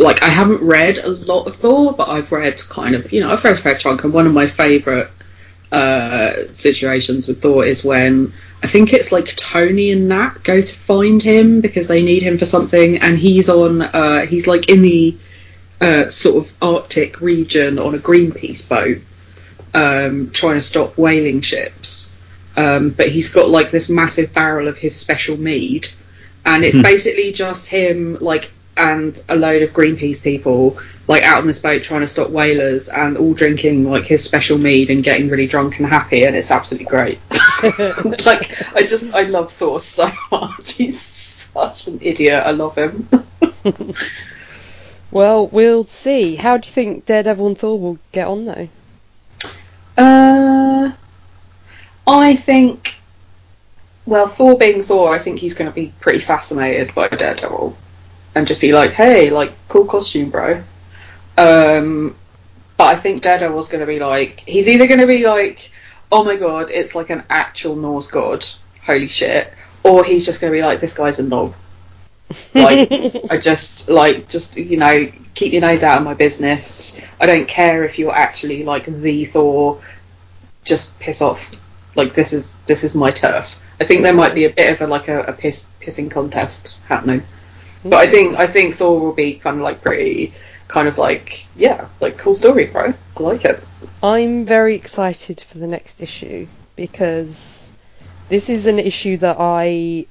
like 0.00 0.22
I 0.22 0.28
haven't 0.28 0.62
read 0.62 0.98
a 0.98 1.08
lot 1.08 1.46
of 1.46 1.56
Thor, 1.56 1.92
but 1.92 2.08
I've 2.08 2.32
read 2.32 2.58
kind 2.68 2.94
of 2.94 3.12
you 3.12 3.20
know 3.20 3.30
I've 3.30 3.44
read 3.44 3.58
a 3.58 3.60
fair 3.60 3.74
chunk, 3.74 4.02
and 4.02 4.12
one 4.12 4.26
of 4.26 4.32
my 4.32 4.46
favourite 4.46 5.08
uh, 5.70 6.32
situations 6.48 7.28
with 7.28 7.42
Thor 7.42 7.64
is 7.64 7.84
when 7.84 8.32
I 8.62 8.66
think 8.66 8.92
it's 8.92 9.12
like 9.12 9.36
Tony 9.36 9.92
and 9.92 10.08
Nat 10.08 10.38
go 10.42 10.60
to 10.60 10.74
find 10.74 11.22
him 11.22 11.60
because 11.60 11.86
they 11.86 12.02
need 12.02 12.22
him 12.22 12.38
for 12.38 12.46
something, 12.46 12.96
and 12.98 13.18
he's 13.18 13.50
on 13.50 13.82
uh, 13.82 14.26
he's 14.26 14.46
like 14.46 14.70
in 14.70 14.80
the 14.80 15.16
uh, 15.82 16.10
sort 16.10 16.46
of 16.46 16.52
Arctic 16.62 17.20
region 17.20 17.78
on 17.78 17.94
a 17.94 17.98
Greenpeace 17.98 18.66
boat, 18.66 18.98
um, 19.74 20.30
trying 20.30 20.54
to 20.54 20.62
stop 20.62 20.96
whaling 20.96 21.42
ships. 21.42 22.16
Um, 22.56 22.90
but 22.90 23.10
he's 23.10 23.32
got 23.32 23.48
like 23.48 23.70
this 23.70 23.88
massive 23.88 24.32
barrel 24.32 24.66
of 24.66 24.78
his 24.78 24.96
special 24.96 25.36
mead, 25.36 25.88
and 26.46 26.64
it's 26.64 26.80
basically 26.82 27.32
just 27.32 27.66
him 27.66 28.16
like 28.18 28.50
and 28.80 29.22
a 29.28 29.36
load 29.36 29.62
of 29.62 29.70
Greenpeace 29.70 30.22
people 30.22 30.78
like 31.06 31.22
out 31.22 31.38
on 31.38 31.46
this 31.46 31.58
boat 31.58 31.82
trying 31.82 32.00
to 32.00 32.06
stop 32.06 32.30
whalers 32.30 32.88
and 32.88 33.16
all 33.16 33.34
drinking 33.34 33.84
like 33.84 34.04
his 34.04 34.24
special 34.24 34.58
mead 34.58 34.90
and 34.90 35.04
getting 35.04 35.28
really 35.28 35.46
drunk 35.46 35.78
and 35.78 35.86
happy, 35.86 36.24
and 36.24 36.34
it's 36.34 36.50
absolutely 36.50 36.86
great. 36.86 37.18
like 38.26 38.74
I 38.74 38.82
just 38.82 39.12
I 39.14 39.22
love 39.22 39.52
Thor 39.52 39.78
so 39.80 40.10
much. 40.30 40.72
He's 40.76 41.00
such 41.00 41.86
an 41.86 41.98
idiot. 42.02 42.42
I 42.44 42.52
love 42.52 42.76
him. 42.76 43.08
Well, 45.10 45.48
we'll 45.48 45.84
see. 45.84 46.36
How 46.36 46.56
do 46.56 46.66
you 46.68 46.72
think 46.72 47.06
Daredevil 47.06 47.46
and 47.46 47.58
Thor 47.58 47.78
will 47.78 47.98
get 48.12 48.28
on 48.28 48.44
though? 48.44 48.68
Uh, 49.98 50.92
I 52.06 52.36
think, 52.36 52.96
well, 54.06 54.28
Thor 54.28 54.56
being 54.56 54.82
Thor, 54.82 55.12
I 55.12 55.18
think 55.18 55.40
he's 55.40 55.54
going 55.54 55.68
to 55.68 55.74
be 55.74 55.92
pretty 56.00 56.20
fascinated 56.20 56.94
by 56.94 57.08
Daredevil 57.08 57.76
and 58.34 58.46
just 58.46 58.60
be 58.60 58.72
like, 58.72 58.92
hey, 58.92 59.30
like, 59.30 59.52
cool 59.68 59.84
costume, 59.84 60.30
bro. 60.30 60.62
Um, 61.36 62.16
but 62.76 62.88
I 62.88 62.96
think 62.96 63.22
Daredevil's 63.22 63.68
going 63.68 63.80
to 63.80 63.86
be 63.86 63.98
like, 63.98 64.40
he's 64.40 64.68
either 64.68 64.86
going 64.86 65.00
to 65.00 65.06
be 65.06 65.26
like, 65.26 65.70
oh 66.12 66.24
my 66.24 66.36
god, 66.36 66.70
it's 66.70 66.94
like 66.94 67.10
an 67.10 67.24
actual 67.30 67.76
Norse 67.76 68.08
god, 68.08 68.44
holy 68.82 69.08
shit, 69.08 69.52
or 69.82 70.04
he's 70.04 70.24
just 70.24 70.40
going 70.40 70.52
to 70.52 70.56
be 70.58 70.62
like, 70.62 70.80
this 70.80 70.94
guy's 70.94 71.18
a 71.18 71.22
knob. 71.22 71.54
like 72.54 72.90
I 73.30 73.38
just 73.38 73.88
like 73.88 74.28
just 74.28 74.56
you 74.56 74.76
know 74.76 75.10
keep 75.34 75.52
your 75.52 75.62
nose 75.62 75.82
out 75.82 75.98
of 75.98 76.04
my 76.04 76.14
business. 76.14 77.00
I 77.20 77.26
don't 77.26 77.48
care 77.48 77.84
if 77.84 77.98
you're 77.98 78.14
actually 78.14 78.64
like 78.64 78.86
the 78.86 79.24
Thor. 79.24 79.80
Just 80.64 80.98
piss 81.00 81.22
off. 81.22 81.50
Like 81.96 82.14
this 82.14 82.32
is 82.32 82.54
this 82.66 82.84
is 82.84 82.94
my 82.94 83.10
turf. 83.10 83.56
I 83.80 83.84
think 83.84 84.02
there 84.02 84.14
might 84.14 84.34
be 84.34 84.44
a 84.44 84.50
bit 84.50 84.72
of 84.72 84.80
a 84.80 84.86
like 84.86 85.08
a, 85.08 85.22
a 85.22 85.32
piss 85.32 85.68
pissing 85.80 86.10
contest 86.10 86.76
happening. 86.86 87.22
But 87.84 87.94
I 87.94 88.06
think 88.06 88.36
I 88.38 88.46
think 88.46 88.74
Thor 88.74 89.00
will 89.00 89.12
be 89.12 89.34
kind 89.34 89.56
of 89.56 89.62
like 89.62 89.82
pretty 89.82 90.34
kind 90.68 90.86
of 90.86 90.98
like 90.98 91.46
yeah 91.56 91.88
like 92.00 92.18
cool 92.18 92.34
story, 92.34 92.66
bro. 92.66 92.94
I 93.16 93.22
like 93.22 93.44
it. 93.44 93.62
I'm 94.02 94.44
very 94.44 94.74
excited 94.74 95.40
for 95.40 95.58
the 95.58 95.66
next 95.66 96.00
issue 96.00 96.46
because 96.76 97.72
this 98.28 98.48
is 98.48 98.66
an 98.66 98.78
issue 98.78 99.16
that 99.18 99.36
I 99.38 100.06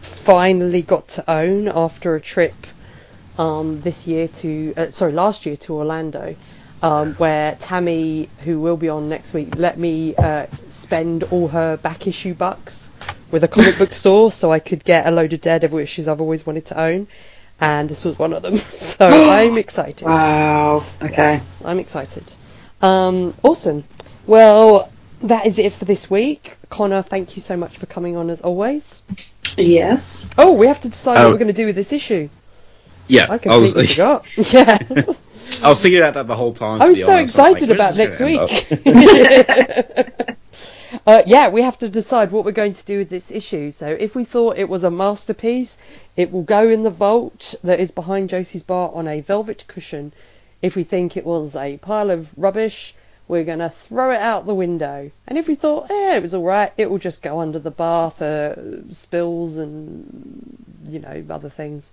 finally 0.00 0.82
got 0.82 1.08
to 1.08 1.30
own 1.30 1.68
after 1.68 2.14
a 2.14 2.20
trip 2.20 2.54
um, 3.38 3.80
this 3.80 4.06
year 4.06 4.28
to 4.28 4.74
uh, 4.76 4.90
sorry 4.90 5.12
last 5.12 5.46
year 5.46 5.56
to 5.56 5.74
Orlando, 5.74 6.36
um, 6.82 7.14
where 7.14 7.56
Tammy, 7.56 8.28
who 8.44 8.60
will 8.60 8.76
be 8.76 8.88
on 8.88 9.08
next 9.08 9.32
week, 9.32 9.56
let 9.56 9.78
me 9.78 10.14
uh, 10.16 10.46
spend 10.68 11.24
all 11.24 11.48
her 11.48 11.76
back 11.76 12.06
issue 12.06 12.34
bucks 12.34 12.91
with 13.32 13.42
a 13.42 13.48
comic 13.48 13.78
book 13.78 13.92
store 13.92 14.30
so 14.30 14.52
I 14.52 14.60
could 14.60 14.84
get 14.84 15.06
a 15.06 15.10
load 15.10 15.32
of 15.32 15.40
Daredevil 15.40 15.78
issues 15.78 16.06
I've 16.06 16.20
always 16.20 16.46
wanted 16.46 16.66
to 16.66 16.80
own, 16.80 17.08
and 17.60 17.88
this 17.88 18.04
was 18.04 18.16
one 18.18 18.32
of 18.32 18.42
them. 18.42 18.58
So 18.72 19.06
I'm 19.08 19.58
excited. 19.58 20.06
Wow. 20.06 20.84
Okay. 21.02 21.14
Yes, 21.16 21.60
I'm 21.64 21.78
excited. 21.80 22.32
Um, 22.80 23.34
awesome. 23.42 23.82
Well, 24.26 24.90
that 25.22 25.46
is 25.46 25.58
it 25.58 25.72
for 25.72 25.84
this 25.84 26.08
week. 26.10 26.56
Connor, 26.68 27.02
thank 27.02 27.34
you 27.36 27.42
so 27.42 27.56
much 27.56 27.78
for 27.78 27.86
coming 27.86 28.16
on 28.16 28.30
as 28.30 28.40
always. 28.42 29.02
Yes. 29.56 30.26
Oh, 30.38 30.52
we 30.52 30.66
have 30.68 30.80
to 30.82 30.88
decide 30.88 31.18
Oh. 31.18 31.24
what 31.24 31.32
we're 31.32 31.38
going 31.38 31.48
to 31.48 31.52
do 31.52 31.66
with 31.66 31.76
this 31.76 31.92
issue. 31.92 32.28
Yeah, 33.08 33.26
I 33.28 33.38
I 33.50 33.56
was, 33.56 33.72
completely 33.72 33.86
forgot. 33.88 34.24
Yeah. 34.52 34.78
I 35.62 35.68
was 35.68 35.82
thinking 35.82 36.00
about 36.00 36.14
that 36.14 36.26
the 36.26 36.34
whole 36.36 36.54
time. 36.54 36.80
I 36.80 36.88
was 36.88 37.04
so 37.04 37.12
honest. 37.12 37.38
I'm 37.38 37.52
like, 37.52 37.62
excited 37.62 37.70
about 37.70 37.96
next 37.96 38.20
week. 38.20 38.66
uh, 41.06 41.22
yeah, 41.26 41.48
we 41.48 41.62
have 41.62 41.78
to 41.78 41.88
decide 41.88 42.30
what 42.30 42.44
we're 42.44 42.52
going 42.52 42.72
to 42.72 42.84
do 42.84 42.98
with 42.98 43.08
this 43.08 43.30
issue. 43.30 43.70
So 43.70 43.86
if 43.86 44.14
we 44.14 44.24
thought 44.24 44.58
it 44.58 44.68
was 44.68 44.84
a 44.84 44.90
masterpiece, 44.90 45.78
it 46.16 46.32
will 46.32 46.42
go 46.42 46.68
in 46.68 46.82
the 46.82 46.90
vault 46.90 47.54
that 47.64 47.80
is 47.80 47.90
behind 47.90 48.28
Josie's 48.30 48.62
bar 48.62 48.90
on 48.94 49.08
a 49.08 49.20
velvet 49.20 49.64
cushion. 49.66 50.12
If 50.60 50.76
we 50.76 50.84
think 50.84 51.16
it 51.16 51.26
was 51.26 51.56
a 51.56 51.78
pile 51.78 52.10
of 52.10 52.28
rubbish, 52.36 52.94
we're 53.26 53.44
going 53.44 53.60
to 53.60 53.70
throw 53.70 54.12
it 54.12 54.20
out 54.20 54.46
the 54.46 54.54
window. 54.54 55.10
And 55.26 55.38
if 55.38 55.48
we 55.48 55.54
thought, 55.54 55.90
eh, 55.90 56.16
it 56.16 56.22
was 56.22 56.34
alright, 56.34 56.72
it 56.76 56.90
will 56.90 56.98
just 56.98 57.22
go 57.22 57.40
under 57.40 57.58
the 57.58 57.70
bar 57.70 58.10
for 58.10 58.82
spills 58.90 59.56
and, 59.56 60.64
you 60.88 61.00
know, 61.00 61.24
other 61.30 61.48
things. 61.48 61.92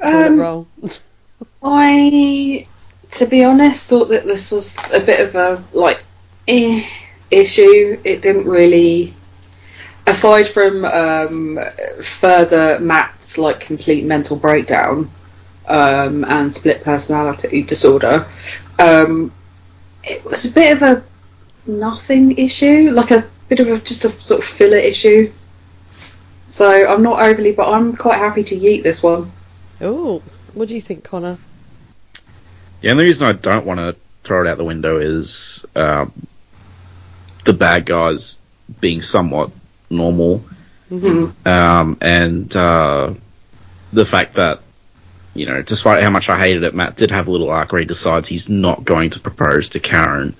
Um, 0.00 0.38
roll. 0.38 0.68
I, 1.62 2.66
to 3.12 3.26
be 3.26 3.44
honest, 3.44 3.88
thought 3.88 4.08
that 4.08 4.24
this 4.24 4.50
was 4.50 4.76
a 4.92 5.00
bit 5.00 5.20
of 5.20 5.34
a 5.34 5.64
like 5.72 6.05
eh, 6.48 6.86
issue. 7.30 8.00
It 8.04 8.22
didn't 8.22 8.46
really, 8.46 9.14
aside 10.06 10.48
from 10.48 10.84
um, 10.84 11.58
further 12.02 12.78
Matt's 12.80 13.38
like 13.38 13.60
complete 13.60 14.04
mental 14.04 14.36
breakdown 14.36 15.10
um, 15.66 16.24
and 16.24 16.52
split 16.52 16.84
personality 16.84 17.62
disorder. 17.62 18.26
Um, 18.78 19.32
it 20.04 20.24
was 20.24 20.44
a 20.44 20.52
bit 20.52 20.76
of 20.76 20.82
a 20.82 21.04
nothing 21.66 22.38
issue, 22.38 22.90
like 22.92 23.10
a 23.10 23.24
bit 23.48 23.60
of 23.60 23.68
a 23.68 23.78
just 23.80 24.04
a 24.04 24.10
sort 24.22 24.40
of 24.40 24.46
filler 24.46 24.76
issue. 24.76 25.32
So 26.48 26.70
I'm 26.88 27.02
not 27.02 27.20
overly, 27.20 27.52
but 27.52 27.72
I'm 27.72 27.96
quite 27.96 28.18
happy 28.18 28.44
to 28.44 28.56
yeet 28.56 28.82
this 28.82 29.02
one. 29.02 29.30
Oh, 29.80 30.22
what 30.54 30.68
do 30.68 30.74
you 30.74 30.80
think, 30.80 31.04
Connor? 31.04 31.38
Yeah, 32.80 32.92
and 32.92 33.00
the 33.00 33.04
reason 33.04 33.26
I 33.26 33.32
don't 33.32 33.66
want 33.66 33.80
to 33.80 33.96
throw 34.24 34.44
it 34.44 34.48
out 34.48 34.58
the 34.58 34.64
window 34.64 34.98
is 34.98 35.64
um, 35.74 36.26
the 37.46 37.54
bad 37.54 37.86
guys 37.86 38.36
being 38.80 39.02
somewhat 39.02 39.50
normal, 39.88 40.44
Mm-hmm. 40.90 41.48
um, 41.48 41.98
and 42.00 42.54
uh, 42.54 43.12
the 43.92 44.04
fact 44.04 44.34
that 44.34 44.60
you 45.34 45.46
know, 45.46 45.60
despite 45.60 46.02
how 46.02 46.10
much 46.10 46.28
I 46.28 46.38
hated 46.38 46.62
it, 46.62 46.74
Matt 46.74 46.96
did 46.96 47.10
have 47.10 47.28
a 47.28 47.30
little 47.30 47.50
arc 47.50 47.72
where 47.72 47.80
he 47.80 47.86
decides 47.86 48.26
he's 48.28 48.48
not 48.48 48.84
going 48.84 49.10
to 49.10 49.20
propose 49.20 49.70
to 49.70 49.80
Karen. 49.80 50.34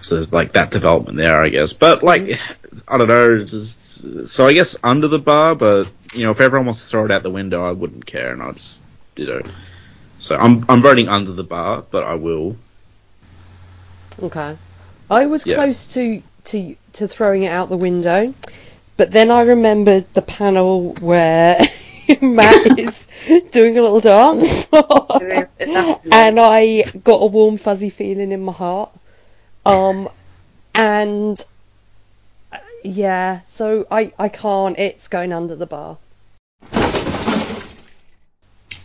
So 0.00 0.14
there's 0.14 0.32
like 0.32 0.52
that 0.52 0.70
development 0.70 1.16
there, 1.16 1.42
I 1.42 1.48
guess. 1.48 1.72
But 1.72 2.02
like, 2.02 2.38
I 2.86 2.98
don't 2.98 3.08
know. 3.08 3.44
Just, 3.44 4.28
so 4.28 4.46
I 4.46 4.52
guess 4.52 4.76
under 4.84 5.08
the 5.08 5.18
bar, 5.18 5.54
but 5.54 5.88
you 6.14 6.24
know, 6.24 6.30
if 6.30 6.40
everyone 6.40 6.66
wants 6.66 6.82
to 6.82 6.86
throw 6.86 7.04
it 7.04 7.10
out 7.10 7.22
the 7.22 7.30
window, 7.30 7.66
I 7.66 7.72
wouldn't 7.72 8.06
care, 8.06 8.32
and 8.32 8.42
I'll 8.42 8.52
just, 8.52 8.80
you 9.16 9.26
know. 9.26 9.40
So 10.18 10.36
I'm 10.36 10.64
I'm 10.68 10.82
voting 10.82 11.08
under 11.08 11.32
the 11.32 11.44
bar, 11.44 11.82
but 11.90 12.04
I 12.04 12.14
will. 12.14 12.56
Okay. 14.22 14.56
I 15.10 15.26
was 15.26 15.46
Yeah. 15.46 15.54
close 15.54 15.88
to, 15.88 16.22
to 16.44 16.76
to 16.94 17.08
throwing 17.08 17.42
it 17.44 17.48
out 17.48 17.68
the 17.68 17.76
window, 17.76 18.32
but 18.96 19.12
then 19.12 19.30
I 19.30 19.42
remembered 19.42 20.06
the 20.14 20.22
panel 20.22 20.94
where 20.94 21.58
Matt 22.20 22.78
is 22.78 23.08
doing 23.50 23.78
a 23.78 23.82
little 23.82 24.00
dance, 24.00 24.68
and 26.12 26.40
I 26.40 26.84
got 27.04 27.22
a 27.22 27.26
warm 27.26 27.58
fuzzy 27.58 27.90
feeling 27.90 28.32
in 28.32 28.42
my 28.42 28.52
heart. 28.52 28.90
Um, 29.64 30.08
and 30.74 31.40
uh, 32.52 32.58
yeah, 32.82 33.40
so 33.46 33.86
I 33.90 34.12
I 34.18 34.28
can't. 34.28 34.78
It's 34.78 35.08
going 35.08 35.32
under 35.32 35.54
the 35.56 35.66
bar. 35.66 35.98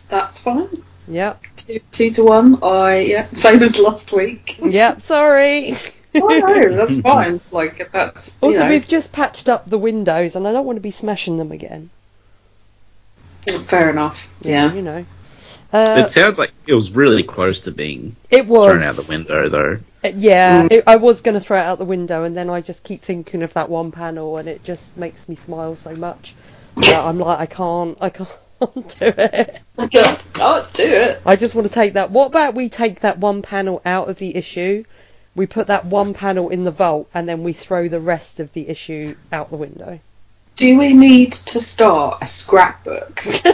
That's 0.08 0.38
fine. 0.38 0.68
Yep. 1.08 1.42
Two, 1.56 1.80
two 1.90 2.10
to 2.12 2.24
one. 2.24 2.62
I 2.62 2.98
yeah, 3.00 3.28
same 3.30 3.62
as 3.62 3.78
last 3.78 4.12
week. 4.12 4.58
Yep. 4.62 5.00
Sorry. 5.02 5.76
Oh 6.14 6.38
no, 6.38 6.76
that's 6.76 7.00
fine. 7.00 7.40
Like 7.50 7.90
that's 7.90 8.38
you 8.42 8.48
Also, 8.48 8.60
know, 8.60 8.68
we've 8.70 8.86
just 8.88 9.12
patched 9.12 9.48
up 9.48 9.66
the 9.66 9.78
windows, 9.78 10.36
and 10.36 10.46
I 10.46 10.52
don't 10.52 10.66
want 10.66 10.76
to 10.76 10.80
be 10.82 10.90
smashing 10.90 11.36
them 11.38 11.52
again. 11.52 11.90
fair 13.66 13.90
enough. 13.90 14.28
Yeah. 14.40 14.72
You 14.72 14.82
know. 14.82 15.04
Uh, 15.72 16.04
it 16.06 16.10
sounds 16.12 16.38
like 16.38 16.52
it 16.66 16.74
was 16.74 16.90
really 16.90 17.22
close 17.22 17.62
to 17.62 17.70
being 17.70 18.14
it 18.30 18.46
was 18.46 18.66
thrown 18.72 18.82
out 18.82 18.94
the 18.94 19.06
window, 19.08 19.48
though. 19.48 19.78
Uh, 20.04 20.12
Yeah, 20.14 20.64
Mm. 20.64 20.72
it, 20.72 20.84
I 20.86 20.96
was 20.96 21.22
going 21.22 21.34
to 21.34 21.40
throw 21.40 21.58
it 21.58 21.62
out 21.64 21.78
the 21.78 21.86
window, 21.86 22.24
and 22.24 22.36
then 22.36 22.50
I 22.50 22.60
just 22.60 22.84
keep 22.84 23.02
thinking 23.02 23.42
of 23.42 23.54
that 23.54 23.70
one 23.70 23.90
panel, 23.90 24.36
and 24.36 24.48
it 24.50 24.62
just 24.64 24.98
makes 24.98 25.28
me 25.30 25.34
smile 25.34 25.74
so 25.74 25.94
much 25.96 26.34
that 26.76 27.02
I'm 27.04 27.18
like, 27.18 27.38
I 27.38 27.46
can't, 27.46 27.96
I 28.02 28.10
can't 28.10 28.28
do 28.60 29.06
it. 29.16 29.60
I 29.78 29.86
can't, 29.88 30.32
can't 30.34 30.72
do 30.74 30.82
it. 30.84 31.22
I 31.24 31.36
just 31.36 31.54
want 31.54 31.66
to 31.66 31.72
take 31.72 31.94
that. 31.94 32.10
What 32.10 32.26
about 32.26 32.54
we 32.54 32.68
take 32.68 33.00
that 33.00 33.16
one 33.16 33.40
panel 33.40 33.80
out 33.86 34.10
of 34.10 34.18
the 34.18 34.36
issue? 34.36 34.84
We 35.34 35.46
put 35.46 35.68
that 35.68 35.86
one 35.86 36.12
panel 36.12 36.50
in 36.50 36.64
the 36.64 36.70
vault, 36.70 37.08
and 37.14 37.28
then 37.28 37.42
we 37.42 37.52
throw 37.52 37.88
the 37.88 38.00
rest 38.00 38.40
of 38.40 38.52
the 38.52 38.68
issue 38.68 39.16
out 39.32 39.50
the 39.50 39.56
window. 39.56 39.98
Do 40.56 40.78
we 40.78 40.92
need 40.92 41.32
to 41.32 41.60
start 41.60 42.18
a 42.22 42.26
scrapbook? 42.26 43.22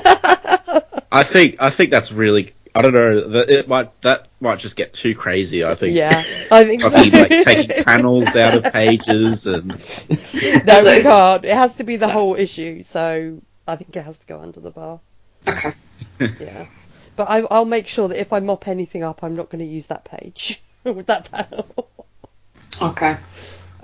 I 1.13 1.23
think 1.25 1.57
I 1.61 1.71
think 1.71 1.91
that's 1.91 2.11
really. 2.11 2.55
I 2.75 2.83
don't 2.83 2.93
know. 2.93 3.29
That 3.29 3.51
it 3.51 3.69
might 3.69 4.01
that 4.03 4.29
might 4.41 4.59
just 4.59 4.77
get 4.77 4.93
too 4.93 5.15
crazy. 5.15 5.65
I 5.65 5.77
think. 5.77 5.97
Yeah, 5.97 6.23
I 6.51 6.65
think 6.65 6.85
I 6.85 6.89
so. 6.89 7.01
mean, 7.01 7.13
like 7.13 7.45
taking 7.45 7.85
panels 7.85 8.35
out 8.35 8.55
of 8.55 8.73
pages 8.73 9.47
and 9.47 9.69
no, 10.67 10.83
we 10.83 11.03
can't. 11.03 11.45
It 11.45 11.55
has 11.55 11.77
to 11.77 11.85
be 11.85 11.97
the 11.97 12.09
whole 12.09 12.35
issue, 12.35 12.83
so 12.83 13.41
I 13.67 13.77
think 13.77 13.95
it 13.95 14.03
has 14.03 14.19
to 14.19 14.27
go 14.27 14.41
under 14.41 14.61
the 14.61 14.71
bar. 14.71 15.01
okay. 15.47 15.75
Yeah. 16.19 16.67
But 17.15 17.31
I, 17.31 17.39
I'll 17.51 17.65
make 17.65 17.89
sure 17.89 18.09
that 18.09 18.21
if 18.21 18.33
I 18.33 18.41
mop 18.41 18.69
anything 18.69 19.03
up, 19.03 19.25
I'm 19.25 19.35
not 19.35 19.51
going 19.51 19.59
to 19.61 19.65
use 19.71 19.87
that 19.87 20.05
page 20.05 20.63
with 20.85 21.07
that 21.07 21.31
panel. 21.31 21.67
Okay. 22.81 23.17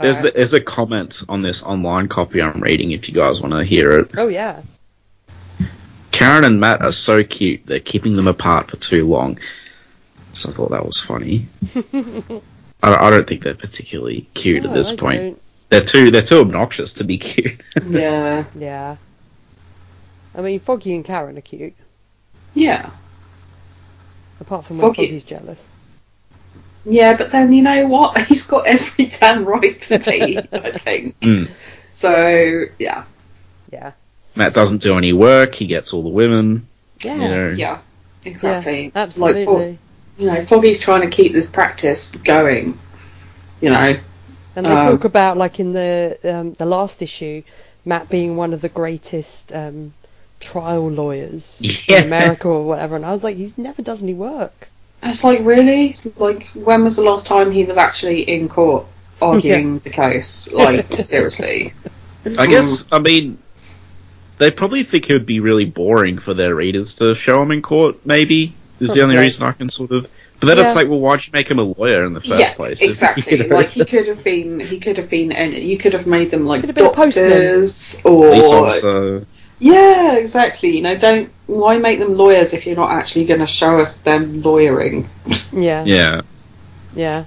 there's 0.00 0.16
Alright. 0.18 0.32
the, 0.34 0.38
there's 0.38 0.52
a 0.52 0.60
comment 0.60 1.22
on 1.28 1.42
this 1.42 1.62
online 1.62 2.08
copy 2.08 2.40
I'm 2.42 2.60
reading 2.60 2.92
if 2.92 3.08
you 3.08 3.14
guys 3.14 3.40
want 3.40 3.54
to 3.54 3.64
hear 3.64 3.92
it. 4.00 4.12
Oh 4.16 4.28
yeah. 4.28 4.62
Karen 6.12 6.44
and 6.44 6.60
Matt 6.60 6.80
are 6.82 6.92
so 6.92 7.24
cute. 7.24 7.66
They're 7.66 7.80
keeping 7.80 8.14
them 8.14 8.28
apart 8.28 8.70
for 8.70 8.76
too 8.76 9.06
long. 9.08 9.38
So 10.32 10.50
I 10.50 10.52
thought 10.52 10.70
that 10.70 10.86
was 10.86 11.00
funny. 11.00 11.48
I, 11.92 12.42
I 12.82 13.10
don't 13.10 13.26
think 13.26 13.42
they're 13.42 13.54
particularly 13.54 14.28
cute 14.34 14.62
No, 14.62 14.70
at 14.70 14.74
this 14.74 14.90
I 14.92 14.96
point. 14.96 15.20
don't. 15.20 15.40
They're 15.70 15.80
too 15.84 16.10
they're 16.12 16.22
too 16.22 16.38
obnoxious 16.38 16.94
to 16.94 17.04
be 17.04 17.18
cute. 17.18 17.60
Yeah. 17.88 18.44
Yeah. 18.54 18.96
I 20.36 20.40
mean, 20.40 20.60
Foggy 20.60 20.94
and 20.94 21.04
Karen 21.04 21.36
are 21.38 21.40
cute. 21.40 21.74
Yeah. 22.54 22.90
Apart 24.40 24.64
from 24.64 24.78
when 24.78 24.88
Foggy- 24.94 25.06
Foggy's 25.06 25.24
jealous. 25.24 25.72
Yeah, 26.84 27.16
but 27.16 27.30
then 27.30 27.52
you 27.52 27.62
know 27.62 27.86
what? 27.86 28.18
He's 28.26 28.42
got 28.42 28.66
every 28.66 29.06
damn 29.06 29.44
right 29.44 29.80
to 29.82 29.98
be, 29.98 30.38
I 30.38 30.70
think. 30.78 31.18
Mm. 31.20 31.48
So, 31.90 32.64
yeah. 32.78 33.04
Yeah. 33.72 33.92
Matt 34.34 34.52
doesn't 34.54 34.82
do 34.82 34.96
any 34.98 35.12
work. 35.12 35.54
He 35.54 35.66
gets 35.66 35.92
all 35.92 36.02
the 36.02 36.08
women. 36.08 36.68
Yeah. 37.02 37.14
You 37.14 37.28
know. 37.28 37.48
Yeah. 37.48 37.78
Exactly. 38.26 38.86
Yeah, 38.86 38.90
absolutely. 38.94 39.44
Like, 39.70 39.78
you 40.18 40.26
know, 40.26 40.46
Foggy's 40.46 40.78
trying 40.78 41.02
to 41.02 41.10
keep 41.10 41.32
this 41.32 41.46
practice 41.46 42.10
going. 42.10 42.78
You 43.60 43.70
know. 43.70 43.94
And 44.56 44.66
they 44.66 44.70
Um, 44.70 44.96
talk 44.96 45.04
about 45.04 45.36
like 45.36 45.58
in 45.60 45.72
the 45.72 46.18
um, 46.24 46.52
the 46.52 46.64
last 46.66 47.02
issue, 47.02 47.42
Matt 47.84 48.08
being 48.08 48.36
one 48.36 48.52
of 48.52 48.60
the 48.60 48.68
greatest 48.68 49.52
um, 49.52 49.92
trial 50.40 50.88
lawyers 50.90 51.60
Yeah. 51.88 51.98
in 51.98 52.04
America 52.04 52.48
or 52.48 52.64
whatever, 52.64 52.94
and 52.96 53.04
I 53.04 53.10
was 53.12 53.24
like, 53.24 53.36
he's 53.36 53.58
never 53.58 53.82
does 53.82 54.02
any 54.02 54.14
work. 54.14 54.68
It's 55.04 55.22
like, 55.22 55.40
really? 55.44 55.98
Like, 56.16 56.46
when 56.54 56.84
was 56.84 56.96
the 56.96 57.02
last 57.02 57.26
time 57.26 57.50
he 57.50 57.64
was 57.64 57.76
actually 57.76 58.22
in 58.22 58.48
court 58.48 58.86
arguing 59.20 59.78
the 59.80 59.90
case? 59.90 60.50
Like, 60.52 60.86
seriously. 61.04 61.72
I 62.38 62.46
guess 62.46 62.86
I 62.90 63.00
mean 63.00 63.38
they 64.38 64.50
probably 64.50 64.82
think 64.82 65.08
it 65.08 65.12
would 65.12 65.26
be 65.26 65.40
really 65.40 65.64
boring 65.64 66.18
for 66.18 66.34
their 66.34 66.54
readers 66.54 66.96
to 66.96 67.14
show 67.14 67.42
him 67.42 67.50
in 67.50 67.62
court. 67.62 68.04
Maybe 68.04 68.54
is 68.80 68.94
the 68.94 69.02
only 69.02 69.16
reason 69.16 69.46
I 69.46 69.52
can 69.52 69.68
sort 69.68 69.92
of. 69.92 70.08
But 70.40 70.48
then 70.48 70.58
Yeah. 70.58 70.66
it's 70.66 70.74
like, 70.74 70.88
well, 70.88 70.98
why'd 70.98 71.24
you 71.24 71.30
make 71.32 71.48
him 71.50 71.58
a 71.58 71.62
lawyer 71.62 72.04
in 72.04 72.12
the 72.12 72.20
first 72.20 72.40
yeah, 72.40 72.54
place? 72.54 72.82
exactly. 72.82 73.38
You 73.38 73.48
know? 73.48 73.54
Like 73.54 73.68
he 73.68 73.84
could 73.84 74.08
have 74.08 74.24
been, 74.24 74.58
he 74.58 74.80
could 74.80 74.98
have 74.98 75.08
been, 75.08 75.32
and 75.32 75.54
you 75.54 75.78
could 75.78 75.92
have 75.92 76.06
made 76.06 76.30
them 76.30 76.44
like 76.44 76.62
Could 76.62 76.70
have 76.70 76.76
been 76.76 76.86
a 76.86 76.92
doctors 76.92 78.00
or 78.04 78.30
Police 78.30 78.50
officer. 78.50 79.26
Yeah, 79.64 80.16
exactly. 80.16 80.76
You 80.76 80.82
know, 80.82 80.96
don't 80.98 81.30
why 81.46 81.78
make 81.78 81.98
them 81.98 82.16
lawyers 82.16 82.52
if 82.52 82.66
you're 82.66 82.76
not 82.76 82.90
actually 82.90 83.24
going 83.24 83.40
to 83.40 83.46
show 83.46 83.80
us 83.80 83.98
them 83.98 84.42
lawyering? 84.42 85.08
Yeah, 85.52 85.84
Yeah. 85.84 86.20
yeah. 86.94 87.24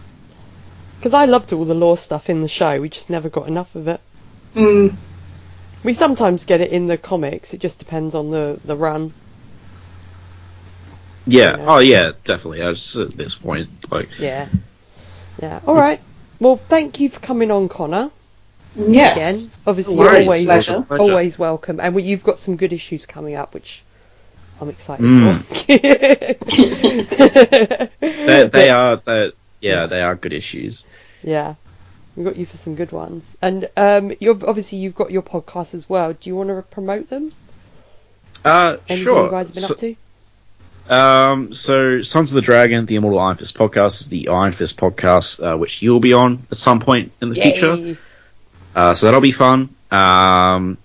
Because 1.00 1.14
I 1.16 1.26
loved 1.26 1.52
all 1.54 1.66
the 1.66 1.74
law 1.74 1.96
stuff 1.96 2.30
in 2.30 2.42
the 2.42 2.48
show, 2.48 2.80
we 2.80 2.90
just 2.90 3.10
never 3.10 3.30
got 3.30 3.48
enough 3.48 3.76
of 3.76 3.88
it. 3.88 4.02
Mm, 4.56 4.96
We 5.84 5.94
sometimes 5.94 6.46
get 6.46 6.62
it 6.62 6.72
in 6.72 6.88
the 6.88 6.98
comics. 6.98 7.54
It 7.54 7.60
just 7.60 7.80
depends 7.80 8.14
on 8.14 8.30
the 8.30 8.60
the 8.64 8.76
run. 8.76 9.14
Yeah. 11.26 11.58
Yeah. 11.58 11.66
Oh, 11.68 11.80
yeah. 11.80 12.12
Definitely. 12.24 12.62
I 12.62 12.74
just 12.74 12.96
at 12.96 13.18
this 13.18 13.36
point, 13.36 13.70
like, 13.92 14.10
Yeah, 14.20 14.48
yeah. 15.42 15.60
All 15.66 15.76
right. 15.76 16.00
Well, 16.40 16.58
thank 16.58 17.00
you 17.00 17.10
for 17.10 17.20
coming 17.20 17.52
on, 17.52 17.68
Connor. 17.68 18.12
Yes. 18.78 19.64
Again, 19.66 19.72
obviously 19.72 19.96
No 19.96 20.04
you're 20.04 20.22
always 20.24 20.46
Pleasure. 20.46 20.82
Pleasure. 20.84 21.02
always 21.02 21.40
welcome, 21.40 21.80
and 21.80 21.96
we, 21.96 22.04
you've 22.04 22.24
got 22.24 22.38
some 22.38 22.56
good 22.58 22.74
issues 22.74 23.06
coming 23.06 23.36
up, 23.36 23.54
which 23.54 23.84
I'm 24.62 24.70
excited 24.70 25.06
Mm. 25.06 25.44
for. 25.44 25.58
they, 28.00 28.48
they 28.48 28.70
are. 28.70 29.02
Yeah, 29.62 29.86
they 29.88 30.02
are 30.02 30.16
good 30.16 30.34
issues. 30.34 30.86
Yeah, 31.24 31.56
we 32.16 32.24
got 32.24 32.36
you 32.38 32.46
for 32.46 32.58
some 32.58 32.76
good 32.76 32.92
ones, 32.92 33.38
and 33.42 33.70
um, 33.76 34.14
you're 34.20 34.38
obviously 34.48 34.78
you've 34.80 34.96
got 34.96 35.12
your 35.12 35.24
podcast 35.24 35.74
as 35.74 35.90
well. 35.90 36.14
Do 36.14 36.30
you 36.30 36.36
want 36.36 36.50
to 36.50 36.62
promote 36.70 37.10
them? 37.10 37.32
Uh, 38.46 38.78
Anything 38.88 39.04
sure. 39.04 39.26
you 39.26 39.32
guys 39.32 39.48
have 39.48 39.56
been 39.56 39.64
So- 39.64 39.74
up 39.74 39.80
to? 39.80 39.96
Um, 40.90 41.54
so 41.54 42.02
Sons 42.02 42.32
of 42.32 42.36
the 42.36 42.42
Dragon, 42.42 42.86
the 42.86 42.96
Immortal 42.96 43.20
Iron 43.20 43.36
Fist 43.36 43.56
podcast 43.56 44.00
is 44.02 44.08
the 44.10 44.30
Iron 44.30 44.54
Fist 44.54 44.78
podcast, 44.78 45.44
uh, 45.44 45.58
which 45.58 45.82
you'll 45.82 46.00
be 46.00 46.14
on 46.14 46.48
at 46.50 46.58
some 46.58 46.80
point 46.80 47.12
in 47.22 47.28
the 47.28 47.36
future. 47.36 47.98
Yay. 48.78 48.84
Uh, 48.84 48.94
so 48.94 49.08
that'll 49.08 49.22
be 49.22 49.32
fun. 49.32 49.76
Um, 49.92 50.78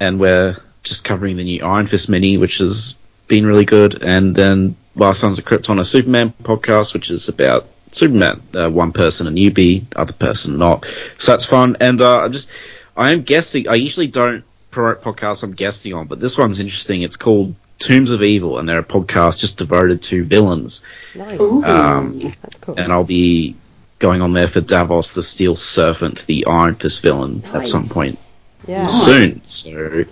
and 0.00 0.20
we're 0.20 0.56
just 0.82 1.04
covering 1.04 1.36
the 1.36 1.44
new 1.44 1.64
Iron 1.64 1.86
Fist 1.86 2.08
mini, 2.08 2.36
which 2.36 2.58
has 2.58 2.96
been 3.28 3.46
really 3.46 3.64
good. 3.64 4.02
And 4.02 4.34
then 4.34 4.76
Last 4.94 5.20
Sons 5.20 5.38
of 5.38 5.44
Krypton, 5.44 5.80
a 5.80 5.84
Superman 5.84 6.32
podcast, 6.42 6.94
which 6.94 7.10
is 7.10 7.28
about 7.28 7.68
Superman. 7.92 8.42
Uh, 8.54 8.70
one 8.70 8.92
person 8.92 9.26
a 9.26 9.30
newbie, 9.30 9.84
other 9.94 10.12
person 10.12 10.58
not. 10.58 10.86
So 11.18 11.32
that's 11.32 11.44
fun. 11.44 11.76
And 11.80 12.00
uh, 12.00 12.20
I'm 12.20 12.32
just, 12.32 12.50
I 12.96 13.12
am 13.12 13.22
guessing. 13.22 13.68
I 13.68 13.74
usually 13.74 14.06
don't 14.06 14.44
promote 14.70 15.02
podcasts 15.02 15.42
I'm 15.42 15.52
guesting 15.52 15.94
on, 15.94 16.06
but 16.06 16.20
this 16.20 16.38
one's 16.38 16.60
interesting. 16.60 17.02
It's 17.02 17.16
called 17.16 17.54
Tombs 17.78 18.10
of 18.10 18.22
Evil, 18.22 18.58
and 18.58 18.68
they're 18.68 18.78
a 18.78 18.84
podcast 18.84 19.40
just 19.40 19.58
devoted 19.58 20.02
to 20.02 20.24
villains. 20.24 20.82
Nice. 21.14 21.40
Ooh. 21.40 21.64
Um, 21.64 22.20
That's 22.42 22.58
cool. 22.58 22.78
And 22.78 22.92
I'll 22.92 23.04
be 23.04 23.56
going 23.98 24.20
on 24.22 24.32
there 24.32 24.46
for 24.48 24.60
Davos, 24.60 25.12
the 25.12 25.22
Steel 25.22 25.56
Serpent, 25.56 26.26
the 26.26 26.46
Iron 26.46 26.74
Fist 26.74 27.00
villain, 27.02 27.42
at 27.46 27.66
some 27.66 27.88
point 27.88 28.22
Yeah. 28.66 28.84
Soon. 28.84 29.42
So 29.46 30.04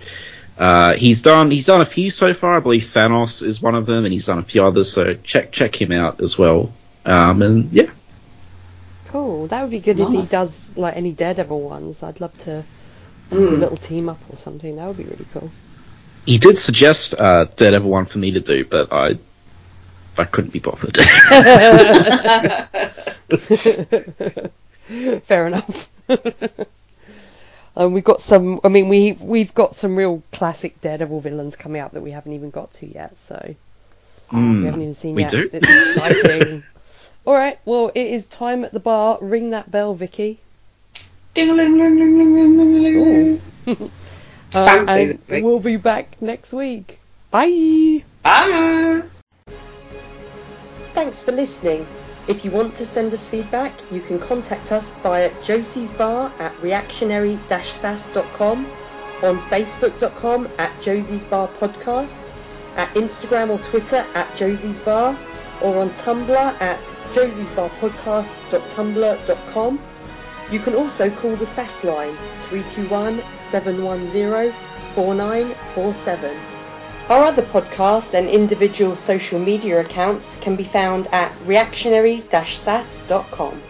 uh, 0.57 0.93
he's 0.93 1.21
done 1.21 1.51
he's 1.51 1.65
done 1.65 1.81
a 1.81 1.85
few 1.85 2.09
so 2.09 2.33
far. 2.33 2.57
I 2.57 2.59
believe 2.61 2.83
Thanos 2.83 3.45
is 3.45 3.61
one 3.61 3.75
of 3.75 3.85
them, 3.85 4.05
and 4.05 4.13
he's 4.13 4.25
done 4.25 4.39
a 4.39 4.43
few 4.43 4.65
others. 4.65 4.91
So 4.91 5.13
check 5.15 5.51
check 5.51 5.79
him 5.79 5.91
out 5.91 6.21
as 6.21 6.37
well. 6.37 6.71
Um, 7.05 7.41
and 7.41 7.71
yeah, 7.71 7.89
Cool. 9.09 9.47
That 9.47 9.61
would 9.61 9.71
be 9.71 9.79
good 9.79 9.99
if 9.99 10.09
he 10.09 10.25
does 10.25 10.75
like 10.75 10.95
any 10.97 11.11
Daredevil 11.11 11.61
ones. 11.61 12.03
I'd 12.03 12.19
love 12.19 12.35
to 12.39 12.63
do 13.31 13.37
a 13.37 13.41
Mm. 13.41 13.59
little 13.59 13.77
team 13.77 14.09
up 14.09 14.19
or 14.29 14.35
something. 14.35 14.75
That 14.75 14.87
would 14.87 14.97
be 14.97 15.03
really 15.03 15.25
cool. 15.33 15.51
he 16.25 16.37
did 16.39 16.57
suggest 16.57 17.13
uh, 17.19 17.45
Daredevil 17.45 17.89
one 17.89 18.05
for 18.05 18.17
me 18.17 18.31
to 18.31 18.39
do, 18.39 18.65
but 18.65 18.91
I 18.91 19.17
I 20.19 20.25
couldn't 20.25 20.51
be 20.53 20.59
bothered. 20.59 20.95
Fair 25.23 25.47
enough. 25.47 25.89
um, 27.75 27.93
we've 27.93 28.03
got 28.03 28.21
some. 28.21 28.59
I 28.63 28.67
mean, 28.69 28.87
we 28.89 29.13
we've 29.13 29.53
got 29.53 29.75
some 29.75 29.95
real 29.95 30.21
classic 30.31 30.79
Daredevil 30.81 31.21
villains 31.21 31.55
coming 31.55 31.81
up 31.81 31.91
that 31.93 32.01
we 32.01 32.11
haven't 32.11 32.33
even 32.33 32.49
got 32.51 32.71
to 32.73 32.85
yet. 32.87 33.17
So 33.17 33.55
Mm, 34.31 34.59
we 34.59 34.65
haven't 34.65 34.81
even 34.81 34.93
seen 34.95 35.15
we 35.15 35.21
yet. 35.23 35.31
do. 35.31 35.49
It's 35.53 35.67
exciting. 35.97 36.63
All 37.25 37.33
right. 37.33 37.59
Well, 37.65 37.91
it 37.93 38.07
is 38.07 38.25
time 38.27 38.63
at 38.65 38.71
the 38.73 38.79
bar. 38.79 39.17
Ring 39.21 39.51
that 39.51 39.69
bell, 39.69 39.93
Vicky. 39.93 40.39
Ding-a-ling-ling-ling-ling-ling-ling. 41.35 43.41
Uh, 44.53 44.85
and 44.87 45.19
we'll 45.43 45.59
be 45.59 45.75
back 45.77 46.19
next 46.21 46.53
week. 46.53 46.99
Bye. 47.29 48.03
Ah. 48.23 49.03
Thanks 50.95 51.21
for 51.21 51.33
listening. 51.33 51.85
If 52.29 52.45
you 52.45 52.51
want 52.51 52.73
to 52.75 52.85
send 52.85 53.13
us 53.13 53.27
feedback, 53.27 53.73
you 53.91 53.99
can 53.99 54.17
contact 54.17 54.71
us 54.71 54.91
via 55.03 55.29
Josie's 55.41 55.91
Bar 55.91 56.33
at 56.39 56.57
reactionary-sas.com, 56.61 58.65
on 59.21 59.37
facebook.com 59.37 60.47
at 60.57 60.81
Josie's 60.81 61.25
Bar 61.25 61.49
Podcast, 61.49 62.33
at 62.77 62.87
Instagram 62.95 63.49
or 63.49 63.59
Twitter 63.59 64.05
at 64.15 64.33
Josie's 64.37 64.79
Bar, 64.79 65.19
or 65.61 65.81
on 65.81 65.89
Tumblr 65.89 66.61
at 66.61 66.79
josiesbarpodcast.tumblr.com. 67.11 69.81
You 70.49 70.59
can 70.59 70.75
also 70.75 71.09
call 71.09 71.35
the 71.35 71.45
SAS 71.45 71.83
line 71.83 72.15
321 72.43 73.21
710 73.35 74.53
4947. 74.93 76.54
Our 77.07 77.25
other 77.25 77.43
podcasts 77.43 78.15
and 78.15 78.27
individual 78.27 78.95
social 78.95 79.37
media 79.37 79.79
accounts 79.79 80.37
can 80.37 80.55
be 80.55 80.63
found 80.63 81.07
at 81.11 81.31
reactionary-sas.com. 81.45 83.61